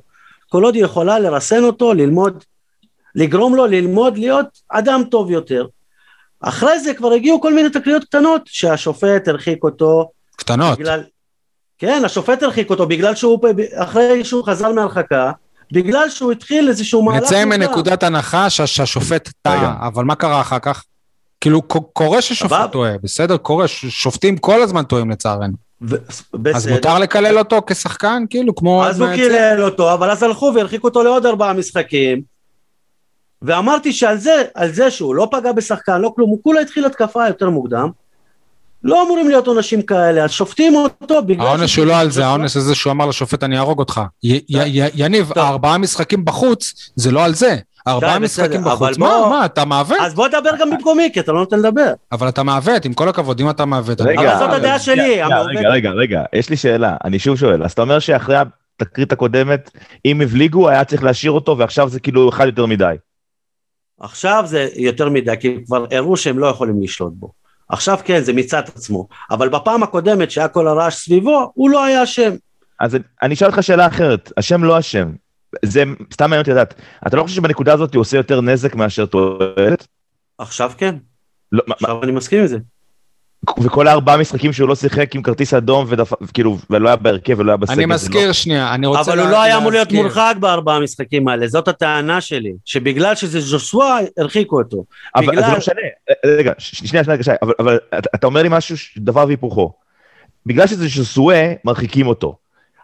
כל 0.49 0.63
עוד 0.63 0.75
היא 0.75 0.83
יכולה 0.83 1.19
לרסן 1.19 1.63
אותו, 1.63 1.93
ללמוד, 1.93 2.43
לגרום 3.15 3.55
לו 3.55 3.65
ללמוד 3.65 4.17
להיות 4.17 4.47
אדם 4.69 5.01
טוב 5.11 5.31
יותר. 5.31 5.67
אחרי 6.41 6.79
זה 6.79 6.93
כבר 6.93 7.11
הגיעו 7.11 7.41
כל 7.41 7.53
מיני 7.53 7.69
תקריות 7.69 8.03
קטנות 8.03 8.41
שהשופט 8.45 9.27
הרחיק 9.27 9.63
אותו 9.63 10.09
קטנות. 10.35 10.79
בגלל... 10.79 11.03
כן, 11.77 12.01
השופט 12.05 12.43
הרחיק 12.43 12.69
אותו 12.69 12.87
בגלל 12.87 13.15
שהוא, 13.15 13.39
אחרי 13.75 14.23
שהוא 14.25 14.45
חזר 14.45 14.71
מהרחקה, 14.71 15.31
בגלל 15.71 16.09
שהוא 16.09 16.31
התחיל 16.31 16.69
איזשהו 16.69 17.03
מהלך... 17.03 17.23
נצא. 17.23 17.45
מנקודת 17.45 18.03
הנחה 18.03 18.49
שה- 18.49 18.67
שהשופט. 18.67 19.29
טעה, 19.41 19.87
אבל 19.87 20.03
מה 20.03 20.15
קרה 20.15 20.41
אחר 20.41 20.59
כך? 20.59 20.83
כאילו, 21.41 21.61
קורה 21.93 22.21
ששופט. 22.21 22.71
טועה, 22.71 22.91
בסדר, 23.03 23.37
קורה, 23.37 23.67
שופטים 23.67 24.37
כל 24.37 24.61
הזמן 24.61 24.83
טועים 24.83 25.11
לצערנו. 25.11 25.53
ו... 25.81 25.95
אז 26.07 26.23
בסדר. 26.33 26.73
מותר 26.73 26.99
לקלל 26.99 27.39
אותו 27.39 27.61
כשחקן, 27.67 28.23
כאילו, 28.29 28.55
כמו... 28.55 28.85
אז 28.85 29.01
הוא 29.01 29.09
קילל 29.15 29.63
אותו, 29.63 29.93
אבל 29.93 30.11
אז 30.11 30.23
הלכו 30.23 30.51
והרחיקו 30.55 30.87
אותו 30.87 31.03
לעוד 31.03 31.25
ארבעה 31.25 31.53
משחקים. 31.53 32.30
ואמרתי 33.41 33.93
שעל 33.93 34.17
זה, 34.17 34.43
על 34.55 34.71
זה 34.71 34.91
שהוא 34.91 35.15
לא 35.15 35.27
פגע 35.31 35.51
בשחקן, 35.51 36.01
לא 36.01 36.13
כלום, 36.15 36.29
הוא 36.29 36.39
כולה 36.43 36.61
התחיל 36.61 36.85
התקפה 36.85 37.27
יותר 37.27 37.49
מוקדם. 37.49 37.89
לא 38.83 39.03
אמורים 39.03 39.27
להיות 39.27 39.47
עונשים 39.47 39.81
כאלה, 39.81 40.23
אז 40.23 40.31
שופטים 40.31 40.75
אותו 40.75 41.21
בגלל... 41.21 41.47
העונש 41.47 41.75
הוא 41.75 41.85
לא 41.85 41.99
על 41.99 42.11
זה, 42.11 42.25
העונש 42.25 42.57
הזה 42.57 42.75
שהוא 42.75 42.91
אמר 42.91 43.05
לשופט 43.05 43.43
אני 43.43 43.57
אהרוג 43.57 43.79
אותך. 43.79 44.01
יניב. 44.23 45.31
ארבעה 45.37 45.77
משחקים 45.77 46.25
בחוץ, 46.25 46.91
זה 46.95 47.11
לא 47.11 47.25
על 47.25 47.33
זה. 47.33 47.55
ארבעה 47.87 48.19
משחקים 48.19 48.63
בחוץ. 48.63 48.97
מה, 48.97 49.27
מה, 49.29 49.45
אתה 49.45 49.65
מעוות? 49.65 49.97
אז 50.01 50.13
בוא 50.13 50.27
דבר 50.27 50.49
גם 50.59 50.69
במקומי, 50.69 51.09
כי 51.13 51.19
אתה 51.19 51.31
לא 51.31 51.39
נותן 51.39 51.59
לדבר. 51.59 51.93
אבל 52.11 52.29
אתה 52.29 52.43
מעוות, 52.43 52.85
עם 52.85 52.93
כל 52.93 53.09
הכבוד, 53.09 53.39
אם 53.39 53.49
אתה 53.49 53.65
מעוות. 53.65 54.01
אבל 54.01 54.37
זאת 54.39 54.53
הדעה 54.53 54.79
שלי, 54.79 54.95
שנייה, 54.95 55.25
המעוותת. 55.25 55.55
רגע, 55.55 55.69
רגע, 55.69 55.89
רגע, 55.89 56.23
יש 56.33 56.49
לי 56.49 56.57
שאלה, 56.57 56.95
אני 57.03 57.19
שוב 57.19 57.37
שואל, 57.37 57.63
אז 57.63 57.71
אתה 57.71 57.81
אומר 57.81 57.99
שאחרי 57.99 58.35
התקרית 58.81 59.11
הקודמת, 59.11 59.71
אם 60.05 60.21
הבליגו, 60.21 60.69
היה 60.69 60.83
צריך 60.83 61.03
להשאיר 61.03 61.31
אותו, 61.31 61.57
ועכשיו 61.57 61.89
זה 61.89 61.99
כאילו 61.99 62.29
אחד 62.29 62.45
יותר 62.45 62.65
מדי. 62.65 62.95
עכשיו 64.01 64.43
זה 64.47 64.69
יותר 64.75 65.09
מדי, 65.09 65.33
כי 65.39 65.65
כבר 65.65 65.85
הראו 65.91 66.17
שהם 66.17 66.39
לא 66.39 66.47
יכולים 66.47 66.81
לשלוט 66.81 67.13
בו. 67.15 67.31
עכשיו 67.69 67.97
כן, 68.05 68.21
זה 68.21 68.33
את 68.59 68.69
עצמו. 68.69 69.07
אבל 69.31 69.49
בפעם 69.49 69.83
הקודמת 69.83 70.31
שהיה 70.31 70.47
כל 70.47 70.67
הרעש 70.67 70.95
סביבו, 70.95 71.51
הוא 71.53 71.69
לא 71.69 71.83
היה 71.85 72.03
אשם. 72.03 72.31
אז 72.79 72.97
אני 73.21 73.33
אשאל 73.33 73.47
אותך 73.47 73.63
שאלה 73.63 73.87
אחרת, 73.87 74.31
השם 74.37 74.63
לא 74.63 74.79
אשם. 74.79 75.11
זה 75.65 75.83
סתם 76.13 76.23
מעניין 76.23 76.39
אותי 76.41 76.51
לדעת, 76.51 76.73
אתה 77.07 77.17
לא 77.17 77.23
חושב 77.23 77.35
שבנקודה 77.35 77.73
הזאת 77.73 77.95
הוא 77.95 78.01
עושה 78.01 78.17
יותר 78.17 78.41
נזק 78.41 78.75
מאשר 78.75 79.05
תועלת? 79.05 79.87
עכשיו 80.37 80.71
כן, 80.77 80.95
לא, 81.51 81.63
מה- 81.67 81.75
עכשיו 81.75 82.03
אני 82.03 82.11
מסכים 82.11 82.39
עם 82.39 82.47
זה. 82.47 82.57
וכל 83.63 83.87
הארבעה 83.87 84.17
משחקים 84.17 84.53
שהוא 84.53 84.69
לא 84.69 84.75
שיחק 84.75 85.15
עם 85.15 85.21
כרטיס 85.21 85.53
אדום, 85.53 85.85
ודפ- 85.89 86.31
כאילו, 86.33 86.57
ולא 86.69 86.87
היה 86.89 86.95
בהרכב 86.95 87.35
ולא 87.39 87.51
היה 87.51 87.57
בסגל. 87.57 87.73
אני 87.73 87.89
לא- 87.89 87.95
מזכיר 87.95 88.31
שנייה, 88.31 88.73
אני 88.73 88.87
רוצה... 88.87 89.01
אבל 89.01 89.19
הוא 89.19 89.25
לה- 89.25 89.31
לא 89.31 89.41
היה 89.41 89.57
אמור 89.57 89.71
להיות. 89.71 89.91
מורחק 89.91 90.35
בארבעה 90.39 90.75
המשחקים 90.75 91.27
האלה, 91.27 91.47
זאת 91.47 91.67
הטענה 91.67 92.21
שלי. 92.21 92.53
שבגלל 92.65 93.15
שזה 93.15 93.39
ז'וסווה, 93.39 93.97
הרחיקו 94.17 94.57
אותו. 94.59 94.83
אבל 95.15 95.25
בגלל- 95.27 95.45
זה 95.45 95.51
לא 95.51 95.57
משנה, 95.57 95.75
רגע, 96.25 96.51
ש- 96.57 96.75
שנייה, 96.89 97.03
שנייה, 97.03 97.23
שי, 97.23 97.31
אבל, 97.41 97.53
אבל 97.59 97.79
אתה, 97.99 98.09
אתה 98.15 98.27
אומר 98.27 98.41
לי 98.43 98.49
משהו, 98.51 98.77
ש- 98.77 98.97
דבר 98.97 99.25
והיפוכו. 99.27 99.73
בגלל 100.45 100.67
שזה 100.67 100.89
שסואה, 100.89 101.53
מרחיקים 101.65 102.07
אותו. 102.07 102.35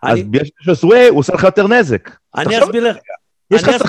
אז 0.03 0.13
אני- 0.13 0.23
בגלל 0.23 0.45
שזה 0.45 0.75
שסואה, 0.75 1.07
הוא 1.09 1.19
עושה 1.19 1.33
לך 1.33 1.43
יותר 1.43 1.67
נזק. 1.67 2.09
אני 2.35 2.59
אסביר 2.63 2.89
לך, 2.89 2.95
יש 3.51 3.63
לך. 3.63 3.81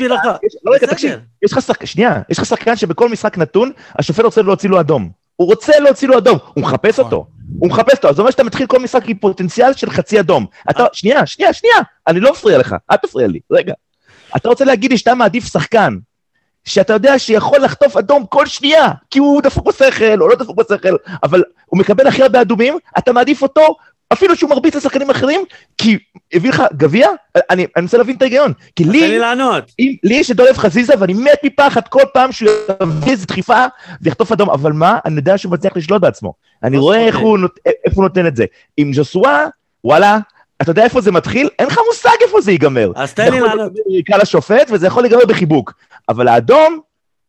יש- 0.44 0.56
לא, 0.64 0.72
רגע. 0.72 0.86
תקשיב, 0.86 1.18
יש 1.44 1.52
לך 1.52 1.62
שחקן, 1.62 1.86
שנייה, 1.86 2.22
יש 2.30 2.38
לך 2.38 2.46
שחקן 2.46 2.76
שבכל 2.76 3.08
משחק 3.08 3.38
נתון, 3.38 3.70
השופט 3.98 4.24
רוצה 4.24 4.42
להוציא 4.42 4.68
לו 4.70 4.80
אדום. 4.80 5.17
הוא 5.39 5.47
רוצה 5.47 5.78
להוציא 5.78 6.09
לו 6.09 6.19
אדום, 6.19 6.39
הוא 6.55 6.62
מחפש 6.62 6.93
נכון. 6.93 7.05
אותו. 7.05 7.27
הוא 7.59 7.69
מחפש 7.69 7.97
אותו, 7.97 8.09
אז 8.09 8.16
זה 8.16 8.23
אומר 8.23 8.31
שאתה 8.31 8.44
מתחיל 8.44 8.66
כל 8.66 8.78
משחק 8.78 9.09
עם 9.09 9.19
פוטנציאל 9.19 9.73
של 9.73 9.90
חצי 9.90 10.20
אדום. 10.20 10.47
אתה, 10.70 10.86
שנייה, 10.93 11.27
שנייה, 11.27 11.52
שנייה, 11.52 11.77
אני 12.06 12.20
לא 12.20 12.32
מפריע 12.32 12.59
לך, 12.59 12.77
אל 12.90 12.97
תפריע 12.97 13.27
לי, 13.27 13.40
רגע. 13.51 13.74
אתה 14.36 14.48
רוצה 14.48 14.65
להגיד 14.65 14.90
לי 14.90 14.98
שאתה 14.98 15.15
מעדיף 15.15 15.52
שחקן, 15.52 15.97
שאתה 16.65 16.93
יודע 16.93 17.19
שיכול 17.19 17.59
לחטוף 17.59 17.97
אדום 17.97 18.27
כל 18.27 18.47
שנייה, 18.47 18.89
כי 19.10 19.19
הוא 19.19 19.43
דפוק 19.43 19.66
בשכל, 19.66 20.20
או 20.20 20.28
לא 20.28 20.36
דפוק 20.36 20.56
בשכל, 20.56 20.97
אבל 21.23 21.43
הוא 21.66 21.78
מקבל 21.81 22.06
הכי 22.06 22.23
הרבה 22.23 22.40
אדומים, 22.40 22.78
אתה 22.98 23.12
מעדיף 23.12 23.43
אותו, 23.43 23.77
אפילו 24.12 24.36
שהוא 24.36 24.51
מרביץ 24.51 24.74
לשחקנים 24.74 25.10
אחרים, 25.10 25.40
כי 25.78 25.98
הביא 26.32 26.51
לך 26.51 26.62
גביע? 26.72 27.09
אני, 27.36 27.43
אני 27.76 27.82
מנסה 27.82 27.98
להבין 27.98 28.16
את 28.16 28.22
ההיגיון. 28.22 28.52
כי 28.76 28.85
תן 28.85 28.90
לי, 28.90 29.09
לי 29.09 29.18
לענות. 29.18 29.64
אם, 29.78 29.93
לי 30.02 30.14
יש 30.14 30.30
את 30.30 30.36
דולב 30.36 30.56
חזיזה 30.59 30.93
ואני 31.01 31.12
מת 31.14 31.39
מפחד 31.44 31.89
כל 31.89 32.02
פעם 32.14 32.32
שהוא 32.32 32.51
יביא 32.82 33.12
איזה 33.12 33.26
דחיפה 33.26 33.64
ויחטוף 34.02 34.32
אדום, 34.32 34.51
אבל 34.51 34.72
מה, 34.72 34.98
אני 35.05 35.16
יודע 35.16 35.39
שהוא 35.39 35.52
מצליח 35.52 35.76
לשלוט 35.76 36.02
בעצמו. 36.02 36.32
אני 36.62 36.76
לא 36.76 36.82
רואה 36.82 37.06
איך. 37.06 37.18
הוא, 37.18 37.39
נות- 37.39 37.59
איפה 37.66 37.97
הוא 37.97 38.02
נותן 38.02 38.26
את 38.26 38.36
זה. 38.36 38.44
עם 38.76 38.93
ז'וסואה, 38.94 39.47
וואלה, 39.85 40.18
אתה 40.62 40.70
יודע 40.70 40.85
איפה 40.85 41.01
זה 41.01 41.12
מתחיל? 41.12 41.48
אין 41.59 41.66
לך 41.66 41.78
מושג 41.89 42.16
איפה 42.22 42.40
זה 42.40 42.52
ייגמר. 42.52 42.93
אז 42.97 43.09
זה 43.09 43.14
תן 43.14 43.22
לי 43.22 43.28
יכול 43.36 43.48
לענות. 43.48 43.59
להיגמר 43.60 43.82
ביריקה 43.89 44.16
לשופט 44.16 44.70
וזה 44.70 44.86
יכול 44.86 45.02
להיגמר 45.02 45.26
בחיבוק. 45.28 45.72
אבל 46.09 46.28
האדום, 46.28 46.80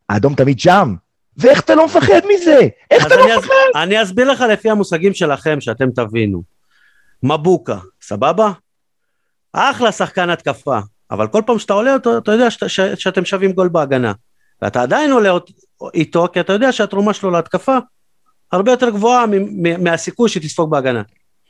האדום 0.10 0.34
תמיד 0.36 0.60
שם. 0.60 0.96
ואיך 1.38 1.60
אתה 1.62 1.76
לא 1.76 1.86
מפחד 1.86 2.22
מזה? 2.36 2.60
איך 2.92 3.08
אתה 3.08 3.16
לא 3.16 3.38
מפחד? 3.38 3.54
אני 3.76 4.04
אסביר 4.04 4.32
לך 4.32 4.42
לפי 4.52 4.70
המושגים 4.70 5.14
שלכם, 5.14 5.62
שאתם 5.62 5.90
תבינו. 5.96 6.59
מבוקה, 7.24 7.78
סבבה? 8.02 8.52
אחלה 9.54 9.92
שחקן 9.92 10.30
התקפה, 10.30 10.80
אבל 11.12 11.28
כל 11.28 11.42
פעם 11.46 11.60
שאתה 11.60 11.74
עולה 11.74 11.94
אותו, 11.94 12.18
אתה 12.18 12.32
יודע 12.32 12.52
שאתה- 12.52 12.70
ש- 12.70 12.80
שאתם 12.82 13.26
שווים 13.26 13.52
גול 13.52 13.70
בהגנה. 13.70 14.14
ואתה 14.62 14.82
עדיין 14.82 15.12
עולה 15.12 15.30
איתו, 15.94 16.28
כי 16.34 16.40
אתה 16.40 16.54
יודע 16.54 16.72
שהתרומה 16.72 17.14
שלו 17.14 17.32
להתקפה 17.32 17.78
הרבה 18.52 18.72
יותר 18.72 18.90
גבוהה 18.90 19.26
מהסיכוי 19.80 20.30
שתספוג 20.30 20.72
בהגנה. 20.72 21.02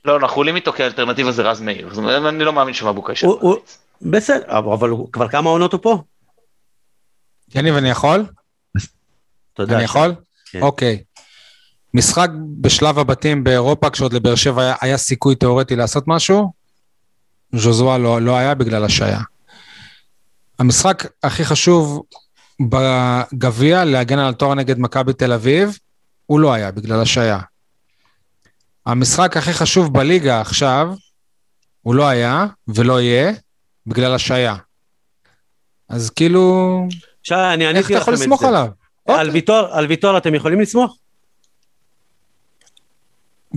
לא, 0.06 0.16
אנחנו 0.18 0.38
עולים 0.38 0.56
איתו 0.56 0.74
כאלטרנטיבה 0.74 1.32
זה 1.32 1.42
רז 1.42 1.62
מאיר, 1.62 1.90
זאת 1.90 1.98
אומרת, 1.98 2.34
אני 2.34 2.44
לא 2.44 2.54
מאמין 2.54 2.74
שמבוקה 2.74 3.14
בקיץ. 3.14 3.78
בסדר, 4.02 4.58
אבל 4.58 4.90
כבר 5.12 5.28
כמה 5.28 5.50
עונות 5.50 5.74
הוא 5.74 5.80
פה? 5.84 6.04
יניב, 7.56 7.76
אני 7.76 7.90
יכול? 7.90 8.26
תודה. 9.54 9.76
אני 9.76 9.84
יכול? 9.84 10.16
כן. 10.52 10.62
אוקיי. 10.62 11.04
משחק 11.94 12.30
בשלב 12.62 13.00
הבתים 13.00 13.44
באירופה, 13.44 13.90
כשעוד 13.90 14.14
לבאר 14.14 14.36
שבע 14.36 14.62
היה, 14.62 14.76
היה 14.82 14.98
סיכוי 14.98 15.36
תיאורטי 15.36 15.76
לעשות 15.76 16.04
משהו, 16.08 16.52
ז'וזואה 17.56 17.98
לא, 17.98 18.22
לא 18.22 18.38
היה 18.38 18.56
בגלל 18.56 18.86
השעיה. 18.86 19.20
המשחק 20.60 21.06
הכי 21.24 21.46
חשוב 21.46 22.02
בגביע, 22.62 23.86
להגן 23.86 24.20
על 24.20 24.30
התואר 24.30 24.54
נגד 24.54 24.80
מכבי 24.80 25.14
תל 25.14 25.34
אביב, 25.34 25.78
הוא 26.26 26.40
לא 26.40 26.54
היה 26.54 26.72
בגלל 26.72 27.02
השעיה. 27.02 27.40
המשחק 28.86 29.38
הכי 29.38 29.54
חשוב 29.54 29.94
בליגה 29.94 30.42
עכשיו, 30.42 30.94
הוא 31.82 31.96
לא 31.96 32.08
היה 32.08 32.46
ולא 32.68 33.02
יהיה 33.02 33.32
בגלל 33.86 34.14
השעיה. 34.14 34.56
אז 35.90 36.10
כאילו, 36.10 36.88
שי, 37.24 37.36
אני 37.36 37.68
איך 37.68 37.86
אתה 37.86 37.98
יכול 37.98 38.14
את 38.14 38.20
לסמוך 38.20 38.42
זה. 38.42 38.48
עליו? 38.48 38.68
על 39.08 39.16
אוקיי. 39.16 39.34
ויטור, 39.34 39.68
על 39.72 39.86
ויטור 39.86 40.18
אתם 40.18 40.36
יכולים 40.36 40.62
לסמוך? 40.62 40.98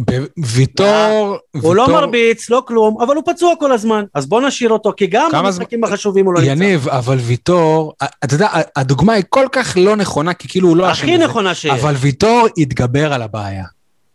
ב- 0.01 0.25
ויטור, 0.45 1.37
הוא 1.61 1.75
לא 1.75 1.89
מרביץ, 1.89 2.51
לא 2.51 2.63
כלום, 2.67 3.01
אבל 3.03 3.17
הוא 3.17 3.25
פצוע 3.27 3.55
כל 3.59 3.73
הזמן, 3.73 4.05
אז 4.15 4.27
בוא 4.27 4.41
נשאיר 4.43 4.71
אותו, 4.71 4.93
כי 4.97 5.07
גם 5.07 5.31
במשחקים 5.33 5.85
החשובים 5.85 6.27
הוא 6.27 6.35
לא 6.35 6.41
נמצא. 6.41 6.51
יניב, 6.53 6.89
אבל 6.89 7.17
ויטור, 7.17 7.93
אתה 8.25 8.35
יודע, 8.35 8.49
הדוגמה 8.77 9.13
היא 9.13 9.25
כל 9.29 9.47
כך 9.53 9.77
לא 9.81 9.97
נכונה, 9.97 10.35
כי 10.35 10.49
כאילו 10.49 10.69
הוא 10.69 10.77
לא 10.77 10.91
הכי. 10.91 11.19
נכונה 11.19 11.55
שיש. 11.55 11.71
אבל 11.81 11.95
ויטור 11.99 12.47
התגבר 12.59 13.13
על 13.13 13.23
הבעיה, 13.23 13.61
איך 13.61 13.69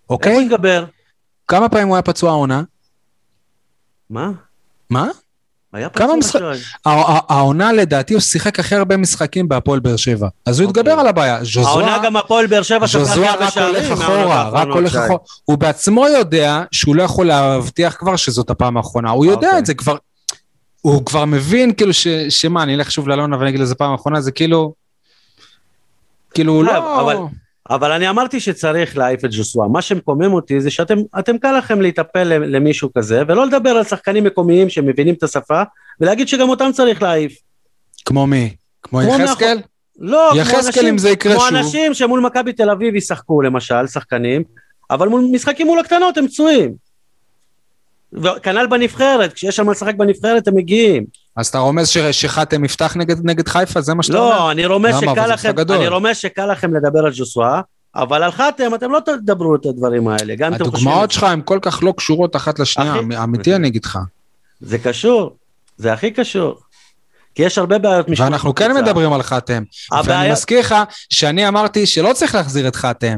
הוא 0.08 0.16
אוקיי? 0.16 0.44
יתגבר? 0.44 0.86
כמה 1.48 1.70
פעמים 1.70 1.88
הוא 1.88 1.96
היה 1.96 2.02
פצוע 2.02 2.30
העונה? 2.32 2.64
מה? 4.10 4.32
מה? 4.90 5.08
היה 5.78 5.90
כמה 5.90 6.08
פצוע 6.08 6.16
משחק- 6.18 6.36
השוער. 6.36 6.58
הע- 6.86 7.14
הע- 7.14 7.20
העונה 7.30 7.74
לדעתי 7.74 8.14
הוא 8.14 8.22
שיחק 8.22 8.60
הכי 8.60 8.76
הרבה 8.76 8.98
משחקים 8.98 9.48
בהפועל 9.48 9.80
באר 9.80 9.96
שבע. 9.96 10.28
אז 10.46 10.60
הוא 10.60 10.68
אוקיי. 10.68 10.82
התגבר 10.82 11.00
על 11.00 11.08
הבעיה. 11.08 11.40
ז'וזואה 11.44 11.68
העונה 11.70 11.98
גם 12.04 12.16
הפועל 12.18 12.48
באר 12.48 12.62
שבע 12.64 12.88
ספגה 12.88 13.02
הכי 13.04 13.10
ז'וזואה 13.10 13.32
הרבה 13.32 13.46
רק 13.46 13.54
שערים 13.54 13.86
הולך 13.86 14.02
אחורה, 14.02 14.50
רק 14.50 14.68
הולך. 14.68 14.96
אחורה. 14.96 15.18
הוא 15.46 15.58
בעצמו 15.58 16.08
יודע 16.08 16.64
שהוא 16.72 16.96
לא 16.96 17.04
יכול 17.04 17.26
להבטיח 17.28 17.96
כבר 18.00 18.16
שזאת 18.16 18.50
הפעם 18.50 18.78
האחרונה. 18.78 19.10
הוא 19.10 19.26
יודע 19.26 19.48
אוקיי. 19.48 19.60
את 19.60 19.66
זה 19.66 19.74
כבר. 19.74 19.96
הוא 20.82 21.06
כבר 21.06 21.26
מבין 21.26 21.74
כאילו 21.74 21.94
ש- 21.94 22.08
שמה, 22.30 22.64
אני 22.64 22.76
אלך 22.76 22.92
שוב 22.92 23.08
לאלונה 23.08 23.38
ואני 23.38 23.50
אגיד 23.50 23.62
לזה 23.62 23.76
פעם 23.76 23.92
האחרונה, 23.92 24.22
זה 24.22 24.32
כאילו... 24.32 24.74
כאילו 26.34 26.54
הוא 26.54 26.66
חייב, 26.66 26.84
לא... 26.84 27.28
אבל- 27.70 27.92
אני 27.92 28.10
אמרתי 28.10 28.40
שצריך 28.40 28.98
להעיף 28.98 29.26
את 29.26 29.30
ג'וסווה. 29.32 29.68
מה 29.68 29.82
שמקומם 29.82 30.34
אותי 30.34 30.62
זה 30.62 30.72
שאתם 30.72 30.98
אתם 31.20 31.38
קל 31.38 31.58
לכם 31.58 31.82
להיטפל 31.82 32.24
למישהו 32.24 32.94
כזה, 32.94 33.24
ולא 33.28 33.46
לדבר 33.46 33.70
על 33.70 33.84
שחקנים 33.84 34.24
מקומיים 34.24 34.70
שמבינים 34.70 35.16
את 35.16 35.24
השפה, 35.24 35.62
ולהגיד 36.02 36.28
שגם 36.28 36.50
אותם 36.50 36.70
צריך 36.74 37.02
להעיף. 37.02 37.38
כמו 38.06 38.28
מי? 38.28 38.56
כמו 38.84 39.00
כמו 39.02 39.24
יחזקאל? 39.24 39.58
לא, 40.00 40.30
כמו 40.32 40.40
יחזקאל 40.42 40.88
אם 40.88 40.98
זה 40.98 41.10
יקרה 41.10 41.34
כמו 41.34 41.42
שוב. 41.42 41.56
אנשים 41.56 41.94
שמול 41.94 42.20
מכבי 42.20 42.54
תל 42.54 42.70
אביב 42.70 42.96
ישחקו 42.96 43.42
למשל, 43.42 43.88
שחקנים, 43.88 44.44
אבל 44.92 45.08
מול 45.08 45.22
משחקים 45.32 45.68
מול 45.68 45.80
הקטנות 45.80 46.18
הם 46.18 46.28
פצועים. 46.28 46.87
וכנ"ל 48.14 48.68
בנבחרת, 48.68 49.34
כשיש 49.34 49.60
מה 49.60 49.72
לשחק 49.72 49.96
בנבחרת 49.96 50.48
הם 50.48 50.56
מגיעים. 50.56 51.06
אז 51.36 51.48
אתה 51.48 51.58
רומז 51.58 51.88
שחתם 52.12 52.66
יפתח 52.66 52.94
נגד 52.98 53.16
נגד 53.26 53.48
חיפה? 53.48 53.82
זה 53.82 53.94
מה 53.94 54.04
שאתה 54.04 54.18
אומר? 54.18 54.30
לא, 54.38 54.52
אני 54.52 54.66
רומז 54.66 54.96
שקל 55.00 55.34
לכם. 55.34 55.52
אני 55.70 55.88
רומז 55.88 56.18
שקל 56.18 56.52
לכם 56.52 56.74
לדבר 56.76 57.00
על 57.06 57.12
ג'וסווה, 57.16 57.62
אבל 57.96 58.24
על 58.24 58.32
חתם 58.32 58.76
אתם 58.76 58.92
לא 58.92 59.00
תדברו 59.06 59.56
את 59.56 59.66
הדברים 59.66 60.08
האלה, 60.08 60.36
גם 60.36 60.48
אם 60.48 60.56
אתם 60.56 60.66
חושבים... 60.66 60.88
הדוגמאות 60.88 61.12
שלך 61.12 61.24
הן 61.24 61.42
כל 61.46 61.60
כך 61.62 61.80
לא 61.84 61.94
קשורות 61.98 62.36
אחת 62.36 62.60
לשנייה, 62.60 62.92
אחי- 62.92 63.00
אמ- 63.00 63.12
אמיתי 63.12 63.56
אני 63.56 63.68
אגיד 63.68 63.86
לך. 63.86 64.00
זה 64.62 64.78
קשור, 64.78 65.36
זה 65.78 65.94
הכי 65.94 66.12
קשור. 66.12 66.60
כי 67.36 67.44
יש 67.44 67.58
הרבה 67.58 67.78
בעיות 67.78 68.10
משמעת 68.10 68.30
ואנחנו 68.30 68.56
כן 68.56 68.66
בקבוצה. 68.70 68.82
מדברים 68.86 69.14
על 69.14 69.24
חתם. 69.24 69.64
ואני 69.92 70.02
הבעיה- 70.02 70.32
מזכיר 70.32 70.60
לך 70.60 70.76
שאני 71.10 71.48
אמרתי 71.48 71.86
שלא 71.86 72.14
צריך 72.14 72.36
להחזיר 72.36 72.68
את 72.68 72.76
חתם. 72.76 73.18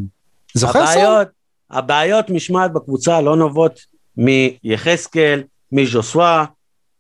זוכר? 0.54 0.80
הבעיות, 0.84 1.28
הבעיות 1.72 2.30
משמעת 2.30 2.74
בקבוצה 2.74 3.22
לא 3.22 3.36
נובעות 3.36 3.80
מיחזקאל, 4.18 5.44
מז'וסווה, 5.72 6.46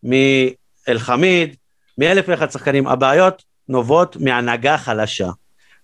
מאלחמיד, 0.03 1.56
מאלף 1.98 2.26
ואחד 2.27 2.52
שחקנים. 2.52 2.88
הבעיות 2.88 3.44
נובעות 3.69 4.18
מהנהגה 4.19 4.77
חלשה. 4.77 5.30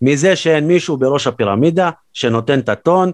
מזה 0.01 0.35
שאין 0.35 0.67
מישהו 0.67 0.97
בראש 0.97 1.27
הפירמידה 1.27 1.89
שנותן 2.13 2.59
את 2.59 2.69
הטון 2.69 3.11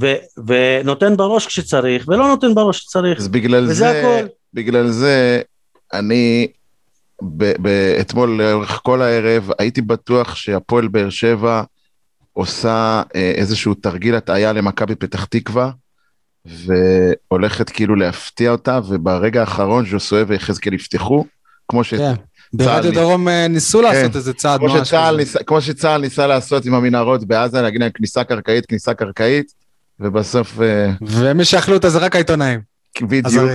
ו- 0.00 0.14
ונותן 0.46 1.16
בראש 1.16 1.46
כשצריך 1.46 2.04
ולא 2.08 2.28
נותן 2.28 2.54
בראש 2.54 2.78
כשצריך. 2.78 3.18
אז 3.18 3.28
בגלל 3.28 3.64
וזה 3.64 3.74
זה, 3.74 4.00
הכל. 4.00 4.26
בגלל 4.54 4.88
זה, 4.88 5.42
אני 5.92 6.48
ב- 7.22 7.68
ב- 7.68 7.96
אתמול 8.00 8.42
לאורך 8.42 8.80
כל 8.82 9.02
הערב 9.02 9.50
הייתי 9.58 9.82
בטוח 9.82 10.34
שהפועל 10.34 10.88
באר 10.88 11.10
שבע 11.10 11.62
עושה 12.32 13.02
אה, 13.14 13.32
איזשהו 13.36 13.74
תרגיל 13.74 14.14
הטעיה 14.14 14.52
למכבי 14.52 14.94
פתח 14.94 15.24
תקווה, 15.24 15.70
והולכת 16.46 17.70
כאילו 17.70 17.96
להפתיע 17.96 18.50
אותה, 18.50 18.80
וברגע 18.88 19.40
האחרון 19.40 19.86
ז'וסואב 19.86 20.26
ויחזקאל 20.28 20.74
יפתחו, 20.74 21.24
כמו, 21.68 21.84
ש... 21.84 21.94
כן. 21.94 22.14
ברדיו 22.52 22.92
צה"ל 22.92 22.94
דרום 22.94 23.28
אה, 23.28 23.48
ניסו 23.48 23.82
לעשות 23.82 24.16
איזה 24.16 24.32
צעד 24.32 24.60
ממש 24.60 24.88
שצה"ל 24.88 25.20
כזה. 25.20 25.38
כמו 25.46 25.60
שצה"ל 25.60 26.00
ניסה 26.00 26.26
לעשות 26.26 26.66
עם 26.66 26.74
המנהרות 26.74 27.24
בעזה, 27.24 27.62
להגיד 27.62 27.80
להם 27.80 27.90
כניסה 27.90 28.24
קרקעית, 28.24 28.66
כניסה 28.66 28.94
קרקעית, 28.94 29.52
ובסוף 30.00 30.60
אה, 30.60 30.90
ומי 31.02 31.44
שאכלו 31.44 31.74
אותה 31.74 31.90
זה 31.90 31.98
רק 31.98 32.14
העיתונאים. 32.14 32.60
בדיוק. 33.02 33.50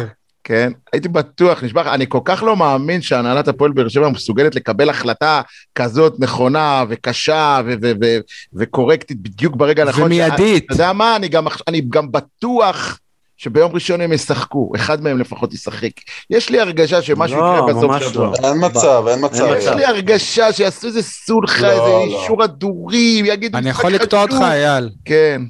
כן, 0.47 0.71
הייתי 0.93 1.07
בטוח, 1.07 1.63
נשבע 1.63 1.81
לך, 1.81 1.87
אני 1.87 2.05
כל 2.09 2.19
כך 2.25 2.43
לא 2.43 2.55
מאמין 2.55 3.01
שהנהלת 3.01 3.47
הפועל 3.47 3.71
באר 3.71 3.87
שבע 3.87 4.09
מסוגלת 4.09 4.55
לקבל 4.55 4.89
החלטה 4.89 5.41
כזאת 5.75 6.19
נכונה 6.19 6.83
וקשה 6.89 7.59
ו- 7.65 7.73
ו- 7.81 7.91
ו- 8.01 8.17
וקורקטית 8.53 9.21
בדיוק 9.21 9.55
ברגע 9.55 9.83
הנכון. 9.83 10.03
ומיידית. 10.03 10.65
אתה 10.65 10.73
יודע 10.73 10.93
מה, 10.93 11.15
אני 11.15 11.27
גם, 11.27 11.47
אני 11.67 11.81
גם 11.89 12.11
בטוח 12.11 12.99
שביום 13.37 13.71
ראשון 13.73 14.01
הם 14.01 14.13
ישחקו, 14.13 14.71
אחד 14.75 15.01
מהם 15.01 15.17
לפחות 15.19 15.53
ישחק. 15.53 15.91
יש 16.29 16.49
לי 16.49 16.59
הרגשה 16.59 17.01
שמשהו 17.01 17.37
לא, 17.41 17.53
יקרה 17.53 17.67
בסוף 17.67 17.83
ממש 17.83 18.03
שבוע. 18.03 18.25
לא. 18.41 18.47
אין 18.47 18.65
מצב, 18.65 19.03
אין 19.07 19.25
מצב. 19.25 19.43
אין 19.43 19.57
יש. 19.57 19.67
לי 19.67 19.85
הרגשה 19.85 20.53
שיעשו 20.53 20.87
איזה 20.87 21.03
סולחה, 21.03 21.61
לא, 21.61 21.71
איזה 21.71 21.81
לא. 21.81 22.21
אישור 22.21 22.43
הדורים, 22.43 23.25
יגידו... 23.25 23.57
אני 23.57 23.69
יכול 23.69 23.91
לקטוע. 23.91 24.21
אותך, 24.21 24.35
אייל. 24.41 24.89
כן. 25.05 25.41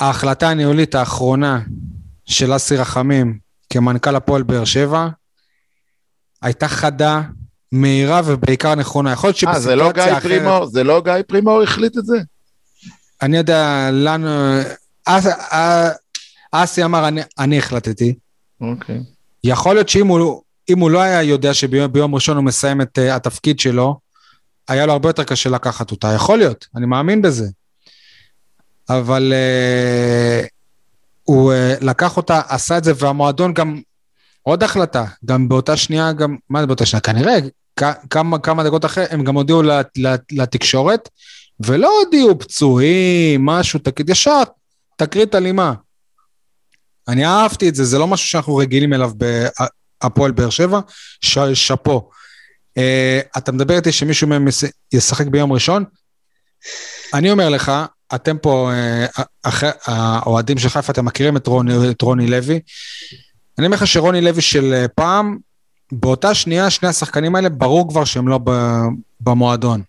ההחלטה 0.00 0.48
הניהולית 0.48 0.94
האחרונה 0.94 1.60
של 2.26 2.56
אסי 2.56 2.76
רחמים 2.76 3.38
כמנכ"ל 3.70 4.16
הפועל 4.16 4.42
באר 4.42 4.64
שבע 4.64 5.08
הייתה 6.42 6.68
חדה, 6.68 7.22
מהירה 7.72 8.20
ובעיקר 8.24 8.74
נכונה. 8.74 9.12
יכול 9.12 9.28
להיות 9.30 9.44
אה, 9.56 9.60
זה 9.60 9.76
לא 9.76 9.92
גיא 9.92 10.02
שבסיטואציה 10.02 10.18
אחרת... 10.18 10.22
פרימור? 10.40 10.66
זה 10.66 10.84
לא 10.84 11.02
גיא 11.04 11.12
פרימור 11.26 11.62
החליט 11.62 11.98
את 11.98 12.06
זה? 12.06 12.16
אני 13.22 13.36
יודע, 13.36 13.90
לנו... 13.92 14.28
אס- 15.04 15.26
אה, 15.52 15.88
אסי 16.52 16.84
אמר, 16.84 17.08
אני- 17.08 17.20
אני 17.38 17.58
החלטתי. 17.58 18.14
אוקיי. 18.60 19.00
יכול 19.44 19.74
להיות 19.74 19.88
שאם 19.88 20.06
הוא, 20.06 20.42
הוא 20.70 20.90
לא 20.90 21.00
היה 21.00 21.22
יודע 21.22 21.54
שביום 21.54 21.92
ביום 21.92 22.14
ראשון 22.14 22.36
הוא 22.36 22.44
מסיים 22.44 22.80
את 22.80 22.98
uh, 22.98 23.14
התפקיד 23.14 23.60
שלו, 23.60 23.98
היה 24.68 24.86
לו 24.86 24.92
הרבה 24.92 25.08
יותר 25.08 25.24
קשה 25.24 25.50
לקחת 25.50 25.90
אותה. 25.90 26.12
יכול 26.14 26.38
להיות, 26.38 26.66
אני 26.76 26.86
מאמין 26.86 27.22
בזה. 27.22 27.46
אבל 28.88 29.32
uh, 29.32 30.46
הוא 31.26 31.52
uh, 31.52 31.84
לקח 31.84 32.16
אותה, 32.16 32.40
עשה 32.48 32.78
את 32.78 32.84
זה, 32.84 32.92
והמועדון 32.96 33.54
גם, 33.54 33.80
עוד 34.42 34.62
החלטה, 34.62 35.04
גם 35.24 35.48
באותה 35.48 35.76
שנייה, 35.76 36.12
גם, 36.12 36.36
מה 36.50 36.60
זה 36.60 36.66
באותה 36.66 36.86
שנייה? 36.86 37.00
כנראה, 37.00 37.38
כמה, 38.10 38.38
כמה 38.38 38.64
דקות 38.64 38.84
אחרי, 38.84 39.04
הם 39.10 39.24
גם 39.24 39.34
הודיעו 39.34 39.62
לת, 39.62 39.88
לת, 39.96 40.22
לתקשורת, 40.32 41.08
ולא 41.60 42.00
הודיעו 42.04 42.38
פצועים, 42.38 43.46
משהו, 43.46 43.78
תגיד, 43.78 44.10
ישר, 44.10 44.42
תקרית 44.96 45.34
אלימה. 45.34 45.72
אני 47.08 47.26
אהבתי 47.26 47.68
את 47.68 47.74
זה, 47.74 47.84
זה 47.84 47.98
לא 47.98 48.06
משהו 48.06 48.28
שאנחנו 48.28 48.56
רגילים 48.56 48.92
אליו 48.92 49.10
בהפועל 50.02 50.30
באר 50.30 50.50
שבע, 50.50 50.80
ש- 51.20 51.38
שאפו. 51.38 52.10
Uh, 52.78 53.38
אתה 53.38 53.52
מדבר 53.52 53.76
איתי 53.76 53.92
שמישהו 53.92 54.28
מהם 54.28 54.46
ישחק 54.92 55.26
ביום 55.26 55.52
ראשון? 55.52 55.84
אני 57.14 57.30
אומר 57.30 57.48
לך, 57.48 57.72
אתם 58.14 58.38
פה, 58.38 58.70
uh, 59.16 59.22
אחרי, 59.42 59.70
האוהדים 59.86 60.58
של 60.58 60.68
חיפה, 60.68 60.92
אתם 60.92 61.04
מכירים 61.04 61.36
את 61.36 61.46
רוני, 61.46 61.90
את 61.90 62.02
רוני 62.02 62.26
לוי. 62.26 62.60
אני 63.58 63.66
אומר 63.66 63.76
לך 63.76 63.86
שרוני 63.86 64.20
לוי 64.20 64.42
של 64.42 64.74
אה, 64.74 64.88
פעם, 64.88 65.38
באותה 65.92 66.34
שנייה, 66.34 66.70
שני 66.70 66.88
השחקנים 66.88 67.36
האלה, 67.36 67.48
ברור 67.48 67.88
כבר 67.88 68.04
שהם 68.04 68.28
לא 68.28 68.40
במועדון. 69.20 69.82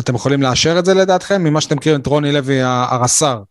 אתם 0.00 0.14
יכולים 0.14 0.42
לאשר 0.42 0.78
את 0.78 0.84
זה 0.84 0.94
לדעתכם, 0.94 1.44
ממה 1.44 1.60
שאתם 1.60 1.76
מכירים 1.76 2.00
את 2.00 2.06
רוני 2.06 2.32
לוי 2.32 2.62
הרס"ר? 2.62 3.42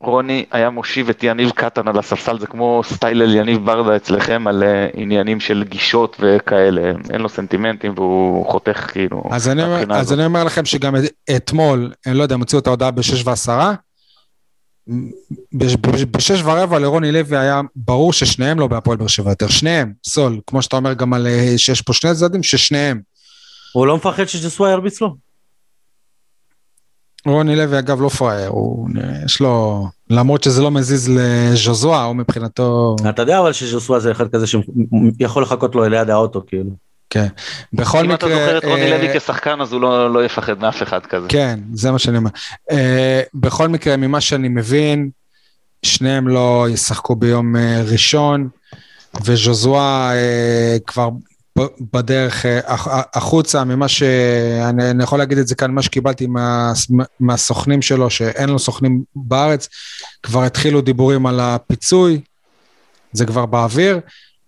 רוני 0.00 0.44
היה 0.52 0.70
מושיב 0.70 1.08
את 1.08 1.22
יניב 1.22 1.50
קטן 1.50 1.88
על 1.88 1.98
הספסל, 1.98 2.38
זה 2.38 2.46
כמו 2.46 2.82
סטייל 2.84 3.22
אל 3.22 3.34
יניב 3.34 3.64
ברדה 3.66 3.96
אצלכם 3.96 4.46
על 4.46 4.62
אה, 4.62 4.88
עניינים 4.94 5.40
של 5.40 5.64
גישות 5.68 6.16
וכאלה, 6.20 6.80
אין 7.10 7.20
לו 7.20 7.28
סנטימנטים 7.28 7.92
והוא 7.96 8.46
חותך 8.50 8.90
כאילו. 8.92 9.22
אז 9.30 9.48
אני, 9.48 9.62
אומר, 9.62 9.84
אז. 9.94 10.12
אני 10.12 10.24
אומר 10.24 10.44
לכם 10.44 10.64
שגם 10.64 10.96
את- 10.96 11.00
אתמול, 11.36 11.92
אני 12.06 12.14
לא 12.18 12.22
יודע, 12.22 12.34
הם 12.34 12.40
הוציאו 12.40 12.60
את 12.60 12.66
ההודעה 12.66 12.90
בשש 12.90 13.22
ועשרה, 13.26 13.74
בש- 15.52 15.76
בש- 15.76 16.04
בשש 16.04 16.42
ורבע 16.44 16.78
לרוני 16.78 17.12
לוי 17.12 17.36
היה 17.36 17.60
ברור 17.76 18.12
ששניהם 18.12 18.60
לא 18.60 18.66
בהפועל 18.66 18.96
באר 18.96 19.06
שבע 19.06 19.30
יותר, 19.30 19.48
שניהם, 19.48 19.92
סול, 20.06 20.40
כמו 20.46 20.62
שאתה 20.62 20.76
אומר 20.76 20.92
גם 20.92 21.14
על 21.14 21.26
אה, 21.26 21.54
שיש 21.56 21.82
פה 21.82 21.92
שני 21.92 22.14
צדדים, 22.14 22.42
ששניהם. 22.42 23.00
הוא 23.72 23.86
לא 23.86 23.96
מפחד 23.96 24.24
שג'סווה 24.24 24.70
ירביץ 24.70 25.00
לו? 25.00 25.27
רוני 27.26 27.56
לוי 27.56 27.78
אגב 27.78 28.00
לא 28.00 28.08
פראייר, 28.08 28.48
הוא, 28.48 28.88
יש 29.24 29.40
לו, 29.40 29.86
למרות 30.10 30.42
שזה 30.42 30.62
לא 30.62 30.70
מזיז 30.70 31.08
לז'וזואה, 31.08 32.04
הוא 32.04 32.16
מבחינתו, 32.16 32.96
אתה 33.08 33.22
יודע 33.22 33.40
אבל 33.40 33.52
שג'סווה 33.52 34.00
זה 34.00 34.10
אחד 34.10 34.28
כזה 34.28 34.46
שיכול 34.46 35.42
לחכות 35.42 35.74
לו 35.74 35.88
ליד 35.88 36.10
האוטו 36.10 36.42
כאילו. 36.46 36.70
כן. 37.10 37.26
בכל 37.72 37.98
אם 37.98 38.04
מקרה... 38.04 38.16
אתה 38.16 38.28
זוכר 38.28 38.58
את 38.58 38.64
רוני 38.64 38.92
אה, 38.92 38.98
לוי 38.98 39.20
כשחקן 39.20 39.60
אז 39.60 39.72
הוא 39.72 39.80
לא 39.80 40.14
לא 40.14 40.24
יפחד 40.24 40.58
מאף 40.58 40.82
אחד 40.82 41.06
כזה. 41.06 41.28
כן, 41.28 41.60
זה 41.74 41.90
מה 41.90 41.98
שאני 41.98 42.18
אומר. 42.18 42.30
Uh, 42.70 42.74
בכל 43.34 43.68
מקרה, 43.68 43.96
ממה 43.96 44.20
שאני 44.20 44.48
מבין, 44.48 45.10
שניהם 45.82 46.28
לא 46.28 46.66
ישחקו 46.70 47.16
ביום 47.16 47.56
uh, 47.56 47.58
ראשון, 47.92 48.48
וז'וזואה 49.24 50.12
uh, 50.12 50.84
כבר 50.86 51.08
בדרך 51.94 52.44
uh, 52.44 52.48
הח- 52.66 52.88
החוצה, 53.14 53.64
ממה 53.64 53.88
ש... 53.88 54.02
אני, 54.68 54.90
אני 54.90 55.02
יכול 55.04 55.18
להגיד 55.18 55.38
את 55.38 55.46
זה 55.48 55.54
כאן, 55.54 55.70
מה 55.70 55.82
שקיבלתי 55.82 56.26
מה, 56.26 56.72
מהסוכנים 57.20 57.82
שלו, 57.82 58.10
שאין 58.10 58.48
לו 58.48 58.58
סוכנים 58.58 59.02
בארץ, 59.16 59.68
כבר 60.22 60.42
התחילו 60.42 60.80
דיבורים 60.80 61.26
על 61.26 61.40
הפיצוי, 61.40 62.20
זה 63.12 63.26
כבר 63.26 63.46
באוויר. 63.46 64.00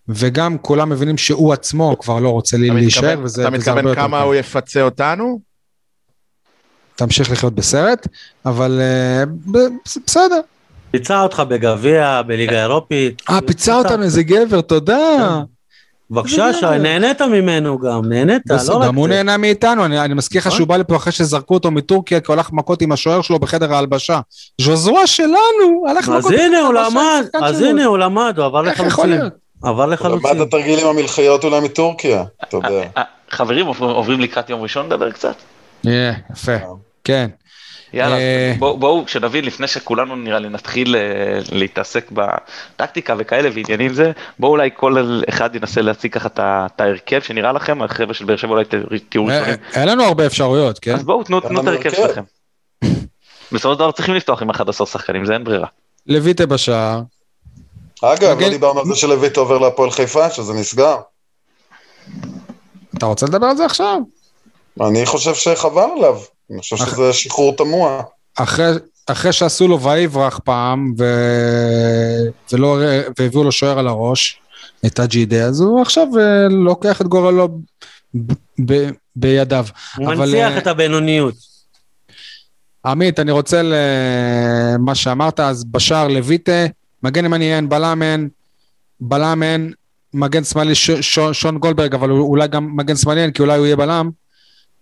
וגם 0.09 0.59
כולם 0.59 0.89
מבינים 0.89 1.19
שהוא 1.19 1.53
עצמו 1.53 1.97
כבר 1.99 2.21
לא 2.21 2.29
רוצה 2.29 2.57
לי 2.57 2.71
להישאר, 2.71 3.03
מתכוון- 3.09 3.25
וזה, 3.25 3.49
אתה 3.49 3.57
וזה 3.59 3.71
הרבה 3.71 3.83
מתכוון 3.83 3.95
כמה. 4.05 4.21
הוא 4.23 4.35
יפצה 4.35 4.83
אותנו? 4.83 5.41
תמשיך 6.97 7.31
לחיות 7.31 7.55
בסרט, 7.55 8.07
אבל 8.47 8.81
uh, 8.81 9.29
ב- 9.51 9.69
בסדר, 10.07 10.41
פיצה 10.91 11.21
אותך 11.23 11.43
בגביע, 11.49 12.23
בליגה 12.27 12.63
אירופית. 12.63 13.23
אה, 13.31 13.39
פיצה 13.47 13.75
אותנו 13.75 14.03
איזה 14.03 14.23
גבר, 14.23 14.61
תודה. 14.61 15.41
בבקשה, 16.11 16.53
שי, 16.53 16.67
נהנית 16.81 17.23
ממנו 17.23 17.79
גם, 17.79 18.01
נהנית, 18.09 18.43
לא 18.51 18.55
רק 18.55 18.61
זה. 18.61 18.73
גם 18.87 18.95
הוא 18.95 19.09
נהנה 19.09 19.37
מאיתנו, 19.37 19.85
אני, 19.85 20.01
אני 20.01 20.15
מזכיר 20.15 20.41
לך 20.41 20.47
נכון. 20.47 20.57
שהוא 20.57 20.69
בא 20.69 20.77
לפה 20.77 20.97
אחרי 20.97 21.13
שזרקו 21.13 21.55
אותו 21.55 21.71
מטורקיה, 21.71 22.21
כי 22.21 22.27
הוא 22.27 22.35
הלך 22.35 22.53
מכות 22.53 22.83
עם 22.83 22.93
השוער 22.93 23.23
שלו 23.23 23.39
בחדר 23.39 23.75
ההלבשה. 23.75 24.21
ז'וזואה 24.61 25.07
שלנו, 25.07 25.85
הלך 25.89 26.09
מכות 26.09 26.25
אז 26.25 26.33
עם 26.33 26.39
הנה, 26.41 26.61
הוא 26.61 26.75
למד, 26.75 27.25
אז. 27.43 27.63
הנה, 27.63 27.85
הוא 27.85 27.99
למד, 27.99 28.35
הוא 28.37 28.45
עבר 28.47 28.67
איך 28.69 28.75
יכול 28.75 28.87
לחלוצים. 28.87 29.21
עבר 29.63 29.83
למד 29.87 29.93
לחלוצים. 29.93 30.37
את 30.37 30.47
התרגילים 30.47 30.87
המלחיות 30.87 31.45
אולי 31.45 31.61
מטורקיה, 31.61 32.25
אתה 32.45 32.57
יודע. 32.57 32.69
אה, 32.97 33.03
חברים 33.31 33.67
עוברים- 33.67 34.21
לקראת 34.21 34.51
יום 34.51 34.61
ראשון 34.63 34.87
לדבר 34.87 35.11
קצת? 35.11 35.35
אה, 35.87 36.13
יפה, 36.33 36.53
כן. 37.05 37.31
יאללה, 37.93 38.17
אה, 38.17 38.55
בואו, 38.59 38.77
בואו, 38.77 39.05
שנבין, 39.07 39.45
לפני 39.45 39.67
שכולנו 39.67 40.17
נראה 40.17 40.39
לי 40.39 40.49
נתחיל 40.49 40.97
אה, 40.97 41.01
להתעסק 41.53 42.11
בטקטיקה 42.13 43.15
וכאלה 43.19 43.49
ועניינים 43.55 43.95
זה, 43.95 44.13
בואו 44.39 44.53
אולי 44.53 44.71
כל 44.77 45.23
אחד 45.29 45.57
ינסה 45.57 45.83
להציג 45.83 46.13
ככה 46.13 46.29
את 46.67 46.81
ההרכב 46.81 47.21
שנראה 47.21 47.53
לכם, 47.53 47.83
החבר'ה 47.83 48.15
של 48.15 48.25
באר 48.25 48.37
שבע 48.37 48.51
אולי 48.51 48.65
תהיו 49.09 49.29
אה, 49.29 49.39
ראשונים. 49.39 49.61
אין 49.75 49.89
לנו 49.89 50.05
הרבה 50.05 50.27
אפשרויות, 50.27 50.79
כן? 50.79 50.95
אז 50.95 51.05
בואו, 51.05 51.23
תנו 51.23 51.39
את 51.39 51.45
ההרכב 51.45 51.69
הרכב. 51.69 51.91
שלכם. 51.91 52.23
בסופו 53.53 53.73
של 53.73 53.79
דבר 53.79 53.93
צריכים 53.93 54.15
לפתוח 54.15 54.43
עם 54.43 54.51
11 54.51 54.87
שחקנים, 54.87 55.27
זה 55.27 55.33
אין 55.33 55.45
ברירה. 55.45 55.67
לויטה 56.07 56.47
בשער. 56.47 57.01
אגב, 58.03 58.41
לא 58.41 58.49
דיברנו 58.49 58.81
על 58.81 58.87
זה 58.87 58.97
שלויט 58.97 59.37
עובר 59.37 59.59
להפועל 59.59 59.91
חיפה, 59.91 60.31
שזה 60.31 60.53
נסגר. 60.53 60.97
אתה 62.99 63.07
רוצה 63.07 63.27
לדבר 63.27 63.47
על 63.47 63.57
זה 63.57 63.65
עכשיו? 63.65 63.99
אני 64.81 65.07
חושב 65.07 65.35
שחבל 65.35 65.87
עליו. 65.97 66.17
אני 66.51 66.61
חושב 66.61 66.77
אח- 66.77 66.91
שזה 66.93 67.13
שחרור 67.13 67.57
תמוה. 67.57 68.03
אחרי, 68.39 68.73
אחרי 69.07 69.33
שעשו 69.33 69.69
לו 69.69 69.81
ויברח 69.81 70.41
פעם, 70.45 70.95
ו... 70.99 71.05
ולא... 72.53 72.79
והביאו 73.19 73.45
לו 73.45 73.53
שוער 73.53 73.79
על 73.79 73.89
הראש, 73.89 74.41
את 74.87 75.01
אג'ידה, 75.01 75.45
אז 75.45 75.61
הוא 75.61 75.83
עכשיו 75.83 76.07
אה, 76.19 76.49
לוקח 76.49 77.01
את 77.01 77.07
גורלו 77.07 77.49
ב... 78.15 78.33
ב... 78.67 78.91
בידיו. 79.17 79.67
הוא 79.97 80.07
אבל, 80.07 80.17
מנציח 80.17 80.53
אה, 80.53 80.59
את 80.59 80.67
הבינוניות. 80.67 81.35
עמית, 82.87 83.21
אני 83.21 83.33
רוצה 83.33 83.63
למה 83.63 84.95
שאמרת, 84.95 85.41
אז 85.41 85.65
בשער 85.65 86.09
לויטה, 86.09 86.67
מגן 87.03 87.25
ימני 87.25 87.55
אין, 87.55 87.69
בלם 87.69 88.03
אין, 88.03 88.29
בלם 89.01 89.43
אין, 89.43 89.73
מגן 90.15 90.45
שמאלי 90.45 90.75
ש... 90.75 90.91
ש... 90.91 91.19
שון 91.33 91.59
גולדברג, 91.59 91.95
אבל 91.95 92.11
אולי 92.11 92.49
גם 92.49 92.77
מגן 92.77 92.97
שמאלי 92.97 93.23
אין, 93.23 93.31
כי 93.31 93.43
אולי 93.43 93.59
הוא 93.59 93.67
יהיה 93.67 93.77
בלם. 93.77 94.11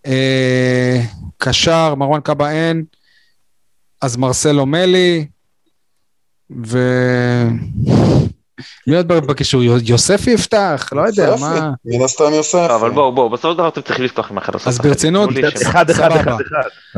אה, 0.07 1.01
קשר, 1.39 1.95
מרואן 1.95 2.21
קאבה 2.21 2.51
אין, 2.51 2.85
אז 4.03 4.17
מרסלו 4.17 4.67
מלי, 4.67 5.27
ו... 6.67 6.79
מי 8.87 8.97
עוד 8.97 9.09
בקישור? 9.09 9.63
יו- 9.63 9.77
יוספי 9.85 10.31
יפתח? 10.31 10.89
לא 10.93 11.03
יודע, 11.03 11.23
יוספי, 11.23 11.41
מה... 11.41 11.71
מן 11.85 12.05
הסתם 12.05 12.25
יוסף. 12.35 12.69
אבל 12.81 12.91
בואו, 12.91 13.13
בואו, 13.15 13.31
בסופו 13.31 13.53
של 13.53 13.59
דבר 13.59 13.69
אתם 13.69 13.81
צריכים 13.83 14.05
לפתוח 14.05 14.31
עם 14.31 14.39
11 14.39 14.71
אז 14.71 14.77
שחקנים. 14.77 14.93
ברצינות. 14.93 15.31
אחד 15.63 15.91
אחד. 15.91 16.13
אחד 16.13 16.27
אחד. 16.27 16.39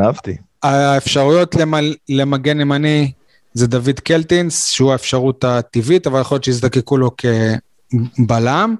אהבתי. 0.05 0.36
האפשרויות. 0.62 1.56
למגן 2.09 2.60
ימני 2.60 3.12
זה 3.52 3.66
דוד 3.66 4.01
קלטינס, 4.01 4.70
שהוא 4.70 4.93
האפשרות 4.93 5.44
הטבעית, 5.44 6.06
אבל 6.06 6.20
יכול 6.20 6.35
להיות 6.35 6.44
שיזדקקו 6.44 6.97
לו 6.97 7.10
כבלם. 8.16 8.74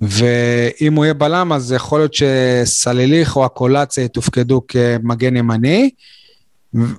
ואם 0.00 0.94
הוא 0.94 1.04
יהיה 1.04 1.14
בלם, 1.14 1.52
אז 1.52 1.72
יכול 1.72 2.00
להיות 2.00 2.14
שסלליך 2.14 3.36
או 3.36 3.44
הקולציה 3.44 4.04
יתופקדו 4.04 4.62
כמגן 4.68 5.36
ימני, 5.36 5.90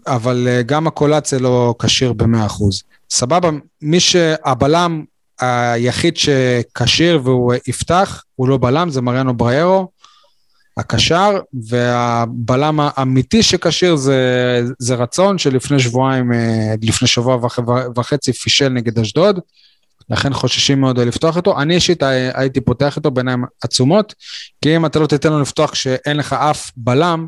אבל 0.08 0.48
אה, 0.48 0.62
גם 0.62 0.88
הקולציה 0.88 1.40
לא 1.40 1.76
כשיר 1.80 2.14
ב-100%. 2.14 2.64
סבבה, 3.10 3.50
מי 3.82 4.00
שהבלם 4.00 5.04
היחיד 5.40 6.18
שכשיר 6.18 7.20
והוא 7.24 7.54
יפתח, 7.68 8.24
הוא 8.36 8.48
לא 8.48 8.58
בלם, 8.58 8.90
זה 8.90 9.02
מריאנו 9.02 9.34
בריירו. 9.34 9.88
הקשר, 10.78 11.40
והבלם 11.54 12.80
האמיתי 12.80 13.44
שכשיר 13.44 13.96
זה, 13.96 14.62
זה 14.80 14.96
רצון 14.96 15.38
שלפני 15.38 15.80
שבועיים, 15.80 16.34
אה, 16.34 16.74
לפני 16.82 17.08
שבוע 17.08 17.36
וח, 17.36 17.60
וחצי 17.96 18.34
פישל 18.34 18.70
נגד 18.70 19.00
אשדוד, 19.00 19.40
לכן 20.12 20.34
חוששים 20.34 20.82
מאוד 20.82 21.00
לפתוח 21.00 21.38
איתו. 21.38 21.60
אני 21.62 21.76
אישית 21.76 22.04
הי- 22.04 22.32
הייתי 22.34 22.62
פותח 22.62 22.98
איתו 22.98 23.12
בעיניים 23.12 23.44
עצומות, 23.64 24.14
כי 24.62 24.76
אם 24.76 24.86
אתה 24.86 25.00
לא 25.00 25.08
תיתן 25.08 25.30
לו 25.34 25.42
לפתוח 25.42 25.72
כשאין 25.72 26.18
לך 26.18 26.34
אף 26.34 26.72
בלם, 26.78 27.28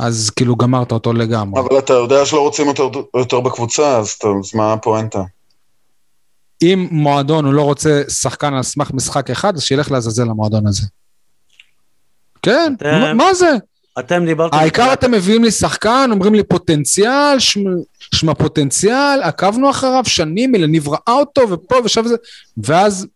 אז 0.00 0.30
כאילו 0.36 0.56
גמרת 0.56 0.92
אותו 0.92 1.12
לגמרי. 1.12 1.60
אבל 1.60 1.78
אתה 1.78 1.92
יודע 1.92 2.26
שלא 2.26 2.40
רוצים 2.40 2.66
יותר, 2.66 2.88
יותר 3.16 3.40
בקבוצה, 3.40 3.98
אז, 3.98 4.08
אתה, 4.08 4.28
אז 4.40 4.54
מה 4.54 4.72
הפואנטה? 4.72 5.22
אם 6.62 6.88
מועדון 6.90 7.44
הוא 7.44 7.52
לא 7.54 7.62
רוצה 7.62 8.02
שחקן 8.08 8.54
על 8.54 8.62
סמך 8.62 8.90
משחק 8.94 9.30
אחד, 9.30 9.54
אז 9.56 9.62
שילך 9.62 9.90
לעזאזל 9.90 10.22
למועדון 10.24 10.66
הזה. 10.66 10.86
כן, 12.42 12.72
אתם- 12.76 13.16
מה 13.16 13.34
זה? 13.34 13.50
אתם 13.98 14.24
דיברתם... 14.26 14.56
העיקר 14.56 14.92
אתם 14.92 15.10
מביאים 15.10 15.44
לי 15.44 15.50
שחקן, 15.50 16.08
אומרים 16.12 16.34
לי 16.34 16.42
פוטנציאל, 16.42 17.38
שמ- 17.38 17.60
שמע 18.14 18.34
פוטנציאל, 18.34 19.22
עקבנו 19.22 19.70
אחריו 19.70 20.02
שנים, 20.06 20.54
אלניב 20.54 20.88
ראה 20.88 20.98
אותו 21.12 21.50
ופה 21.50 21.76
ושם 21.84 22.00
וזה, 22.04 22.16
ואז 22.64 23.06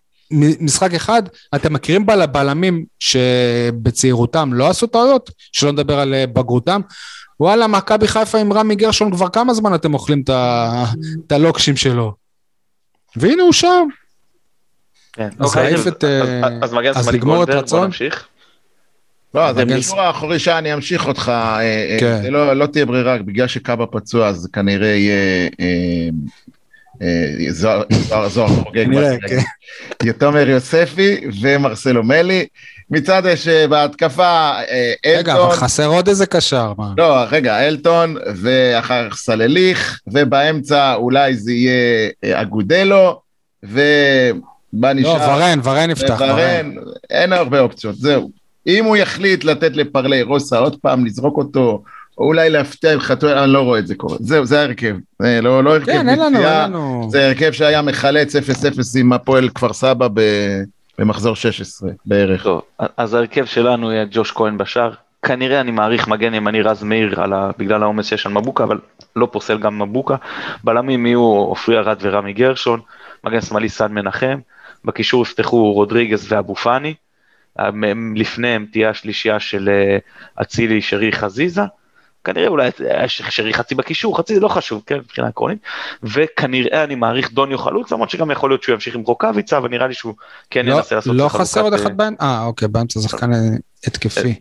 משחק 0.61 0.95
אחד, 0.95 1.23
אתם 1.55 1.73
מכירים 1.73 2.07
בל- 2.07 2.27
בלמים 2.27 2.85
שבצעירותם 3.01 4.53
לא 4.55 4.69
עשו 4.69 4.87
טעויות, 4.87 5.31
שלא 5.53 5.73
נדבר 5.73 5.99
על 5.99 6.15
אה, 6.15 6.27
בגרותם, 6.27 6.81
וואלה, 7.41 7.67
מכבי 7.67 8.09
חיפה 8.09 8.39
עם 8.39 8.53
רמי 8.53 8.75
גרשון 8.75 9.11
כבר 9.13 9.29
כמה 9.29 9.55
זמן 9.55 9.75
אתם 9.75 9.95
אוכלים 9.95 10.23
את 11.27 11.33
הלוקשים 11.33 11.77
שלו? 11.77 12.13
והנה 13.17 13.43
הוא 13.43 13.53
שם. 13.53 13.87
כן. 15.13 15.29
אז 15.39 15.47
אוקיי, 15.47 15.63
להעיף 15.63 15.79
אז- 15.81 15.87
את, 15.87 16.05
אה, 16.05 16.23
אז- 16.47 16.53
אז 16.63 16.73
מגן 16.73 16.91
אז 16.95 17.03
שמאלי 17.05 17.19
לגמור 17.19 17.43
את 17.43 17.49
רצון? 17.49 17.91
לא, 19.35 19.49
אז 19.49 19.59
הקישור 19.59 20.01
האחורי 20.01 20.39
שי, 20.39 20.53
אני 20.53 20.75
אמשיך 20.75 21.07
אותך, 21.09 21.29
אה, 21.35 21.61
אה, 21.61 21.97
כן. 22.01 22.23
לא 22.33 22.53
לא 22.55 22.67
תהיה 22.67 22.87
ברירה, 22.87 23.19
בגלל 23.19 23.47
שקאבה 23.47 23.87
פצוע, 23.87 24.29
אז 24.29 24.49
כנראה 24.53 24.87
יהיה... 24.89 25.49
אה, 25.61 26.09
זוהר- 27.51 27.85
זוהר 28.29 28.49
חוגג. 28.49 28.87
כן. 29.29 30.13
תומר 30.13 30.49
יוספי 30.49 31.17
ומרסלו 31.43 32.03
מלי. 32.03 32.47
מצד 32.91 33.23
שבהתקפה, 33.37 34.23
אה, 34.71 34.93
רגע, 35.07 35.33
אבל 35.33 35.43
אלטון, 35.43 35.57
חסר 35.57 35.87
עוד 35.87 36.09
איזה 36.09 36.27
קשר, 36.27 36.73
מה? 36.79 36.93
לא, 36.99 37.17
רגע, 37.31 37.69
אלטון, 37.69 38.17
ואחר 38.37 39.11
כך 39.11 39.17
סלליך, 39.17 40.01
ובאמצע 40.07 40.95
אולי 40.95 41.35
זה 41.35 41.53
יהיה 41.53 42.11
אגודלו, 42.25 43.21
ומה 43.63 43.79
לא, 44.83 44.93
נשאר? 44.93 45.31
ורן, 45.37 45.61
ורן 45.63 45.91
יפתח. 45.91 46.21
ורן, 46.21 46.73
אין 47.11 47.33
הרבה 47.33 47.61
אופציות, 47.61 47.97
זהו. 47.97 48.31
אם 48.69 48.85
הוא 48.85 48.97
יחליט 48.97 49.45
לתת 49.45 49.77
לפרלי 49.77 50.23
רוסה 50.23 50.59
עוד 50.59 50.77
פעם, 50.77 51.07
לזרוק 51.07 51.37
אותו, 51.39 51.83
או 52.19 52.25
אולי 52.25 52.51
להפתיע 52.51 52.93
עם 52.93 53.01
חתואל, 53.01 53.39
אני 53.39 53.53
לא 53.53 53.61
רואה 53.61 53.79
את 53.79 53.87
זה 53.87 53.95
קורה. 53.95 54.17
זהו, 54.21 54.45
זה 54.47 54.61
ההרכב. 54.61 54.97
זה 55.23 55.41
לא, 55.43 55.65
לא 55.65 55.75
הרכב 55.75 55.87
כן, 55.87 56.09
אין 56.09 56.19
לנו, 56.19 56.39
אין 56.39 56.47
לנו. 56.47 57.09
זה 57.11 57.27
הרכב 57.27 57.53
שהיה 57.53 57.83
מחלץ 57.83 58.37
0-0 58.37 58.39
עם 58.99 59.13
הפועל 59.13 59.49
כפר 59.49 59.73
סבא 59.73 60.09
ב- 60.15 60.63
במחזור 60.99 61.37
16 61.37 61.91
בערך. 62.07 62.43
טוב, 62.43 62.63
אז 62.97 63.15
ההרכב 63.15 63.45
שלנו 63.45 63.93
יהיה 63.93 64.05
ג'וש 64.11 64.33
כהן 64.33 64.59
בשער. 64.59 64.91
כנראה 65.23 65.61
אני 65.61 65.71
מעריך 65.71 66.09
מגן 66.09 66.35
ימני 66.35 66.63
רז 66.63 66.83
מאיר 66.83 67.21
ה... 67.23 67.51
בגלל 67.59 67.83
העומס 67.83 68.07
שיש 68.07 68.27
על 68.27 68.33
מבוקה, 68.33 68.65
אבל 68.65 68.79
לא 69.17 69.29
פוסל 69.33 69.59
גם 69.59 69.83
מבוקה. 69.83 70.17
בלמים 70.65 71.07
יהיו 71.07 71.21
עופרי 71.21 71.79
ארד 71.79 71.97
ורמי 72.01 72.33
גרשון, 72.33 72.81
מגן 73.25 73.41
שמאלי 73.41 73.69
סן 73.69 73.93
מנחם, 73.93 74.39
בקישור 74.85 75.23
יפתחו 75.23 75.73
רודריגז 75.73 76.33
ואבו 76.33 76.55
פאני, 76.55 76.95
לפניהם 78.17 78.67
תהיה 78.73 78.91
השלישייה 78.91 79.41
של 79.41 79.69
אה, 79.69 79.99
אצילי, 80.43 80.83
שרי, 80.83 81.13
חזיזה. 81.13 81.63
כנראה 82.25 82.49
אולי 82.49 82.71
אה, 82.91 83.09
שרי 83.09 83.55
חצי 83.55 83.75
בקישור, 83.75 84.19
חצי 84.19 84.35
זה 84.35 84.41
לא 84.41 84.49
חשוב, 84.49 84.83
כן, 84.87 84.97
מבחינה 84.97 85.29
עקרונית. 85.29 85.59
וכנראה 86.03 86.85
אני 86.85 86.95
מעריך 86.95 87.33
דוניו 87.33 87.59
חלוץ, 87.59 87.93
למרות 87.93 88.11
שגם 88.11 88.31
יכול 88.31 88.51
להיות 88.51 88.63
שהוא 88.63 88.75
ימשיך 88.75 88.95
עם 88.95 89.01
רוקאביצה, 89.01 89.59
אבל 89.59 89.69
נראה 89.69 89.87
לי 89.87 89.95
שהוא 89.95 90.15
כן 90.51 90.67
לא- 90.67 90.75
ינסה 90.75 90.95
לעשות... 90.95 91.17
לא 91.17 91.29
חלוקת, 91.29 91.45
חסר 91.45 91.61
עוד 91.61 91.73
אה, 91.73 91.81
אחד 91.81 91.97
באמצע? 91.97 92.25
אה, 92.25 92.45
אוקיי, 92.45 92.69
באמצע 92.69 93.01
שחקן 93.01 93.33
אה, 93.33 93.39
התקפי. 93.87 94.41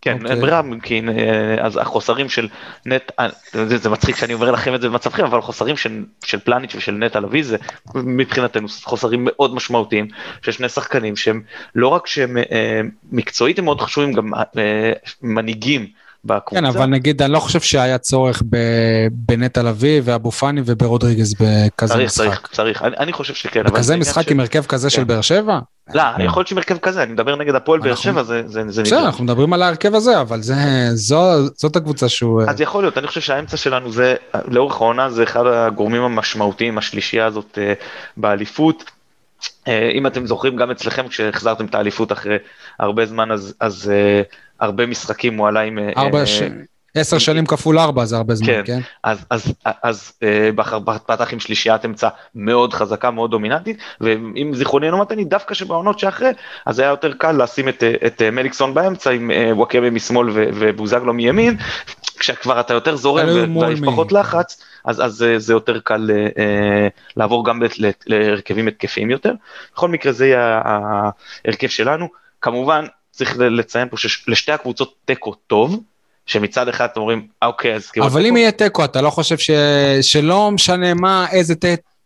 כן, 0.00 0.14
אוקיי. 0.16 0.30
אין 0.30 0.40
ברירה, 0.40 0.62
כי 0.82 1.02
אה, 1.08 1.64
אז 1.64 1.76
החוסרים 1.76 2.28
של 2.28 2.48
נט, 2.86 3.12
אה, 3.18 3.28
זה, 3.52 3.78
זה 3.78 3.90
מצחיק 3.90 4.16
שאני 4.16 4.34
אומר 4.34 4.50
לכם 4.50 4.74
את 4.74 4.80
זה 4.80 4.88
במצבכם, 4.88 5.24
אבל 5.24 5.38
החוסרים 5.38 5.76
של, 5.76 6.04
של 6.24 6.38
פלניץ' 6.38 6.74
ושל 6.74 6.92
נטע 6.92 7.20
לביא 7.20 7.42
זה 7.44 7.56
מבחינתנו 7.94 8.68
חוסרים 8.82 9.20
מאוד 9.24 9.54
משמעותיים 9.54 10.08
של 10.42 10.52
שני 10.52 10.68
שחקנים 10.68 11.16
שהם 11.16 11.42
לא 11.74 11.88
רק 11.88 12.06
שהם 12.06 12.36
אה, 12.36 12.80
מקצועית 13.12 13.58
הם 13.58 13.64
מאוד 13.64 13.80
חשובים, 13.80 14.12
גם 14.12 14.30
מנהיגים 15.22 15.86
בקבוצה. 16.28 16.60
כן, 16.60 16.64
אבל 16.66 16.86
נגיד, 16.86 17.22
אני 17.22 17.32
לא 17.32 17.38
חושב 17.40 17.60
שהיה 17.60 17.98
צורך 17.98 18.42
בנטע 19.12 19.62
לביא 19.62 20.00
ואבו 20.04 20.30
פאני 20.30 20.60
וברודריגז 20.66 21.34
בכזה 21.34 21.94
צריך, 21.94 22.04
משחק. 22.06 22.24
צריך, 22.26 22.48
צריך, 22.52 22.82
אני, 22.82 22.96
אני 22.96 23.12
חושב 23.12 23.34
שכן. 23.34 23.62
בכזה 23.64 23.96
משחק 23.96 24.22
של- 24.22 24.30
עם 24.32 24.40
הרכב 24.40 24.64
כזה 24.66 24.90
של 24.90 24.96
כן. 25.02 25.06
באר 25.06 25.20
שבע? 25.20 25.58
לא, 25.94 26.02
יכול 26.18 26.40
להיות 26.40 26.46
שעם 26.48 26.58
הרכב 26.58 26.78
כזה, 26.78 27.02
אני 27.02 27.12
מדבר 27.12 27.36
נגד 27.36 27.54
הפועל 27.54 27.80
באר 27.80 27.94
שבע, 27.94 28.22
זה 28.22 28.42
זה- 28.46 28.62
זה 28.68 28.82
בסדר. 28.82 29.06
אנחנו 29.06 29.24
מדברים 29.24 29.52
על 29.52 29.62
ההרכב 29.62 29.94
הזה, 29.94 30.20
אבל 30.20 30.42
זה, 30.42 30.54
זו, 30.94 31.22
זאת 31.56 31.76
הקבוצה 31.76 32.08
שהוא... 32.08 32.42
אז 32.42 32.60
יכול 32.60 32.82
להיות, 32.82 32.98
אני 32.98 33.06
חושב 33.06 33.20
שהאמצע 33.20 33.56
שלנו 33.56 33.92
זה, 33.92 34.14
לאורך 34.48 34.74
העונה 34.80 35.10
זה 35.10 35.22
אחד 35.22 35.46
הגורמים 35.46 36.02
המשמעותיים, 36.02 36.78
השלישייה 36.78 37.26
הזאת 37.26 37.58
אה, 37.62 37.72
באליפות. 38.16 38.84
אה, 39.68 39.90
אם 39.94 40.06
אתם 40.06 40.26
זוכרים, 40.26 40.56
גם 40.56 40.70
אצלכם 40.70 41.08
כשהחזרתם 41.08 41.64
את 41.66 41.74
האליפות 41.74 42.12
אחרי 42.12 42.36
הרבה 42.78 43.06
זמן, 43.06 43.30
אז, 43.30 43.54
אז 43.60 43.92
אה, 43.94 44.22
הרבה 44.60 44.86
משחקים 44.86 45.38
הוא 45.38 45.48
עלה 45.48 45.60
עם... 45.60 45.78
אה, 45.78 45.92
ארבע, 45.96 46.20
אה, 46.20 46.26
ש... 46.26 46.42
עשר 46.94 47.18
שנים 47.18 47.46
כפול 47.46 47.78
ארבע 47.78 48.04
זה 48.04 48.16
הרבה 48.16 48.34
זמן, 48.34 48.46
כן. 48.46 48.62
כן? 48.64 48.78
אז, 49.04 49.24
אז, 49.30 49.54
אז 49.82 50.12
אה, 50.22 50.50
בחר- 50.54 50.80
פתח 51.06 51.32
עם 51.32 51.40
שלישיית 51.40 51.84
אמצע 51.84 52.08
מאוד 52.34 52.74
חזקה, 52.74 53.10
מאוד 53.10 53.30
דומיננטית, 53.30 53.78
ואם 54.00 54.52
זיכרוני 54.54 54.86
אינו 54.86 54.98
מתני, 54.98 55.24
דווקא 55.24 55.54
שבעונות 55.54 55.98
שאחרי, 55.98 56.30
אז 56.66 56.78
היה 56.78 56.88
יותר 56.88 57.12
קל 57.12 57.42
לשים 57.42 57.68
את, 57.68 57.82
אה, 57.82 57.94
את 58.06 58.22
אה, 58.22 58.30
מליקסון 58.30 58.74
באמצע 58.74 59.10
עם 59.10 59.30
אה, 59.30 59.50
וואקמה 59.54 59.90
משמאל 59.90 60.28
ובוזגלו 60.34 61.12
מימין, 61.14 61.56
כשכבר 62.18 62.60
אתה 62.60 62.74
יותר 62.74 62.96
זורם 62.96 63.28
ויש. 63.56 63.80
פחות 63.86 64.12
לחץ, 64.12 64.62
אז, 64.84 65.04
אז 65.04 65.22
אה, 65.22 65.38
זה 65.38 65.52
יותר 65.52 65.78
קל 65.84 66.10
אה, 66.10 66.26
אה, 66.44 66.88
לעבור 67.16 67.44
גם 67.44 67.62
להרכבים 68.06 68.68
התקפיים 68.68 69.10
יותר. 69.10 69.32
בכל 69.74 69.88
מקרה 69.88 70.12
זה 70.12 70.26
יהיה 70.26 70.60
ההרכב 70.64 71.68
שלנו. 71.68 72.08
כמובן, 72.40 72.84
צריך 73.18 73.38
לציין 73.38 73.88
פה 73.88 73.96
שלשתי 73.96 74.52
הקבוצות 74.52 74.94
תיקו 75.04 75.34
טוב, 75.46 75.80
שמצד 76.26 76.68
אחד 76.68 76.84
אתם 76.92 77.00
אומרים, 77.00 77.26
"אה, 77.42 77.48
אוקיי, 77.48 77.74
אז 77.74 77.90
כאילו... 77.90 78.06
אבל 78.06 78.26
אם 78.26 78.36
יהיה 78.36 78.52
תיקו, 78.52 78.84
אתה 78.84 79.00
לא 79.00 79.10
חושב 79.10 79.38
ש... 79.38 79.50
שלא 80.02 80.50
משנה 80.50 80.94
מה, 80.94 81.26
איזה 81.32 81.54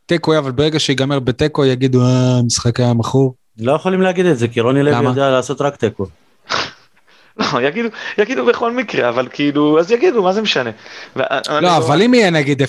תיקו 0.07 0.33
יהיה, 0.33 0.41
אבל 0.41 0.51
ברגע 0.51 0.79
שיגמר 0.79 1.21
בתיקו 1.21 1.65
יגידו, 1.65 2.01
אה, 2.01 2.39
המשחק 2.39 2.81
היה 2.81 2.93
מכור. 2.93 3.35
לא 3.59 3.73
יכולים 3.73 4.03
להגיד 4.03 4.27
את 4.27 4.39
זה, 4.39 4.49
כי 4.49 4.61
רוני 4.61 4.83
לוי? 4.83 5.05
יודע 5.05 5.31
לעשות 5.31 5.61
רק 5.61 5.77
תיקו. 5.77 6.07
לא, 7.37 7.63
יגידו, 7.63 7.89
יגידו 8.19 8.47
בכל 8.47 8.73
מקרה, 8.73 9.09
אבל 9.09 9.29
כאילו, 9.33 9.81
אז 9.81 9.91
יגידו, 9.91 10.23
מה 10.23 10.33
זה 10.33 10.43
משנה. 10.43 10.71
ואני 11.17 11.65
לא, 11.65 11.77
אבל 11.77 12.03
אם 12.03 12.15
יהיה 12.15 12.31
נגיד 12.31 12.63
0-0 12.63 12.67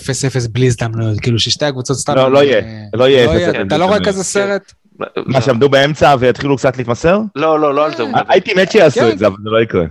בלי 0.50 0.66
הזדמנויות, 0.66 1.20
כאילו 1.20 1.40
ששתי 1.40 1.66
הקבוצות 1.66 1.98
סתם... 1.98 2.16
לא, 2.16 2.32
לא 2.32 2.44
יהיה. 2.44 2.60
אה, 2.60 2.84
לא 2.94 3.10
יהיה 3.10 3.52
0-0 3.52 3.68
אתה 3.68 3.78
לא 3.78 3.86
רואה. 3.86 4.06
כזה 4.06 4.24
סרט? 4.24 4.74
מה, 5.26 5.42
שעמדו 5.42 5.70
באמצע 5.70 6.16
ויתחילו 6.20 6.58
קצת 6.58 6.78
להתמסר? 6.78 7.20
לא, 7.36 7.60
לא, 7.60 7.74
לא 7.76 7.86
על 7.86 7.96
זה 7.96 8.04
הוא 8.04 8.10
מדבר. 8.12 8.22
הייתי 8.30 8.54
מת 8.54 8.72
שיעשו 8.72 9.00
כן. 9.00 9.10
את 9.12 9.20
זה, 9.20 9.28
אבל 9.28 9.36
זה 9.44 9.50
לא 9.50 9.62
יקרה. 9.62 9.84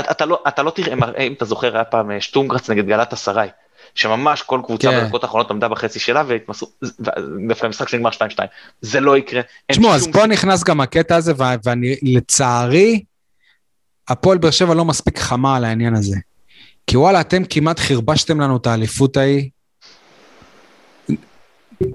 אתה- 0.00 0.24
לא- 0.26 0.42
אתה 0.48 0.62
לא 0.62 0.70
תראה, 0.70 0.94
אם 1.26 1.32
אתה 1.32 1.44
זוכר, 1.44 1.74
היה 1.74 1.84
פעם 1.84 2.10
אה, 2.10 2.20
שטונגרץ 2.20 2.70
נגד 2.70 2.86
גלת 2.86 3.12
אסריי, 3.12 3.48
שממש 3.94 4.42
כל 4.42 4.60
קבוצה 4.64 4.90
כן. 4.90 5.04
בדקות 5.04 5.22
האחרונות 5.24 5.50
עמדה 5.50 5.68
בחצי 5.68 5.98
שלה 5.98 6.22
והתמסרו, 6.26 6.68
דווקא 7.48 7.66
משחק 7.66 7.88
שנגמר 7.88 8.10
2-2. 8.10 8.14
זה 8.80 9.00
לא 9.00 9.16
יקרה. 9.16 9.40
תשמעו, 9.72 9.94
אז 9.94 10.08
פה. 10.12 10.26
נכנס 10.26 10.64
גם 10.64 10.80
הקטע 10.80 11.16
הזה, 11.16 11.32
ואני, 11.64 11.96
לצערי, 12.02 13.04
הפועל 14.08 14.38
באר 14.38 14.50
שבע 14.50 14.74
לא 14.74 14.84
מספיק 14.84 15.18
חמה 15.18 15.56
על 15.56 15.64
העניין 15.64 15.94
הזה. 15.94 16.16
כי 16.86 16.96
וואלה, 16.96 17.20
אתם 17.20 17.42
כמעט 17.50 17.78
חרבשתם 17.80 18.40
לנו 18.40 18.56
את 18.56 18.66
האליפות 18.66 19.16
ההיא. 19.16 19.50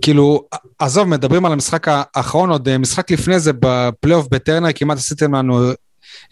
כאילו, 0.01 0.43
עזוב, 0.79 1.07
מדברים 1.07 1.45
על 1.45 1.51
המשחק 1.51 1.87
האחרון, 1.89 2.49
עוד 2.49 2.67
אה, 2.67 2.77
משחק 2.77 3.11
לפני 3.11 3.39
זה 3.39 3.51
בפלייאוף 3.59 4.27
בטרנר, 4.31 4.69
כמעט 4.75 4.97
עשיתם 4.97 5.35
לנו 5.35 5.59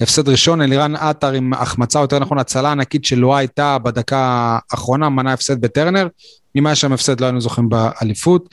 הפסד 0.02 0.30
ראשון, 0.30 0.62
אלירן 0.62 0.96
עטר 0.96 1.32
עם 1.32 1.54
החמצה, 1.54 2.00
יותר 2.00 2.20
נכון, 2.20 2.38
הצלה 2.38 2.72
ענקית 2.72 3.06
שלא 3.06 3.36
הייתה 3.36 3.78
בדקה 3.78 4.18
האחרונה, 4.72 5.10
מנע 5.10 5.34
הפסד 5.34 5.62
בטרנר. 5.62 6.08
אם 6.56 6.66
היה 6.66 6.76
שם 6.76 6.94
הפסד, 6.94 7.22
לא 7.22 7.26
היינו 7.26 7.42
זוכים 7.42 7.70
באליפות. 7.70 8.50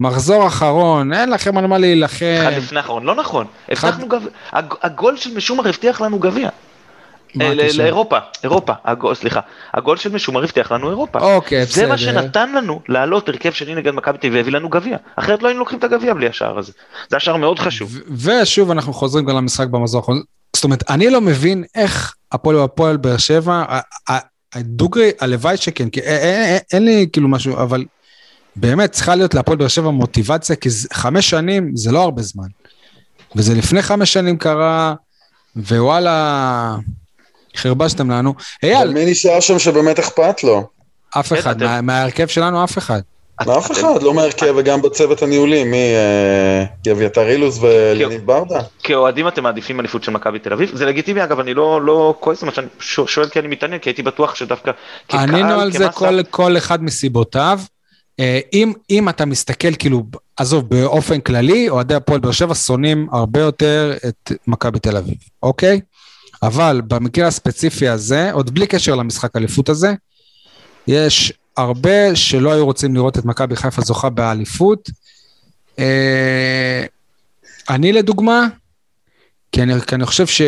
מחזור 0.00 0.46
אחרון, 0.46 1.12
אין 1.12 1.30
לכם 1.30 1.58
על 1.58 1.66
מה 1.66 1.78
להילחם. 1.78 2.38
אחד 2.42 2.52
לפני 2.56 2.78
האחרון, 2.78 3.04
לא 3.04 3.14
נכון. 3.14 3.46
הבטחנו 3.68 4.08
גביע, 4.08 4.28
הג- 4.52 4.74
הגול 4.82 5.16
של 5.16 5.36
משומר 5.36 5.68
הבטיח 5.68 6.00
לנו 6.00 6.18
גביע. 6.18 6.48
מה 6.48 6.48
אה, 6.48 6.50
ל- 6.50 6.50
הקשר? 6.50 7.15
לאירופה, 7.34 8.18
אירופה, 8.42 8.72
הגול, 8.84 9.14
סליחה. 9.14 9.40
הגול 9.74 9.96
של 9.96 10.12
משומר 10.12 10.44
הבטיח 10.44 10.72
לנו 10.72 10.90
אירופה. 10.90 11.18
אוקיי, 11.18 11.66
זה 11.66 11.86
מה 11.86 11.94
בסדר. 11.94 12.12
שנתן 12.12 12.52
לנו 12.52 12.80
לעלות 12.88 13.28
הרכב 13.28 13.52
שני 13.52 13.74
נגד 13.74 13.92
מכבי 13.92 14.18
תל 14.18 14.26
אביב 14.26 14.34
והביא 14.34 14.52
לנו 14.52 14.68
גביע. 14.68 14.96
אחרת 15.16 15.42
לא 15.42 15.48
היינו 15.48 15.60
לוקחים 15.60 15.78
את 15.78 15.84
הגביע 15.84 16.14
בלי 16.14 16.28
השער 16.28 16.58
הזה. 16.58 16.72
זה 17.08 17.16
היה 17.16 17.20
שער 17.20 17.36
מאוד 17.36 17.58
חשוב. 17.58 17.98
ושוב 18.24 18.70
אנחנו 18.70 18.92
חוזרים 18.92 19.24
גם 19.24 19.36
למשחק 19.36 19.68
במחזור 19.68 20.00
האחרון. 20.00 20.22
זאת 20.56 20.64
אומרת, 20.64 20.90
אני 20.90 21.10
לא 21.10 21.20
מבין 21.20 21.64
איך 21.74 22.14
הפועל 22.32 22.58
הפועל 22.58 22.96
באר 22.96 23.16
שבע, 23.16 23.64
דוגרי, 24.56 25.10
הלוואי 25.20 25.56
שכן, 25.56 25.90
כי 25.90 26.00
אין 26.72 26.84
לי 26.84 27.06
כאילו 27.12 27.28
משהו, 27.28 27.56
אבל 27.56 27.84
באמת 28.56 28.92
צריכה 28.92 29.14
להיות 29.14 29.34
להפועל 29.34 29.58
באר 29.58 29.68
שבע 29.68 29.90
מוטיבציה, 29.90 30.56
כי 30.56 30.68
חמש 30.92 31.30
שנים 31.30 31.70
זה 31.74 31.92
לא 31.92 32.02
הרבה 32.02 32.22
זמן. 32.22 32.46
וזה 33.36 33.54
לפני 33.54 33.82
חמש 33.82 34.12
שנים 34.12 34.38
קרה, 34.38 34.94
ווואלה, 35.56 36.76
חרבשתם 37.56 38.10
לנו. 38.10 38.34
אייל, 38.62 38.92
מי 38.92 39.10
נשאר 39.10 39.40
שם 39.40 39.58
שבאמת 39.58 39.98
אכפת 39.98 40.44
לו? 40.44 40.68
אף 41.20 41.32
אחד, 41.32 41.82
מההרכב 41.82 42.26
שלנו 42.26 42.64
אף 42.64 42.78
אחד. 42.78 43.00
אף 43.42 43.72
אחד, 43.72 44.02
לא 44.02 44.14
מהרכב 44.14 44.54
וגם 44.56 44.82
בצוות 44.82 45.22
הניהולי, 45.22 45.64
מי? 45.64 45.94
אה, 46.86 46.92
אביתר 46.92 47.28
אילוז 47.28 47.64
וליניב 47.64 48.26
ברדה? 48.26 48.60
כאוהדים 48.82 49.28
אתם 49.28 49.42
מעדיפים 49.42 49.80
אליפות 49.80 50.04
של 50.04 50.12
מכבי 50.12 50.38
תל 50.38 50.52
אביב? 50.52 50.70
זה 50.74 50.86
לגיטימי 50.86 51.24
אגב, 51.24 51.40
אני 51.40 51.54
לא 51.54 51.82
לא 51.82 52.14
כועס, 52.20 52.42
מה 52.42 52.52
שאני 52.52 52.66
שואל 52.80 53.28
כי 53.28 53.38
אני 53.38 53.48
מתעניין, 53.48 53.80
כי 53.80 53.90
הייתי 53.90 54.02
בטוח 54.02 54.34
שדווקא 54.34 54.70
כקהל, 55.08 55.28
ענינו 55.28 55.60
על 55.60 55.72
זה 55.72 55.86
כל 56.30 56.56
אחד 56.56 56.82
מסיבותיו. 56.82 57.60
אה, 58.20 58.40
אם, 58.52 58.72
אם 58.90 59.08
אתה 59.08 59.24
מסתכל, 59.24 59.74
כאילו, 59.78 60.02
עזוב, 60.36 60.68
באופן 60.68 61.20
כללי, 61.20 61.68
אוהדי 61.68 61.94
הפועל 61.94 62.20
באר 62.20 62.32
שבע 62.32 62.54
שונאים 62.54 63.08
הרבה 63.12 63.40
יותר 63.40 63.94
את 64.08 64.32
מכבי 64.46 64.78
תל 64.78 64.96
אביב, 64.96 65.16
אוקיי? 65.42 65.80
אבל 66.42 66.80
במקרה 66.88 67.26
הספציפי 67.26 67.88
הזה, 67.88 68.32
עוד 68.32 68.54
בלי 68.54 68.66
קשר 68.66 68.94
למשחק 68.94 69.36
האליפות 69.36 69.68
הזה, 69.68 69.94
יש 70.86 71.32
הרבה 71.56 72.16
שלא 72.16 72.52
היו 72.52 72.64
רוצים 72.64 72.94
לראות 72.94 73.18
את 73.18 73.24
מכבי 73.24 73.56
חיפה 73.56 73.82
זוכה 73.82 74.10
באליפות. 74.10 74.90
אה, 75.78 76.84
אני 77.70 77.92
לדוגמה, 77.92 78.46
כי 79.52 79.62
אני, 79.62 79.80
כי 79.80 79.94
אני 79.94 80.06
חושב 80.06 80.26
ש... 80.26 80.42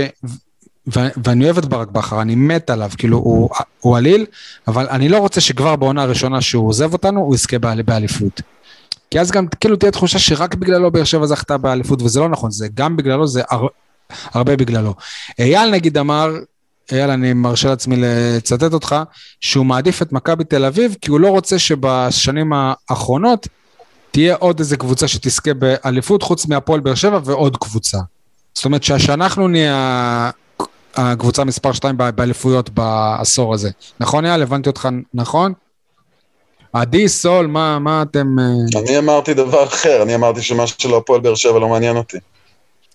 ו- 0.97 1.09
ואני 1.25 1.45
אוהב 1.45 1.59
את 1.59 1.65
ברק 1.65 1.89
בכר, 1.89 2.23
אני 2.23 2.35
מת 2.35 2.71
עליו, 2.71 2.91
כאילו 2.99 3.17
הוא, 3.19 3.51
הוא 3.81 3.97
עליל, 3.97 4.27
אבל 4.69 4.89
אני 4.89 5.09
לא 5.09 5.19
רוצה 5.19 5.41
שכבר 5.41 5.77
בעונה 5.77 6.03
הראשונה 6.03 6.41
שהוא 6.41 6.69
עוזב 6.69 6.93
אותנו, 6.93 7.21
הוא 7.21 7.35
יזכה 7.35 7.59
באל- 7.59 7.83
באליפות. 7.83 8.41
כי 9.11 9.21
אז 9.21 9.31
גם 9.31 9.47
כאילו 9.61 9.77
תהיה 9.77 9.93
תחושה 9.93 10.19
שרק 10.19 10.55
בגללו 10.55 10.91
באר 10.91 11.05
שבע 11.05 11.27
זכתה 11.27 11.57
באליפות, 11.59 12.03
וזה 12.03 12.21
לא 12.21 12.29
נכון, 12.29 12.51
זה 12.51 12.69
גם 12.75 12.97
בגללו, 12.97 13.27
זה 13.27 13.43
הרבה 14.11 14.57
בגללו. 14.57 14.95
אייל 15.39 15.71
נגיד 15.71 15.99
אמר, 15.99 16.31
אייל, 16.93 17.11
אני 17.11 17.33
מרשה 17.33 17.69
לעצמי 17.69 17.97
לצטט 17.99 18.73
אותך, 18.73 18.97
שהוא 19.41 19.67
מעדיף 19.67 20.03
את 20.03 20.13
מכבי 20.13 20.45
תל 20.45 20.65
אביב, 20.65 20.97
כי 21.01 21.11
הוא 21.11 21.21
לא 21.21 21.29
רוצה 21.29 21.59
שבשנים 21.59 22.53
האחרונות 22.53 23.49
תהיה 24.11 24.35
עוד 24.35 24.59
איזה 24.59 24.77
קבוצה 24.77 25.09
שתזכה 25.09 25.55
באליפות, 25.55 26.23
חוץ 26.23 26.47
מהפועל 26.47 26.81
באר 26.81 26.95
שבע 26.95 27.21
ועוד 27.25 27.57
קבוצה. 27.57 27.99
זאת 28.55 28.65
אומרת 28.65 28.83
שאנחנו 28.83 29.49
נהיה 29.49 30.31
הקבוצה 30.97 31.45
מספר 31.45 31.73
2 31.73 31.97
באליפויות 32.15 32.71
בעשור 32.71 33.55
הזה. 33.55 33.71
נכון 34.01 34.25
אייל? 34.25 34.43
הבנתי 34.43 34.69
אותך 34.69 34.89
נכון? 35.15 35.53
עדי, 36.73 37.09
סול, 37.09 37.47
מה, 37.47 37.79
מה 37.79 38.03
אתם... 38.03 38.27
אה, 38.39 38.81
אני 38.81 38.99
אמרתי 38.99 39.35
דבר 39.35 39.65
אחר, 39.65 40.03
אני 40.03 40.15
אמרתי 40.15 40.43
שמה 40.43 40.67
שלא 40.67 40.97
הפועל 40.97 41.21
באר 41.21 41.35
שבע 41.35 41.59
לא 41.59 41.69
מעניין 41.69 41.97
אותי. 41.97 42.19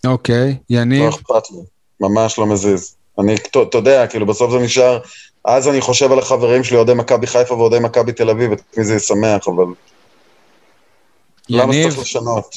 אוקיי, 0.07 0.57
לא 0.69 0.79
יניב. 0.79 1.09
אכפת 1.09 1.51
לי, 1.51 1.57
ממש 1.99 2.39
לא 2.39 2.45
מזיז. 2.45 2.95
אני, 3.19 3.35
אתה 3.69 3.77
יודע, 3.77 4.07
כאילו 4.07 4.25
בסוף 4.25 4.51
זה 4.51 4.57
נשאר, 4.57 4.99
אז 5.45 5.67
אני 5.67 5.81
חושב 5.81 6.11
על 6.11 6.19
החברים 6.19 6.63
שלי, 6.63 6.77
אוהדי 6.77 6.93
מכבי 6.93 7.27
חיפה 7.27 7.53
ואוהדי 7.53 7.79
מכבי 7.79 8.11
תל 8.11 8.29
אביב, 8.29 8.51
את 8.51 8.61
מי 8.77 8.83
זה 8.83 8.95
ישמח, 8.95 9.47
אבל 9.47 9.65
למה 11.49 11.75
יניב, 11.75 11.89
צריך 11.89 12.01
לשנות? 12.01 12.55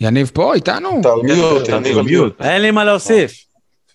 יניב 0.00 0.30
פה 0.34 0.54
איתנו? 0.54 1.00
אתה 1.00 1.08
על 1.12 1.22
מיוט, 1.22 1.62
אתה 1.62 1.72
יניב 1.72 1.92
על 1.92 1.98
על 1.98 2.04
מיוט. 2.04 2.40
אין 2.40 2.62
לי 2.62 2.70
מה 2.70 2.84
להוסיף. 2.84 3.32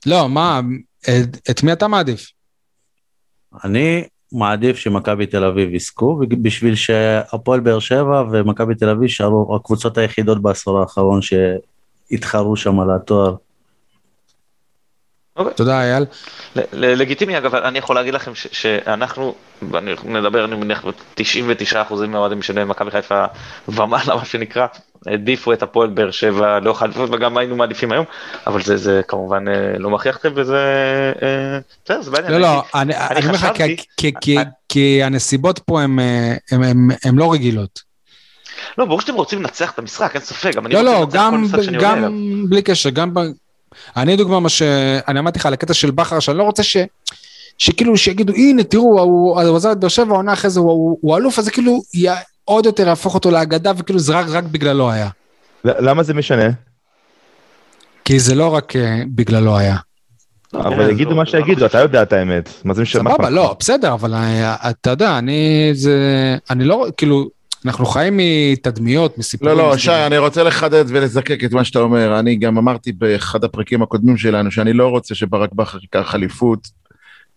לא, 0.05 0.29
מה, 0.29 0.61
את, 1.01 1.49
את 1.49 1.63
מי 1.63 1.73
אתה 1.73 1.87
מעדיף? 1.87 2.31
אני 3.63 4.03
מעדיף 4.33 4.77
שמכבי 4.77 5.25
תל 5.25 5.43
אביב 5.43 5.73
יזכו, 5.73 6.19
בשביל 6.41 6.75
שהפועל 6.75 7.59
באר 7.59 7.79
שבע 7.79 8.23
ומכבי 8.31 8.75
תל 8.75 8.89
אביב 8.89 9.03
יישארו 9.03 9.55
הקבוצות 9.55 9.97
היחידות 9.97 10.41
בעשור 10.41 10.79
האחרון 10.79 11.19
שהתחרו 11.21 12.55
שם 12.55 12.79
על 12.79 12.87
התואר. 12.95 13.35
תודה 15.55 15.81
אייל. 15.81 16.05
ל- 16.55 16.59
ל- 16.73 17.01
לגיטימי 17.01 17.37
אגב, 17.37 17.55
אני 17.55 17.79
יכול 17.79 17.95
להגיד 17.95 18.13
לכם 18.13 18.35
ש- 18.35 18.47
שאנחנו, 18.51 19.35
ואני 19.71 19.91
מדבר 20.05 20.45
אני 20.45 20.55
מניח 20.55 20.85
99% 21.15 21.23
מהאוהדים 22.07 22.41
של 22.41 22.63
מכבי 22.63 22.91
חיפה 22.91 23.25
ומעלה 23.67 24.15
מה 24.15 24.25
שנקרא, 24.25 24.67
העדיפו 25.07 25.53
את 25.53 25.63
הפועל 25.63 25.89
באר 25.89 26.11
שבע 26.11 26.59
לאורך 26.59 26.81
האליפות 26.81 27.09
וגם 27.13 27.37
היינו 27.37 27.55
מעדיפים 27.55 27.91
היום, 27.91 28.05
אבל 28.47 28.63
זה, 28.63 28.77
זה 28.77 29.01
כמובן 29.07 29.47
אה, 29.47 29.53
לא 29.79 29.89
מכריח 29.89 30.15
אתכם 30.17 30.29
וזה, 30.35 30.57
אה, 31.23 31.59
בסדר, 31.85 32.01
זה 32.01 32.11
בעניין. 32.11 32.31
לא, 32.31 32.39
לא, 32.39 32.63
אני 32.75 32.93
אני 32.97 33.19
אומר 33.25 33.33
לך, 33.33 33.47
כי- 33.97 34.11
כי- 34.21 34.37
כי- 34.69 35.03
הנסיבות 35.03 35.59
פה 35.59 35.81
הן 37.05 37.15
לא 37.15 37.33
רגילות. 37.33 37.93
לא, 38.77 38.85
ברור 38.85 39.01
שאתם 39.01 39.13
רוצים 39.13 39.39
לנצח 39.41 39.71
את 39.71 39.79
המשחק, 39.79 40.11
אין 40.15 40.21
ספק, 40.23 40.55
גם 40.55 40.65
אני 40.65 40.73
לא, 40.73 40.79
רוצה 40.79 40.91
לא, 40.91 40.99
לנצח 41.01 41.11
כל 41.11 41.17
גם, 41.35 41.43
משחק 41.43 41.61
שאני 41.61 41.77
עולה 41.77 41.93
אליו. 41.93 42.03
גם 42.09 42.45
בלי 42.49 42.61
קשר, 42.61 42.89
גם 42.89 43.13
ב... 43.13 43.19
אני 43.97 44.15
דוגמה 44.15 44.39
מה 44.39 44.49
שאני 44.49 45.19
אמרתי 45.19 45.39
לך 45.39 45.45
על 45.45 45.53
הקטע 45.53 45.73
של 45.73 45.91
בכר, 45.91 46.19
שאני 46.19 46.37
לא 46.37 46.43
רוצה 46.43 46.63
ש... 46.63 46.77
שכאילו 47.57 47.97
שיגידו, 47.97 48.33
הנה, 48.33 48.63
תראו, 48.63 49.01
הוא 49.01 49.55
עזב 49.55 49.69
את 49.69 49.77
באר 49.79 49.89
שבע, 49.89 50.13
העונה 50.13 50.33
אחרי 50.33 50.49
זה, 50.49 50.59
הוא- 50.59 50.69
הוא 50.71 50.97
הוא 51.01 51.17
אלוף, 51.17 51.39
אז 51.39 51.45
זה 51.45 51.51
כאילו 51.51 51.81
עוד 52.45 52.65
יותר 52.65 52.87
יהפוך 52.87 53.15
אותו 53.15 53.31
לאגדה, 53.31 53.71
וכאילו 53.77 53.99
זה 53.99 54.13
רק, 54.13 54.25
רק 54.29 54.43
בגללו 54.43 54.91
היה. 54.91 55.09
ל- 55.65 55.89
למה 55.89 56.03
זה 56.03 56.13
משנה? 56.13 56.49
כי 58.05 58.19
זה 58.19 58.35
לא 58.35 58.47
רק 58.55 58.75
אה, 58.75 59.01
בגללו 59.07 59.57
היה. 59.57 59.75
אבל 60.53 60.85
כן, 60.85 60.89
יגידו 60.91 61.09
לא, 61.09 61.15
מה 61.15 61.25
זה 61.25 61.31
שיגידו, 61.31 61.65
אתה 61.65 61.79
יודע 61.79 62.01
את 62.03 62.13
האמת. 62.13 62.49
מה 62.63 62.73
זה 62.73 62.81
משנה? 62.81 63.11
סבבה, 63.11 63.29
לא? 63.29 63.55
בסדר, 63.59 63.93
אבל 63.93 64.13
אה, 64.13 64.55
אתה 64.69 64.89
יודע, 64.89 65.17
אני, 65.17 65.69
זה, 65.73 65.97
אני 66.49 66.63
לא, 66.63 66.87
כאילו, 66.97 67.29
אנחנו 67.65 67.85
חיים 67.85 68.17
מתדמיות, 68.17 69.11
לא, 69.11 69.19
מסיפורים. 69.19 69.57
לא, 69.57 69.73
זה 69.73 69.79
שי, 69.79 69.91
אני 69.91 70.17
רוצה 70.17 70.43
לחדד 70.43 70.85
ולזקק 70.87 71.43
את 71.43 71.51
מה 71.51 71.63
שאתה 71.63 71.79
אומר. 71.79 72.19
אני 72.19 72.35
גם 72.35 72.57
אמרתי 72.57 72.91
באחד 72.91 73.43
הפרקים 73.43 73.81
הקודמים 73.81 74.17
שלנו, 74.17 74.51
שאני 74.51 74.73
לא 74.73 74.87
רוצה 74.87 75.15
שברק 75.15 75.53
בכר 75.53 75.77
ייקח 75.81 76.15
אליפות, 76.15 76.67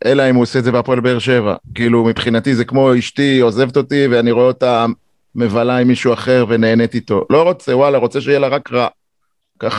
אלא 0.05 0.31
אם 0.31 0.35
הוא 0.35 0.43
עושה 0.43 0.59
את 0.59 0.65
זה 0.65 0.73
בהפועל 0.73 1.01
באר 1.01 1.19
שבע. 1.19 1.55
כאילו, 1.75 2.05
מבחינתי 2.05 2.55
זה 2.55 2.65
כמו 2.65 2.99
אשתי 2.99 3.41
עוזבת 3.41 3.77
אותי, 3.77 4.07
ואני 4.11 4.31
רואה 4.31 4.47
אותה 4.47 4.87
מבלה 5.35 5.77
עם 5.77 5.89
מישהו 5.89 6.13
אחר 6.13 6.45
ונהנית 6.49 6.95
איתו. 6.95 7.27
לא 7.31 7.43
רוצה, 7.43 7.77
וואלה, 7.77 7.99
רוצה 7.99 8.21
שיהיה 8.21 8.39
לה 8.39 8.49
רק 8.49 8.73
רע. 8.73 8.89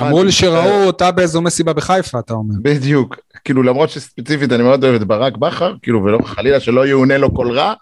אמרו 0.02 0.23
לי. 0.23 0.31
שראו 0.31 0.84
אותה 0.84 1.11
באיזו 1.11 1.41
מסיבה 1.41 1.73
בחיפה, 1.73 2.19
אתה 2.19 2.34
אומר. 2.34 2.56
בדיוק. 2.61 3.15
כאילו, 3.45 3.64
למרות 3.64 3.89
שספציפית 3.89 4.52
אני 4.52 4.64
מאוד 4.64 4.84
אוהב 4.84 4.95
את 4.95 5.03
ברק 5.03 5.38
בכר, 5.38 5.73
כאילו, 5.81 6.03
ולא 6.03 6.19
חלילה 6.23 6.60
שלא 6.60 6.88
יאונה 6.88 7.18
לו 7.18 7.34
כל 7.34 7.52
רע, 7.52 7.73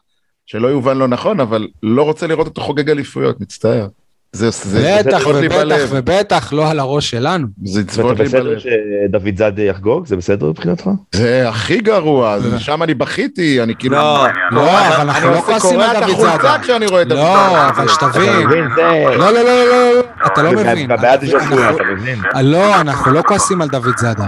שלא 0.46 0.68
יובן 0.68 0.98
לא 0.98 1.08
נכון, 1.08 1.40
אבל 1.40 1.68
לא 1.84 2.04
רוצה 2.04 2.28
לראות 2.28 2.48
אותו 2.48 2.62
חוגג 2.62 2.90
אליפויות, 2.90 3.42
מצטער. 3.42 3.88
זה, 4.36 4.50
זה, 4.50 5.02
בטח 5.06 5.28
לי 5.28 5.48
ובטח. 5.48 5.86
ובטח 5.90 6.54
לא 6.54 6.70
על 6.72 6.80
הראש 6.80 7.10
שלנו. 7.10 7.48
זה 7.64 7.82
יצפות 7.82 8.20
לי 8.20 8.26
בסדר 8.26 8.44
בלב. 8.44 8.60
שדוד 8.60 9.38
זאדה 9.38 9.62
יחגוג? 9.64 10.06
זה 10.08 10.16
בסדר 10.16 10.48
מבחינתך? 10.50 10.90
זה 11.16 11.50
הכי 11.50 11.78
גרוע, 11.82 12.40
זה- 12.40 12.60
שם 12.60 12.84
אני 12.84 12.94
בכיתי, 12.94 13.64
אני 13.64 13.74
כאילו... 13.80 13.96
לא, 13.96 14.26
לא, 14.52 14.88
אבל 14.88 15.02
אנחנו 15.02 15.30
לא 15.32 15.42
כועסים 15.42 15.80
על 15.80 15.88
דוד 15.94 16.04
אני 16.04 16.12
עושה 16.12 16.38
קורע 16.38 16.56
את 16.56 16.62
כשאני 16.62 16.86
רואה 16.86 17.02
את 17.02 17.08
דוד 17.08 17.18
לא, 17.18 17.24
זאדה. 17.26 17.70
אבל 17.70 17.88
שתבין. 17.88 18.48
זה... 18.76 18.82
לא, 19.18 19.32
לא, 19.32 19.32
לא, 19.32 19.44
לא, 19.44 19.66
לא, 19.96 20.02
אתה 20.28 20.44
לא 20.44 20.50
זה 20.58 20.72
מבין. 20.74 20.88
בעד 20.88 21.24
אנחנו- 21.24 21.40
ז'פוי, 21.40 21.70
אתה 21.70 21.84
מבין? 21.94 22.20
לא, 22.42 22.82
אנחנו 22.82 23.12
לא 23.12 23.22
כועסים 23.28 23.62
על 23.62 23.68
דוד 23.70 23.98
זאדה. 23.98 24.28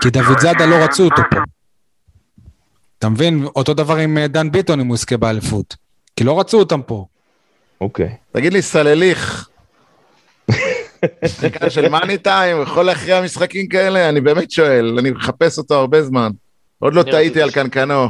כי 0.00 0.10
דוד 0.10 0.38
זאדה 0.40 0.66
לא 0.66 0.74
רצו 0.74 1.04
אותו 1.04 1.22
פה. 1.30 1.36
אתה 2.98 3.08
מבין? 3.08 3.44
אותו 3.56 3.74
דבר 3.74 3.96
עם 3.96 4.18
אה, 4.18 4.26
דן 4.28 4.50
ביטון 4.50 4.80
אם 4.80 4.86
הוא 4.86 4.94
יזכה 4.94 5.16
באליפות. 5.16 5.76
כי 6.16 6.24
לא 6.24 6.40
רצו 6.40 6.58
אותם 6.58 6.82
פה. 6.82 7.06
אוקיי. 7.84 8.08
תגיד 8.32 8.52
לי, 8.52 8.62
סלליך, 8.62 9.48
שחקן 11.26 11.70
של 11.70 11.88
מאני 11.88 12.18
טיים, 12.18 12.62
יכול 12.62 12.84
להכריע 12.84 13.22
משחקים 13.22 13.68
כאלה? 13.68 14.08
אני 14.08 14.20
באמת 14.20 14.50
שואל, 14.50 14.96
אני 14.98 15.10
מחפש 15.10 15.58
אותו 15.58 15.74
הרבה 15.74 16.02
זמן. 16.02 16.30
עוד 16.78 16.94
לא 16.94 17.02
טעיתי 17.02 17.42
על 17.42 17.50
קנקנו. 17.50 18.08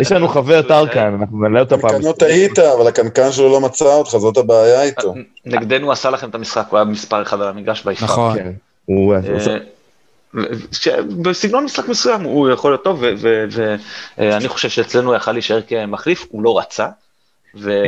יש 0.00 0.12
לנו 0.12 0.28
חבר 0.28 0.62
טרקן, 0.62 1.16
אנחנו 1.20 1.42
נעלה 1.42 1.60
אותו 1.60 1.78
פעם. 1.80 1.90
קנקנו 1.90 2.12
טעית, 2.12 2.58
אבל 2.58 2.86
הקנקן 2.86 3.32
שלו 3.32 3.48
לא 3.48 3.60
מצא 3.60 3.84
אותך, 3.84 4.10
זאת 4.10 4.36
הבעיה 4.36 4.82
איתו. 4.82 5.14
נגדנו 5.44 5.92
עשה 5.92 6.10
לכם 6.10 6.28
את 6.28 6.34
המשחק, 6.34 6.66
הוא 6.70 6.76
היה 6.76 6.84
מספר 6.84 7.22
אחד 7.22 7.40
על 7.40 7.48
המגרש 7.48 7.84
ביפר. 7.84 8.04
נכון. 8.04 8.38
כן. 8.38 8.52
אה, 10.34 11.02
בסגנון 11.22 11.64
משחק 11.64 11.88
מסוים 11.88 12.22
הוא 12.22 12.50
יכול 12.50 12.70
להיות 12.70 12.84
טוב, 12.84 13.02
ואני 14.16 14.48
חושב 14.48 14.68
שאצלנו 14.68 15.08
הוא 15.08 15.16
יכל 15.16 15.32
להישאר 15.32 15.60
כמחליף, 15.62 16.26
הוא 16.30 16.42
לא 16.42 16.58
רצה, 16.58 16.86
ו- 17.60 17.82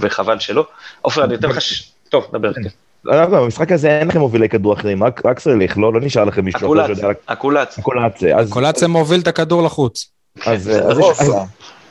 וחבל 0.00 0.38
שלא. 0.38 0.66
עופר, 1.02 1.24
אני 1.24 1.34
אתן 1.34 1.48
לך... 1.48 1.60
ש- 1.60 1.92
טוב, 2.08 2.26
דבר. 2.32 2.50
לא, 3.04 3.16
לא, 3.22 3.26
במשחק 3.26 3.72
הזה 3.72 3.98
אין 3.98 4.08
לכם 4.08 4.18
מובילי 4.20 4.48
כדור 4.48 4.74
אחרים, 4.74 5.04
רק 5.04 5.26
רק 5.26 5.40
סרליך, 5.40 5.78
לא 5.78 5.92
לא 5.92 6.00
נשאר 6.00 6.24
לכם 6.24 6.44
מישהו 6.44 6.58
אחר 6.74 6.94
שיודע... 6.94 7.08
אז- 8.38 8.50
קולציה 8.50 8.88
מוביל 8.88 9.20
את 9.20 9.28
הכדור 9.28 9.62
לחוץ. 9.62 10.10
אז- 10.46 10.62
זה 10.62 10.84
אז- 10.84 10.98
רוסה. 10.98 11.22
אז- 11.22 11.32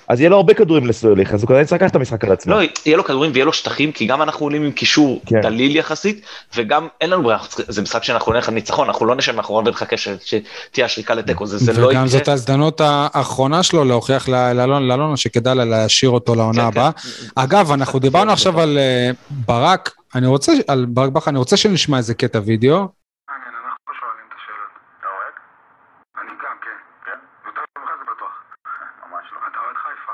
אז 0.07 0.19
יהיה 0.19 0.30
לו 0.30 0.36
הרבה 0.36 0.53
כדורים 0.53 0.86
לסרליך, 0.88 1.34
אז 1.34 1.41
הוא 1.41 1.48
כנראה 1.48 1.61
יצטרך 1.61 1.82
לקחת 1.82 1.91
את 1.91 1.95
המשחק 1.95 2.23
על 2.23 2.32
עצמו. 2.32 2.53
לא, 2.53 2.61
יהיה 2.86 2.98
לו 2.98 3.03
כדורים 3.03 3.32
ויהיה 3.34 3.45
לו 3.45 3.53
שטחים, 3.53 3.91
כי 3.91 4.06
גם 4.06 4.22
אנחנו 4.22 4.45
עולים 4.45 4.64
עם 4.64 4.72
קישור 4.72 5.22
כן. 5.26 5.41
דליל 5.41 5.76
יחסית, 5.76 6.26
וגם 6.56 6.88
אין 7.02 7.10
לנו 7.10 7.23
ברירה, 7.23 7.40
זה 7.68 7.82
משחק 7.82 8.03
שאנחנו 8.03 8.34
נלך 8.34 8.48
על 8.48 8.53
ניצחון, 8.53 8.88
אנחנו 8.88 9.06
לא 9.06 9.15
נשב 9.15 9.36
מאחורי 9.36 9.64
ונחכה 9.69 9.98
ש- 9.98 10.07
שתהיה 10.26 10.86
השריקה 10.86 11.14
לתיקו, 11.14 11.45
זה 11.45 11.57
זה 11.57 11.82
לא 11.82 11.88
וגם 11.88 12.07
זאת 12.07 12.22
יקרה. 12.22 12.34
ההזדמנות 12.34 12.82
האחרונה 12.84 13.64
שלו 13.64 13.84
להוכיח 13.86 14.30
לאלונה 14.30 15.18
שכדאי 15.18 15.56
לה 15.56 15.65
להשאיר 15.65 16.11
אותו 16.11 16.36
לעונה 16.36 16.61
כן, 16.61 16.68
הבאה. 16.68 16.91
כן. 16.91 17.10
אגב, 17.36 17.72
אנחנו 17.72 17.99
דיברנו 17.99 18.32
עכשיו 18.32 18.60
על 18.60 18.77
אה, 18.77 19.10
ברק, 19.30 19.91
אני 20.15 20.27
רוצה, 20.27 20.52
על 20.68 20.86
ברק 20.90 21.10
בכר, 21.11 21.30
אני 21.32 21.38
רוצה 21.40 21.57
שנשמע 21.57 21.98
איזה 21.98 22.14
קטע 22.14 22.40
וידאו. 22.45 22.76
מעניין, 22.77 22.90
אנחנו 23.65 23.91
שואלים 23.99 24.26
את 24.30 24.34
השאלות. 24.38 24.72
אתה 24.99 25.07
אוהד? 25.15 25.36
אני 26.22 26.32
גם, 26.44 26.56
כן. 26.65 26.77
כן? 27.06 27.19
יותר 27.48 27.61
ממך 27.77 27.90
זה 27.99 28.06
בטוח. 28.11 28.34
ממש 29.03 29.26
לא. 29.34 29.40
אתה 29.49 29.60
אוהד 29.64 29.77
חיפה. 29.84 30.11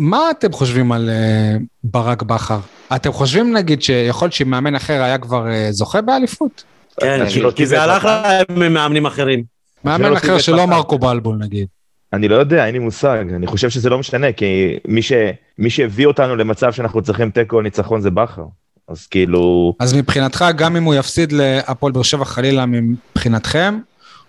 מה 0.00 0.30
אתם 0.30 0.52
חושבים 0.52 0.92
על 0.92 1.10
אה, 1.10 1.56
ברק 1.84 2.22
בכר? 2.22 2.60
אתם 2.96 3.12
חושבים 3.12 3.56
נגיד 3.56 3.82
שיכול 3.82 4.26
להיות 4.26 4.32
שמאמן 4.32 4.74
אחר 4.74 5.02
היה 5.02 5.18
כבר 5.18 5.48
אה, 5.50 5.72
זוכה 5.72 6.00
באליפות? 6.00 6.64
כן, 7.00 7.28
כי- 7.28 7.40
לא 7.40 7.52
זה 7.64 7.82
הלך 7.82 8.08
ממאמנים 8.50 9.06
אחרים. 9.06 9.44
מאמן 9.84 10.10
לא 10.10 10.16
אחר 10.16 10.38
שלא. 10.38 10.66
מרקו 10.66 10.98
בלבול 10.98 11.36
נגיד. 11.36 11.66
אני 12.12 12.28
לא 12.28 12.34
יודע, 12.34 12.66
אין 12.66 12.72
לי 12.72 12.78
מושג, 12.78 13.24
אני 13.36 13.46
חושב 13.46 13.70
שזה 13.70 13.90
לא 13.90 13.98
משנה, 13.98 14.32
כי 14.32 14.78
מי, 14.88 15.02
ש... 15.02 15.12
מי 15.58 15.70
שהביא 15.70 16.06
אותנו 16.06 16.36
למצב 16.36 16.72
שאנחנו 16.72 17.02
צריכים 17.02 17.30
תיקו 17.30 17.56
או 17.56 17.62
ניצחון 17.62 18.00
זה 18.00 18.10
בכר. 18.10 18.44
אז 18.88 19.06
כאילו, 19.06 19.74
אז 19.80 19.94
מבחינתך, 19.94 20.44
גם 20.56 20.76
אם 20.76 20.84
הוא 20.84 20.94
יפסיד 20.94 21.32
להפועל 21.32 21.92
באר 21.92 22.02
שבע 22.02 22.24
חלילה 22.24 22.66
מבחינתכם, 22.66 23.78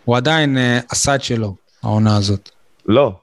הוא 0.06 0.18
עדיין 0.18 0.58
אה, 0.58 0.80
עשה 0.90 1.16
את 1.16 1.24
שלו, 1.24 1.56
העונה 1.84 2.18
הזאת. 2.18 2.50
לא, 2.86 3.14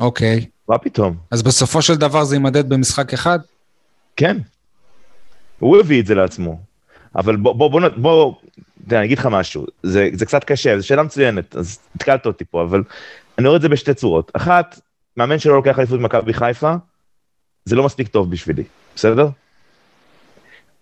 אוקיי. 0.00 0.46
מה 0.68 0.78
פתאום? 0.78 1.16
אז 1.30 1.42
בסופו 1.42 1.82
של 1.82 1.94
דבר 1.94 2.24
זה 2.24 2.34
יימדד 2.34 2.68
במשחק 2.68 3.12
אחד? 3.12 3.38
כן. 4.16 4.36
הוא 5.58 5.78
הביא 5.80 6.00
את 6.00 6.06
זה 6.06 6.14
לעצמו. 6.14 6.60
אבל 7.16 7.36
בוא, 7.36 7.54
בוא, 7.54 7.70
בוא, 7.70 7.88
בוא, 7.96 8.34
תראה, 8.88 9.00
אני 9.00 9.06
אגיד 9.06 9.18
לך 9.18 9.26
משהו, 9.26 9.66
זה, 9.82 10.08
זה 10.12 10.26
קצת 10.26 10.44
קשה, 10.44 10.78
זו 10.78 10.86
שאלה 10.86 11.02
מצוינת, 11.02 11.56
אז 11.56 11.78
התקלת 11.96 12.26
אותי 12.26 12.44
פה, 12.44 12.62
אבל 12.62 12.82
אני 13.38 13.46
רואה 13.46 13.56
את 13.56 13.62
זה 13.62 13.68
בשתי 13.68 13.94
צורות. 13.94 14.30
אחת, 14.34 14.80
מאמן 15.16 15.38
שלא 15.38 15.54
לוקח 15.54 15.78
אליפות 15.78 15.98
במכבי 15.98 16.34
חיפה, 16.34 16.74
זה 17.64 17.76
לא 17.76 17.84
מספיק 17.84 18.08
טוב 18.08 18.30
בשבילי, 18.30 18.64
בסדר? 18.96 19.28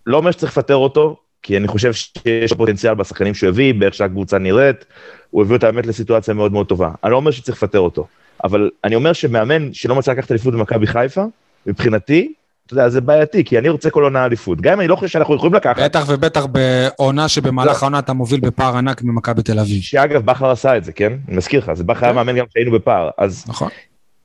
לא 0.07 0.17
אומר 0.17 0.31
שצריך 0.31 0.53
לפטר 0.53 0.75
אותו, 0.75 1.17
כי 1.43 1.57
אני 1.57 1.69
חושב 1.69 1.93
שיש 1.93 2.53
פוטנציאל 2.53 2.95
בשחקנים 2.95 3.35
שהוא 3.35 3.49
הביא, 3.49 3.75
באיך 3.75 3.95
שהקבוצה 3.95 4.39
נראית, 4.39 4.85
הוא 5.31 5.43
הביא 5.43 5.57
אותה 5.57 5.73
באמת 5.73 5.87
לסיטואציה 5.87 6.35
מאוד 6.35 6.53
מאוד 6.53 6.67
טובה. 6.67 6.91
אני 7.05 7.13
לא 7.13 7.17
אומר 7.17 7.31
שצריך 7.31 7.63
לפטר 7.63 7.79
אותו, 7.79 8.07
אבל 8.45 8.71
אני 8.85 8.95
אומר 8.95 9.13
שמאמן 9.13 9.73
שלא 9.73 9.95
מצא 9.97 10.13
לקחת 10.13 10.31
אליפות 10.31 10.55
במכבי 10.55 10.87
חיפה, 10.87 11.25
מבחינתי, 11.67 12.33
אתה 12.67 12.75
יודע, 12.75 12.89
זה 12.89 13.01
בעייתי, 13.01 13.45
כי 13.45 13.59
אני 13.59 13.69
רוצה 13.69 13.91
כל 13.91 14.03
עונה 14.05 14.25
אליפות. 14.25 14.61
גם 14.61 14.73
אם 14.73 14.81
אני 14.81 14.89
לא 14.89 14.97
חושב 14.97 15.09
שאנחנו 15.09 15.35
יכולים 15.35 15.55
לקחת, 15.55 15.83
בטח 15.83 16.05
ובטח 16.09 16.47
בעונה 16.47 17.23
לא. 17.23 17.29
שבמהלך 17.29 17.83
העונה 17.83 17.99
אתה 17.99 18.13
מוביל 18.13 18.41
בפער 18.41 18.77
ענק 18.77 19.03
ממכבי 19.03 19.43
תל 19.43 19.59
אביב. 19.59 19.83
שאגב, 19.83 20.25
בכר 20.25 20.51
עשה 20.51 20.77
את 20.77 20.85
זה, 20.85 20.93
כן? 20.93 21.13
אני 21.29 21.37
מזכיר 21.37 21.61
לך, 21.61 21.73
זה 21.73 21.85
בכר 21.85 22.07
היה 22.07 22.13
מאמן 22.15 22.37
גם 22.39 22.47
כשהיינו 22.47 22.73
בפער. 22.73 23.11
אז, 23.19 23.45
נכון. 23.49 23.69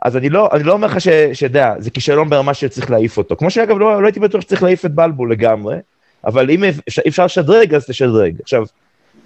אז 0.02 0.18
אני 0.18 0.30
לא, 0.30 0.50
אני 0.54 0.64
לא 0.64 0.74
אומר 0.74 0.88
לך 0.88 1.02
שאתה 1.34 1.74
זה 1.80 1.92
כישלון 1.92 2.30
ברמה 2.30 2.54
שצריך 2.54 2.92
להעיף 2.92 3.18
אותו. 3.18 3.36
כמו 3.36 3.50
שאגב, 3.50 3.78
לא, 3.78 4.02
לא 4.02 4.08
הייתי 4.08 4.20
בטוח 4.20 4.42
שצריך 4.42 4.64
להעיף 4.64 4.86
את 4.86 4.92
בלבול 4.96 5.32
לגמרי, 5.32 5.76
אבל 6.26 6.50
אם 6.50 6.64
אפ- 6.64 7.00
אפשר 7.08 7.26
לשדרג, 7.26 7.74
אז 7.74 7.86
תשדרג. 7.86 8.36
עכשיו, 8.42 8.64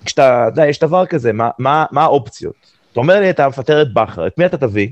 כשאתה, 0.05 0.47
אתה 0.47 0.61
יודע, 0.61 0.67
יש 0.69 0.79
דבר 0.79 1.05
כזה, 1.05 1.33
מה, 1.33 1.49
מה, 1.59 1.85
מה 1.91 2.03
האופציות? 2.03 2.78
אתה 2.99 3.03
אומר 3.03 3.19
לי, 3.19 3.29
אתה 3.29 3.47
מפטר 3.47 3.81
את 3.81 3.93
בכר, 3.93 4.27
את 4.27 4.37
מי 4.37 4.45
אתה 4.45 4.57
תביא? 4.57 4.87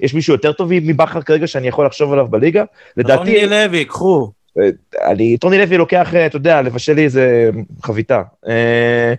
יש 0.00 0.14
מישהו 0.14 0.34
יותר 0.34 0.52
טוב 0.52 0.70
מבכר 0.72 1.22
כרגע 1.22 1.46
שאני 1.46 1.68
יכול 1.68 1.86
לחשוב 1.86 2.12
עליו 2.12 2.28
בליגה? 2.28 2.64
לדעתי, 2.96 3.18
רוני 3.18 3.46
לוי, 3.46 3.84
קחו. 3.84 4.30
אני, 5.04 5.36
טוני 5.36 5.58
לוי 5.58 5.76
לוקח, 5.76 6.14
אה, 6.14 6.26
אתה 6.26 6.36
יודע, 6.36 6.62
לבשל 6.62 6.92
לי 6.92 7.04
איזה 7.04 7.50
חביתה. 7.82 8.22
אה, 8.48 9.14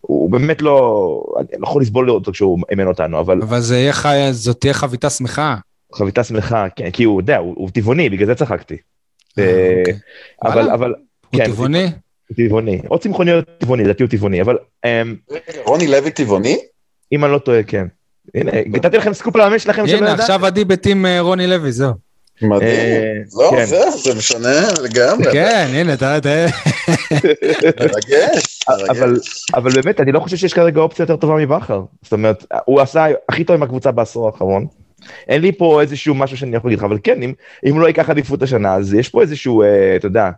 הוא 0.00 0.30
באמת 0.30 0.62
לא, 0.62 1.24
אני 1.38 1.60
לא 1.60 1.66
יכול 1.66 1.82
לסבול 1.82 2.10
אותו 2.10 2.32
כשהוא 2.32 2.58
אימן 2.70 2.86
אותנו, 2.86 3.20
אבל 3.20 3.42
אבל 3.42 3.60
זה 3.60 3.76
יהיה 3.78 3.92
חי- 3.92 4.28
זאת 4.32 4.60
תהיה 4.60 4.74
חביתה 4.74 5.10
שמחה. 5.10 5.56
חביתה 5.94 6.24
שמחה, 6.24 6.66
כן, 6.76 6.90
כי 6.90 7.04
הוא, 7.04 7.20
יודע, 7.20 7.36
הוא, 7.36 7.54
הוא 7.56 7.70
טבעוני, 7.70 8.08
בגלל 8.10 8.26
זה 8.26 8.34
צחקתי. 8.34 8.76
אה, 9.38 9.44
אה, 9.44 9.74
אוקיי. 9.78 9.94
אבל. 10.42 10.70
אבל, 10.70 10.94
הוא 11.30 11.40
כן, 11.40 11.46
טבעוני? 11.46 11.84
הוא 12.28 12.36
טבעוני. 12.36 12.80
או 12.90 12.98
צמחוני 12.98 13.32
או 13.34 13.38
טבעוני, 13.58 13.84
לדעתי 13.84 14.02
הוא 14.02 14.10
טבעוני, 14.10 14.42
אבל 14.42 14.56
אמ, 14.84 15.16
רוני 15.64 15.86
לוי 15.86 16.10
טבעוני? 16.10 16.58
אם 17.14 17.24
אני 17.24 17.32
לא 17.32 17.38
טועה, 17.38 17.62
כן. 17.62 17.86
הנה, 18.34 18.52
נתתי 18.66 18.96
לכם 18.96 19.14
סקופ 19.14 19.36
על 19.36 19.42
המאמן 19.42 19.58
שלכם 19.58 19.86
שלא 19.86 19.96
הנה. 19.96 20.12
עכשיו 20.12 20.46
עדי 20.46 20.64
בטים 20.64 21.06
אה, 21.06 21.20
רוני 21.20 21.46
לוי, 21.46 21.72
זהו. 21.72 21.92
מדהים. 22.42 22.68
אה, 22.68 23.12
לא, 23.34 23.50
כן. 23.50 23.64
זהו, 23.64 23.98
זה 23.98 24.14
משנה 24.14 24.60
לגמרי. 24.82 25.32
כן, 25.32 25.66
הנה, 25.74 25.96
תראה. 25.96 26.46
מרגש. 27.80 28.60
אבל, 28.90 29.10
מרגש. 29.10 29.44
אבל 29.54 29.70
באמת, 29.82 30.00
אני 30.00 30.12
לא 30.12 30.20
חושב 30.20 30.36
שיש 30.36 30.54
כרגע 30.54 30.80
אופציה 30.80 31.02
יותר 31.02 31.16
טובה 31.16 31.34
מבכר. 31.34 31.82
זאת 32.02 32.12
אומרת, 32.12 32.44
הוא 32.64 32.80
עשה 32.80 33.06
הכי 33.28 33.44
טוב 33.44 33.56
עם 33.56 33.62
הקבוצה 33.62 33.90
בעשור 33.90 34.26
האחרון. 34.26 34.66
אין 35.28 35.40
לי 35.40 35.52
פה 35.52 35.80
איזשהו 35.80 36.14
משהו 36.14 36.36
שאני 36.36 36.56
יכול 36.56 36.70
להגיד 36.70 36.78
לך, 36.78 36.84
אבל 36.84 36.98
כן, 37.04 37.22
אם, 37.22 37.32
אם 37.70 37.80
לא 37.80 37.86
ייקח 37.86 38.10
עדיפות 38.10 38.42
השנה, 38.42 38.74
אז 38.74 38.94
יש 38.94 39.08
פה 39.08 39.22
איזשהו, 39.22 39.62
אה, 39.62 39.96
אתה 39.96 40.06
יודע, 40.06 40.30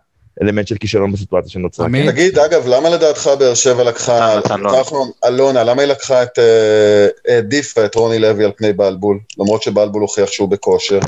אלמנט 0.43 0.67
של 0.67 0.75
כישלון 0.77 1.11
בסיטואציה 1.11 1.51
שנוצרה. 1.51 1.87
תגיד, 2.07 2.39
אגב, 2.39 2.67
למה 2.67 2.89
לדעתך 2.89 3.29
באר 3.39 3.53
שבע 3.53 3.83
לקחה, 3.83 4.37
נתן, 4.37 4.53
נתן, 4.53 4.59
לא. 4.59 4.79
לקחה 4.79 4.95
אלונה, 5.27 5.63
למה 5.63 5.81
היא 5.81 5.89
לקחה 5.89 6.23
את, 6.23 6.39
אה, 6.39 7.07
העדיפה 7.27 7.85
את 7.85 7.95
רוני 7.95 8.19
לוי 8.19 8.45
על 8.45 8.51
פני 8.57 8.73
בלבול? 8.73 9.19
למרות 9.39 9.63
שבלבול 9.63 10.01
הוכיח 10.01 10.31
שהוא 10.31 10.49
בכושר. 10.49 10.99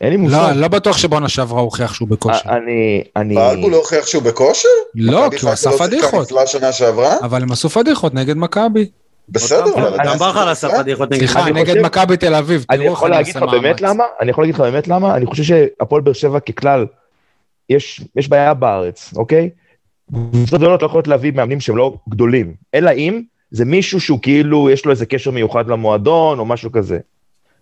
אין 0.00 0.10
לי 0.10 0.16
לא, 0.16 0.22
מושג. 0.22 0.52
לא 0.56 0.68
בטוח 0.68 0.98
שבעונה 0.98 1.28
שעברה 1.28 1.58
הוא 1.60 1.64
הוכיח 1.64 1.94
שהוא 1.94 2.08
בכושר. 2.08 2.48
אה, 2.48 2.56
אני, 2.56 3.04
אני, 3.16 3.34
בלבול 3.34 3.72
לא 3.72 3.76
הוכיח 3.76 4.06
שהוא 4.06 4.22
בכושר? 4.22 4.68
לא, 4.94 5.28
כי 5.36 5.44
הוא 5.46 5.52
עשה 5.52 5.70
לא 5.70 5.76
פדיחות. 5.76 6.28
שעברה? 6.72 7.16
אבל 7.22 7.42
הם 7.42 7.52
עשו 7.52 7.68
פדיחות 7.68 8.14
נגד 8.14 8.36
מכבי. 8.36 8.88
בסדר, 9.28 9.74
אבל 9.74 9.98
גם 10.04 10.16
בכר 10.16 10.26
שיחקה 10.32 10.50
עשה 10.50 10.66
נפלא. 10.68 10.82
פדיחות 10.82 11.10
נגד 11.10 11.18
סליחה, 11.18 11.42
אני 11.46 11.60
נגד 11.60 11.78
מכבי 11.78 12.16
תל 12.16 12.34
אביב. 12.34 12.64
אני 12.70 12.78
תראו 12.78 12.88
איך 12.88 12.96
יכול 12.98 13.08
אני 13.08 13.16
להגיד 13.16 13.36
לך 13.36 13.42
עושה 13.42 13.58
באמת 13.58 13.82
מאמץ. 13.82 13.94
למה? 13.94 14.04
אני 14.20 14.30
יכול 14.30 14.44
להגיד 14.44 14.54
לך 14.54 14.60
באמת 14.60 14.88
למה? 14.88 15.14
אני 15.16 15.26
חושב 15.26 15.42
שהפועל 15.42 16.02
באר 16.02 16.12
שבע 16.12 16.40
ככלל, 16.40 16.86
יש, 17.68 18.00
יש 18.16 18.28
בעיה 18.28 18.54
בארץ, 18.54 19.14
אוקיי? 19.16 19.50
קבוצות 20.10 20.60
גדולות 20.60 20.82
לא 20.82 20.86
יכולות 20.86 21.08
להביא 21.08 21.32
מאמנים 21.32 21.60
שהם 21.60 21.76
לא 21.76 21.96
גדולים, 22.08 22.54
אלא 22.74 22.90
אם 22.90 23.22
זה 23.50 23.64
מישהו 23.64 24.00
שהוא 24.00 24.18
כאילו, 24.22 24.70
יש 24.70 24.84
לו 24.84 24.90
איזה 24.90 25.06
קשר 25.06 25.30
מיוחד 25.30 25.68
למועדון 25.68 26.38
או 26.38 26.44
משהו 26.44 26.72
כזה. 26.72 26.98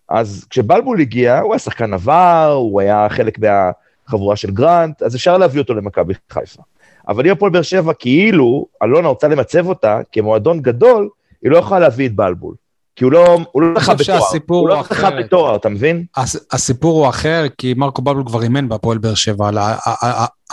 אז 0.08 0.46
כשבלבול 0.50 1.00
הגיע, 1.00 1.38
הוא 1.38 1.52
היה 1.52 1.58
שחקן 1.58 1.94
עבר, 1.94 2.52
הוא 2.56 2.80
היה 2.80 3.06
חלק 3.08 3.38
מהחבורה 3.38 4.36
של 4.36 4.50
גרנט, 4.50 5.02
אז 5.02 5.16
אפשר 5.16 5.38
להביא 5.38 5.60
אותו 5.60 5.74
למכבי 5.74 6.14
חיפה. 6.30 6.62
אבל 7.08 7.26
אם 7.26 7.32
הפועל 7.32 7.52
באר 7.52 7.62
שבע, 7.62 7.92
כאילו, 7.92 8.66
אלונה 8.82 9.08
רוצה 9.08 9.28
למצב 9.28 9.68
אותה 9.68 10.00
כמועדון 10.12 10.60
גדול, 10.60 11.08
היא 11.42 11.50
לא 11.50 11.56
יכולה 11.56 11.80
להביא 11.80 12.06
את 12.06 12.12
בלבול. 12.12 12.54
כי 12.96 13.04
הוא 13.04 13.12
לא, 13.12 13.38
הוא 13.52 13.62
לא 13.62 13.80
חושב 13.80 13.92
בתואר. 13.92 14.18
הוא 14.48 14.68
לא 14.68 14.74
הוא 14.74 14.80
אחרת. 14.80 15.24
בתואר, 15.24 15.56
אתה 15.56 15.68
מבין? 15.68 16.04
הס- 16.16 16.46
הסיפור 16.52 17.00
הוא 17.00 17.08
אחר, 17.08 17.44
כי 17.58 17.74
מרקו 17.76 18.02
בבלול 18.02 18.24
כבר 18.26 18.42
אימן 18.42 18.68
בהפועל 18.68 18.98
באר 18.98 19.14
שבע, 19.14 19.50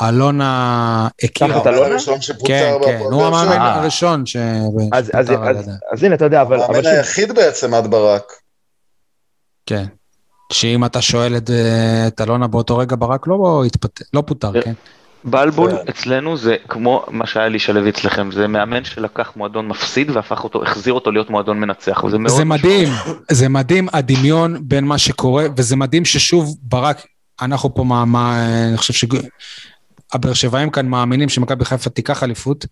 אלונה 0.07 1.07
הכירה. 1.23 1.49
תחת 1.59 1.67
אלונה? 1.67 1.85
הראשון 1.85 2.21
שפוצר 2.21 2.47
כן, 2.47 2.71
כן, 2.85 2.91
בהפועל 2.91 3.13
הוא 3.13 3.21
באר 3.21 3.29
שבע. 3.31 3.39
המאמן 3.41 3.61
אה. 3.65 3.75
הראשון 3.75 4.25
ש... 4.25 4.37
אז, 4.91 6.03
הנה, 6.03 6.15
אתה 6.15 6.25
יודע, 6.25 6.41
אבל... 6.41 6.61
המאמן 6.61 6.85
היחיד 6.85 7.35
בעצם 7.35 7.73
עד 7.73 7.87
ברק. 7.91 8.33
כן. 9.65 9.85
שאם 10.51 10.85
אתה 10.85 11.01
שואל 11.01 11.37
את, 11.37 11.49
אה, 11.49 12.23
אלונה 12.23 12.47
באותו 12.47 12.77
רגע, 12.77 12.95
ברק 12.99 13.27
לא 13.27 13.63
התפטר, 13.65 14.05
לא 14.13 14.23
פוטר, 14.27 14.61
כן? 14.61 14.73
בלבול 15.23 15.71
כן. 15.71 15.77
אצלנו 15.89 16.37
זה 16.37 16.55
כמו 16.69 17.05
מה 17.09 17.25
שהיה 17.25 17.49
לי 17.49 17.59
שלו 17.59 17.89
אצלכם, 17.89 18.31
זה 18.31 18.47
מאמן 18.47 18.83
שלקח 18.83 19.31
מועדון 19.35 19.67
מפסיד 19.67 20.09
והפך 20.09 20.43
אותו, 20.43 20.63
החזיר 20.63 20.93
אותו 20.93 21.11
להיות 21.11 21.29
מועדון 21.29 21.59
מנצח, 21.59 22.03
וזה 22.03 22.17
מאוד 22.17 22.37
זה 22.37 22.45
מדהים, 22.45 22.89
זה 23.31 23.49
מדהים 23.49 23.87
הדמיון 23.93 24.57
בין 24.61 24.85
מה 24.85 24.97
שקורה, 24.97 25.45
וזה 25.57 25.75
מדהים 25.75 26.05
ששוב 26.05 26.57
ברק, 26.61 27.05
אנחנו 27.41 27.75
פה, 27.75 27.83
מה, 27.83 28.05
מה, 28.05 28.45
אני 28.69 28.77
חושב 28.77 29.07
שהבאר 30.13 30.33
שבעים 30.33 30.69
כאן 30.69 30.87
מאמינים 30.87 31.29
שמכבי 31.29 31.65
חיפה 31.65 31.89
תיקח 31.89 32.23
אליפות, 32.23 32.65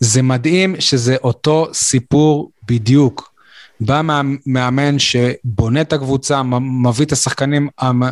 זה 0.00 0.22
מדהים 0.22 0.80
שזה 0.80 1.16
אותו 1.24 1.68
סיפור 1.72 2.50
בדיוק. 2.68 3.35
בא 3.80 4.02
מאמן 4.46 4.98
שבונה 4.98 5.80
את 5.80 5.92
הקבוצה, 5.92 6.42
מביא 6.60 7.06
את 7.06 7.12
השחקנים 7.12 7.68
המ- 7.78 8.02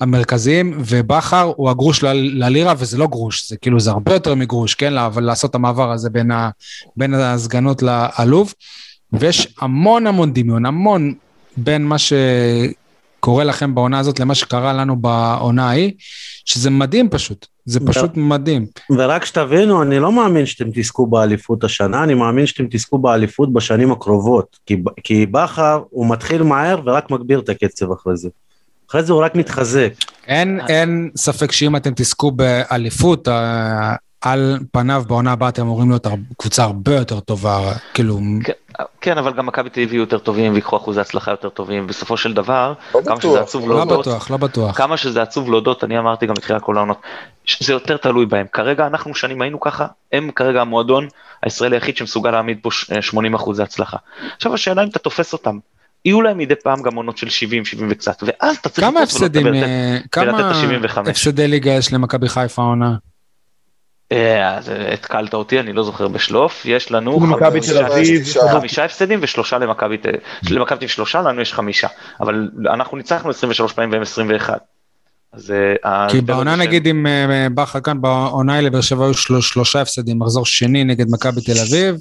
המרכזיים, 0.00 0.74
ובכר 0.78 1.52
הוא 1.56 1.70
הגרוש 1.70 2.02
ללירה, 2.02 2.74
וזה 2.78 2.98
לא 2.98 3.06
גרוש, 3.06 3.48
זה 3.48 3.56
כאילו, 3.56 3.80
זה 3.80 3.90
הרבה 3.90 4.12
יותר 4.14 4.34
מגרוש, 4.34 4.74
כן? 4.74 4.96
אבל 4.98 5.22
לעשות 5.24 5.50
את 5.50 5.54
המעבר 5.54 5.92
הזה 5.92 6.10
בין, 6.10 6.30
ה, 6.30 6.50
בין 6.96 7.14
הסגנות 7.14 7.82
לאלוף. 7.82 8.54
ויש 9.12 9.54
המון 9.60 10.06
המון 10.06 10.32
דמיון, 10.32 10.66
המון 10.66 11.14
בין 11.56 11.86
מה 11.86 11.96
שקורה 11.98 13.44
לכם 13.44 13.74
בעונה 13.74 13.98
הזאת 13.98 14.20
למה 14.20 14.34
שקרה 14.34 14.72
לנו 14.72 14.96
בעונה 14.96 15.68
ההיא, 15.68 15.92
שזה 16.44 16.70
מדהים 16.70 17.08
פשוט, 17.08 17.46
זה 17.66 17.80
פשוט 17.86 18.16
מדהים. 18.16 18.66
ורק 18.90 19.24
שתבינו, 19.24 19.82
אני 19.82 19.98
לא 19.98 20.12
מאמין 20.12 20.46
שאתם 20.46 20.70
תזכו 20.74 21.06
באליפות 21.06 21.64
השנה, 21.64 22.04
אני 22.04 22.14
מאמין 22.14 22.46
שאתם 22.46 22.64
תזכו 22.70 22.98
באליפות 22.98 23.52
בשנים 23.52 23.92
הקרובות. 23.92 24.58
כי, 24.66 24.76
כי 25.04 25.26
בכר, 25.26 25.82
הוא 25.90 26.10
מתחיל 26.10 26.42
מהר 26.42 26.80
ורק 26.84 27.10
מגביר 27.10 27.40
את 27.40 27.48
הקצב 27.48 27.92
אחרי 27.92 28.16
זה. 28.16 28.28
אחרי 28.90 29.02
זה 29.02 29.12
הוא 29.12 29.22
רק 29.22 29.34
מתחזק. 29.34 29.92
אין, 30.26 30.60
אין 30.68 31.10
ספק 31.16 31.52
שאם 31.52 31.76
אתם 31.76 31.90
תזכו 31.96 32.30
באליפות, 32.30 33.28
אה, 33.28 33.94
על 34.24 34.58
פניו 34.72 35.04
בעונה 35.08 35.32
הבאה 35.32 35.48
אתם 35.48 35.62
אמורים 35.62 35.88
להיות 35.90 36.06
קבוצה 36.38 36.64
הרבה 36.64 36.94
יותר 36.96 37.20
טובה, 37.20 37.58
כאילו, 37.94 38.18
כן, 38.44 38.52
כן, 39.00 39.18
אבל 39.18 39.32
גם 39.32 39.46
מכבי 39.46 39.70
תל 39.70 39.80
אביב 39.80 39.92
יהיו 39.92 40.00
יותר 40.00 40.18
טובים 40.18 40.54
ויקחו 40.54 40.76
אחוזי 40.76 41.00
הצלחה 41.00 41.30
יותר 41.30 41.48
טובים, 41.48 41.86
בסופו 41.86 42.16
של 42.16 42.32
דבר, 42.34 42.72
לא 42.94 43.00
כמה 43.06 43.20
שזה. 43.20 43.40
עצוב 43.40 43.68
לא 43.68 43.76
להודות, 43.76 44.00
בטוח, 44.00 44.30
לא 44.30 44.36
בטוח. 44.36 44.76
כמה 44.78 44.96
שזה 44.96 45.22
עצוב 45.22 45.50
להודות, 45.50 45.84
אני 45.84 45.98
אמרתי 45.98 46.26
גם 46.26 46.34
בתחילת 46.34 46.62
כל 46.62 46.76
העונות, 46.76 47.00
זה 47.60 47.72
יותר 47.72 47.96
תלוי 47.96 48.26
בהם. 48.26 48.46
כרגע 48.52 48.86
אנחנו 48.86 49.14
שנים 49.14 49.42
היינו 49.42 49.60
ככה, 49.60 49.86
הם 50.12 50.30
כרגע 50.36 50.60
המועדון 50.60 51.08
הישראלי 51.42 51.76
היחיד 51.76 51.96
שמסוגל 51.96 52.30
להעמיד 52.30 52.58
פה 52.62 52.70
ש- 52.70 52.90
80 53.00 53.34
אחוזי 53.34 53.62
הצלחה. 53.62 53.96
עכשיו 54.36 54.54
השאלה 54.54 54.82
אם 54.82 54.88
אתה 54.88 54.98
תופס 54.98 55.32
אותם, 55.32 55.58
יהיו 56.04 56.22
להם 56.22 56.38
מדי 56.38 56.54
פעם 56.54 56.82
גם 56.82 56.94
עונות 56.96 57.18
של 57.18 57.28
70, 57.28 57.64
70 57.64 57.88
וקצת, 57.90 58.22
ואז 58.26 58.56
אתה 58.56 58.68
צריך 58.68 58.86
כמה 58.86 59.00
הפסדים, 59.02 59.46
ולתת- 59.46 59.62
אה, 59.62 59.90
ולתת 59.94 60.12
כמה 60.12 60.40
את 60.50 60.56
ה-75. 60.56 61.10
הפסדי 61.10 61.48
ליגה 61.48 61.70
יש 61.70 61.92
למכבי 61.92 62.28
חיפה 62.28 62.62
העונה? 62.62 62.94
אה, 64.12 64.56
אז 64.56 64.70
אה, 64.70 64.92
התקלת 64.94 65.34
אותי, 65.34 65.60
אני 65.60 65.72
לא 65.72 65.82
זוכר 65.84 66.08
בשלוף, 66.08 66.62
יש 66.66 66.90
לנו 66.90 67.20
חמישה- 67.80 67.84
אביב, 67.86 68.22
הפסדים. 68.84 69.18
ושלושה 69.22 69.58
למכבי 69.58 69.96
תל 69.98 70.08
למכבי 70.50 70.68
תל 70.68 70.74
אביב 70.74 70.88
שלושה, 70.88 71.22
לנו 71.22 71.40
יש 71.40 71.54
חמישה, 71.54 71.88
אבל 72.20 72.48
אנחנו 72.74 72.96
ניצחנו 72.96 73.30
23 73.30 73.72
פעמים 73.72 73.92
והם 73.92 74.02
21. 74.02 74.58
אז 75.32 75.52
אה, 75.84 76.06
כי 76.10 76.20
בעונה 76.20 76.56
נגיד 76.56 76.86
עם 76.86 77.06
בכר 77.54 77.80
כאן, 77.80 78.00
בעונה 78.00 78.54
האלה 78.54 78.70
באר 78.70 78.80
שבע 78.80 79.04
היו 79.04 79.14
של- 79.14 79.40
שלושה 79.40 79.80
הפסדים, 79.80 80.18
מחזור 80.18 80.46
שני 80.46 80.84
נגד 80.84 81.06
מכבי 81.10 81.40
תל 81.40 81.52
אביב, 81.68 81.96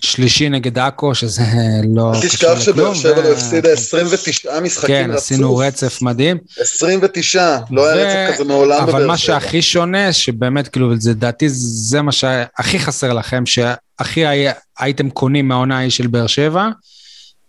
שלישי 0.00 0.48
נגד 0.48 0.78
עכו, 0.78 1.14
שזה 1.14 1.42
לא 1.96 2.10
אל 2.14 2.20
קשור 2.20 2.28
תשכח 2.30 2.60
שבאר 2.60 2.74
לכלום, 2.84 2.94
שבע 2.94 3.22
לא 3.22 3.32
הפסידה 3.32 3.72
29 3.72 4.60
משחקים 4.60 4.88
כן, 4.88 5.10
רצוף. 5.10 5.22
עשינו 5.22 5.56
רצף 5.56 6.02
מדהים. 6.02 6.38
29, 6.60 7.58
לא 7.70 7.86
היה 7.86 7.96
ו- 7.96 8.08
רצף 8.30 8.34
כזה 8.34 8.44
מעולם 8.48 8.80
אבל 8.82 8.92
בבאר 8.92 9.06
מה 9.06 9.16
שבע. 9.16 9.40
שהכי 9.40 9.62
שונה, 9.62 10.12
שבאמת, 10.12 10.68
כאילו, 10.68 10.96
זה 11.00 11.14
דעתי, 11.14 11.46
זה 11.48 12.02
מה 12.02 12.12
שהכי 12.12 12.78
חסר 12.78 13.12
לכם, 13.12 13.46
שהכי 13.46 14.26
הי- 14.26 14.46
הייתם 14.78 15.10
קונים 15.10 15.48
מהעונה 15.48 15.76
ההיא 15.78 15.90
של 15.90 16.06
באר 16.06 16.26
שבע, 16.26 16.68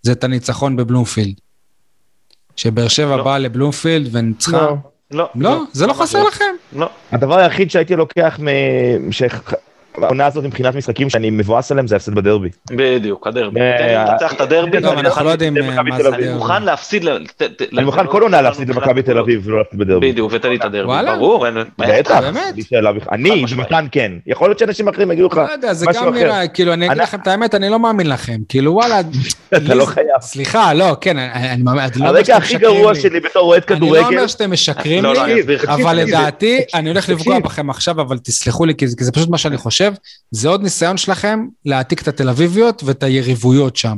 זה 0.02 0.12
את 0.12 0.24
הניצחון 0.24 0.76
בבלומפילד. 0.76 1.34
שבאר 2.56 2.88
שבע 2.88 3.18
לא. 3.18 3.24
באה 3.24 3.38
לבלומפילד 3.38 4.10
וניצחה. 4.16 4.52
לא. 4.58 4.76
לא, 5.12 5.30
לא, 5.36 5.62
זה 5.74 5.88
לא 5.88 5.94
חסר 5.94 6.24
לכם. 6.24 6.46
לא. 6.74 6.90
הדבר 7.12 7.38
היחיד 7.40 7.72
שהייתי 7.72 7.96
לוקח 7.96 8.40
מ- 8.40 9.12
ש- 9.12 9.24
העונה 10.04 10.26
הזאת 10.26 10.44
מבחינת 10.44 10.76
משחקים 10.76 11.10
שאני 11.10 11.30
מבואס 11.30 11.72
עליהם 11.72 11.88
זה 11.88 11.96
ההפסד 11.96 12.16
בדרבי. 12.16 12.50
בדיוק, 12.72 13.28
הדרבי. 13.28 13.60
אה, 13.62 13.76
תן 13.78 13.86
לי 13.88 13.96
לנצח 14.12 14.34
את 14.34 14.42
הדרבי. 14.42 14.78
אנחנו 14.78 15.26
לא 15.26 15.30
יודעים 15.30 15.54
זה 15.54 15.60
אה, 15.78 15.84
מה 15.84 15.98
זה. 16.02 16.08
אני. 16.16 16.34
מוכן 16.34 16.64
להפסיד, 16.64 17.06
אני 17.74 17.84
מוכן 17.84 18.08
כל 18.08 18.22
עונה 18.22 18.42
להפסיד 18.42 18.70
למכבי 18.70 19.02
תל 19.02 19.18
אביב 19.18 19.42
ולא 19.48 19.58
להפסיד 19.58 19.80
בדרבי. 19.80 20.12
בדיוק, 20.12 20.32
ותן 20.36 20.50
לי 20.50 20.56
את 20.56 20.64
הדרבי? 20.66 20.94
ברור, 21.18 21.46
אין- 21.48 21.56
בטח, 21.80 22.20
באמת? 22.22 22.54
בלי 22.54 22.64
שאלה 22.64 22.92
בכלל. 22.94 23.14
אני. 23.14 23.46
במתן 23.56 23.86
כן. 23.92 24.12
יכול 24.28 24.50
להיות 24.50 24.60
שאנשים 24.60 24.88
אחרים 24.88 25.12
יגידו 25.12 25.28
לך, 25.28 25.38
לא 25.38 25.52
יודע, 25.52 25.74
זה 25.74 25.86
משהו 25.90 26.02
גם 26.04 26.08
אחר. 26.14 26.18
נראה, 26.24 26.48
כאילו, 26.48 26.74
אני 26.74 26.86
אגיד 26.86 26.92
אני- 26.98 27.02
לכם 27.04 27.18
את 27.22 27.28
האמת, 27.28 27.56
אני 27.56 27.70
לא 27.70 27.80
מאמין 27.80 28.08
לכם. 28.10 28.38
כאילו, 28.50 28.74
וואלה, 28.74 29.00
אתה 29.58 29.76
לא 29.76 29.86
זה- 29.86 29.92
חייב. 29.92 30.08
סליחה, 30.22 30.74
לא, 30.74 30.96
כן, 31.02 31.18
אני 31.18 31.50
אני 31.52 31.64
מאמין, 31.64 31.82
אני 31.84 32.04
לא 32.04 32.06
הרגע 32.08 32.38
הכי 32.38 32.58
גרוע 32.58 32.94
לי. 32.94 33.00
שלי 33.00 33.20
בתור 33.20 33.44
אוהד 33.48 33.64
אני 33.70 33.80
לא 33.80 33.86
כדורגל, 33.86 34.06
אומר 34.18 34.28
שאתם 34.28 34.52
משקרים 34.52 35.04
לא, 35.04 35.14
לי, 35.26 35.42
אבל 35.68 35.96
לדעתי, 35.98 36.60
אני 36.74 36.90
הולך 36.90 37.10
לפגוע. 37.10 37.40
בכם 37.40 37.70
עכשיו, 37.70 38.02
אבל 38.02 38.18
תסלחו 38.18 38.66
לי, 38.66 38.74
זה 38.86 38.96
כי 38.98 39.04
זה 39.04 39.12
פשוט 39.12 39.30
מה 39.30 39.38
שאני 39.38 39.58
חושב, 39.58 39.89
זה 40.32 40.50
עוד 40.50 40.64
ניסיון 40.64 40.98
שלכם 40.98 41.46
להעתיק 41.66 42.02
את 42.02 42.08
התל 42.08 42.30
אביביות 42.30 42.82
ואת 42.86 43.04
היריבויות 43.04 43.76
שם. 43.76 43.96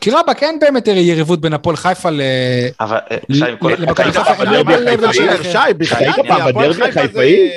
כי 0.00 0.10
רבאק, 0.10 0.42
אין 0.42 0.58
באמת 0.60 0.86
יריבות 0.88 1.40
בין 1.40 1.52
הפועל 1.52 1.76
חיפה 1.76 2.10
ל... 2.10 2.20
אבל 2.80 2.98
שי, 3.32 3.44
עם 3.50 3.56
כל 3.56 3.68
ל- 3.72 3.82
למכבי 3.82 4.08
אתה- 4.10 4.24
חיפה 4.24 4.42
אין 4.42 4.50
בדרבי 4.52 4.72
מה 4.74 4.80
ל-level 4.80 5.04
החיפאי, 5.08 5.14
שלכם. 5.14 5.50
שי, 5.52 5.74
בחייאת, 5.78 6.14
היית 6.16 6.28
פעם 6.28 6.42
הפועל 6.48 6.52
בדרבי 6.72 6.74
חיפה 6.84 6.92
זה- 6.92 7.00
החיפאי? 7.00 7.48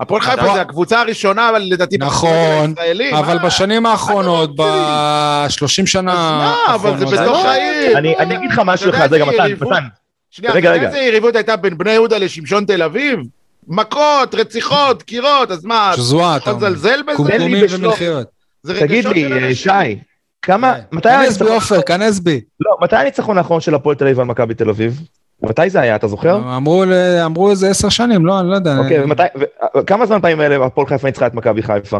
הפועל 0.00 0.20
חיפה 0.20 0.34
אתה- 0.44 0.54
זה 0.54 0.60
הקבוצה 0.60 1.00
הראשונה, 1.00 1.50
אבל 1.50 1.62
לדעתי, 1.62 1.96
נכון, 1.98 2.74
אבל? 3.12 3.38
בשנים 3.38 3.86
האחרונות, 3.86 4.50
לא 4.58 4.64
ב-30 4.64 5.86
שנה 5.86 6.12
אז 6.12 6.18
מה, 6.18 6.74
אבל 6.74 6.98
זה 6.98 7.04
האחרונות, 7.04 7.12
בתוך 7.28 7.44
לא- 7.44 7.48
העיר. 7.50 7.98
אני 7.98 8.14
לא. 8.18 8.22
אגיד 8.36 8.50
לך 8.52 8.60
משהו 8.64 8.90
אחד, 8.90 9.12
רגע, 9.12 9.24
מתן, 9.24 9.52
מתן, 9.60 9.84
שנייה. 10.30 10.74
איזה 10.74 10.98
יריבות 10.98 11.36
הייתה 11.36 11.56
בין 11.56 11.78
בני 11.78 11.90
יהודה 11.92 12.18
לשמשון 12.18 12.64
תל 12.64 12.82
אביב? 12.82 13.18
מכות, 13.68 14.34
רציחות, 14.34 14.98
דקירות, 14.98 15.50
אז 15.50 15.64
מה, 15.64 15.92
שזוהה, 15.96 16.36
אתה. 16.36 16.54
מזלזל 16.54 17.02
בזה? 17.02 17.16
קומקומים. 17.16 17.66
זה 18.62 18.80
תגיד 18.80 19.06
לי, 19.06 19.48
אה. 19.48 19.54
שי, 19.54 19.98
כמה, 20.42 20.74
מתי 20.92 21.08
כנס 21.08 21.42
בי 21.42 21.48
עופר, 21.48 21.82
כנס 21.82 22.18
בי. 22.18 22.40
לא, 22.60 22.76
מתי 22.80 22.96
הניצחון 22.96 23.38
האחרון 23.38 23.60
של 23.60 23.74
הפועל 23.74 23.96
תל 23.96 24.04
אביב 24.04 24.20
על 24.20 24.26
מכבי 24.26 24.54
תל 24.54 24.70
אביב? 24.70 25.00
מתי 25.42 25.70
זה 25.70 25.80
היה, 25.80 25.96
אתה 25.96 26.08
זוכר? 26.08 26.56
אמרו 27.26 27.50
איזה 27.50 27.70
עשר 27.70 27.88
שנים, 27.88 28.26
לא, 28.26 28.40
אני 28.40 28.48
לא 28.48 28.54
יודע. 28.54 28.78
אוקיי, 28.78 29.04
ומתי, 29.04 29.22
כמה 29.86 30.06
זמן 30.06 30.20
פעמים 30.20 30.40
האלה 30.40 30.66
הפועל 30.66 30.86
חיפה 30.86 31.06
ניצחה 31.06 31.26
את 31.26 31.34
מכבי 31.34 31.62
חיפה? 31.62 31.98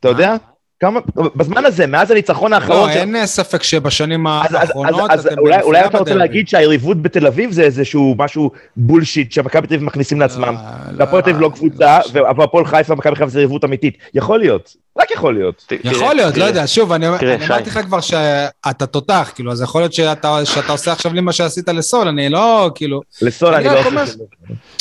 אתה 0.00 0.08
יודע? 0.08 0.34
כמה, 0.80 1.00
בזמן 1.36 1.64
הזה, 1.64 1.86
מאז 1.86 2.10
הניצחון 2.10 2.52
האחרון, 2.52 2.88
לא, 2.88 2.92
של- 2.94 2.98
אין 2.98 3.16
אה, 3.16 3.26
ספק 3.26 3.62
שבשנים 3.62 4.26
אז- 4.26 4.46
אז- 4.48 4.54
האחרונות 4.54 5.10
אז- 5.10 5.18
אז 5.20 5.26
אתם 5.26 5.38
אולי- 5.38 5.62
אולי 5.62 5.84
אתה 5.86 5.98
רוצה. 5.98 6.14
להגיד 6.14 6.48
שהיריבות 6.48 7.02
בתל 7.02 7.26
אביב 7.26 7.52
זה 7.52 7.62
איזשהו 7.62 8.14
משהו 8.18 8.50
בולשיט 8.76 9.32
שמכבי 9.32 9.66
תל 9.66 9.74
אביב 9.74 9.86
מכניסים 9.86 10.20
לעצמם. 10.20 10.54
לא, 10.92 10.98
והפועל 10.98 11.22
תל 11.22 11.30
אביב 11.30 11.42
לא 11.42 11.50
קבוצה, 11.54 11.98
והפועל 12.12 12.64
חיפה 12.66 12.92
ומכבי 12.92 13.16
חיפה 13.16 13.28
זה 13.30 13.38
יריבות 13.40 13.64
אמיתית. 13.64 13.98
יכול 14.14 14.38
להיות, 14.38 14.76
רק 14.98 15.10
יכול 15.10 15.34
להיות. 15.34 15.64
יכול 15.84 15.98
תראה, 15.98 16.14
להיות, 16.14 16.30
לא 16.30 16.34
תראה, 16.34 16.46
יודע, 16.48 16.66
שוב, 16.66 16.92
אני. 16.92 17.08
אמרתי 17.08 17.26
לך 17.70 17.78
כבר 17.86 18.00
שאתה 18.00 18.86
תותח, 18.86 19.32
כאילו, 19.34 19.52
אז 19.52 19.62
יכול 19.62 19.80
להיות 19.80 19.92
שאתה 19.92 20.38
שאתה 20.44 20.72
עושה 20.72 20.92
עכשיו 20.92 21.12
לי 21.12 21.20
מה 21.20 21.32
שעשית 21.32 21.68
לסול, 21.68 22.08
אני 22.08 22.28
לא, 22.28 22.70
כאילו, 22.74 23.00
לסול 23.22 23.54
אני 23.54 23.64
לא. 23.64 23.70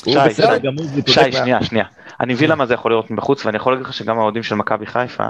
הוא 0.05 0.15
שי, 1.07 1.31
שנייה, 1.31 1.63
שנייה. 1.63 1.85
אני 2.21 2.33
מבין 2.33 2.49
למה 2.49 2.65
זה 2.65 2.73
יכול 2.73 2.91
להיות 2.91 3.11
מבחוץ, 3.11 3.45
ואני 3.45 3.57
יכול 3.57 3.73
להגיד 3.73 3.85
לך 3.87 3.93
שגם 3.93 4.19
האוהדים 4.19 4.43
של 4.43 4.55
מכבי 4.55 4.85
חיפה 4.85 5.23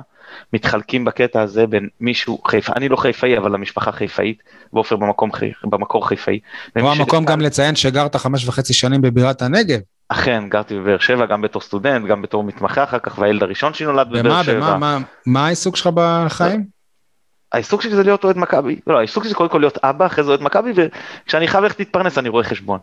מתחלקים 0.54 1.06
בקטע 1.06 1.42
הזה 1.42 1.68
בין 1.68 1.88
מישהו 2.02 2.42
חיפה, 2.48 2.74
אני 2.76 2.90
לא 2.90 2.96
חיפאי, 2.96 3.38
אבל 3.38 3.56
המשפחה 3.56 3.92
חיפאית, 3.92 4.38
ועופר 4.74 4.96
במקום 4.96 5.30
במקור 5.64 6.08
חיפאי. 6.08 6.40
פה 6.80 6.92
המקום 6.92 7.26
גם 7.26 7.42
לציין 7.42 7.76
שגרת 7.76 8.16
חמש 8.16 8.48
וחצי 8.48 8.74
שנים 8.74 9.02
בבירת 9.02 9.42
הנגב. 9.42 9.80
אכן, 10.10 10.44
גרתי 10.50 10.76
בבאר 10.80 11.00
שבע, 11.00 11.26
גם 11.26 11.42
בתור 11.42 11.62
סטודנט, 11.62 12.08
גם 12.08 12.22
בתור 12.22 12.44
מתמחה 12.44 12.84
אחר 12.84 13.00
כך, 13.00 13.18
והילד 13.20 13.44
הראשון 13.44 13.74
שלי 13.74 13.88
נולד 13.88 14.08
בבאר 14.10 14.22
במה, 14.24 14.44
שבע. 14.44 14.60
במה, 14.60 14.78
מה- 14.78 15.00
מה 15.26 15.46
העיסוק 15.46 15.76
שלך 15.76 15.90
בחיים? 15.94 16.75
העיסוק 17.52 17.82
שלי 17.82 17.96
זה 17.96 18.04
להיות 18.04 18.24
אוהד 18.24 18.38
מכבי, 18.38 18.80
לא, 18.88 18.98
העיסוק 18.98 19.24
שלי 19.24 19.30
זה 19.30 19.36
קודם 19.36 19.50
כל 19.50 19.58
להיות 19.58 19.78
אבא, 19.84 20.06
אחרי 20.06 20.24
זה 20.24 20.30
אוהד 20.30 20.42
מכבי, 20.42 20.72
וכשאני 20.76 21.48
חייב 21.48 21.64
ללכת 21.64 21.80
להתפרנס 21.80 22.18
אני 22.18 22.30
רואה 22.30 22.44
חשבון. 22.44 22.80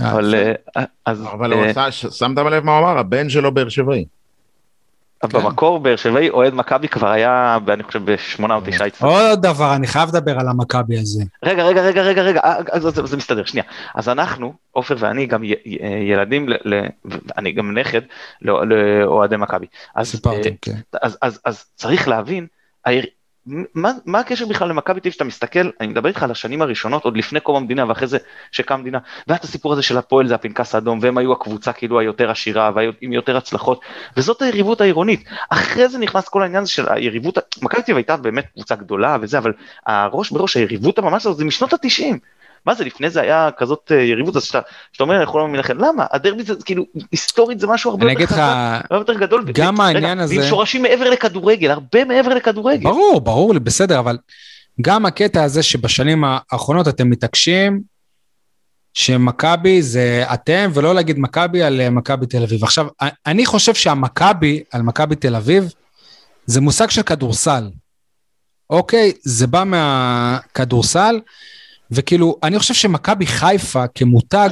אה, 0.00 0.10
אבל 0.12 0.34
אה, 0.76 0.84
אז 1.04 1.22
אבל 1.32 1.52
הוא 1.52 1.64
אה, 1.64 1.70
עשה, 1.70 1.92
ש- 1.92 2.06
שמת 2.06 2.38
לב 2.38 2.64
מה 2.64 2.78
הוא 2.78 2.88
אמר? 2.88 2.98
הבן 2.98 3.28
שלו 3.28 3.52
באר 3.54 3.68
שבעי. 3.68 4.04
כן. 5.20 5.28
במקור 5.28 5.78
באר 5.80 5.96
שבעי 5.96 6.30
אוהד 6.30 6.54
מכבי 6.54 6.88
כבר 6.88 7.08
היה, 7.08 7.58
אני 7.68 7.82
חושב, 7.82 8.04
בשמונה 8.12 8.54
או 8.54 8.60
תשעה 8.64 8.86
אצטדיונים. 8.86 9.18
עוד 9.18 9.42
דבר, 9.42 9.74
אני 9.74 9.86
חייב 9.86 10.08
לדבר 10.08 10.40
על 10.40 10.48
המכבי 10.48 10.98
הזה. 10.98 11.24
רגע, 11.42 11.64
רגע, 11.64 11.82
רגע, 11.82 12.02
רגע, 12.02 12.22
רגע, 12.22 12.40
זה, 12.78 13.16
מסתדר, 13.16 13.44
שנייה. 13.44 13.64
אז 13.94 14.08
אנחנו, 14.08 14.54
עופר 14.72 14.94
ואני, 14.98 15.26
גם 15.26 15.42
ילדים, 16.08 16.46
אני 17.38 17.52
גם 17.52 17.78
נכד 17.78 18.00
לא- 18.42 18.62
לאוהדי 18.66 19.36
מכבי. 19.36 19.66
אז, 19.94 20.08
סיפרתם, 20.08 20.50
כן. 20.62 20.74
אז, 21.02 21.18
אז, 21.22 21.40
אז 21.44 21.64
צריך 21.74 22.08
להבין, 22.08 22.46
מה, 23.46 23.92
מה 24.06 24.18
הקשר 24.18 24.46
בכלל 24.46 24.68
למכבי 24.68 25.00
תל 25.00 25.08
אביב 25.08 25.12
שאתה 25.12 25.24
מסתכל, 25.24 25.70
אני 25.80 25.88
מדבר 25.88 26.08
איתך 26.08 26.22
על 26.22 26.30
השנים 26.30 26.62
הראשונות, 26.62 27.04
עוד 27.04 27.16
לפני 27.16 27.40
קום 27.40 27.56
המדינה 27.56 27.88
ואחרי 27.88 28.06
זה 28.06 28.18
שקם 28.52 28.74
המדינה, 28.74 28.98
והיה 29.26 29.38
את 29.38 29.44
הסיפור 29.44 29.72
הזה 29.72 29.82
של 29.82 29.98
הפועל 29.98 30.28
זה 30.28 30.34
הפנקס 30.34 30.74
האדום, 30.74 30.98
והם 31.02 31.18
היו 31.18 31.32
הקבוצה 31.32 31.72
כאילו 31.72 32.00
היותר 32.00 32.30
עשירה 32.30 32.70
ועם 32.74 33.12
יותר 33.12 33.36
הצלחות, 33.36 33.80
וזאת 34.16 34.42
היריבות 34.42 34.80
העירונית. 34.80 35.24
אחרי 35.50 35.88
זה 35.88 35.98
נכנס 35.98 36.28
כל 36.28 36.42
העניין 36.42 36.62
הזה 36.62 36.72
של 36.72 36.88
היריבות, 36.88 37.38
מכבי 37.62 37.82
תל 37.82 37.92
אביב 37.92 37.96
הייתה 37.96 38.16
באמת 38.16 38.46
קבוצה 38.54 38.74
גדולה 38.74 39.16
וזה, 39.20 39.38
אבל 39.38 39.52
הראש 39.86 40.30
בראש 40.30 40.56
היריבות 40.56 40.98
הממש 40.98 41.26
הזאת 41.26 41.36
זה 41.36 41.44
משנות 41.44 41.72
התשעים. 41.72 42.18
מה 42.66 42.74
זה 42.74 42.84
לפני 42.84 43.10
זה 43.10 43.20
היה 43.20 43.48
כזאת 43.56 43.92
אה, 43.94 44.02
יריבות 44.02 44.36
אז 44.36 44.44
שאתה 44.44 44.60
אומר 45.00 45.22
יכול 45.22 45.40
להאמין 45.40 45.60
לכם 45.60 45.78
למה 45.78 46.06
הדרבי 46.12 46.42
זה 46.42 46.54
כאילו 46.64 46.84
היסטורית 47.12 47.60
זה 47.60 47.66
משהו 47.66 47.90
הרבה 47.90 48.12
יותר 48.12 48.26
חזק 48.26 48.38
הרבה 48.90 48.96
יותר 48.96 49.14
גדול 49.14 49.44
גם 49.52 49.80
העניין 49.80 50.18
הזה- 50.18 50.36
ועם 50.38 50.48
שורשים 50.48 50.82
מעבר 50.82 51.10
לכדורגל 51.10 51.70
הרבה 51.70 52.04
מעבר 52.04 52.34
לכדורגל 52.34 52.82
ברור, 52.84 53.20
ברור 53.20 53.54
לי, 53.54 53.60
בסדר, 53.60 53.98
אבל 53.98 54.18
גם 54.80 55.06
הקטע 55.06 55.42
הזה 55.42 55.62
שבשנים 55.62 56.24
האחרונות 56.26 56.88
אתם 56.88 57.10
מתעקשים 57.10 57.80
שמכבי 58.94 59.82
זה 59.82 60.24
אתם, 60.34 60.70
ולא 60.74 60.94
להגיד 60.94 61.18
מכבי 61.18 61.62
על 61.62 61.80
אה, 61.80 61.90
מכבי 61.90 62.26
תל 62.26 62.42
אביב. 62.42 62.64
עכשיו, 62.64 62.86
אני 63.26 63.46
חושב 63.46 63.74
שהמכבי 63.74 64.62
על 64.72 64.82
מכבי 64.82 65.16
תל 65.16 65.36
אביב 65.36 65.72
זה 66.46 66.60
מושג 66.60 66.90
של 66.90 67.02
כדורסל. 67.02 67.70
אוקיי? 68.70 69.12
זה 69.22 69.46
בא 69.46 69.64
מהכדורסל, 69.64 71.20
וכאילו, 71.90 72.36
אני 72.42 72.58
חושב 72.58 72.74
שמכבי 72.74 73.26
חיפה 73.26 73.86
כמותג, 73.94 74.48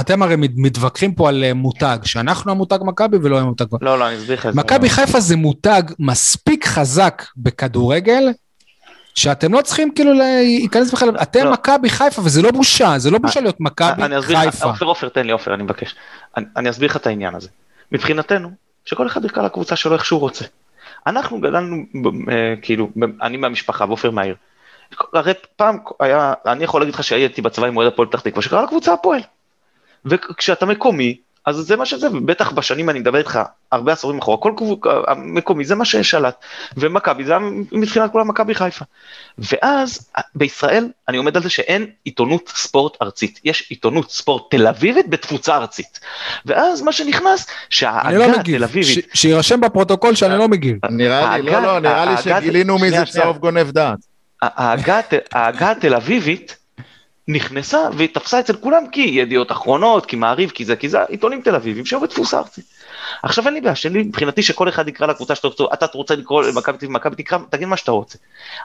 אתם 0.00 0.22
הרי 0.22 0.36
מת- 0.36 0.50
מתווכחים 0.56 1.14
פה 1.14 1.28
על 1.28 1.44
אה, 1.44 1.54
מותג, 1.54 1.98
שאנחנו 2.04 2.50
המותג 2.52 2.78
מכבי 2.82 3.16
ולא 3.22 3.38
המותג 3.38 3.64
לא 3.80 3.98
לא 3.98 4.08
אני 4.08 4.16
אסביר 4.16 4.36
לך 4.36 4.46
את 4.46 4.52
זה. 4.52 4.58
מכבי 4.58 4.90
חיפה 4.90 5.20
זה 5.20 5.36
מותג 5.36 5.82
מספיק 5.98 6.66
חזק 6.66 7.22
בכדורגל, 7.36 8.24
שאתם 9.14 9.52
לא 9.54 9.60
צריכים 9.62 9.92
כאילו 9.94 10.12
להיכנס 10.12 10.92
בכלל, 10.92 11.16
אתם 11.22 11.44
לא. 11.44 11.52
מכבי 11.52 11.90
חיפה 11.90 12.22
וזה 12.22 12.42
לא 12.42 12.50
בושה, 12.50 12.98
זה 12.98 13.10
לא 13.10 13.18
בושה 13.18 13.40
להיות 13.40 13.60
מכבי 13.60 14.02
חיפה. 14.22 14.64
עופר 14.66 14.86
עופר 14.86 15.08
תן 15.08 15.26
לי 15.26 15.32
עופר 15.32 15.54
אני 15.54 15.62
מבקש, 15.62 15.94
אני, 16.36 16.44
אני 16.56 16.70
אסביר 16.70 16.88
לך 16.88 16.96
את 16.96 17.06
העניין 17.06 17.34
הזה. 17.34 17.48
מבחינתנו, 17.92 18.50
שכל 18.84 19.06
אחד 19.06 19.24
ירקע 19.24 19.42
לקבוצה 19.42 19.76
שלו 19.76 19.94
איך 19.94 20.04
שהוא 20.04 20.20
רוצה. 20.20 20.44
אנחנו 21.06 21.40
גדלנו, 21.40 21.76
אה, 22.30 22.54
כאילו, 22.62 22.90
אני 23.22 23.36
מהמשפחה 23.36 23.84
ועופר 23.84 24.10
מהעיר. 24.10 24.34
הרי 25.14 25.32
פעם 25.56 25.78
היה, 26.00 26.34
אני 26.46 26.64
יכול 26.64 26.80
להגיד 26.80 26.94
לך 26.94 27.04
שהייתי 27.04 27.42
בצבא 27.42 27.66
עם 27.66 27.76
אוהד 27.76 27.88
הפועל 27.92 28.08
פתח 28.08 28.20
תקווה, 28.20 28.42
שקרא 28.42 28.62
לקבוצה 28.62 28.92
הפועל. 28.92 29.20
וכשאתה 30.04 30.66
מקומי, 30.66 31.16
אז 31.46 31.56
זה 31.56 31.76
מה 31.76 31.86
שזה, 31.86 32.08
ובטח 32.10 32.52
בשנים 32.52 32.90
אני 32.90 32.98
מדבר 32.98 33.18
איתך 33.18 33.40
הרבה 33.72 33.92
עשורים 33.92 34.18
אחורה, 34.18 34.36
כל 34.38 34.52
קבוצה, 34.56 34.90
המקומי 35.06 35.64
זה 35.64 35.74
מה 35.74 35.84
ששלט, 35.84 36.34
ומכבי 36.76 37.24
זה 37.24 37.32
היה 37.32 37.40
מתחילת 37.72 38.12
כולם 38.12 38.28
מכבי 38.28 38.54
חיפה. 38.54 38.84
ואז 39.38 40.10
בישראל 40.34 40.88
אני 41.08 41.16
עומד 41.16 41.36
על 41.36 41.42
זה 41.42 41.50
שאין 41.50 41.86
עיתונות 42.04 42.52
ספורט 42.54 43.02
ארצית, 43.02 43.40
יש 43.44 43.66
עיתונות 43.70 44.10
ספורט 44.10 44.42
תל 44.50 44.66
אביבית 44.66 45.08
בתפוצה 45.10 45.56
ארצית. 45.56 46.00
ואז 46.46 46.82
מה 46.82 46.92
שנכנס, 46.92 47.46
אני 47.46 47.56
שההגה 47.70 48.18
לא 48.18 48.24
התל 48.24 48.38
מגיב, 48.38 48.62
אביבית, 48.62 49.04
ש- 49.14 49.20
שיירשם 49.20 49.60
בפרוטוקול 49.60 50.14
שאני 50.14 50.38
לא 50.38 50.48
מגיב. 50.48 50.76
נראה 50.90 51.38
לי, 51.38 51.42
לא, 51.42 51.62
לא, 51.62 51.78
נראה 51.80 52.04
לי 52.04 52.16
שגילינו 52.22 52.78
מי 52.78 52.90
זה. 52.90 53.04
צהוב 53.04 53.38
גונב 53.38 53.70
דעת. 53.70 53.98
ההגה 54.42 55.70
התל 55.70 55.94
אביבית 55.94 56.56
נכנסה 57.28 57.78
ותפסה 57.96 58.40
אצל 58.40 58.56
כולם 58.56 58.82
כי 58.92 59.00
ידיעות 59.00 59.52
אחרונות, 59.52 60.06
כי 60.06 60.16
מעריב, 60.16 60.50
כי 60.50 60.64
זה, 60.64 60.76
כי 60.76 60.88
זה 60.88 61.02
עיתונים 61.02 61.42
תל 61.42 61.54
אביבים 61.54 61.86
שהיו 61.86 62.00
בתפוסה 62.00 62.38
ארצית. 62.38 62.64
עכשיו 63.22 63.46
אין 63.46 63.54
לי 63.54 63.60
בעיה, 63.60 63.74
שאין 63.74 63.92
לי 63.92 64.02
מבחינתי 64.02 64.42
שכל 64.42 64.68
אחד 64.68 64.88
יקרא 64.88 65.06
לקבוצה 65.06 65.34
שאתה 65.34 65.48
רוצה, 65.48 65.64
אתה 65.72 65.86
רוצה 65.94 66.14
לקרוא 66.14 66.44
למכבי 66.82 67.16
תקרא, 67.16 67.38
תגיד 67.50 67.68
מה 67.68 67.76
שאתה 67.76 67.90
רוצה. 67.90 68.18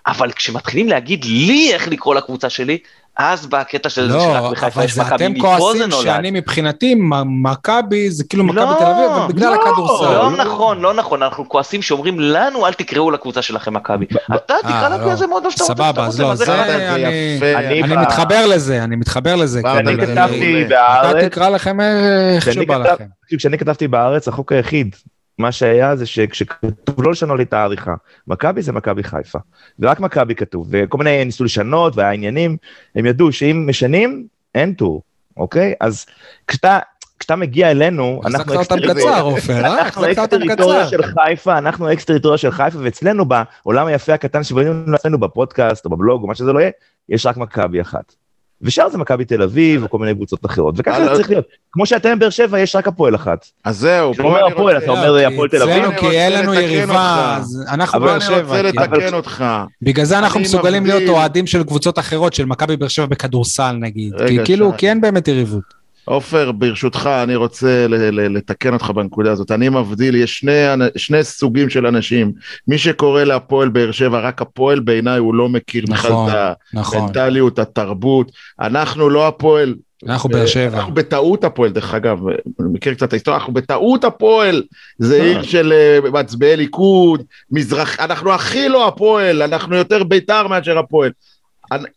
אבל 0.08 0.32
כשמתחילים 0.32 0.88
להגיד 0.88 1.26
לי 1.26 1.74
איך 1.74 1.88
לקרוא 1.88 2.16
לקבוצה 2.16 2.50
שלי, 2.50 2.78
אז 3.18 3.46
בא 3.46 3.60
הקטע 3.60 3.90
של 3.90 4.08
זה 4.12 4.18
לא, 4.18 4.24
שרק 4.24 4.52
בחיפה 4.52 4.68
אבל 4.80 4.86
יש 4.86 4.94
זה 4.94 5.02
מכבי, 5.04 5.16
אתם 5.16 5.34
מפה 5.34 5.48
זה 5.56 5.58
כועסים 5.60 5.82
נולד. 5.90 6.04
שאני 6.04 6.32
מבחינתי, 6.32 6.96
מכבי 7.26 8.10
זה 8.10 8.24
כאילו 8.24 8.44
מכבי 8.44 8.56
לא, 8.60 8.76
תל 8.80 8.86
אביב, 8.86 9.12
אבל 9.12 9.34
בגלל 9.34 9.50
לא, 9.54 9.62
הכדורסל. 9.62 10.14
לא 10.14 10.32
נכון, 10.38 10.82
לא 10.82 10.94
נכון, 10.94 11.24
אנחנו 11.24 11.50
כועסים 11.50 11.82
שאומרים 11.82 12.20
לנו 12.20 12.68
אל 12.68 12.74
תקראו 12.74 13.12
לקבוצה 13.12 13.42
שלכם 13.42 13.74
מכבי. 13.74 14.06
אתה 14.36 14.54
תקרא 14.62 14.72
אה, 14.84 14.90
לה 14.90 14.98
לא. 14.98 15.06
באיזה 15.06 15.28
מועדון 15.28 15.52
שאתה 15.52 15.64
רוצה, 15.64 15.74
סבבה, 15.74 15.90
שאתה 15.92 16.06
אז 16.06 16.22
רוצה, 16.22 16.24
לא, 16.24 16.30
מה 16.30 16.36
זה 16.36 16.46
זה- 16.46 16.52
זה 16.78 16.96
אני- 16.96 17.12
יפה. 17.38 17.60
אני- 17.60 17.84
אני 17.84 17.96
מתחבר 17.98 18.46
לזה, 18.46 18.84
אני 18.84 18.96
מתחבר 18.96 19.36
לזה. 19.36 19.62
זה 19.64 19.72
אבל- 19.72 20.06
כתבתי 20.06 20.54
מעולה. 20.64 21.10
אתה 21.12 21.30
תקרא 21.30 21.50
לכם 21.50 21.78
איך 22.36 22.54
שבא 22.54 22.78
לכם. 22.78 23.06
כשאני 23.38 23.58
כתבתי 23.58 23.88
בארץ, 23.88 24.28
החוק 24.28 24.52
היחיד, 24.52 24.96
מה 25.38 25.52
שהיה 25.52 25.96
זה 25.96 26.06
שכשכתוב 26.06 27.04
לא 27.04 27.12
לשנות 27.12 27.38
לי 27.38 27.44
את 27.44 27.54
העריכה. 27.54 27.94
מכבי 28.28 28.62
זה 28.62 28.72
מכבי 28.72 29.04
חיפה. 29.04 29.40
ורק 29.80 30.00
מכבי 30.00 30.36
כתוב, 30.36 30.68
וכל 30.70 30.98
מיני 30.98 31.26
ניסו 31.26 31.44
לשנות 31.44 31.98
והעניינים, 31.98 32.58
הם 32.96 33.06
ידעו 33.06 33.32
שאם 33.32 33.66
משנים, 33.70 34.28
אין 34.56 34.74
טור, 34.74 35.02
אוקיי? 35.38 35.74
אז 35.80 36.06
כשאתה... 36.48 36.80
כשאתה 37.20 37.36
מגיע 37.36 37.72
אלינו, 37.72 38.22
אנחנו 38.26 38.54
אקס-טריטוריה- 38.94 39.22
אה? 40.82 40.88
של 40.88 41.04
חיפה, 41.04 41.58
אנחנו 41.58 41.94
אקס-טריטוריה 41.94 42.38
של 42.38 42.52
חיפה, 42.52 42.80
ואצלנו 42.82 43.26
בעולם 43.26 43.88
היפה 43.88 44.14
הקטן 44.14 44.44
שבנינו 44.44 44.92
לעצמנו 44.92 45.20
בפודקאסט 45.20 45.86
או 45.86 45.90
בבלוג 45.90 46.22
או 46.22 46.28
מה 46.28 46.36
שזה 46.36 46.54
לא 46.54 46.60
יהיה, 46.60 46.72
יש 47.10 47.26
רק 47.26 47.38
מכבי 47.38 47.82
אחת. 47.82 48.14
ושאר 48.64 48.90
זה 48.90 48.98
מכבי 48.98 49.26
תל 49.26 49.42
אביב 49.42 49.84
או 49.84 49.90
כל 49.90 49.98
מיני 49.98 50.16
קבוצות 50.16 50.46
אחרות, 50.46 50.76
וככה 50.78 50.98
אבל- 50.98 51.06
זה 51.10 51.16
צריך 51.16 51.30
להיות. 51.30 51.46
כמו 51.72 51.86
שאתם 51.86 52.20
באר 52.20 52.30
שבע, 52.30 52.60
יש 52.60 52.76
רק 52.76 52.88
הפועל 52.88 53.16
אחת. 53.16 53.46
אז 53.64 53.78
זהו, 53.78 54.12
כשאתה 54.12 54.24
פה 54.24 54.30
אומר 54.30 54.46
אני 54.46 54.54
הפועל, 54.54 54.76
רוצה- 54.76 54.86
אתה 54.86 55.00
אומר 55.00 55.28
הפועל 55.28 55.50
תל 55.50 55.62
אביב. 55.62 55.76
אצלנו 55.76 55.90
אני 55.90 56.00
כי 56.00 56.06
רוצה 56.06 56.18
אין 56.18 56.34
לנו 56.34 56.54
יריבה. 56.54 57.36
אז 57.40 57.66
אנחנו 57.70 57.98
אבל 57.98 58.06
באר 58.08 58.16
אני 58.16 58.22
שבע. 58.26 58.42
רוצה 58.42 58.72
כאילו. 58.72 58.98
לתקן 58.98 59.14
אותך. 59.14 59.46
בגלל 59.82 60.06
זה 60.06 60.20
אנחנו 60.20 60.38
אני 60.40 60.44
מסוגלים 60.48 60.86
להיות 60.86 61.10
אוהדים 61.10 61.48
של 61.48 61.64
קבוצות 61.64 62.00
אחרות, 62.00 62.34
של 62.34 62.46
מכבי 62.46 62.78
באר 62.78 62.88
שבע 62.88 63.06
בכדורסל 63.06 63.72
נגיד. 63.72 64.14
כי 64.28 64.38
כאילו. 64.46 64.72
כי 64.78 64.90
אין 64.90 65.02
באמת 65.02 65.28
יריבות. 65.28 65.83
עופר, 66.06 66.52
ברשותך, 66.52 67.10
אני 67.24 67.36
רוצה 67.36 67.86
לתקן 68.12 68.74
אותך 68.74 68.90
בנקודה 68.90 69.32
הזאת. 69.32 69.52
אני 69.52 69.70
מבדיל, 69.70 70.16
יש 70.16 70.40
שני, 70.40 70.52
שני 70.96 71.24
סוגים 71.24 71.70
של 71.70 71.86
אנשים. 71.86 72.32
מי 72.68 72.78
שקורא 72.78 73.24
להפועל 73.24 73.70
באר 73.70 73.92
שבע, 73.92 74.20
רק 74.20 74.42
הפועל 74.42 74.80
בעיניי, 74.80 75.20
הוא 75.20 75.36
לא 75.36 75.50
מכיר 75.50 75.84
בכלל 75.90 76.12
נכון, 76.12 76.30
את 76.30 76.58
נכון. 76.74 77.00
המנטליות, 77.00 77.60
התרבות. 77.60 78.32
אנחנו 78.60 79.10
לא 79.10 79.28
הפועל. 79.28 79.76
אנחנו 80.08 80.30
באר 80.30 80.46
שבע. 80.46 80.78
אנחנו 80.78 80.94
בטעות 80.94 81.44
הפועל, 81.44 81.72
דרך 81.72 81.94
אגב, 81.94 82.28
אני 82.28 82.68
מכיר 82.74 82.94
קצת 82.94 83.08
את 83.08 83.14
ההיסטוריה, 83.14 83.40
אנחנו 83.40 83.54
בטעות 83.54 84.04
הפועל, 84.04 84.64
זה 85.00 85.20
אה. 85.20 85.24
עיר 85.24 85.42
של 85.42 85.74
אה, 85.74 86.12
מצביעי 86.12 86.58
ליכוד, 86.58 87.24
מזרח, 87.52 88.00
אנחנו 88.00 88.34
הכי 88.34 88.70
לא 88.70 88.88
הפועל, 88.88 89.42
אנחנו 89.42 89.76
יותר 89.76 90.04
בית"ר 90.04 90.48
מאשר 90.48 90.78
הפועל. 90.78 91.12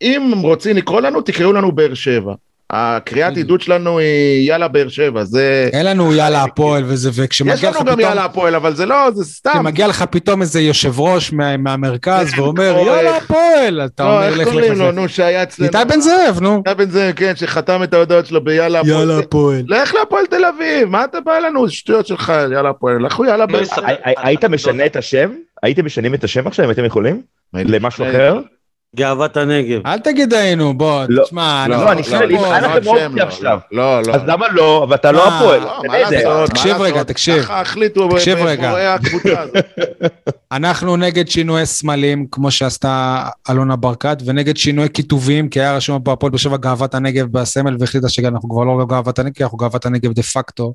אם 0.03 0.33
רוצים 0.43 0.77
לקרוא 0.77 1.01
לנו, 1.01 1.21
תקראו 1.21 1.53
לנו 1.53 1.73
באר 1.73 1.95
שבע. 1.95 2.35
הקריאת 2.73 3.37
עידוד 3.37 3.61
שלנו 3.61 3.99
היא 3.99 4.49
יאללה 4.49 4.69
באר 4.69 4.89
שבע, 4.89 5.25
זה... 5.25 5.69
אין 5.73 5.87
לנו 5.87 6.15
יאללה 6.15 6.43
הפועל 6.43 6.83
וזה, 6.87 7.09
יש 7.09 7.15
וכשמגיע 7.19 7.55
לך 7.55 7.65
לנו 7.65 7.75
גם 7.75 7.85
פתאום, 7.87 8.01
יאללה 8.01 8.25
הפועל, 8.25 8.55
אבל 8.55 8.75
זה 8.75 8.87
לא, 8.87 9.11
זה 9.15 9.25
סתם. 9.25 9.51
כשמגיע 9.55 9.87
לך 9.87 10.05
פתאום 10.11 10.43
איזה 10.43 10.61
יושב 10.61 11.01
ראש 11.01 11.33
מה- 11.33 11.57
מהמרכז 11.57 12.31
כן, 12.31 12.41
ואומר 12.43 12.77
יאללה 12.87 13.17
הפועל, 13.17 13.81
אתה 13.85 14.05
לא, 14.05 14.09
אומר 14.15 14.27
איך 14.29 14.39
לך 14.39 14.49
קוראים 14.49 14.73
לך 14.73 14.79
לו, 14.79 14.89
לך. 14.89 14.95
נו, 14.95 15.09
שהיה 15.09 15.43
אצלנו. 15.43 15.69
איתי 15.69 15.93
בן 15.95 16.01
זאב, 16.01 16.39
נו. 16.41 16.57
איתי 16.67 16.75
בן 16.85 16.91
זאב, 16.91 17.13
כן, 17.17 17.33
שחתם 17.37 17.83
את 17.83 17.95
ההודעות 17.95 18.27
שלו 18.27 18.45
ביאללה 18.45 18.81
הפועל. 18.81 18.95
יאללה 19.01 19.19
הפועל. 19.19 19.63
לך 19.69 19.95
להפועל 19.95 20.27
תל 20.27 20.45
אביב, 20.45 20.89
מה 20.89 21.05
אתה 21.05 21.21
בא 21.21 21.39
לנו? 21.39 21.69
שטויות 21.69 22.07
שלך, 22.07 22.33
יאללה 22.53 22.71
הפועל. 22.71 23.07
לכו 23.07 23.25
יאללה 23.25 23.47
באר 23.47 23.65
שבע. 23.65 23.87
הי- 23.87 23.95
הי- 24.05 24.15
היית 24.17 24.45
משנה 24.45 24.87
את 24.87 24.97
השם? 24.97 25.31
הייתם 25.63 25.85
משנים 25.87 26.15
את 26.15 26.25
השם 26.25 26.47
עכשיו 26.47 26.65
אם 26.65 26.71
הייתם 26.71 26.85
יכולים? 26.85 27.23
למשהו 27.55 28.05
אחר? 28.05 28.41
גאוות 28.97 29.37
הנגב. 29.37 29.81
אל 29.87 29.99
תגיד 29.99 30.35
היינו, 30.35 30.79
בוא, 30.79 31.05
לא, 31.09 31.25
תשמע, 31.25 31.67
לא, 31.69 31.77
לא, 31.77 31.93
אני 31.93 32.03
שואל, 32.05 32.31
אם 32.31 32.45
היה 32.45 32.61
לא 32.61 32.69
לכם 32.69 32.85
שם, 32.85 32.89
אופציה 32.91 33.09
לא, 33.09 33.23
עכשיו. 33.23 33.59
לא, 33.73 34.03
לא. 34.03 34.15
אז 34.15 34.21
למה 34.27 34.47
לא? 34.49 34.85
אבל 34.85 34.95
אתה 34.95 35.13
לא 35.13 35.29
הפועל. 35.29 35.61
לא, 35.61 36.47
תקשיב 36.47 36.77
רגע? 36.77 37.03
תקשיב. 37.03 37.43
ככה 37.43 37.61
החליטו 37.61 38.09
תקשיב 38.09 38.39
רגע. 38.39 38.67
בפורעי 38.69 38.87
הקבוצה 38.87 39.41
הזאת. 39.41 39.57
אנחנו 40.53 40.97
נגד 40.97 41.29
שינויי 41.29 41.67
סמלים, 41.67 42.27
כמו 42.31 42.51
שעשתה 42.51 43.25
אלונה 43.51 43.77
ברקת, 43.77 44.19
ונגד 44.25 44.57
שינויי 44.57 44.89
כיתובים, 44.95 45.49
כי 45.49 45.61
היה 45.61 45.77
רשום 45.77 46.03
פה 46.03 46.13
הפועל 46.13 46.31
באר 46.31 46.39
שבע 46.39 46.57
גאוות 46.57 46.95
הנגב 46.95 47.27
בסמל, 47.27 47.77
והחליטה 47.81 48.09
שאנחנו 48.09 48.49
כבר 48.49 48.65
לא 48.65 48.87
גאוות 48.89 49.19
הנגב, 49.19 49.35
כי 49.35 49.43
אנחנו 49.43 49.59
גאוות 49.59 49.87
הנגב 49.87 50.13
דה 50.13 50.23
פקטו. 50.23 50.75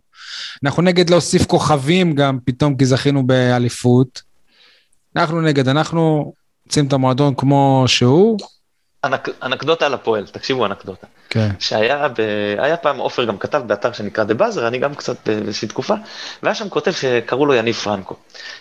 אנחנו 0.63 0.81
נגד 0.81 1.09
להוסיף 1.09 1.45
כוכבים 1.45 2.15
גם, 2.15 2.37
פתאום 2.45 2.75
כי 2.75 2.85
זכינו 2.85 3.27
באליפות. 3.27 4.21
אנחנו 5.15 5.41
נגד, 5.41 5.67
אנחנו 5.67 6.33
רוצים 6.71 6.87
את 6.87 6.93
המועדון 6.93 7.35
כמו 7.35 7.83
שהוא. 7.87 8.37
אנק, 9.03 9.29
אנקדוטה 9.43 9.85
על 9.85 9.93
הפועל, 9.93 10.27
תקשיבו 10.27 10.65
אנקדוטה. 10.65 11.07
כן. 11.31 11.49
שהיה 11.59 12.07
ב... 12.07 12.21
היה 12.57 12.77
פעם 12.77 12.97
עופר 12.97 13.23
גם 13.23 13.37
כתב 13.37 13.61
באתר 13.67 13.91
שנקרא 13.91 14.23
דה 14.23 14.33
באזר, 14.33 14.67
אני 14.67 14.77
גם 14.77 14.95
קצת 14.95 15.15
באיזושהי 15.29 15.67
תקופה, 15.67 15.93
והיה 16.43 16.55
שם 16.55 16.69
כותב 16.69 16.91
שקראו 16.91 17.45
לו 17.45 17.53
יניב 17.53 17.75
פרנקו. 17.75 18.15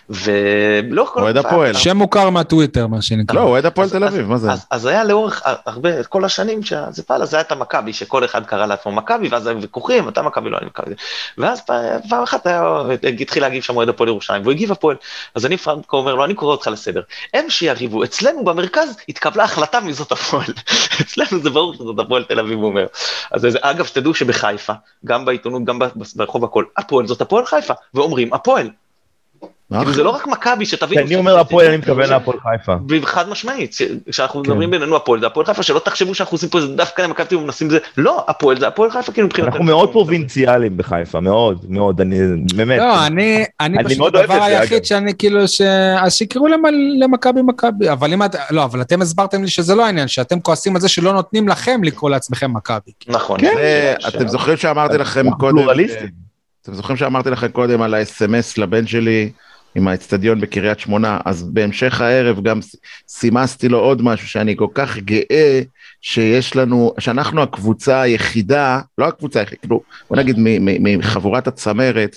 ולאורך 0.09 1.09
כל 1.09 1.21
אוהד 1.21 1.37
הפועל. 1.37 1.73
שם 1.73 1.97
מוכר 1.97 2.29
מהטוויטר, 2.29 2.87
מה 2.87 3.01
שנקרא. 3.01 3.35
לא, 3.35 3.41
הוא 3.41 3.49
אוהד 3.49 3.65
הפועל 3.65 3.89
תל 3.89 4.03
אביב, 4.03 4.27
מה 4.27 4.37
זה? 4.37 4.51
אז, 4.51 4.65
אז 4.71 4.85
היה 4.85 5.03
לאורך 5.03 5.41
הרבה, 5.65 6.03
כל 6.03 6.25
השנים 6.25 6.63
שזה 6.63 7.03
פעל, 7.03 7.21
אז 7.21 7.33
היה 7.33 7.41
את 7.41 7.51
המכבי, 7.51 7.93
שכל 7.93 8.25
אחד 8.25 8.45
קרא 8.45 8.65
לעצמו 8.65 8.91
מכבי, 8.91 9.27
ואז 9.27 9.47
היו 9.47 9.61
ויכוחים, 9.61 10.09
אתה 10.09 10.21
מכבי, 10.21 10.49
לא 10.49 10.57
אני 10.57 10.65
מכבי. 10.65 10.95
ואז 11.37 11.61
פעם, 12.09 12.23
אחת 12.23 12.47
היה, 12.47 12.63
התחיל 13.19 13.43
להגיב 13.43 13.63
שם 13.63 13.77
אוהד 13.77 13.89
הפועל 13.89 14.09
ירושלים, 14.09 14.41
והוא 14.41 14.51
הגיב 14.51 14.71
הפועל. 14.71 14.95
אז 15.35 15.45
אני 15.45 15.57
פרנקו 15.57 15.97
אומר 15.97 16.15
לו, 16.15 16.25
אני 16.25 16.33
קורא 16.33 16.51
אותך 16.51 16.67
לסדר. 16.67 17.01
הם 17.33 17.49
שיריבו, 17.49 18.03
אצלנו 18.03 18.43
במרכז 18.43 18.97
התקבלה 19.09 19.43
החלטה 19.43 19.79
מי 19.79 19.93
זאת 19.93 20.11
הפועל. 20.11 20.53
אצלנו 21.01 21.43
זה 21.43 21.49
ברור 21.49 21.73
שזאת 21.73 21.99
הפועל 21.99 22.23
תל 22.23 22.39
אביב, 22.39 22.59
הוא 22.61 22.69
אומר. 22.69 22.85
אז 23.31 23.41
זה, 23.41 23.59
אגב, 23.61 23.85
שתדעו 23.85 24.13
שבחיפה, 24.13 24.73
גם 25.05 25.25
בעיתונות, 25.25 25.63
גם 25.63 25.79
ברחוב 26.15 26.43
הכל, 26.43 26.65
הפועל 26.77 27.07
זאת 27.07 27.21
הפועל 27.21 27.45
חיפה, 27.45 27.73
ואומרים 27.93 28.33
הפועל. 28.33 28.69
כאילו 29.79 29.93
זה 29.93 30.03
לא 30.03 30.09
רק 30.09 30.27
מכבי, 30.27 30.65
שתבינו. 30.65 31.01
כשאני 31.01 31.15
אומר 31.15 31.39
הפועל 31.39 31.67
אני 31.67 31.77
מתכוון 31.77 32.09
להפועל 32.09 32.37
חיפה. 32.39 32.75
חד 33.05 33.29
משמעית, 33.29 33.75
כשאנחנו 34.09 34.43
כן. 34.43 34.49
מדברים 34.49 34.71
בינינו 34.71 34.95
הפועל 34.95 35.19
זה 35.19 35.27
הפועל 35.27 35.45
חיפה, 35.45 35.63
שלא 35.63 35.79
תחשבו 35.79 36.15
שאנחנו 36.15 36.35
עושים 36.35 36.49
פה 36.49 36.57
איזה 36.57 36.75
דווקא 36.75 37.01
למכבי 37.01 37.27
תל 37.27 37.35
אביב 37.35 37.45
מנסים 37.45 37.69
זה, 37.69 37.77
לא, 37.97 38.25
הפועל 38.27 38.59
זה 38.59 38.67
הפועל 38.67 38.91
חיפה 38.91 39.11
כאילו 39.11 39.27
מבחינתנו. 39.27 39.51
אנחנו 39.51 39.65
מאוד 39.65 39.91
פרובינציאליים 39.91 40.77
בחיפה, 40.77 41.19
מאוד, 41.19 41.65
מאוד, 41.69 42.01
אני 42.01 42.19
באמת. 42.55 42.79
לא, 42.79 43.05
אני, 43.07 43.43
אני 43.59 43.77
אני 43.77 43.95
פשוט, 43.95 44.15
הדבר 44.15 44.43
היחיד. 44.43 44.85
שאני 44.85 45.13
כאילו, 45.17 45.47
ש... 45.47 45.61
אז 45.99 46.13
שיקראו 46.13 46.47
למ- 46.47 46.63
למכבי 47.03 47.41
מכבי, 47.41 47.89
אבל 47.91 48.13
אם 48.13 48.23
את, 48.23 48.35
לא, 48.51 48.63
אבל 48.63 48.81
אתם 48.81 49.01
הסברתם 49.01 49.41
לי 49.43 49.47
שזה 49.49 49.75
לא 49.75 49.85
העניין, 49.85 50.07
שאתם 50.07 50.39
כועסים 50.39 50.75
על 50.75 50.81
זה 50.81 50.89
שלא 50.89 51.13
נותנים 51.13 51.47
לכם 51.47 51.81
לקרוא 51.83 52.09
לעצמכם 52.09 52.53
מכבי. 52.53 52.91
נכון. 53.07 53.39
זה- 53.39 53.95
ש- 53.99 54.05
אתם 54.15 54.27
זוכרים 54.27 54.57
שאמרתי 54.57 54.97
לכם 54.97 55.31
קודם, 55.31 55.57
פלורליסטים. 55.57 56.30
אתם 56.61 56.73
זוכרים 56.73 56.97
שאמרתי 56.97 57.29
לכם 57.29 57.47
קודם 57.47 57.81
על 57.81 57.93
ה-SMS 57.93 58.53
לבן 58.57 58.87
שלי 58.87 59.31
עם 59.75 59.87
האצטדיון 59.87 60.41
בקריית 60.41 60.79
שמונה, 60.79 61.19
אז 61.25 61.43
בהמשך 61.43 62.01
הערב 62.01 62.43
גם 62.43 62.59
סימסתי 63.07 63.69
לו 63.69 63.79
עוד 63.79 64.01
משהו 64.01 64.27
שאני 64.27 64.55
כל 64.57 64.67
כך 64.73 64.97
גאה 64.97 65.61
שיש 66.01 66.55
לנו, 66.55 66.93
שאנחנו 66.99 67.41
הקבוצה 67.41 68.01
היחידה, 68.01 68.79
לא 68.97 69.07
הקבוצה 69.07 69.39
היחידה, 69.39 69.61
כאילו, 69.61 69.81
בוא 70.09 70.17
נגיד 70.17 70.35
מחבורת 70.79 71.47
הצמרת, 71.47 72.15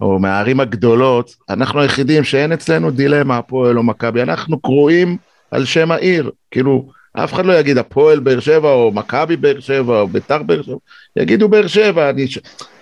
או 0.00 0.18
מהערים 0.18 0.60
הגדולות, 0.60 1.36
אנחנו 1.50 1.80
היחידים 1.80 2.24
שאין 2.24 2.52
אצלנו 2.52 2.90
דילמה, 2.90 3.36
הפועל 3.36 3.78
או 3.78 3.82
מכבי, 3.82 4.22
אנחנו 4.22 4.60
קרואים 4.60 5.16
על 5.50 5.64
שם 5.64 5.90
העיר, 5.90 6.30
כאילו, 6.50 6.90
אף 7.12 7.34
אחד 7.34 7.46
לא 7.46 7.52
יגיד 7.52 7.78
הפועל 7.78 8.20
באר 8.20 8.40
שבע, 8.40 8.72
או 8.72 8.92
מכבי 8.92 9.36
באר 9.36 9.60
שבע, 9.60 10.00
או 10.00 10.08
ביתר 10.08 10.42
באר 10.42 10.62
שבע, 10.62 10.76
יגידו 11.16 11.48
באר 11.48 11.66
שבע, 11.66 12.10
אני, 12.10 12.26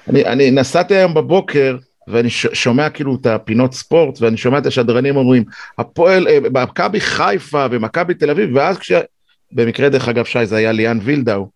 אני, 0.08 0.24
אני 0.24 0.50
נסעתי 0.50 0.94
היום 0.94 1.14
בבוקר, 1.14 1.76
ואני 2.08 2.30
ש- 2.30 2.46
שומע 2.52 2.90
כאילו 2.90 3.16
את 3.20 3.26
הפינות 3.26 3.74
ספורט, 3.74 4.22
ואני 4.22 4.36
שומע 4.36 4.58
את 4.58 4.66
השדרנים 4.66 5.16
אומרים, 5.16 5.44
הפועל, 5.78 6.28
אה, 6.28 6.38
מכבי 6.62 7.00
חיפה 7.00 7.66
ומכבי 7.70 8.14
תל 8.14 8.30
אביב, 8.30 8.50
ואז 8.54 8.78
כש... 8.78 8.92
במקרה 9.52 9.88
דרך 9.88 10.08
אגב 10.08 10.24
שי 10.24 10.46
זה 10.46 10.56
היה 10.56 10.72
ליאן 10.72 10.98
וילדאו, 11.02 11.48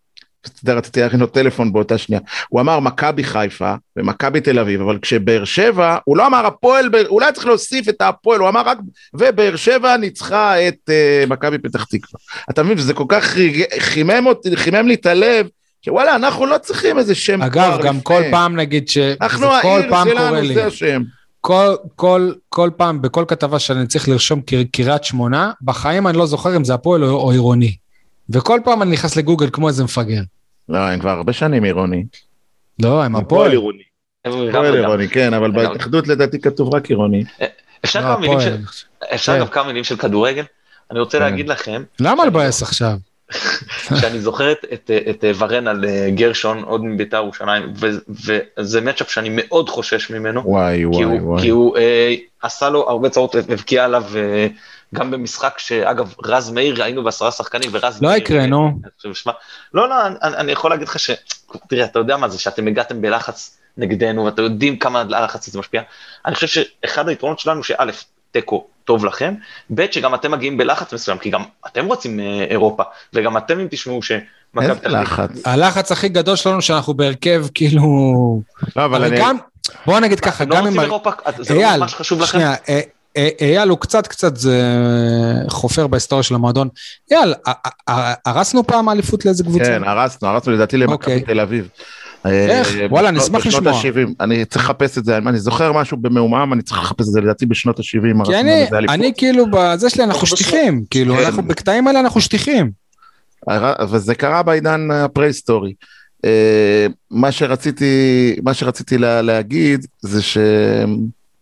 אתה 0.43 0.51
יודע, 0.63 0.75
רציתי 0.75 1.01
להכין 1.01 1.21
לו 1.21 1.27
טלפון 1.27 1.73
באותה 1.73 1.99
שנייה, 1.99 2.21
הוא 2.49 2.61
אמר 2.61 2.81
מכבי 2.81 3.25
חיפה 3.25 3.75
ומכבי 3.97 4.41
תל 4.41 4.59
אביב, 4.59 4.81
אבל 4.81 4.99
כשבאר 5.03 5.45
שבע, 5.45 5.99
הוא 6.05 6.17
לא 6.17 6.27
אמר 6.27 6.47
הפועל, 6.47 6.91
אולי 7.09 7.27
היה 7.27 7.33
צריך 7.33 7.47
להוסיף 7.47 7.89
את 7.89 8.01
הפועל, 8.01 8.41
הוא 8.41 8.49
אמר 8.49 8.63
רק, 8.67 8.79
ובאר 9.15 9.57
שבע 9.57 9.97
ניצחה 9.97 10.69
את 10.69 10.77
uh, 10.89 11.31
מכבי 11.31 11.59
פתח 11.59 11.85
תקווה. 11.85 12.21
אתה 12.51 12.63
מבין, 12.63 12.79
וזה 12.79 12.95
כל 12.95 13.05
כך 13.09 13.37
חימם, 13.79 14.27
אותי, 14.27 14.57
חימם 14.57 14.89
לי 14.89 14.95
את 14.95 15.07
הלב, 15.07 15.47
שוואלה, 15.85 16.17
אנחנו 16.17 16.47
לא 16.47 16.59
צריכים 16.59 16.99
איזה 16.99 17.15
שם 17.15 17.43
אגב, 17.43 17.79
גם 17.83 17.97
לפני. 17.97 18.01
כל 18.05 18.23
פעם 18.31 18.57
נגיד 18.57 18.89
ש... 18.89 18.99
אנחנו 18.99 19.39
זה 19.41 19.47
כל 19.63 19.69
העיר 19.69 19.95
שלנו. 20.05 20.55
זה 20.55 20.67
השם. 20.67 21.03
כל, 21.41 21.75
כל, 21.97 22.33
כל 22.49 22.71
פעם, 22.77 23.03
בכל 23.03 23.25
כתבה 23.29 23.59
שאני 23.59 23.87
צריך 23.87 24.09
לרשום 24.09 24.41
קר- 24.41 24.63
קריית 24.73 25.05
שמונה, 25.05 25.51
בחיים 25.63 26.07
אני 26.07 26.19
לא 26.19 26.27
זוכר 26.27 26.57
אם 26.57 26.65
זה 26.65 26.75
הפועל 26.75 27.05
או, 27.05 27.11
או 27.11 27.31
עירוני. 27.31 27.77
וכל 28.31 28.61
פעם 28.65 28.83
אני 28.83 28.91
נכנס 28.91 29.17
לגוגל 29.17 29.51
כמו 29.53 29.69
איזה 29.69 29.85
מפגר. 29.85 30.21
לא, 30.69 30.79
הם 30.79 31.01
כבר 31.01 31.11
הרבה 31.11 31.33
שנים 31.33 31.65
עירוני. 31.65 32.05
לא, 32.83 33.03
הם 33.03 33.17
הפועל 33.17 33.25
הפועל. 33.25 33.51
עירוני. 33.51 33.83
הפועל. 34.25 34.75
עירוני, 34.75 35.09
כן, 35.09 35.35
אבל. 35.35 35.51
בהתאחדות 35.51 36.09
לדעתי 36.09 36.41
כתוב 36.41 36.75
רק 36.75 36.87
עירוני. 36.91 37.25
אפשר 37.85 38.19
לא, 38.19 38.29
כן. 39.27 39.41
גם 39.41 39.47
כמה 39.47 39.67
מילים 39.67 39.85
של 39.85 39.97
כדורגל? 39.97 40.45
אני 40.91 41.01
רוצה 41.01 41.19
כן. 41.19 41.25
להגיד 41.25 41.49
לכם, 41.49 41.83
למה 42.01 42.27
לבאס 42.27 42.63
עכשיו? 42.63 42.97
שאני 44.01 44.21
זוכר 44.21 44.53
את, 44.53 44.65
את, 44.73 44.91
את 45.11 45.25
ורן 45.39 45.69
על 45.69 45.85
אה, 45.85 46.09
גרשון 46.11 46.63
עוד 46.63 46.85
מביתר 46.85 47.17
ירושלים, 47.17 47.73
ו- 47.77 48.13
וזה 48.59 48.81
מצ'אפ 48.81 49.11
שאני 49.11 49.29
מאוד 49.33 49.69
חושש 49.69 50.11
ממנו. 50.11 50.43
וואי 50.45 50.77
כי 50.77 50.85
וואי 50.87 51.05
הוא, 51.05 51.21
וואי. 51.21 51.43
כי 51.43 51.49
הוא 51.49 51.77
אה, 51.77 52.15
עשה 52.43 52.71
לו 52.71 52.91
הרבה 52.91 53.09
צרות, 53.09 53.35
הבקיע 53.35 53.85
עליו 53.85 54.05
אה, 54.17 54.47
גם 54.95 55.11
במשחק 55.11 55.59
שאגב 55.59 56.15
רז 56.25 56.51
מאיר 56.51 56.83
היינו 56.83 57.05
בעשרה 57.05 57.31
שחקנים 57.31 57.71
ורז 57.73 58.03
לא 58.03 58.09
מאיר, 58.09 58.23
יקרה, 58.23 58.41
אה, 58.41 58.47
נו. 58.47 58.81
לא 59.75 59.89
לא 59.89 60.07
אני, 60.07 60.17
אני 60.23 60.53
יכול 60.53 60.71
להגיד 60.71 60.89
לך 60.89 60.99
ש... 60.99 61.11
תראה 61.69 61.85
אתה 61.85 61.99
יודע 61.99 62.17
מה 62.17 62.29
זה 62.29 62.39
שאתם 62.39 62.67
הגעתם 62.67 63.03
בלחץ 63.03 63.59
נגדנו 63.77 64.25
ואתם 64.25 64.43
יודעים 64.43 64.79
כמה 64.79 65.01
הלחץ 65.01 65.49
הזה 65.49 65.59
משפיע. 65.59 65.83
אני 66.27 66.35
חושב 66.35 66.47
שאחד 66.47 67.09
היתרונות 67.09 67.39
שלנו 67.39 67.65
שא' 67.65 67.85
תיקו 68.31 68.67
טוב 68.85 69.05
לכם, 69.05 69.35
ב' 69.75 69.87
שגם 69.91 70.15
אתם 70.15 70.31
מגיעים 70.31 70.57
בלחץ 70.57 70.93
מסוים 70.93 71.19
כי 71.19 71.31
גם 71.31 71.43
אתם 71.67 71.87
רוצים 71.87 72.21
אה, 72.21 72.47
אירופה 72.51 72.83
וגם 73.13 73.37
אתם 73.37 73.59
אם 73.59 73.67
תשמעו 73.71 74.03
שמכבי 74.03 74.71
איזה 74.71 74.89
לחץ. 74.89 75.31
הלחץ 75.45 75.93
הכי 75.93 76.09
גדול 76.09 76.37
שלנו 76.37 76.63
שאנחנו 76.63 76.95
בהרכב, 76.95 77.47
כאילו... 77.55 77.83
לא, 78.77 78.85
אבל 78.85 79.05
אני... 79.05 79.21
גם, 79.21 79.37
בוא 79.87 80.01
נגיד 80.01 80.21
ככה, 80.21 80.45
אתם 80.45 80.53
לא 80.53 80.57
גם 80.57 80.63
רוצים 80.63 80.81
אם... 80.81 80.85
אירופה? 80.85 81.11
זה 81.39 81.55
לא 81.55 81.61
אייל, 81.61 81.81
ממש 81.81 81.95
חשוב 81.95 82.21
לכם? 82.21 82.39
אה, 83.17 83.29
אה, 83.41 83.47
אייל 83.47 83.69
הוא 83.69 83.79
קצת 83.79 84.07
קצת 84.07 84.37
זה 84.37 84.63
חופר 85.49 85.87
בהיסטוריה 85.87 86.23
של 86.23 86.35
המועדון. 86.35 86.69
אייל, 87.11 87.35
הרסנו 88.27 88.67
פעם 88.67 88.89
אליפות 88.89 89.25
לאיזה 89.25 89.45
קבוצה? 89.45 89.65
כן, 89.65 89.85
הרסנו, 89.85 90.29
הרסנו 90.29 90.53
לדעתי 90.53 90.77
למכבי 90.77 90.93
אוקיי. 90.95 91.21
תל 91.21 91.41
אביב. 91.41 91.69
איך? 92.25 92.77
אה, 92.77 92.87
וואלה, 92.91 93.11
בשנות- 93.13 93.23
נשמח 93.23 93.47
בשנות 93.47 93.67
לשמוע. 93.67 94.03
ה-70, 94.05 94.15
אני 94.21 94.45
צריך 94.45 94.65
לחפש 94.65 94.99
את 94.99 95.05
זה, 95.05 95.17
אני 95.17 95.39
זוכר 95.39 95.73
משהו 95.73 95.97
במעומעם, 95.97 96.53
אני 96.53 96.63
צריך 96.63 96.81
לחפש 96.83 97.09
את 97.09 97.13
זה, 97.13 97.21
לדעתי 97.21 97.47
בשנות 97.47 97.79
ה-70. 97.79 98.25
כי 98.25 98.37
אני, 98.37 98.67
אני 98.89 99.13
כאילו, 99.17 99.45
בזה 99.53 99.91
שלי 99.91 100.05
אנחנו 100.05 100.27
שטיחים, 100.27 100.85
כאילו, 100.91 101.17
כן. 101.17 101.25
אנחנו 101.25 101.43
בקטעים 101.43 101.87
האלה 101.87 102.01
אנחנו 102.01 102.21
שטיחים. 102.21 102.71
וזה 103.91 104.15
קרה 104.15 104.43
בעידן 104.43 104.91
הפרה-היסטורי. 104.91 105.75
אה, 106.25 106.87
מה 107.11 107.33
שרציתי, 107.33 107.87
מה 108.43 108.55
שרציתי 108.55 108.99
לה, 108.99 109.23
להגיד 109.23 109.87
זה 110.01 110.21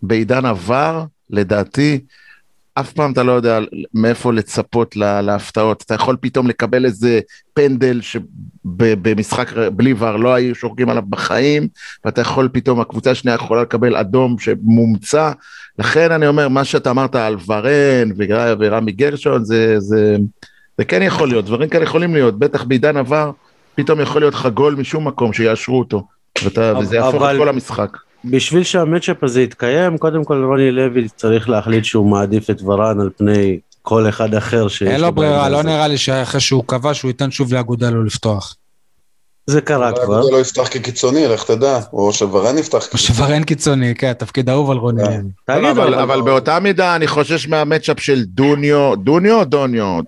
שבעידן 0.03 0.47
עבר, 0.47 1.05
לדעתי, 1.31 2.01
אף 2.75 2.93
פעם 2.93 3.13
אתה 3.13 3.23
לא 3.23 3.33
יודע 3.33 3.59
מאיפה 3.95 4.33
לצפות 4.33 4.97
לה, 4.97 5.21
להפתעות. 5.23 5.83
אתה 5.87 5.95
יכול 5.95 6.17
פתאום 6.21 6.47
לקבל 6.49 6.85
איזה 6.85 7.21
פנדל 7.55 8.01
שבמשחק 8.01 9.51
בלי 9.73 9.95
ור 9.99 10.17
לא 10.17 10.35
היו 10.35 10.55
שורקים 10.55 10.89
עליו 10.89 11.03
בחיים, 11.09 11.69
ואתה 12.05 12.21
יכול 12.21 12.49
פתאום, 12.53 12.81
הקבוצה 12.81 13.11
השנייה 13.11 13.35
יכולה 13.35 13.63
לקבל 13.63 13.97
אדום 13.97 14.39
שמומצא. 14.39 15.33
לכן 15.79 16.13
אני 16.13 16.27
אומר, 16.27 16.49
מה 16.49 16.65
שאתה 16.65 16.91
אמרת 16.91 17.15
על 17.15 17.37
ורן 17.47 18.09
ורמי 18.59 18.93
גרשון, 18.93 19.45
זה, 19.45 19.81
זה, 19.81 20.17
זה 20.79 20.85
כן 20.85 21.03
יכול 21.03 21.29
להיות, 21.29 21.45
דברים 21.45 21.69
כאלה 21.69 21.85
יכולים 21.85 22.15
להיות, 22.15 22.39
בטח 22.39 22.65
בעידן 22.65 22.97
עבר, 22.97 23.31
פתאום 23.75 24.01
יכול 24.01 24.23
להיות 24.23 24.35
לך 24.35 24.47
גול 24.47 24.75
משום 24.75 25.07
מקום 25.09 25.33
שיאשרו 25.33 25.79
אותו, 25.79 26.07
ואתה, 26.45 26.73
וזה 26.81 26.97
יהפוך 26.97 27.23
אבל- 27.23 27.35
את 27.35 27.41
כל 27.41 27.49
המשחק. 27.49 27.97
בשביל 28.24 28.62
שהמצ'אפ 28.62 29.24
הזה 29.24 29.43
יתקיים, 29.43 29.99
קודם 29.99 30.24
כל 30.24 30.45
רוני 30.45 30.70
לוי 30.70 31.09
צריך 31.16 31.49
להחליט 31.49 31.85
שהוא 31.85 32.11
מעדיף 32.11 32.51
את 32.51 32.62
ורן 32.62 33.01
על 33.01 33.11
פני 33.16 33.59
כל 33.82 34.09
אחד 34.09 34.35
אחר 34.35 34.69
שיש 34.69 34.89
אין 34.89 35.01
לו 35.01 35.12
ברירה, 35.12 35.49
לא. 35.49 35.62
נראה 35.62 35.89
לי 35.89 35.99
שאחרי 35.99 36.40
שהוא 36.40 36.65
קבע 36.66 36.95
שהוא 36.95 37.09
ייתן 37.09 37.31
שוב 37.31 37.55
לאגודלו 37.55 38.05
לפתוח. 38.05 38.57
זה 39.47 39.61
קרה 39.61 39.90
אולי 39.90 40.05
כבר. 40.05 40.19
אגודלו 40.19 40.36
לא 40.36 40.40
יפתח 40.40 40.69
כקיצוני, 40.69 41.27
לך 41.27 41.45
תדע, 41.45 41.81
או 41.93 42.12
שוורן 42.12 42.59
יפתח 42.59 42.89
או 42.93 42.99
שברן 42.99 43.45
קיצוני, 43.45 43.95
כן, 43.95 44.12
תפקיד 44.12 44.51
אהוב 44.51 44.70
על 44.70 44.77
רוני 44.77 45.05
כן. 45.05 45.23
לוי. 45.49 45.90
לא, 45.90 46.03
אבל 46.03 46.20
באותה 46.20 46.61
מידה 46.61 46.97
אני 46.97 47.07
חושש 47.07 47.49
מהמצ'אפ 47.49 48.01
של 48.01 48.24
דוניו, 48.24 48.97
דוניו 48.97 49.39
או 49.39 49.45
דוניו? 49.45 50.01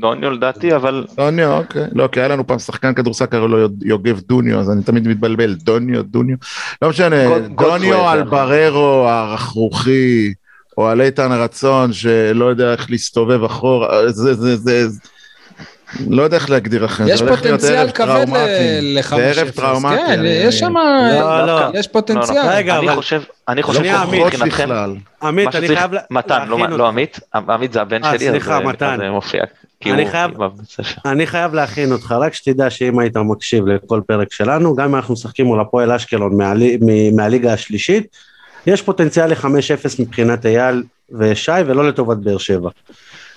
דוניו 0.00 0.30
לדעתי, 0.30 0.76
אבל 0.76 1.04
דוניו, 1.16 1.58
אוקיי. 1.58 1.86
לא, 1.92 2.08
כי 2.12 2.20
היה 2.20 2.28
לנו 2.28 2.46
פעם 2.46 2.58
שחקן 2.58 2.94
כדורסל 2.94 3.26
קראו 3.26 3.48
לו 3.48 3.68
יוגב 3.82 4.20
דוניו, 4.20 4.60
אז 4.60 4.70
אני 4.70 4.82
תמיד 4.82 5.08
מתבלבל, 5.08 5.54
דוניו, 5.54 6.02
דוניו. 6.02 6.36
לא 6.82 6.88
משנה, 6.88 7.38
דוניו. 7.48 8.08
על 8.08 8.22
בררו 8.22 9.08
הרכרוכי, 9.08 10.34
או 10.78 10.88
על 10.88 11.00
איתן 11.00 11.32
רצון 11.32 11.92
שלא 11.92 12.44
יודע 12.44 12.72
איך 12.72 12.90
להסתובב 12.90 13.44
אחורה, 13.44 14.12
זה, 14.12 14.34
זה, 14.34 14.56
זה, 14.56 14.88
לא 16.10 16.22
יודע 16.22 16.36
איך 16.36 16.50
להגדיר 16.50 16.84
לכם, 16.84 17.04
יש 17.08 17.18
זה 17.18 17.24
הולך 17.24 17.42
להיות 17.44 17.60
פוטנציאל 17.60 17.78
ערב 17.80 17.90
כבד 17.90 18.06
טראומטי. 18.06 18.78
ל-5-0. 18.82 19.16
זה 19.16 19.40
ערב 19.40 19.50
טראומטי. 19.50 19.96
כן, 19.96 20.18
אני- 20.18 20.28
יש 20.28 20.58
שם... 20.58 20.74
לא, 21.20 21.46
לא. 21.46 21.60
יש 21.74 21.88
פוטנציאל. 21.88 22.36
לא, 22.36 22.44
לא. 22.44 22.50
רגע, 22.56 22.78
אני 22.78 22.86
אבל- 22.86 22.94
חושב, 22.96 23.22
אני 23.48 23.62
חושב 23.62 23.78
שנייה, 23.78 24.02
עמית. 24.02 24.20
פחות 24.20 24.32
שמבחינתכם, 24.32 24.64
בכלל. 24.64 24.94
עמית, 25.22 25.54
אני 25.54 25.68
חייב 25.68 25.90
מתן, 26.10 26.48
לא, 26.48 26.58
לא. 26.78 26.88
עמית, 26.88 27.20
עמית 27.34 27.72
זה 27.72 27.80
הבן 27.82 28.04
אה, 28.04 28.10
שלי, 28.18 28.28
סליחה, 28.28 28.56
אז 28.56 28.62
זה- 28.62 28.68
מתן. 28.68 28.96
זה 29.00 29.10
מופיע. 29.10 29.42
אני 29.86 30.06
חייב-. 30.10 30.30
אני 31.04 31.26
להכין 31.54 31.92
אותך, 31.92 32.12
רק 32.20 32.34
שתדע 32.34 32.70
שאם 32.70 32.98
היית 32.98 33.16
מקשיב 33.16 33.66
לכל 33.66 34.00
פרק 34.06 34.32
שלנו, 34.32 34.76
גם 34.76 34.88
אם 34.88 34.94
אנחנו 34.94 35.14
משחקים 35.14 35.46
מול 35.46 35.60
הפועל 35.60 35.92
אשקלון 35.92 36.38
מהליגה 37.16 37.52
השלישית, 37.52 38.06
יש 38.66 38.82
פוטנציאל 38.82 39.26
ל-5-0 39.30 39.46
מבחינת 39.98 40.46
אייל 40.46 40.82
ושי 41.18 41.52
ולא 41.66 41.88
לטובת 41.88 42.16
באר 42.16 42.38
שבע. 42.38 42.70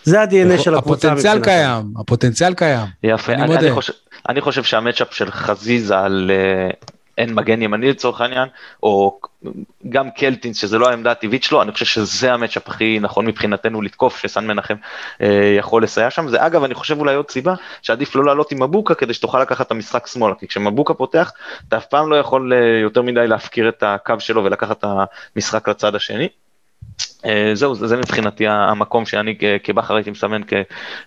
זה 0.08 0.22
ה-DNA 0.22 0.58
של 0.58 0.76
הקבוצה 0.76 1.08
הפוטנציאל. 1.08 1.44
קיים, 1.44 1.94
הפוטנציאל 2.00 2.54
קיים. 2.54 2.86
יפה, 3.04 3.34
אני 3.34 3.44
אני. 3.44 3.58
אני, 3.58 3.72
חושב, 3.72 3.94
אני 4.30 4.42
חושב 4.42 4.64
שהמצ'אפ 4.64 5.14
של 5.14 5.32
חזיזה 5.32 6.00
על 6.00 6.32
אה, 6.34 6.70
אין 7.18 7.34
מגן 7.34 7.62
ימני 7.62 7.90
לצורך 7.90 8.22
העניין, 8.22 8.48
או 8.84 9.20
גם 9.90 10.12
קלטינס 10.12 10.58
שזה 10.58 10.78
לא 10.78 10.90
העמדה 10.90 11.12
הטבעית 11.12 11.44
שלו, 11.44 11.62
אני 11.62 11.72
חושב 11.72 11.86
שזה 11.86 12.34
המצ'אפ 12.34 12.70
הכי 12.70 13.00
נכון 13.02 13.26
מבחינתנו 13.26 13.82
לתקוף, 13.82 14.18
שסן 14.18 14.48
מנחם 14.48 14.76
אה, 15.22 15.56
יכול 15.60 15.84
לסייע 15.84 16.10
שם. 16.10 16.28
זה 16.28 16.46
אגב, 16.46 16.64
אני 16.64 16.74
חושב 16.74 17.00
אולי 17.00 17.16
עוד 17.16 17.32
סיבה, 17.32 17.54
שעדיף 17.82 18.16
לא 18.16 18.26
לעלות 18.26 18.52
עם 18.52 18.64
מבוקה 18.64 18.96
כדי 18.96 19.14
שתוכל 19.14 19.42
לקחת 19.42 19.68
את 19.68 19.72
המשחק 19.72 20.08
שמאלה, 20.08 20.36
כי 20.40 20.48
כשמבוקה 20.48 20.94
פותח, 20.94 21.32
אתה 21.68 21.78
אף 21.78 21.86
פעם 21.86 22.10
לא 22.10 22.16
יכול 22.16 22.54
אה, 22.54 22.80
יותר 22.82 23.02
מדי 23.02 23.28
להפקיר 23.28 23.70
את 23.70 23.84
הקו 23.84 24.16
שלו 24.20 24.44
ולקחת 24.44 24.80
את 24.80 24.86
המשחק 25.36 25.68
לצד 25.68 25.96
השני. 25.96 26.28
אה, 27.26 27.52
זהו, 27.54 27.76
זה, 27.76 27.98
מבחינתי 27.98 28.48
המקום 28.48 29.06
שאני 29.06 29.38
כבכר 29.64 29.96
הייתי 29.96 30.12
מסמן 30.12 30.42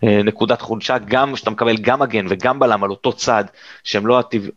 כנקודת 0.00 0.60
חולשה, 0.60 0.98
גם 0.98 1.36
שאתה 1.36 1.50
מקבל 1.50 1.76
גם 1.76 2.00
מגן 2.00 2.26
וגם 2.28 2.58
בלם 2.58 2.84
על 2.84 2.90
אותו 2.90 3.12
צד, 3.12 3.44
שהם 3.84 4.06
לא, 4.06 4.18
הטבע, 4.18 4.48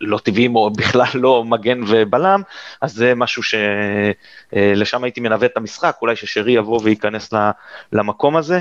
לא 0.00 0.18
טבעיים 0.18 0.56
או 0.56 0.70
בכלל 0.78 1.06
לא 1.14 1.44
מגן 1.44 1.80
ובלם, 1.86 2.42
אז 2.82 2.92
זה 2.92 3.14
משהו 3.14 3.42
שלשם 3.42 5.04
הייתי 5.04 5.20
מנווט 5.20 5.52
את 5.52 5.56
המשחק, 5.56 5.96
אולי 6.02 6.16
ששרי 6.16 6.52
יבוא 6.52 6.80
וייכנס 6.84 7.32
למקום 7.92 8.36
הזה. 8.36 8.60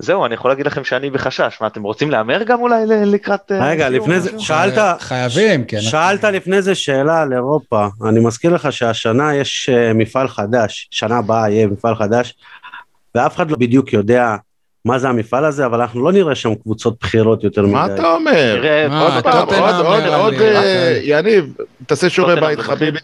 זהו, 0.00 0.26
אני 0.26 0.34
יכול 0.34 0.50
להגיד 0.50 0.66
לכם 0.66 0.84
שאני 0.84 1.10
בחשש, 1.10 1.58
מה 1.60 1.66
אתם 1.66 1.82
רוצים 1.82 2.10
להמר 2.10 2.42
גם 2.42 2.60
אולי 2.60 2.86
לקראת... 2.86 3.52
אה, 3.52 3.68
רגע? 3.68 3.88
לפני 3.88 4.20
זה? 4.20 4.30
שאלת, 4.38 5.00
חייבים, 5.00 5.64
כן. 5.64 5.80
שאלת 5.80 6.24
לפני 6.24 6.62
זה 6.62 6.74
שאלה 6.74 7.22
על 7.22 7.32
אירופה, 7.32 7.86
אני 8.08 8.20
מזכיר 8.20 8.54
לך 8.54 8.72
שהשנה 8.72 9.34
יש 9.34 9.68
אה, 9.72 9.92
מפעל 9.92 10.28
חדש, 10.28 10.88
שנה 10.90 11.18
הבאה 11.18 11.50
יהיה 11.50 11.66
מפעל 11.66 11.94
חדש, 11.94 12.34
ואף 13.14 13.36
אחד 13.36 13.50
לא 13.50 13.56
בדיוק 13.56 13.92
יודע 13.92 14.36
מה 14.84 14.98
זה 14.98 15.08
המפעל 15.08 15.44
הזה, 15.44 15.66
אבל 15.66 15.80
אנחנו 15.80 16.04
לא 16.04 16.12
נראה 16.12 16.34
שם 16.34 16.54
קבוצות 16.54 16.96
בכירות 17.02 17.44
יותר 17.44 17.62
מדי. 17.62 17.72
מה 17.72 17.94
אתה 17.94 18.12
אומר? 18.12 18.62
עוד 19.00 19.22
פעם, 19.22 19.48
עוד, 19.84 20.04
עוד. 20.06 20.34
אה, 20.34 21.00
יניב, 21.02 21.54
תעשה 21.86 22.10
שיעורי 22.10 22.40
בית. 22.40 22.58
חביבי. 22.58 22.98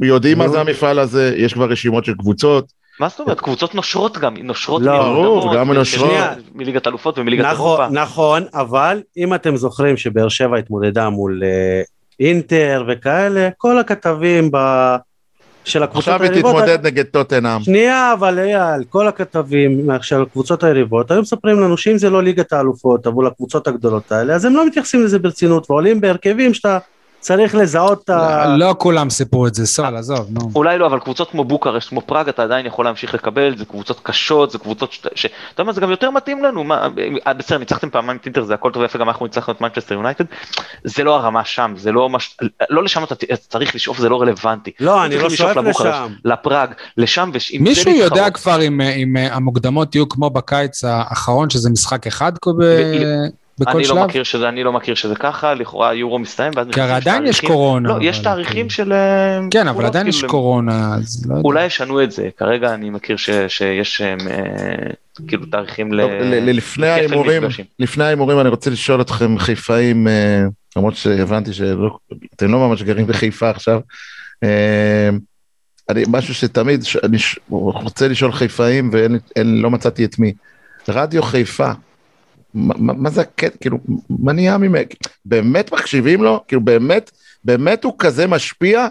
יודעים 0.00 0.38
מה. 0.38 0.48
זה 0.48 0.60
המפעל 0.60 0.98
הזה, 0.98 1.34
יש 1.36 1.54
כבר 1.54 1.70
רשימות 1.70 2.04
של 2.04 2.14
קבוצות. 2.14 2.79
מה 3.00 3.08
זאת 3.08 3.20
אומרת? 3.20 3.40
קבוצות 3.40 3.74
נושרות 3.74 4.18
גם, 4.18 4.36
נושרות 4.36 4.82
לא, 4.82 4.98
ברור, 4.98 5.56
גם 5.56 5.72
נושרות. 5.72 6.10
מליגת 6.54 6.86
אלופות 6.86 7.18
ומליגת 7.18 7.44
נכון, 7.44 7.80
אירופה. 7.80 8.00
נכון, 8.00 8.44
אבל 8.54 9.02
אם 9.16 9.34
אתם 9.34 9.56
זוכרים 9.56 9.96
שבאר 9.96 10.28
שבע 10.28 10.58
התמודדה 10.58 11.08
מול 11.08 11.42
אה, 11.44 11.82
אינטר 12.20 12.84
וכאלה, 12.88 13.48
כל 13.58 13.78
הכתבים 13.78 14.50
ב... 14.52 14.56
של 15.64 15.82
הקבוצות 15.82 16.08
עכשיו 16.08 16.22
היא 16.22 16.30
היריבות, 16.30 16.54
תתמודד 16.54 16.86
נגד 16.86 17.04
טוטנאם. 17.04 17.62
שנייה, 17.62 18.12
אבל 18.12 18.38
אייל, 18.38 18.84
כל 18.88 19.08
הכתבים 19.08 19.88
של 20.02 20.22
הקבוצות 20.22 20.64
היריבות 20.64 21.10
היו 21.10 21.20
מספרים 21.20 21.60
לנו 21.60 21.76
שאם 21.76 21.98
זה 21.98 22.10
לא 22.10 22.22
ליגת 22.22 22.52
האלופות 22.52 23.06
עבור 23.06 23.26
הקבוצות 23.26 23.68
הגדולות 23.68 24.12
האלה, 24.12 24.34
אז 24.34 24.44
הם 24.44 24.54
לא 24.54 24.66
מתייחסים 24.66 25.04
לזה 25.04 25.18
ברצינות 25.18 25.70
ועולים 25.70 26.00
בהרכבים 26.00 26.54
שאתה 26.54 26.78
צריך 27.20 27.54
לזהות 27.54 28.04
את 28.04 28.10
ה... 28.10 28.56
לא 28.56 28.74
כולם 28.78 29.10
סיפרו 29.10 29.46
את 29.46 29.54
זה, 29.54 29.66
סול, 29.66 29.96
עזוב, 29.96 30.26
נו. 30.30 30.50
אולי 30.54 30.78
לא, 30.78 30.86
אבל 30.86 31.00
קבוצות 31.00 31.30
כמו 31.30 31.44
בוקרשט, 31.44 31.88
כמו 31.88 32.00
פראג, 32.00 32.28
אתה 32.28 32.42
עדיין 32.42 32.66
יכול 32.66 32.84
להמשיך 32.84 33.14
לקבל, 33.14 33.56
זה 33.58 33.64
קבוצות 33.64 34.00
קשות, 34.02 34.50
זה 34.50 34.58
קבוצות 34.58 34.92
ש... 34.92 35.26
אתה 35.26 35.32
יודע 35.54 35.64
מה, 35.64 35.72
זה 35.72 35.80
גם 35.80 35.90
יותר 35.90 36.10
מתאים 36.10 36.44
לנו, 36.44 36.64
מה, 36.64 36.88
אה, 37.26 37.34
בסדר, 37.34 37.58
ניצחתם 37.58 37.90
פעמיים 37.90 38.18
את 38.18 38.26
אינטר, 38.26 38.44
זה 38.44 38.54
הכל 38.54 38.70
טוב 38.72 38.82
ויפה, 38.82 38.98
גם 38.98 39.08
אנחנו 39.08 39.26
ניצחנו 39.26 39.52
את 39.54 39.60
מנצ'סטר 39.60 39.94
יונייטד, 39.94 40.24
זה 40.84 41.04
לא 41.04 41.16
הרמה 41.16 41.44
שם, 41.44 41.74
זה 41.76 41.92
לא 41.92 42.10
מה. 42.10 42.18
לא 42.70 42.84
לשם 42.84 43.04
אתה 43.04 43.14
צריך 43.48 43.74
לשאוף, 43.74 43.98
זה 43.98 44.08
לא 44.08 44.20
רלוונטי. 44.20 44.70
לא, 44.80 45.04
אני 45.04 45.18
לא 45.18 45.30
שואף 45.30 45.56
לשם. 45.56 46.12
לפראג, 46.24 46.70
לשם, 46.96 47.30
זה 47.32 47.38
מישהו. 47.60 47.90
יודע 47.90 48.30
כבר 48.30 48.62
אם, 48.62 48.80
אם 48.80 49.16
אה, 49.16 49.34
המוקדמות 49.34 49.94
יהיו 49.94 50.08
כמו 50.08 50.30
בקיץ 50.30 50.84
האחרון, 50.84 51.50
שזה 51.50 51.70
משחק 51.70 52.06
אחד 52.06 52.38
בכל 53.60 53.70
אני 53.70 53.78
לא 53.82 53.84
שלב? 53.94 54.04
מכיר 54.04 54.22
שזה, 54.22 54.48
אני 54.48 54.64
לא 54.64 54.72
מכיר 54.72 54.94
שזה 54.94 55.14
ככה, 55.14 55.54
לכאורה 55.54 55.88
היורו 55.90 56.18
מסתיים, 56.18 56.52
ואז 56.56 56.66
כי 56.72 56.80
הרי 56.80 56.92
עדיין 56.92 57.26
יש 57.26 57.36
תאריכים- 57.36 57.48
קורונה. 57.50 57.88
לא, 57.88 57.98
יש 58.00 58.16
אבל 58.16 58.24
תאריכים 58.24 58.54
כאילו. 58.54 58.70
של... 58.70 58.92
אה, 58.92 59.38
כן, 59.50 59.68
אבל 59.68 59.84
עדיין 59.86 60.06
יש 60.06 60.16
כאילו, 60.16 60.28
קורונה, 60.30 60.94
אז 60.94 61.26
לא 61.28 61.34
יודע. 61.34 61.42
אולי 61.44 61.64
ישנו 61.66 62.02
את 62.02 62.12
זה, 62.12 62.28
כרגע 62.36 62.74
אני 62.74 62.90
מכיר 62.90 63.16
ש, 63.16 63.30
שיש 63.48 64.00
אה, 64.02 64.14
כאילו 65.28 65.46
תאריכים 65.46 65.92
ל... 65.92 66.00
לפני 66.50 66.88
ההימורים, 66.88 67.42
מפגשים. 67.42 67.64
לפני 67.78 68.04
ההימורים 68.04 68.40
אני 68.40 68.48
רוצה 68.48 68.70
לשאול 68.70 69.00
אתכם 69.00 69.38
חיפאים, 69.38 70.08
אה, 70.08 70.42
למרות 70.76 70.96
שהבנתי 70.96 71.52
שאתם 71.52 72.52
לא 72.52 72.68
ממש 72.68 72.82
גרים 72.82 73.06
בחיפה 73.06 73.50
עכשיו. 73.50 73.80
אני, 75.90 76.04
משהו 76.08 76.34
שתמיד, 76.34 76.84
אני 77.04 77.18
רוצה 77.60 78.08
לשאול 78.08 78.32
חיפאים 78.32 78.90
ולא 78.92 79.70
מצאתי 79.70 80.04
את 80.04 80.18
מי. 80.18 80.32
רדיו 80.88 81.22
חיפה, 81.22 81.70
מה, 82.54 83.10
זה 83.10 83.20
הקטע, 83.20 83.56
כאילו, 83.60 83.78
מה 84.10 84.32
נהיה 84.32 84.58
ממנו? 84.58 84.84
באמת 85.24 85.72
מקשיבים 85.72 86.22
לו? 86.22 86.40
כאילו 86.48 86.60
באמת, 86.60 87.10
באמת 87.44 87.84
הוא 87.84 87.94
כזה 87.98 88.26
משפיע? 88.26 88.86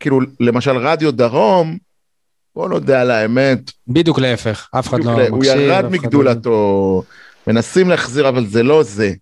כאילו, 0.00 0.20
למשל 0.40 0.76
רדיו 0.76 1.12
דרום, 1.12 1.78
בוא 2.54 2.68
נודה 2.68 3.00
על 3.00 3.10
האמת, 3.10 3.70
בדיוק 3.88 4.18
להפך, 4.18 4.68
אף 4.78 4.88
אחד 4.88 5.04
לא 5.04 5.12
בדיוק, 5.14 5.28
הוא 5.30 5.38
מקשיב. 5.38 5.56
ירד 5.56 5.84
לא- 5.84 5.90
מגדולתו, 5.90 7.02
מנסים 7.46 7.88
להחזיר, 7.88 8.28
אבל 8.28 8.46
זה 8.46 8.62
לא 8.62 8.82
זה. 8.82 9.12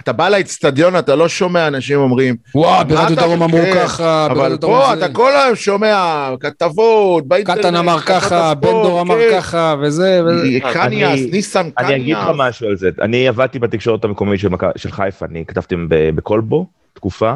אתה 0.00 0.12
בא 0.12 0.28
לאצטדיון, 0.28 0.98
אתה 0.98 1.14
לא 1.16 1.28
שומע 1.28 1.68
אנשים 1.68 1.98
אומרים, 1.98 2.36
וואו, 2.54 2.84
ברדיו 2.88 3.16
דרום 3.16 3.42
אמרו 3.42 3.58
ככה, 3.74 4.26
אבל 4.26 4.58
פה 4.60 4.84
זה- 4.98 5.06
אתה 5.06 5.14
כל 5.14 5.30
היום 5.36 5.56
שומע 5.56 6.28
כתבות, 6.40 7.28
באינטרנט, 7.28 7.58
קטן 7.58 7.76
אמר 7.76 8.00
ככה, 8.00 8.54
בן 8.54 8.68
דור 8.70 9.00
אמר 9.00 9.14
כן. 9.18 9.36
ככה, 9.36 9.74
וזה, 9.82 10.20
וזה. 10.26 10.48
קניאס, 10.72 11.18
אני- 11.20 11.30
ניסן 11.30 11.68
אני 11.78 11.96
אגיד 11.96 12.16
לך 12.16 12.22
קניאס. 12.22 12.36
משהו 12.38 12.68
על 12.68 12.76
זה. 12.76 12.90
אני 13.00 13.28
עבדתי 13.28 13.58
בתקשורת 13.58 14.04
המקומית 14.04 14.40
של 14.76 14.90
חיפה, 14.92 15.26
אני 15.26 15.44
כתבתי 15.46 15.74
בקולבו, 15.88 16.66
תקופה. 16.92 17.32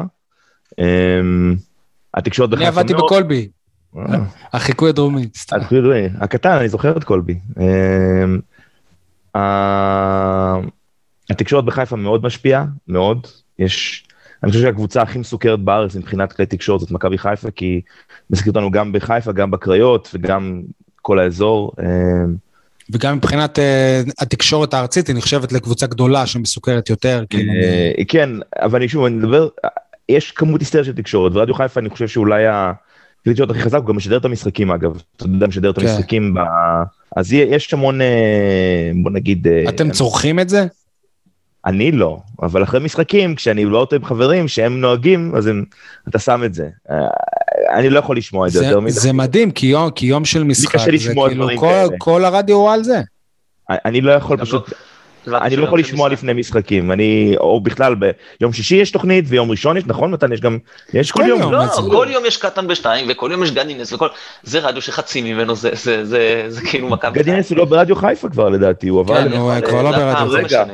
אמ, 0.79 1.55
התקשורת 2.13 2.49
אני 2.53 2.61
בחיפה 2.61 2.79
עבדתי 2.79 2.93
מאוד- 2.93 3.05
בקולבי, 3.05 3.47
אה, 3.97 4.03
החיקוי 4.53 4.89
הדרומי. 4.89 5.27
סתם. 5.37 5.55
אז 5.55 5.67
כאילו, 5.67 5.91
הקטן, 6.19 6.49
אני 6.51 6.69
זוכר 6.69 6.97
את 6.97 7.03
קולבי. 7.03 7.35
התקשורת 11.29 11.65
בחיפה 11.65 11.95
מאוד 11.95 12.23
משפיעה, 12.23 12.65
מאוד. 12.87 13.27
יש, 13.59 14.07
אני 14.43 14.51
חושב 14.51 14.63
שהקבוצה 14.63 15.01
הכי 15.01 15.19
מסוכרת 15.19 15.59
בארץ 15.59 15.95
מבחינת 15.95 16.33
כלי 16.33 16.45
תקשורת 16.45 16.79
זאת 16.79 16.91
מכבי 16.91 17.17
חיפה, 17.17 17.51
כי 17.51 17.81
מסתכלים 18.29 18.55
אותנו 18.55 18.71
גם 18.71 18.91
בחיפה, 18.91 19.31
גם 19.31 19.51
בקריות 19.51 20.09
וגם 20.13 20.61
כל 21.01 21.19
האזור. 21.19 21.71
אמ, 21.79 22.35
וגם 22.93 23.17
מבחינת 23.17 23.59
אה, 23.59 24.01
התקשורת 24.19 24.73
הארצית, 24.73 25.07
היא 25.07 25.15
נחשבת 25.15 25.51
לקבוצה 25.51 25.87
גדולה 25.87 26.25
שמסוכרת 26.25 26.89
יותר, 26.89 27.23
כאילו. 27.29 27.53
אה, 27.53 27.91
כן, 28.07 28.29
אבל 28.61 28.79
אני 28.79 28.89
שוב, 28.89 29.05
אני 29.05 29.15
מדבר, 29.15 29.47
יש 30.09 30.31
כמות 30.31 30.61
היסטריה 30.61 30.83
של 30.83 30.95
תקשורת, 30.95 31.31
ורדיו 31.35 31.55
חיפה 31.55 31.79
אני 31.79 31.89
חושב 31.89 32.07
שאולי 32.07 32.47
ה... 32.47 32.71
כלי 33.23 33.33
תקשורת 33.33 33.51
הכי 33.51 33.59
חזק, 33.59 33.77
הוא 33.77 33.85
גם 33.85 33.97
משדר 33.97 34.17
את 34.17 34.25
המשחקים 34.25 34.71
אגב, 34.71 35.01
אתה 35.15 35.25
יודע, 35.25 35.47
משדר 35.47 35.69
את 35.69 35.79
כן. 35.79 35.87
המשחקים, 35.87 36.33
ב... 36.33 36.39
אז 37.15 37.33
יש 37.33 37.73
המון, 37.73 38.01
אה, 38.01 38.91
בוא 39.03 39.11
נגיד, 39.11 39.47
אה, 39.47 39.63
אתם 39.69 39.91
צורכים 39.91 40.39
את 40.39 40.49
זה? 40.49 40.65
אני 41.67 41.91
לא, 41.91 42.17
אבל 42.41 42.63
אחרי 42.63 42.79
משחקים, 42.79 43.35
כשאני 43.35 43.65
לא 43.65 43.77
אותו 43.77 43.95
עם 43.95 44.05
חברים 44.05 44.47
שהם 44.47 44.81
נוהגים, 44.81 45.31
אז 45.35 45.47
הם, 45.47 45.63
אתה 46.09 46.19
שם 46.19 46.43
את 46.43 46.53
זה. 46.53 46.67
אה, 46.91 46.95
אני 47.77 47.89
לא 47.89 47.99
יכול 47.99 48.17
לשמוע 48.17 48.47
את 48.47 48.51
זה 48.51 48.59
זה, 48.59 48.65
יותר 48.65 48.79
מדי. 48.79 48.91
זה 48.91 49.13
מדהים, 49.13 49.51
כי 49.51 49.67
יום, 49.67 49.89
כי 49.89 50.05
יום 50.05 50.25
של 50.25 50.43
משחק, 50.43 50.77
זה 50.97 51.13
כאילו 51.27 51.47
כל, 51.55 51.67
כאלה. 51.67 51.87
כל 51.97 52.25
הרדיו 52.25 52.55
הוא 52.55 52.71
על 52.71 52.83
זה. 52.83 53.01
אני 53.69 54.01
לא 54.01 54.11
יכול 54.11 54.37
פשוט, 54.37 54.69
לא- 55.27 55.37
אני 55.37 55.55
לא 55.55 55.65
יכול 55.65 55.79
לשמוע 55.79 56.09
לפני 56.09 56.33
משחקים, 56.33 56.91
אני, 56.91 57.35
או 57.37 57.61
בכלל 57.61 57.95
ביום 58.39 58.53
שישי 58.53 58.75
יש 58.75 58.91
תוכנית 58.91 59.25
ויום 59.27 59.51
ראשון 59.51 59.77
יש, 59.77 59.83
נכון 59.87 60.11
מתן? 60.11 60.33
יש 60.33 60.41
גם, 60.41 60.57
יש 60.93 61.11
כל 61.11 61.21
כל 61.23 61.27
יום. 61.29 61.41
יום. 61.41 61.51
לא. 61.51 61.65
כל 61.91 62.07
יום 62.11 62.25
יש 62.25 62.37
קטן 62.37 62.67
בשתיים, 62.67 63.05
וכל 63.09 63.29
יום 63.31 63.43
יש 63.43 63.51
גדינס, 63.51 63.93
וכל... 63.93 64.07
זה 64.43 64.59
רדיו 64.59 64.81
שחצי 64.81 65.21
ממנו, 65.33 65.55
זה- 65.55 65.69
זה- 65.73 66.05
זה 66.05 66.43
זה 66.47 66.61
כאילו 66.61 66.89
מכבי. 66.89 67.19
גדינס 67.19 67.49
הוא 67.49 67.57
לא 67.57 67.65
ברדיו 67.65 67.95
חיפה 67.95 68.29
כבר 68.29 68.49
לדעתי, 68.49 68.87
הוא 68.87 68.99
עבר, 68.99 69.29
כן, 69.29 69.37
הוא 69.37 69.51
כבר 69.67 69.81
לא 69.81 69.91
ברדיו. 69.91 70.37
לא. 70.37 70.43
משנה. 70.43 70.73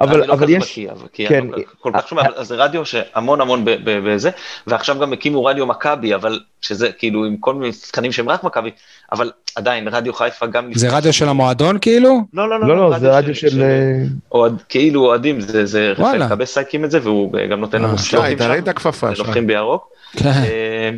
אבל- 0.00 0.18
אני 0.18 0.26
לא 0.28 0.32
אבל 0.32 0.42
כזה 0.42 0.52
יש- 0.52 0.64
בקיא, 0.70 0.90
אבל 0.90 1.06
כי 1.12 1.26
כן. 1.26 1.46
אני 1.54 1.62
כל 1.80 1.90
כך 1.94 2.08
שומע, 2.08 2.22
אבל 2.22 2.44
זה 2.44 2.54
רדיו 2.56 2.84
שהמון 2.84 3.40
המון 3.40 3.64
ב- 3.64 3.70
ב- 3.70 4.10
בזה, 4.14 4.30
ועכשיו 4.66 4.98
גם 4.98 5.12
הקימו 5.12 5.44
רדיו 5.44 5.66
מכבי, 5.66 6.14
אבל 6.14 6.40
שזה 6.60 6.92
כאילו 6.92 7.24
עם 7.24 7.36
כל 7.36 7.54
מיני 7.54 7.72
שחקנים 7.72 8.12
שהם 8.12 8.28
רק 8.28 8.44
מכבי, 8.44 8.70
אבל 9.12 9.30
עדיין 9.56 9.88
רדיו 9.88 10.12
חיפה 10.14 10.46
גם... 10.46 10.70
זה 10.74 10.96
רדיו 10.96 11.12
של 11.12 11.28
המועדון 11.28 11.78
כאילו? 11.80 12.20
לא, 12.34 12.48
לא, 12.50 12.60
לא, 12.60 12.76
לא, 12.76 12.98
זה 12.98 13.18
רדיו 13.18 13.34
של... 13.34 13.62
אה, 13.62 14.02
אוהד, 14.32 14.62
כאילו 14.68 15.06
אוהדים, 15.06 15.40
זה, 15.40 15.66
זה 15.66 15.92
רפאל. 15.92 16.28
קבסה 16.28 16.60
הקים 16.60 16.84
את 16.84 16.90
זה, 16.90 16.98
והוא 17.02 17.32
גם 17.50 17.60
נותן 17.60 17.82
אה, 17.84 17.88
לנו 17.88 17.98
סלוטים 17.98 18.38
שם, 18.38 18.58
את 18.58 18.68
הכפפה 18.68 19.14
שלך. 19.14 19.26
נובחים 19.26 19.46
בירוק. 19.46 19.88
כן. 20.16 20.26
אה, 20.26 20.90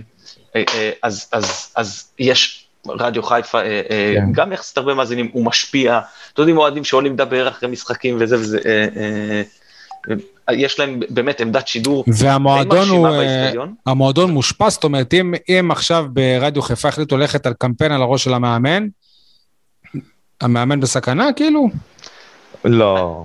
אה, 0.57 0.63
אה, 0.75 0.91
אז, 1.03 1.29
אז, 1.33 1.73
אז 1.77 2.09
יש 2.19 2.67
רדיו 2.89 3.23
חיפה, 3.23 3.59
אה, 3.61 3.65
אה, 3.91 4.15
כן. 4.17 4.33
גם 4.33 4.53
יחסית 4.53 4.79
הרבה 4.79 4.95
מאזינים, 4.95 5.29
הוא 5.33 5.45
משפיע, 5.45 6.01
אתה 6.33 6.43
יודעים, 6.43 6.59
אוהדים 6.59 6.85
שעולים 6.85 7.13
לדבר 7.13 7.49
אחרי 7.49 7.69
משחקים 7.69 8.17
וזה 8.21 8.37
וזה, 8.37 8.59
אה, 8.67 8.87
אה, 10.49 10.55
יש 10.55 10.79
להם 10.79 11.01
באמת 11.11 11.41
עמדת 11.41 11.69
שידור 11.69 12.05
והמועדון 12.07 12.89
הוא, 12.89 13.07
אה. 13.09 13.51
המועדון 13.87 14.31
מושפע, 14.31 14.71
זאת 14.71 14.85
אומרת, 14.85 15.15
אם, 15.15 15.35
אם 15.49 15.71
עכשיו 15.71 16.07
ברדיו 16.13 16.63
חיפה 16.63 16.89
החליטו 16.89 17.17
ללכת 17.17 17.47
על 17.47 17.53
קמפיין 17.59 17.93
על 17.93 18.03
הראש 18.03 18.25
של 18.25 18.35
המאמן, 18.35 18.87
המאמן 20.41 20.81
בסכנה, 20.81 21.33
כאילו? 21.37 21.69
לא, 22.65 23.25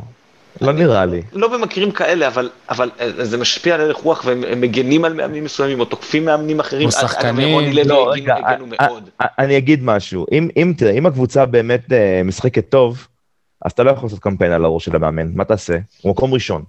לא 0.62 0.72
נראה 0.74 1.06
לי. 1.06 1.22
לא 1.34 1.48
במקרים 1.58 1.92
כאלה, 1.92 2.28
אבל, 2.28 2.50
אבל 2.70 2.90
אה, 3.00 3.26
זה 3.26 3.38
משפיע 3.38 3.76
על 3.76 3.82
הלך 3.82 3.98
רוח 3.98 4.24
והם 4.26 4.44
הם 4.52 4.62
מגנים 4.62 5.06
על 5.06 5.14
מאמנים 5.14 5.44
מסוימים 5.44 5.80
או 5.80 5.86
תוקפים 5.86 6.26
מאמנים 6.26 6.60
אחרים. 6.60 6.86
או 6.88 6.92
שחקנים. 6.92 7.48
אגב, 7.48 7.54
רוני 7.54 7.74
לוי 7.74 7.84
לא, 7.86 7.94
הגנו- 7.94 8.12
רגע, 8.12 8.36
אה. 8.80 8.88
אה, 9.22 9.28
אני 9.40 9.58
אגיד 9.58 9.84
משהו, 9.84 10.26
אם, 10.32 10.48
אם 10.58 10.74
תראה, 10.78 10.92
אם 10.92 11.06
הקבוצה 11.06 11.46
באמת 11.46 11.94
אה, 11.94 12.22
משחקת 12.26 12.70
טוב, 12.70 13.08
אז 13.66 13.72
אתה 13.72 13.84
לא 13.84 13.92
יכול 13.92 14.04
לעשות 14.06 14.20
קמפיין 14.20 14.52
על 14.52 14.66
הראש 14.66 14.86
של 14.86 14.96
המאמן, 14.96 15.32
מה 15.36 15.44
תעשה? 15.44 15.78
הוא 16.02 16.12
מקום 16.12 16.34
ראשון. 16.34 16.64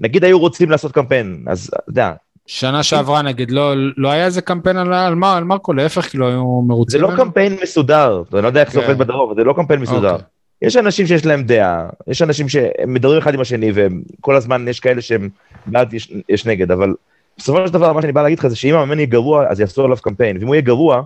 נגיד 0.00 0.24
היו 0.24 0.38
רוצים 0.38 0.70
לעשות 0.70 0.92
קמפיין, 0.92 1.44
אז 1.46 1.70
אתה 1.74 1.90
יודע, 1.90 2.12
שנה 2.46 2.82
שעברה 2.82 3.22
נגיד, 3.22 3.50
לא, 3.50 3.72
לא 3.96 4.10
היה 4.10 4.24
איזה 4.24 4.42
קמפיין 4.42 4.76
על, 4.76 4.92
על, 4.92 5.14
מר, 5.14 5.36
על 5.36 5.44
מרקו, 5.44 5.72
להפך, 5.72 6.10
כאילו 6.10 6.28
היו 6.28 6.60
זה 6.62 6.68
מרוצים 6.68 7.00
לא 7.00 7.08
ממנו? 7.08 7.24
קמפיין 7.24 7.56
מסודר, 7.62 8.22
אני 8.34 8.42
לא 8.42 8.46
יודע 8.46 8.60
איך 8.60 8.72
זה 8.72 8.80
כן. 8.80 8.86
עובד 8.86 8.98
בדרום, 8.98 9.34
זה 9.38 9.44
לא 9.44 9.52
קמפיין 9.56 9.80
מסודר. 9.80 10.16
יש 10.62 10.76
אנשים 10.76 11.06
שיש 11.06 11.26
להם 11.26 11.42
דעה, 11.42 11.88
יש 12.06 12.22
אנשים 12.22 12.48
שמדברים 12.48 13.18
אחד 13.18 13.34
עם 13.34 13.40
השני, 13.40 13.72
וכל 13.74 14.36
הזמן 14.36 14.68
יש 14.68 14.80
כאלה 14.80 15.00
שהם 15.00 15.28
בעד, 15.66 15.94
יש, 15.94 16.12
יש 16.28 16.46
נגד, 16.46 16.70
אבל 16.70 16.94
בסופו 17.38 17.66
של 17.66 17.72
דבר, 17.72 17.92
מה 17.92 18.02
שאני 18.02 18.12
בא 18.12 18.22
להגיד 18.22 18.38
לך 18.38 18.46
זה 18.46 18.56
שאם 18.56 18.74
המאמן 18.74 18.98
יהיה 18.98 19.06
גרוע, 19.06 19.46
אז 19.48 19.60
יעשו 19.60 19.84
עליו 19.84 19.96
קמפיין, 19.96 20.36
ואם 20.38 20.46
הוא 20.46 20.54
יהיה 20.54 20.62
גרוע, 20.62 21.02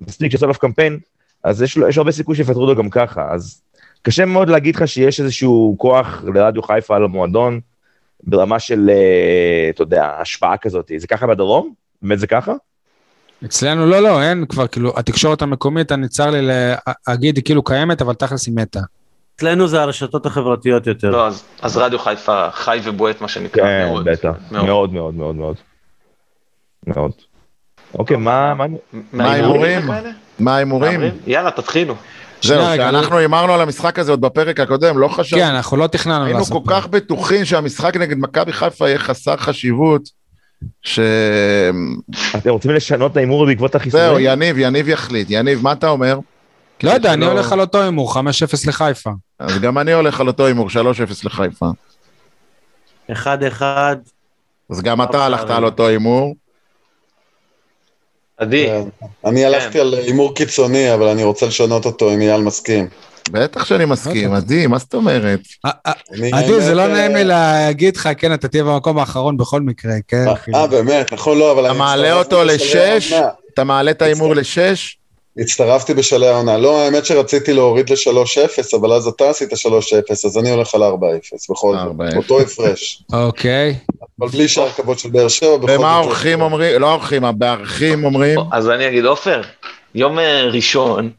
מספיק 0.00 0.30
שיעשו 0.30 0.44
עליו 0.44 0.58
קמפיין, 0.58 0.98
אז 1.44 1.62
יש, 1.62 1.76
יש 1.88 1.98
הרבה 1.98 2.12
סיכוי 2.12 2.36
שיפטרו 2.36 2.62
אותו 2.62 2.82
גם 2.82 2.90
ככה, 2.90 3.28
אז 3.30 3.62
קשה 4.02 4.24
מאוד 4.24 4.48
להגיד 4.48 4.76
לך 4.76 4.88
שיש 4.88 5.20
איזשהו 5.20 5.74
כוח 5.78 6.24
לרדיו 6.34 6.62
חיפה 6.62 6.96
על 6.96 7.04
המועדון, 7.04 7.60
ברמה 8.22 8.58
של, 8.58 8.90
אה, 8.90 9.70
אתה 9.70 9.82
יודע, 9.82 10.06
השפעה 10.20 10.56
כזאת. 10.56 10.90
זה 10.96 11.06
ככה 11.06 11.26
בדרום? 11.26 11.74
באמת 12.02 12.18
זה 12.18 12.26
ככה? 12.26 12.52
אצלנו 13.44 13.86
לא, 13.86 14.00
לא, 14.00 14.22
אין 14.22 14.46
כבר, 14.46 14.66
כאילו, 14.66 14.92
התקשורת 14.96 15.42
המקומית, 15.42 15.92
אני 15.92 16.08
צר 16.08 16.30
לי 16.30 16.38
להגיד, 17.08 17.36
היא 17.36 17.44
כאילו 17.44 17.62
קיימת, 17.62 18.02
אבל 18.02 18.14
תכלס 18.14 18.46
היא 18.46 18.54
מתה. 18.56 18.80
אצלנו 19.36 19.68
זה 19.68 19.82
הרשתות 19.82 20.26
החברתיות 20.26 20.86
יותר. 20.86 21.10
לא, 21.10 21.26
אז, 21.26 21.42
אז 21.62 21.76
רדיו 21.76 21.98
חיפה 21.98 22.48
חי 22.52 22.80
ובועט, 22.84 23.20
מה 23.20 23.28
שנקרא, 23.28 23.62
כן, 23.62 23.86
מאוד. 23.88 24.04
בטח. 24.04 24.30
מאוד 24.50 24.92
מאוד 24.92 25.14
מאוד 25.14 25.34
מאוד. 25.34 25.56
מאוד. 26.86 27.12
אוקיי, 27.94 28.16
מה... 28.16 28.54
מה- 28.54 28.64
מה 29.12 29.24
ההימורים? 29.32 29.80
מה 30.38 30.54
ההימורים? 30.56 31.00
יאללה, 31.26 31.50
תתחילו. 31.50 31.94
זהו, 32.42 32.64
שאנחנו 32.76 33.18
הימרנו 33.18 33.52
על 33.52 33.60
המשחק 33.60 33.98
הזה 33.98 34.12
עוד 34.12 34.20
בפרק 34.20 34.60
הקודם, 34.60 34.98
לא 34.98 35.08
חשבנו. 35.08 35.42
כן, 35.42 35.48
אנחנו 35.48 35.76
לא 35.76 35.86
תכננו 35.86 36.24
היינו 36.24 36.38
לעשות. 36.38 36.64
כל 36.64 36.70
כך 36.74 36.86
בטוחים 36.86 37.44
שהמשחק 37.44 37.96
נגד 37.96 38.16
מכבי 38.18 38.52
חיפה 38.52 38.88
יהיה 38.88 38.98
חסר 38.98 39.36
חשיבות, 39.36 40.02
ש... 40.82 41.00
אתם 42.36 42.50
רוצים 42.50 42.70
לשנות 42.70 43.12
את 43.12 43.16
ההימור 43.16 43.46
בעקבות 43.46 43.72
זהו, 43.72 43.80
החיסונים? 43.80 44.26
יניב, 44.26 44.58
יניב 44.58 44.88
יחליט. 44.88 45.26
יניב, 45.30 45.62
מה 45.62 45.72
אתה 45.72 45.88
אומר? 45.88 46.18
לא 46.82 46.90
יודע, 46.90 47.12
אני 47.12 47.26
הולך 47.26 47.52
על 47.52 47.60
אותו 47.60 47.82
הימור, 47.82 48.14
5-0 48.14 48.18
לחיפה. 48.66 49.10
אז 49.38 49.58
גם 49.58 49.78
אני 49.78 49.92
הולך 49.92 50.20
על 50.20 50.28
אותו 50.28 50.46
הימור, 50.46 50.68
3-0 50.68 50.72
לחיפה. 51.24 51.66
אחד 53.12 53.42
אחד, 53.42 53.96
אז 54.70 54.82
גם 54.82 55.02
אתה 55.02 55.10
ארבע 55.12 55.24
הלכת. 55.24 55.50
על 55.50 55.64
אותו 55.64 55.86
הימור. 55.86 56.34
עדי, 58.36 58.66
כן. 58.66 59.08
אני 59.24 59.44
הלכתי 59.44 59.80
על 59.80 59.94
הימור 59.94 60.34
קיצוני, 60.34 60.94
אבל 60.94 61.06
אני 61.06 61.24
רוצה 61.24 61.46
לשנות 61.46 61.86
אותו 61.86 62.14
אם 62.14 62.20
אייל 62.20 62.40
מסכים. 62.40 62.88
בטח 63.30 63.64
שאני 63.64 63.84
מסכים, 63.84 64.32
עדי, 64.32 64.66
מה 64.66 64.78
זאת 64.78 64.94
אומרת? 64.94 65.40
אה, 65.66 65.70
אה, 65.86 65.92
עדי, 66.32 66.60
זה 66.60 66.74
לא 66.74 66.82
אה, 66.82 66.88
נעים 66.88 67.14
לי 67.14 67.24
להגיד 67.24 67.96
לך, 67.96 68.08
כן, 68.18 68.34
אתה 68.34 68.48
תהיה 68.48 68.64
במקום 68.64 68.98
האחרון 68.98 69.36
בכל 69.36 69.60
מקרה, 69.60 69.94
כן? 70.08 70.24
אה, 70.28 70.36
כאילו. 70.36 70.58
אה, 70.58 70.66
באמת, 70.66 71.12
נכון, 71.12 71.38
לא, 71.38 71.52
אבל 71.52 71.66
אתה 71.66 71.74
מעלה 71.74 72.12
אותו 72.12 72.40
בשלהי 72.40 72.96
לשש? 72.96 73.12
אתה 73.54 73.64
מעלה 73.64 73.90
את 73.90 74.02
ההימור 74.02 74.34
לשש? 74.34 74.98
הצטרפתי 75.38 75.94
בשלהי 75.94 76.28
העונה. 76.28 76.58
לא, 76.58 76.82
האמת 76.82 77.06
שרציתי 77.06 77.52
להוריד 77.52 77.90
ל-3-0, 77.90 78.76
אבל 78.80 78.92
אז 78.92 79.06
אתה 79.06 79.30
עשית 79.30 79.52
3-0, 79.52 79.56
אז 80.10 80.38
אני 80.38 80.50
הולך 80.50 80.74
על 80.74 80.82
4-0, 80.82 80.84
בכל 81.50 81.76
4-0. 81.76 81.78
זאת. 81.78 82.16
אותו 82.16 82.40
הפרש. 82.40 83.02
אוקיי. 83.12 83.74
אבל 84.20 84.28
בלי 84.28 84.48
שאר 84.48 84.70
כבוד 84.70 84.98
של 84.98 85.10
באר 85.10 85.28
שבע, 85.28 85.56
בכל 85.56 85.66
זאת. 85.66 85.78
ומה 85.78 85.90
האורחים 85.90 86.40
אומרים? 86.40 86.80
לא 86.80 86.90
האורחים, 86.90 87.24
המארחים 87.24 88.04
אומרים. 88.04 88.38
אז 88.52 88.70
אני 88.70 88.88
אגיד, 88.88 89.04
עופר, 89.04 89.42
יום 89.94 90.18
אה, 90.18 90.44
ראשון, 90.44 91.10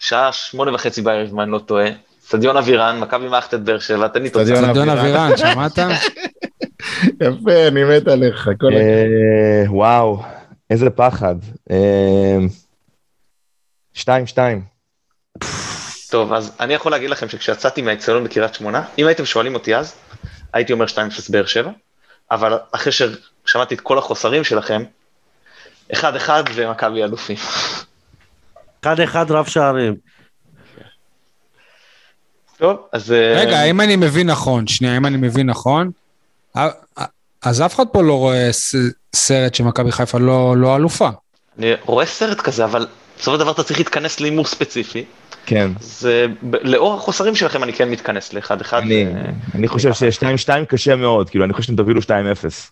שעה 0.00 0.32
שמונה 0.32 0.74
וחצי 0.74 1.02
בערב, 1.02 1.28
אם 1.32 1.40
אני 1.40 1.50
לא 1.50 1.58
טועה, 1.58 1.86
אצטדיון 2.18 2.56
אבירן, 2.56 3.00
מכבי 3.00 3.28
מערכת 3.28 3.54
את 3.54 3.62
באר 3.62 3.78
שבע, 3.78 4.08
תן 4.08 4.22
לי 4.22 4.28
אצטדיון 4.28 4.66
תוצאה. 4.66 4.70
אבירן. 4.70 4.88
אבירן, 4.88 5.36
שמעת? 5.36 5.78
יפה, 7.22 7.68
אני 7.68 7.84
מת 7.84 8.08
עליך. 8.08 8.44
כל 8.44 8.50
הכבוד. 8.50 8.72
אה, 8.72 9.64
וואו, 9.68 10.22
איזה 10.70 10.90
פחד. 10.90 11.34
אה, 11.70 12.38
שתיים, 13.94 14.26
שתיים. 14.26 14.62
טוב, 16.10 16.32
אז 16.32 16.52
אני 16.60 16.74
יכול 16.74 16.92
להגיד 16.92 17.10
לכם 17.10 17.28
שכשיצאתי 17.28 17.82
מהאצטדיון 17.82 18.24
בקריית 18.24 18.54
שמונה, 18.54 18.82
אם 18.98 19.06
הייתם 19.06 19.24
שואלים 19.24 19.54
אותי 19.54 19.76
אז, 19.76 19.94
הייתי 20.52 20.72
אומר 20.72 20.84
2-0 20.84 20.98
באר 21.30 21.46
שבע, 21.46 21.70
אבל 22.30 22.58
אחרי 22.72 22.92
ששמעתי 22.92 23.74
את 23.74 23.80
כל 23.80 23.98
החוסרים 23.98 24.44
שלכם, 24.44 24.82
1-1 25.92 25.96
ומכבי 26.54 27.04
אלופים. 27.04 27.36
אחד 28.80 29.00
אחד 29.00 29.30
רב 29.30 29.46
שערים. 29.46 29.94
טוב, 32.58 32.76
אז... 32.92 33.12
אה, 33.12 33.40
רגע, 33.40 33.64
אם 33.64 33.80
אני 33.80 33.96
מבין 33.96 34.30
נכון, 34.30 34.66
שנייה, 34.66 34.96
אם 34.96 35.06
אני 35.06 35.16
מבין 35.16 35.46
נכון, 35.46 35.90
אז 37.42 37.62
אף 37.62 37.74
אחד 37.74 37.84
פה 37.92 38.02
לא 38.02 38.18
רואה 38.18 38.50
סרט 39.16 39.54
שמכבי 39.54 39.92
חיפה 39.92 40.18
לא 40.18 40.56
לא 40.56 40.76
אלופה. 40.76 41.08
אני 41.58 41.72
רואה 41.84 42.06
סרט 42.06 42.40
כזה, 42.40 42.64
אבל 42.64 42.86
בסופו 43.18 43.36
של 43.36 43.40
דבר 43.40 43.50
אתה 43.50 43.62
צריך 43.62 43.78
להתכנס 43.78 44.20
להימור 44.20 44.46
ספציפי. 44.46 45.04
כן. 45.46 45.70
אז 45.80 46.08
לאור 46.62 46.94
החוסרים 46.94 47.34
שלכם 47.36 47.62
אני 47.62 47.72
כן 47.72 47.90
מתכנס 47.90 48.32
לאחד 48.32 48.60
אחד. 48.60 48.78
אני, 48.78 49.06
אה, 49.06 49.10
אני 49.54 49.68
חושב 49.68 49.92
ששתיים, 49.92 50.36
שתיים 50.36 50.64
קשה 50.64 50.96
מאוד, 50.96 51.30
כאילו, 51.30 51.44
אני 51.44 51.52
חושב 51.52 51.62
שאתם 51.62 51.76
תובילו 51.76 52.02
שתיים 52.02 52.26
אפס. 52.26 52.70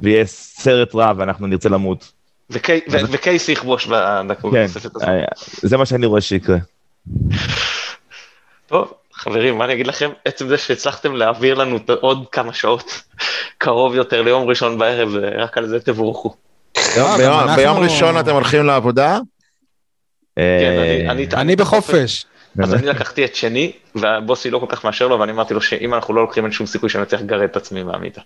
ויהיה 0.00 0.26
סרט 0.26 0.94
רע 0.94 1.12
ואנחנו 1.16 1.46
נרצה 1.46 1.68
למות. 1.68 2.12
וקי- 2.50 2.80
ו- 2.90 2.96
וקייסי 3.10 3.52
יכבוש 3.52 3.86
בדקות 3.86 4.52
כן, 4.52 4.58
הנוספת 4.60 4.96
הזאת. 4.96 5.08
אה, 5.08 5.24
זה 5.62 5.76
מה 5.76 5.86
שאני 5.86 6.06
רואה 6.06 6.20
שיקרה. 6.20 6.56
טוב, 8.66 8.92
חברים, 9.12 9.58
מה 9.58 9.64
אני 9.64 9.72
אגיד 9.72 9.86
לכם? 9.86 10.10
עצם 10.24 10.48
זה 10.48 10.58
שהצלחתם 10.58 11.14
להעביר 11.16 11.54
לנו 11.54 11.78
עוד 12.00 12.24
כמה 12.32 12.52
שעות 12.52 13.02
קרוב 13.58 13.94
יותר 13.94 14.22
ליום 14.22 14.48
ראשון 14.48 14.78
בערב, 14.78 15.08
רק 15.38 15.58
על 15.58 15.68
זה 15.68 15.80
תבורכו. 15.80 16.34
ביום- 16.96 17.18
גם 17.18 17.56
ביום- 17.56 17.78
ראשון 17.78 18.18
אתם 18.20 18.30
הולכים 18.32 18.66
לעבודה? 18.66 19.18
כן, 20.36 20.42
אה, 20.42 21.00
אני- 21.10 21.26
אני- 21.26 21.26
אני 21.34 21.56
בחופש. 21.56 22.26
אז 22.62 22.74
אני 22.74 22.86
לקחתי 22.86 23.24
את 23.24 23.34
שני, 23.34 23.72
והבוסי 23.94 24.50
לא 24.50 24.58
כל 24.58 24.66
כך 24.68 24.84
מאשר 24.84 25.08
לו, 25.08 25.20
ואני 25.20 25.32
אמרתי 25.32 25.54
לו 25.54 25.60
שאם 25.60 25.94
אנחנו 25.94 26.14
לא 26.14 26.22
לוקחים 26.22 26.44
אין 26.44 26.52
שום 26.52 26.66
סיכוי 26.66 26.88
שאני 26.90 27.02
אצליח 27.04 27.20
לגרד 27.20 27.42
את 27.42 27.56
עצמי 27.56 27.82
מהמיטה. 27.82 28.20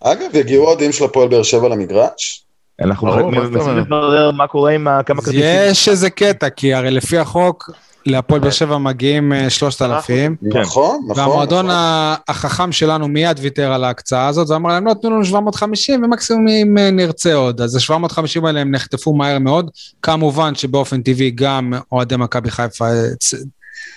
אגב, 0.00 0.34
יגיעו 0.34 0.66
אוהדים 0.66 0.92
של 0.92 1.04
הפועל 1.04 1.28
באר 1.28 1.42
שבע 1.42 1.68
למגרש? 1.68 2.44
אנחנו 2.80 3.30
מנסים? 3.30 3.76
לברר 3.76 4.30
מה 4.30 4.46
קורה 4.46 4.72
עם 4.72 4.86
כמה 5.06 5.22
כרטיסים. 5.22 5.40
יש 5.70 5.88
איזה 5.88 6.10
קטע, 6.10 6.48
כי 6.50 6.74
הרי 6.74 6.90
לפי 6.90 7.18
החוק, 7.18 7.70
להפועל 8.06 8.40
באר 8.40 8.50
שבע 8.50 8.78
מגיעים 8.78 9.32
אה, 9.32 9.50
3,000, 9.50 10.36
נכון, 10.42 10.60
נכון. 11.08 11.20
והמועדון 11.20 11.66
נכון. 11.66 11.70
ה- 11.76 12.14
החכם 12.28 12.72
שלנו 12.72 13.08
מיד 13.08 13.38
ויתר 13.42 13.72
על 13.72 13.84
ההקצאה 13.84 14.26
הזאת, 14.28 14.50
ואמר 14.50 14.70
להם, 14.70 14.86
לא, 14.86 14.94
תנו 15.02 15.10
לנו 15.10 15.24
750, 15.24 16.04
ומקסימום 16.04 16.48
אם 16.48 16.78
אה, 16.78 16.90
נרצה 16.90 17.34
עוד. 17.34 17.60
אז 17.60 17.76
ה-750 17.76 18.46
האלה 18.46 18.60
הם 18.60 18.70
נחטפו 18.74 19.14
מהר 19.14 19.38
מאוד. 19.38 19.70
כמובן 20.02 20.54
שבאופן 20.54 21.02
טבעי 21.02 21.30
גם 21.30 21.72
אוהדי 21.92 22.16
מכבי 22.16 22.50
חיפה 22.50 22.84
אה, 22.86 23.04
הצ- 23.12 23.44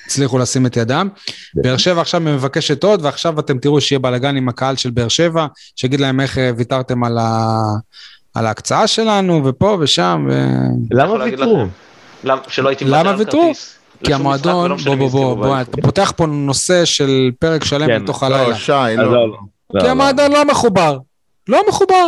הצליחו 0.06 0.38
לשים 0.38 0.66
את 0.66 0.78
ידם. 0.78 1.08
באר 1.56 1.78
שבע 1.78 2.02
עכשיו 2.02 2.22
מבקשת 2.22 2.84
עוד, 2.84 3.06
ועכשיו 3.06 3.40
אתם 3.40 3.58
תראו 3.58 3.82
שיהיה 3.82 4.00
בלאגן 4.00 4.36
עם 4.38 4.50
הקהל 4.50 4.76
של 4.76 4.90
באר 4.90 5.08
שבע, 5.08 5.46
שיגיד 5.76 6.00
להם 6.00 6.20
איך 6.20 6.38
ויתרתם 6.58 7.04
על 7.04 7.18
ה... 7.18 7.48
על 8.34 8.46
ההקצאה 8.46 8.88
שלנו, 8.88 9.42
ופה 9.46 9.78
ושם, 9.80 10.28
ו... 10.30 10.48
למה 10.92 11.14
ויתרו? 11.14 11.58
לכם, 11.58 11.68
למה 12.24 12.42
שלא 12.48 12.70
הייתי 12.70 12.86
למה 12.86 12.98
מוותר 12.98 13.10
על 13.14 13.20
ויתרו? 13.20 13.52
כי 14.04 14.14
המועדון, 14.14 14.78
בוא 14.78 14.96
בוא 14.96 15.10
בוא, 15.10 15.36
בוא. 15.36 15.62
אתה 15.62 15.82
פותח 15.82 16.14
פה 16.16 16.26
נושא 16.26 16.86
של 16.86 17.32
פרק 17.40 17.64
שלם 17.64 17.88
כן, 17.88 18.04
בתוך 18.04 18.24
הלילה. 18.24 18.48
לא, 18.48 18.56
שי, 18.56 18.72
לא. 18.72 19.04
לא, 19.04 19.28
לא, 19.30 19.38
כי 19.80 19.86
לא. 19.86 19.92
המועדון 19.92 20.32
לא 20.32 20.46
מחובר. 20.46 20.98
לא 21.48 21.62
מחובר. 21.70 22.08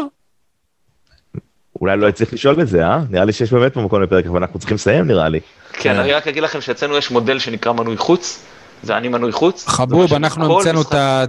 אולי 1.81 1.97
לא 1.97 2.11
צריך 2.11 2.34
לשאול 2.34 2.61
את 2.61 2.68
זה, 2.68 2.85
אה? 2.88 2.99
נראה 3.10 3.26
לי 3.26 3.34
שיש 3.34 3.53
באמת 3.53 3.73
פה 3.73 3.81
מקום 3.81 4.02
לפרק, 4.03 4.26
אבל 4.26 4.38
אנחנו 4.38 4.60
צריכים 4.60 4.76
לסיים 4.76 5.07
נראה 5.07 5.30
לי. 5.30 5.39
כן, 5.73 5.95
אני 5.99 6.14
רק 6.14 6.27
אגיד 6.27 6.43
לכם 6.43 6.61
שאצלנו 6.61 6.97
יש 6.97 7.11
מודל 7.11 7.39
שנקרא 7.39 7.72
מנוי 7.72 7.97
חוץ, 7.97 8.39
זה 8.84 8.97
אני 8.97 9.07
מנוי 9.07 9.31
חוץ. 9.31 9.68
חבוב, 9.68 10.14
אנחנו 10.14 10.56
המצאנו 10.56 10.81
את 10.81 10.93
ה- 10.93 11.26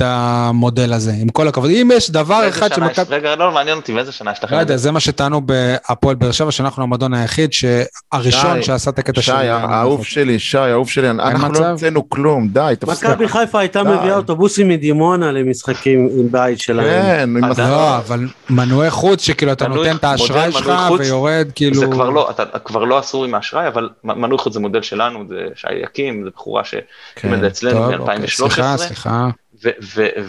את 0.00 0.04
המודל 0.06 0.92
הזה, 0.92 1.12
עם 1.20 1.28
כל 1.28 1.48
הכבוד. 1.48 1.70
אם 1.70 1.90
יש 1.94 2.10
דבר 2.10 2.48
אחד 2.48 2.74
שמכבי... 2.74 3.14
רגע, 3.14 3.36
לא 3.36 3.52
מעניין 3.52 3.76
אותי 3.76 3.92
באיזה 3.92 4.12
שנה 4.12 4.32
יש 4.32 4.44
לכם. 4.44 4.54
לא. 4.54 4.60
יודע, 4.60 4.76
זה 4.76 4.90
מה 4.90 5.00
שטענו 5.00 5.40
בהפועל 5.40 6.16
באר 6.16 6.32
שבע, 6.32 6.50
שאנחנו 6.50 6.82
המועדון 6.82 7.14
היחיד, 7.14 7.52
שהראשון 7.52 8.56
שי, 8.56 8.62
שעשה 8.62 8.90
את 8.90 8.98
הקטע 8.98 9.20
שי, 9.20 9.26
של... 9.26 9.32
האהוב 9.32 10.04
שלי, 10.04 10.38
שי, 10.38 10.58
האהוב 10.58 10.88
שלי, 10.88 11.10
אנחנו? 11.10 11.52
לא 11.52 11.66
המצאנו 11.66 12.08
כלום, 12.08 12.48
די, 12.48 12.74
תפסיק. 12.78 13.04
מכבי 13.04 13.28
חיפה 13.28 13.58
הייתה. 13.58 13.82
מביאה 13.82 14.16
אוטובוסים 14.16 14.68
מדימונה 14.68 15.32
למשחקים 15.32 16.08
עם 16.18 16.28
בית 16.30 16.60
שלהם. 16.60 17.36
כן. 17.56 17.62
לא, 17.62 17.96
אבל 17.96 18.28
מנועי 18.50 18.90
חוץ, 18.90 19.22
שכאילו 19.22 19.52
אתה 19.52 19.68
נותן 19.68 19.96
את 19.96 20.04
האשראי 20.04 20.52
שלך 20.52 20.90
ויורד, 20.98 21.48
כאילו... 21.54 21.80
זה 21.80 21.86
כבר 21.86 22.10
לא, 22.10 22.30
אתה 22.30 22.58
כבר 22.58 22.84
לא 22.84 23.00
אסור 23.00 23.24
עם 23.24 23.34
האשראי, 23.34 23.68
אבל 23.68 23.88
מנוי 24.04 24.38
חוץ 24.38 24.54
זה 24.54 24.60
מודל 24.60 24.82
שלנו, 24.82 25.24
זה 25.28 25.36
שי 25.54 25.74
יקים, 25.82 26.24
זה 26.24 26.30
בחורה 26.34 26.62
כן. 26.64 26.78
שהקימה 27.14 27.36
את 27.36 27.40
זה 27.40 27.46
אצלנו 27.46 27.90
טוב, 27.90 28.00
אוקיי, 28.00 28.18
מ-2013. 28.18 28.26
סליחה, 28.28 28.76
סליחה. 28.76 29.28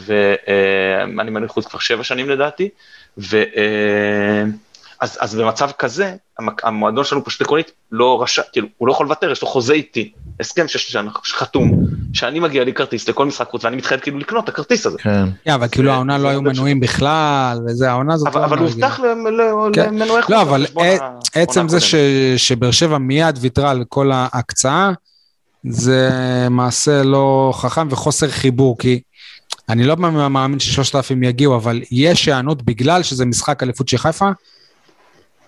ואני 0.05 1.31
מנוי 1.31 1.47
חוץ 1.47 1.65
כבר 1.65 1.79
שבע 1.79 2.03
שנים 2.03 2.29
לדעתי, 2.29 2.69
ו, 3.17 3.37
אה, 3.37 4.43
אז, 4.99 5.17
אז 5.21 5.35
במצב 5.35 5.69
כזה, 5.79 6.15
המועדון 6.63 7.03
שלנו 7.05 7.23
פשוט 7.25 7.41
עקרונית 7.41 7.71
לא 7.91 8.21
רשע, 8.23 8.41
כאילו, 8.51 8.67
הוא 8.77 8.87
לא 8.87 8.93
יכול 8.93 9.05
לוותר, 9.05 9.31
יש 9.31 9.41
לו 9.41 9.47
חוזה 9.47 9.73
איתי, 9.73 10.11
הסכם 10.39 10.67
שיש 10.67 10.95
לנו 10.95 11.09
חתום, 11.25 11.83
שאני 12.13 12.39
מגיע 12.39 12.63
לי 12.63 12.73
כרטיס 12.73 13.09
לכל 13.09 13.25
משחק 13.25 13.49
חוץ 13.49 13.65
ואני 13.65 13.75
מתחייב 13.75 13.99
כאילו 14.01 14.19
לקנות 14.19 14.43
את 14.43 14.49
הכרטיס 14.49 14.85
הזה. 14.85 14.97
כן. 14.97 15.23
כן, 15.45 15.51
אבל 15.51 15.67
כאילו 15.67 15.87
זה- 15.89 15.93
העונה 15.93 16.17
זה 16.17 16.23
לא 16.23 16.29
היו 16.29 16.41
מנויים 16.41 16.79
בכלל, 16.79 17.59
וזה, 17.67 17.89
העונה 17.91 18.13
הזאת 18.13 18.27
אבל, 18.27 18.41
לא 18.41 18.45
אבל 18.45 18.57
עונה 18.57 18.69
הובטח 18.71 18.99
כן. 19.75 19.93
למנועי 19.95 20.21
חוץ. 20.21 20.31
לא, 20.31 20.41
אבל 20.41 20.65
עצם 21.33 21.67
זה. 21.69 21.79
ש- 21.79 21.95
שבאר 22.37 22.71
שבע 22.71 22.97
מיד 22.97 23.37
ויתרה 23.41 23.71
על 23.71 23.83
כל 23.89 24.11
ההקצאה, 24.13 24.91
זה 25.69 26.09
מעשה 26.49 27.03
לא 27.03 27.53
חכם 27.55 27.87
וחוסר 27.91 28.27
חיבור, 28.29 28.77
כי 28.77 29.01
אני 29.71 29.83
לא 29.83 29.95
מאמין 30.29 30.59
ששלושת 30.59 30.95
אלפים 30.95 31.23
יגיעו, 31.23 31.55
אבל 31.55 31.81
יש 31.91 32.25
היענות, 32.25 32.61
בגלל 32.61 33.03
שזה 33.03 33.25
משחק 33.25 33.63
אליפות 33.63 33.87
של 33.87 33.97
חיפה, 33.97 34.29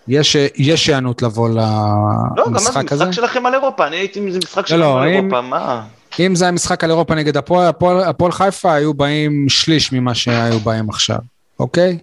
יש 0.08 0.36
יש 0.56 0.88
היענות 0.90 1.22
לבוא 1.22 1.50
לא, 1.50 1.56
גם 1.56 2.56
אז 2.56 2.62
למשחק 2.68 2.91
הזה. 2.91 3.06
משחק 3.06 3.22
שלכם 3.22 3.45
על 3.45 3.54
אירופה, 3.54 3.88
אני 3.88 3.95
הייתי, 3.95 4.32
זה 4.32 4.38
משחק 4.38 4.58
לא, 4.58 4.64
שלכם 4.68 4.80
לא, 4.80 5.02
על 5.02 5.08
אם- 5.08 5.14
אירופה, 5.14 5.41
מה? 5.41 5.84
אם 6.20 6.36
זה 6.36 6.45
היה 6.45 6.52
משחק 6.52 6.84
על 6.84 6.90
אירופה 6.90 7.16
נגד 7.16 7.38
הפועל, 7.38 7.68
הפועל, 7.68 8.00
הפועל 8.04 8.32
חיפה, 8.32 8.74
היו 8.74 8.94
באים 8.94 9.50
שליש 9.50 9.91
ממה 9.91 10.16
שהיו 10.16 10.60
באים 10.60 10.90
עכשיו, 10.90 11.18
אוקיי? 11.60 11.98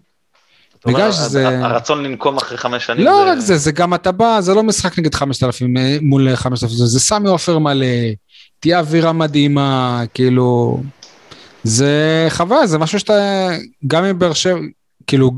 בגלל 0.87 1.13
שזה... 1.13 1.49
ה- 1.49 1.65
הרצון 1.67 2.03
לנקום 2.05 2.37
אחרי 2.37 2.59
חמש 2.59 2.87
שנים. 2.87 3.05
לא 3.05 3.23
זה- 3.25 3.31
רק 3.33 3.39
זה, 3.39 3.57
זה 3.57 3.73
גם 3.73 3.95
אתה 3.95 4.13
בא, 4.13 4.41
זה 4.41 4.55
לא 4.55 4.63
משחק 4.63 4.99
נגד 4.99 5.15
5,000 5.15 5.77
אה, 5.77 5.97
מול 6.03 6.37
5,000, 6.37 6.77
זה- 6.77 6.87
זה 6.87 7.01
סמי 7.01 7.29
עופר 7.29 7.59
מלא, 7.59 7.87
תהיה 8.61 8.79
אווירה 8.79 9.13
מדהימה, 9.13 10.03
כאילו, 10.15 10.81
זה 11.65 11.91
חוויה, 12.31 12.67
זה 12.67 12.79
משהו 12.79 12.99
שאתה, 13.01 13.49
גם 13.87 14.05
אם 14.05 14.19
באר 14.19 14.33
שבע, 14.33 14.59
כאילו, 15.07 15.31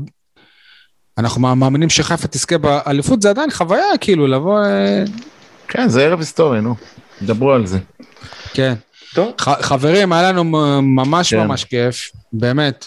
אנחנו 1.17 1.55
מאמינים 1.55 1.89
שחיפה 1.89 2.27
תזכה 2.27 2.57
באליפות, 2.57 3.21
זה 3.21 3.29
עדיין 3.29 3.51
חוויה, 3.51 3.83
כאילו, 4.01 4.27
לבוא, 4.27 4.65
אה, 4.65 5.03
כן, 5.67 5.89
זה 5.89 6.03
ערב 6.03 6.19
היסטורי, 6.19 6.61
נו. 6.61 6.75
דברו 7.21 7.51
על 7.53 7.65
זה. 7.67 7.79
כן. 8.53 8.73
טוב. 9.15 9.31
ח- 9.41 9.61
חברים, 9.61 10.13
היה 10.13 10.31
לנו 10.31 10.43
ממש 10.81 11.33
כן. 11.33 11.39
ממש 11.39 11.63
כיף, 11.63 12.11
באמת, 12.33 12.85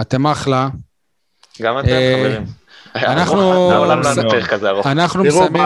אתם 0.00 0.26
אחלה. 0.26 0.68
גם 1.62 1.78
אתם 1.78 1.88
אה, 1.88 2.14
חברים. 2.24 2.44
אנחנו- 3.06 3.70
לא 4.24 4.40
כזה 4.48 4.68
ארוך. 4.70 4.86
אנחנו 4.86 5.24
מסיימים, 5.24 5.62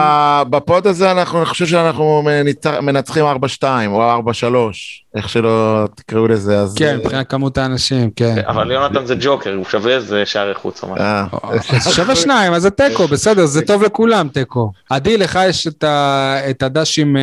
בפוד 0.49 0.87
הזה 0.87 1.11
אנחנו, 1.11 1.37
אני 1.37 1.45
חושב 1.45 1.65
שאנחנו 1.65 2.21
מנצח- 2.25 2.79
מנצחים 2.81 3.25
4-2 3.25 3.63
או 3.87 4.01
4-3, 4.03 5.03
איך 5.15 5.29
שלא 5.29 5.85
תקראו 5.95 6.27
לזה, 6.27 6.59
אז... 6.59 6.73
כן, 6.77 6.97
מבחינת 6.97 7.29
כמות 7.29 7.57
האנשים, 7.57 8.09
כן. 8.15 8.35
אבל 8.47 8.71
יונתן 8.71 9.05
זה 9.05 9.15
ג'וקר, 9.19 9.53
הוא 9.55 9.65
שווה 9.65 9.95
איזה 9.95 10.25
שערי 10.25 10.53
חוץ 10.55 10.83
או 10.83 10.87
משהו. 10.89 11.05
אז 11.75 11.93
שווה 11.95 12.15
שניים, 12.15 12.53
אז 12.53 12.61
זה 12.61 12.69
תיקו, 12.69 13.07
בסדר, 13.07 13.45
זה 13.45 13.61
טוב 13.61 13.83
לכולם 13.83 14.27
תיקו. 14.33 14.71
עדי, 14.89 15.17
לך 15.17 15.39
יש 15.49 15.67
את 16.49 16.63
הדש 16.63 16.99
עם 16.99 17.17
אה, 17.17 17.21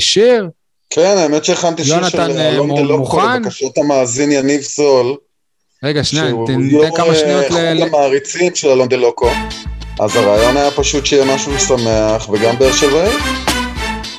שיר? 0.00 0.48
כן, 0.90 1.14
האמת 1.18 1.44
שהכנתי 1.44 1.84
שיר 1.84 2.04
של 2.08 2.18
יונתן, 2.18 2.36
אה, 2.38 2.48
אלון 2.48 2.74
דלוקו 2.76 2.98
מוכן? 2.98 3.42
לבקשת 3.42 3.78
המאזין 3.78 4.32
יניב 4.32 4.60
סול, 4.60 5.14
רגע, 5.84 6.04
שנייה, 6.04 6.28
שהוא 6.28 6.46
תן 6.46 6.60
יו"ר 6.60 6.84
תן 6.84 6.96
כמה 6.96 7.14
שניות 7.14 7.44
אה, 7.52 7.74
ל... 7.74 7.78
חוג 7.78 7.88
המעריצים 7.88 8.54
של 8.54 8.68
אלון 8.68 8.88
דלוקו. 8.88 9.30
אז 10.00 10.16
הרעיון 10.16 10.56
היה 10.56 10.70
פשוט 10.70 11.06
שיהיה 11.06 11.34
משהו 11.34 11.52
משמח, 11.52 12.28
וגם 12.28 12.58
באר 12.58 12.72
שבעי, 12.72 13.10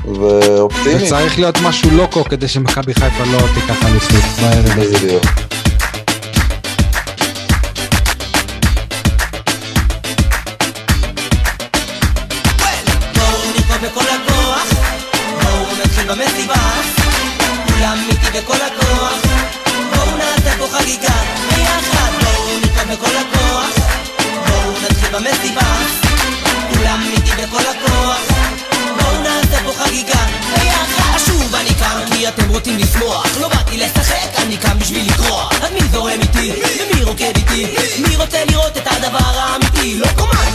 ואופטימי. 0.06 1.10
צריך 1.10 1.40
להיות 1.40 1.58
משהו 1.64 1.90
לוקו 1.92 2.24
כדי 2.24 2.48
שמכבי 2.48 2.94
חיפה 2.94 3.24
לא 3.24 3.40
תיקח 3.54 3.86
אליפות 3.86 4.42
בערב 4.42 4.80
הזה. 4.80 4.98
בדיוק. 4.98 5.55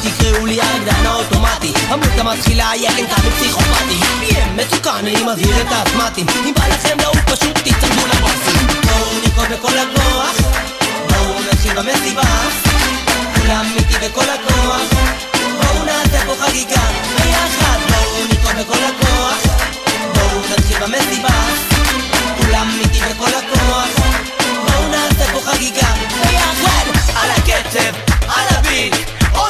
תקראו 0.02 0.46
לי 0.46 0.60
הרקדן 0.60 1.06
האוטומטי 1.06 1.72
המוזיקה 1.88 2.22
מתחילה, 2.22 2.70
ילד 2.76 3.08
קם 3.08 3.30
פסיכופתי. 3.30 3.98
PM 4.20 4.48
מסוכן, 4.56 4.90
אני 4.90 5.14
מזהיר 5.24 5.60
את 5.60 5.66
האסמטים 5.70 6.26
אם 6.44 6.54
בא 6.54 6.66
לכם 6.68 6.98
לעוף 7.00 7.18
פשוט 7.26 7.58
תצטרפו 7.58 8.06
לבוסים. 8.06 8.66
בואו 8.82 9.18
נרקוד 9.24 9.48
בכל 9.48 9.78
הכוח 9.78 10.36
בואו 11.08 11.40
נתחיל 11.52 11.72
במסיבה. 11.74 12.22
כולם 13.34 13.66
איתי 13.76 13.94
בכל 14.08 14.24
הכוח 14.30 14.80
בואו 15.60 15.84
נעשה 15.84 16.26
פה 16.26 16.34
חגיגה. 16.44 16.82
ביחד 17.16 17.78
בואו 17.88 18.24
נרקוד 18.28 18.56
בכל 18.66 18.84
הכוח 18.84 19.38
בואו 20.14 20.40
נתחיל 20.52 20.78
במסיבה. 20.78 21.34
כולם 22.38 22.70
איתי 22.80 23.00
בכל 23.00 23.30
הכוח 23.38 23.88
בואו 24.66 24.88
נעשה 24.88 25.32
פה 25.32 25.40
חגיגה. 25.50 25.92
ביחד 26.22 26.84
על 27.16 27.30
הקצב, 27.30 28.09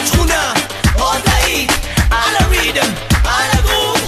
עוד 0.01 0.07
שכונה, 0.07 0.53
עוד 0.99 1.21
להיט 1.27 1.73
על 2.11 2.37
הריתם, 2.39 2.87
על 3.25 3.51
הגרוב 3.53 3.99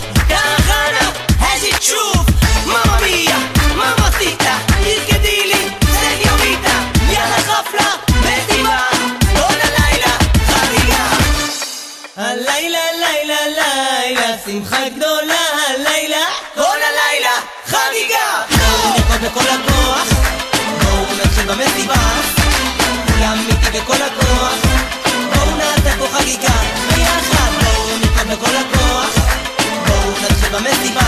as 1.41 1.65
it 1.65 1.83
שוב 1.83 2.27
ממא 2.67 3.01
מיה, 3.01 3.39
ממא 3.75 4.11
סיטה 4.19 4.57
תרקדי 4.69 5.47
לי, 5.47 5.69
סניוריטה 5.93 6.79
יאללה 7.09 7.37
חפלה, 7.37 7.91
מסיבה 8.21 8.79
כל 9.33 9.55
הלילה 9.63 10.17
חגיגה 10.47 11.07
הלילה, 12.17 12.79
לילה, 13.01 13.37
לילה, 13.47 14.37
שמחה 14.47 14.89
גדולה, 14.97 15.41
הלילה, 15.69 16.27
כל 16.55 16.79
הלילה, 16.89 17.35
חגיגה! 17.67 18.57
בואו 18.59 18.95
נרקוד 18.95 19.21
בכל 19.21 19.49
הכוח, 19.49 20.09
בואו 20.83 21.07
נתחיל 21.25 21.47
במסיבה, 21.47 21.95
כולם 23.07 23.39
איתי 23.49 23.79
בכל 23.79 24.03
הכוח, 24.03 24.72
בכל 28.43 28.57
הכוח 28.57 29.15
בואו 29.87 30.11
נתחיל 30.11 30.49
במסיבה. 30.49 31.01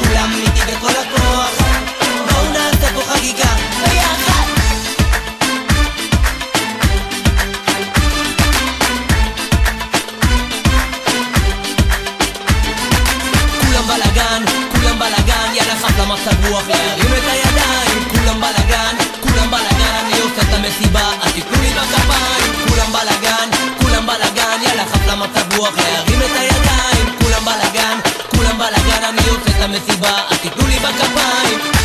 כולם 0.00 0.32
איתי 0.32 0.60
בכל 0.72 0.90
הכוח 0.90 1.50
בואו 2.30 2.52
נעשה 2.52 2.88
פה 2.94 3.00
חגיגה. 3.12 3.54
ביחד. 3.80 4.46
כולם 13.60 13.86
בלאגן, 13.86 14.42
כולם 14.72 14.98
בלאגן, 14.98 15.54
יאללה 15.54 15.76
חם 15.76 16.02
למצב 16.02 16.46
רוח 16.46 16.68
יאללה. 16.68 17.01
להרים 25.20 26.20
את 26.22 26.36
הידיים. 26.40 27.16
כולם 27.20 27.44
בלאגן, 27.44 27.98
כולם 28.36 28.58
בלאגן, 28.58 29.04
אני 29.04 29.28
עושה 29.28 29.50
את 29.56 29.62
המסיבה, 29.62 30.18
אז 30.30 30.38
תיתנו 30.38 30.66
לי 30.66 30.78
בכפיים 30.78 31.81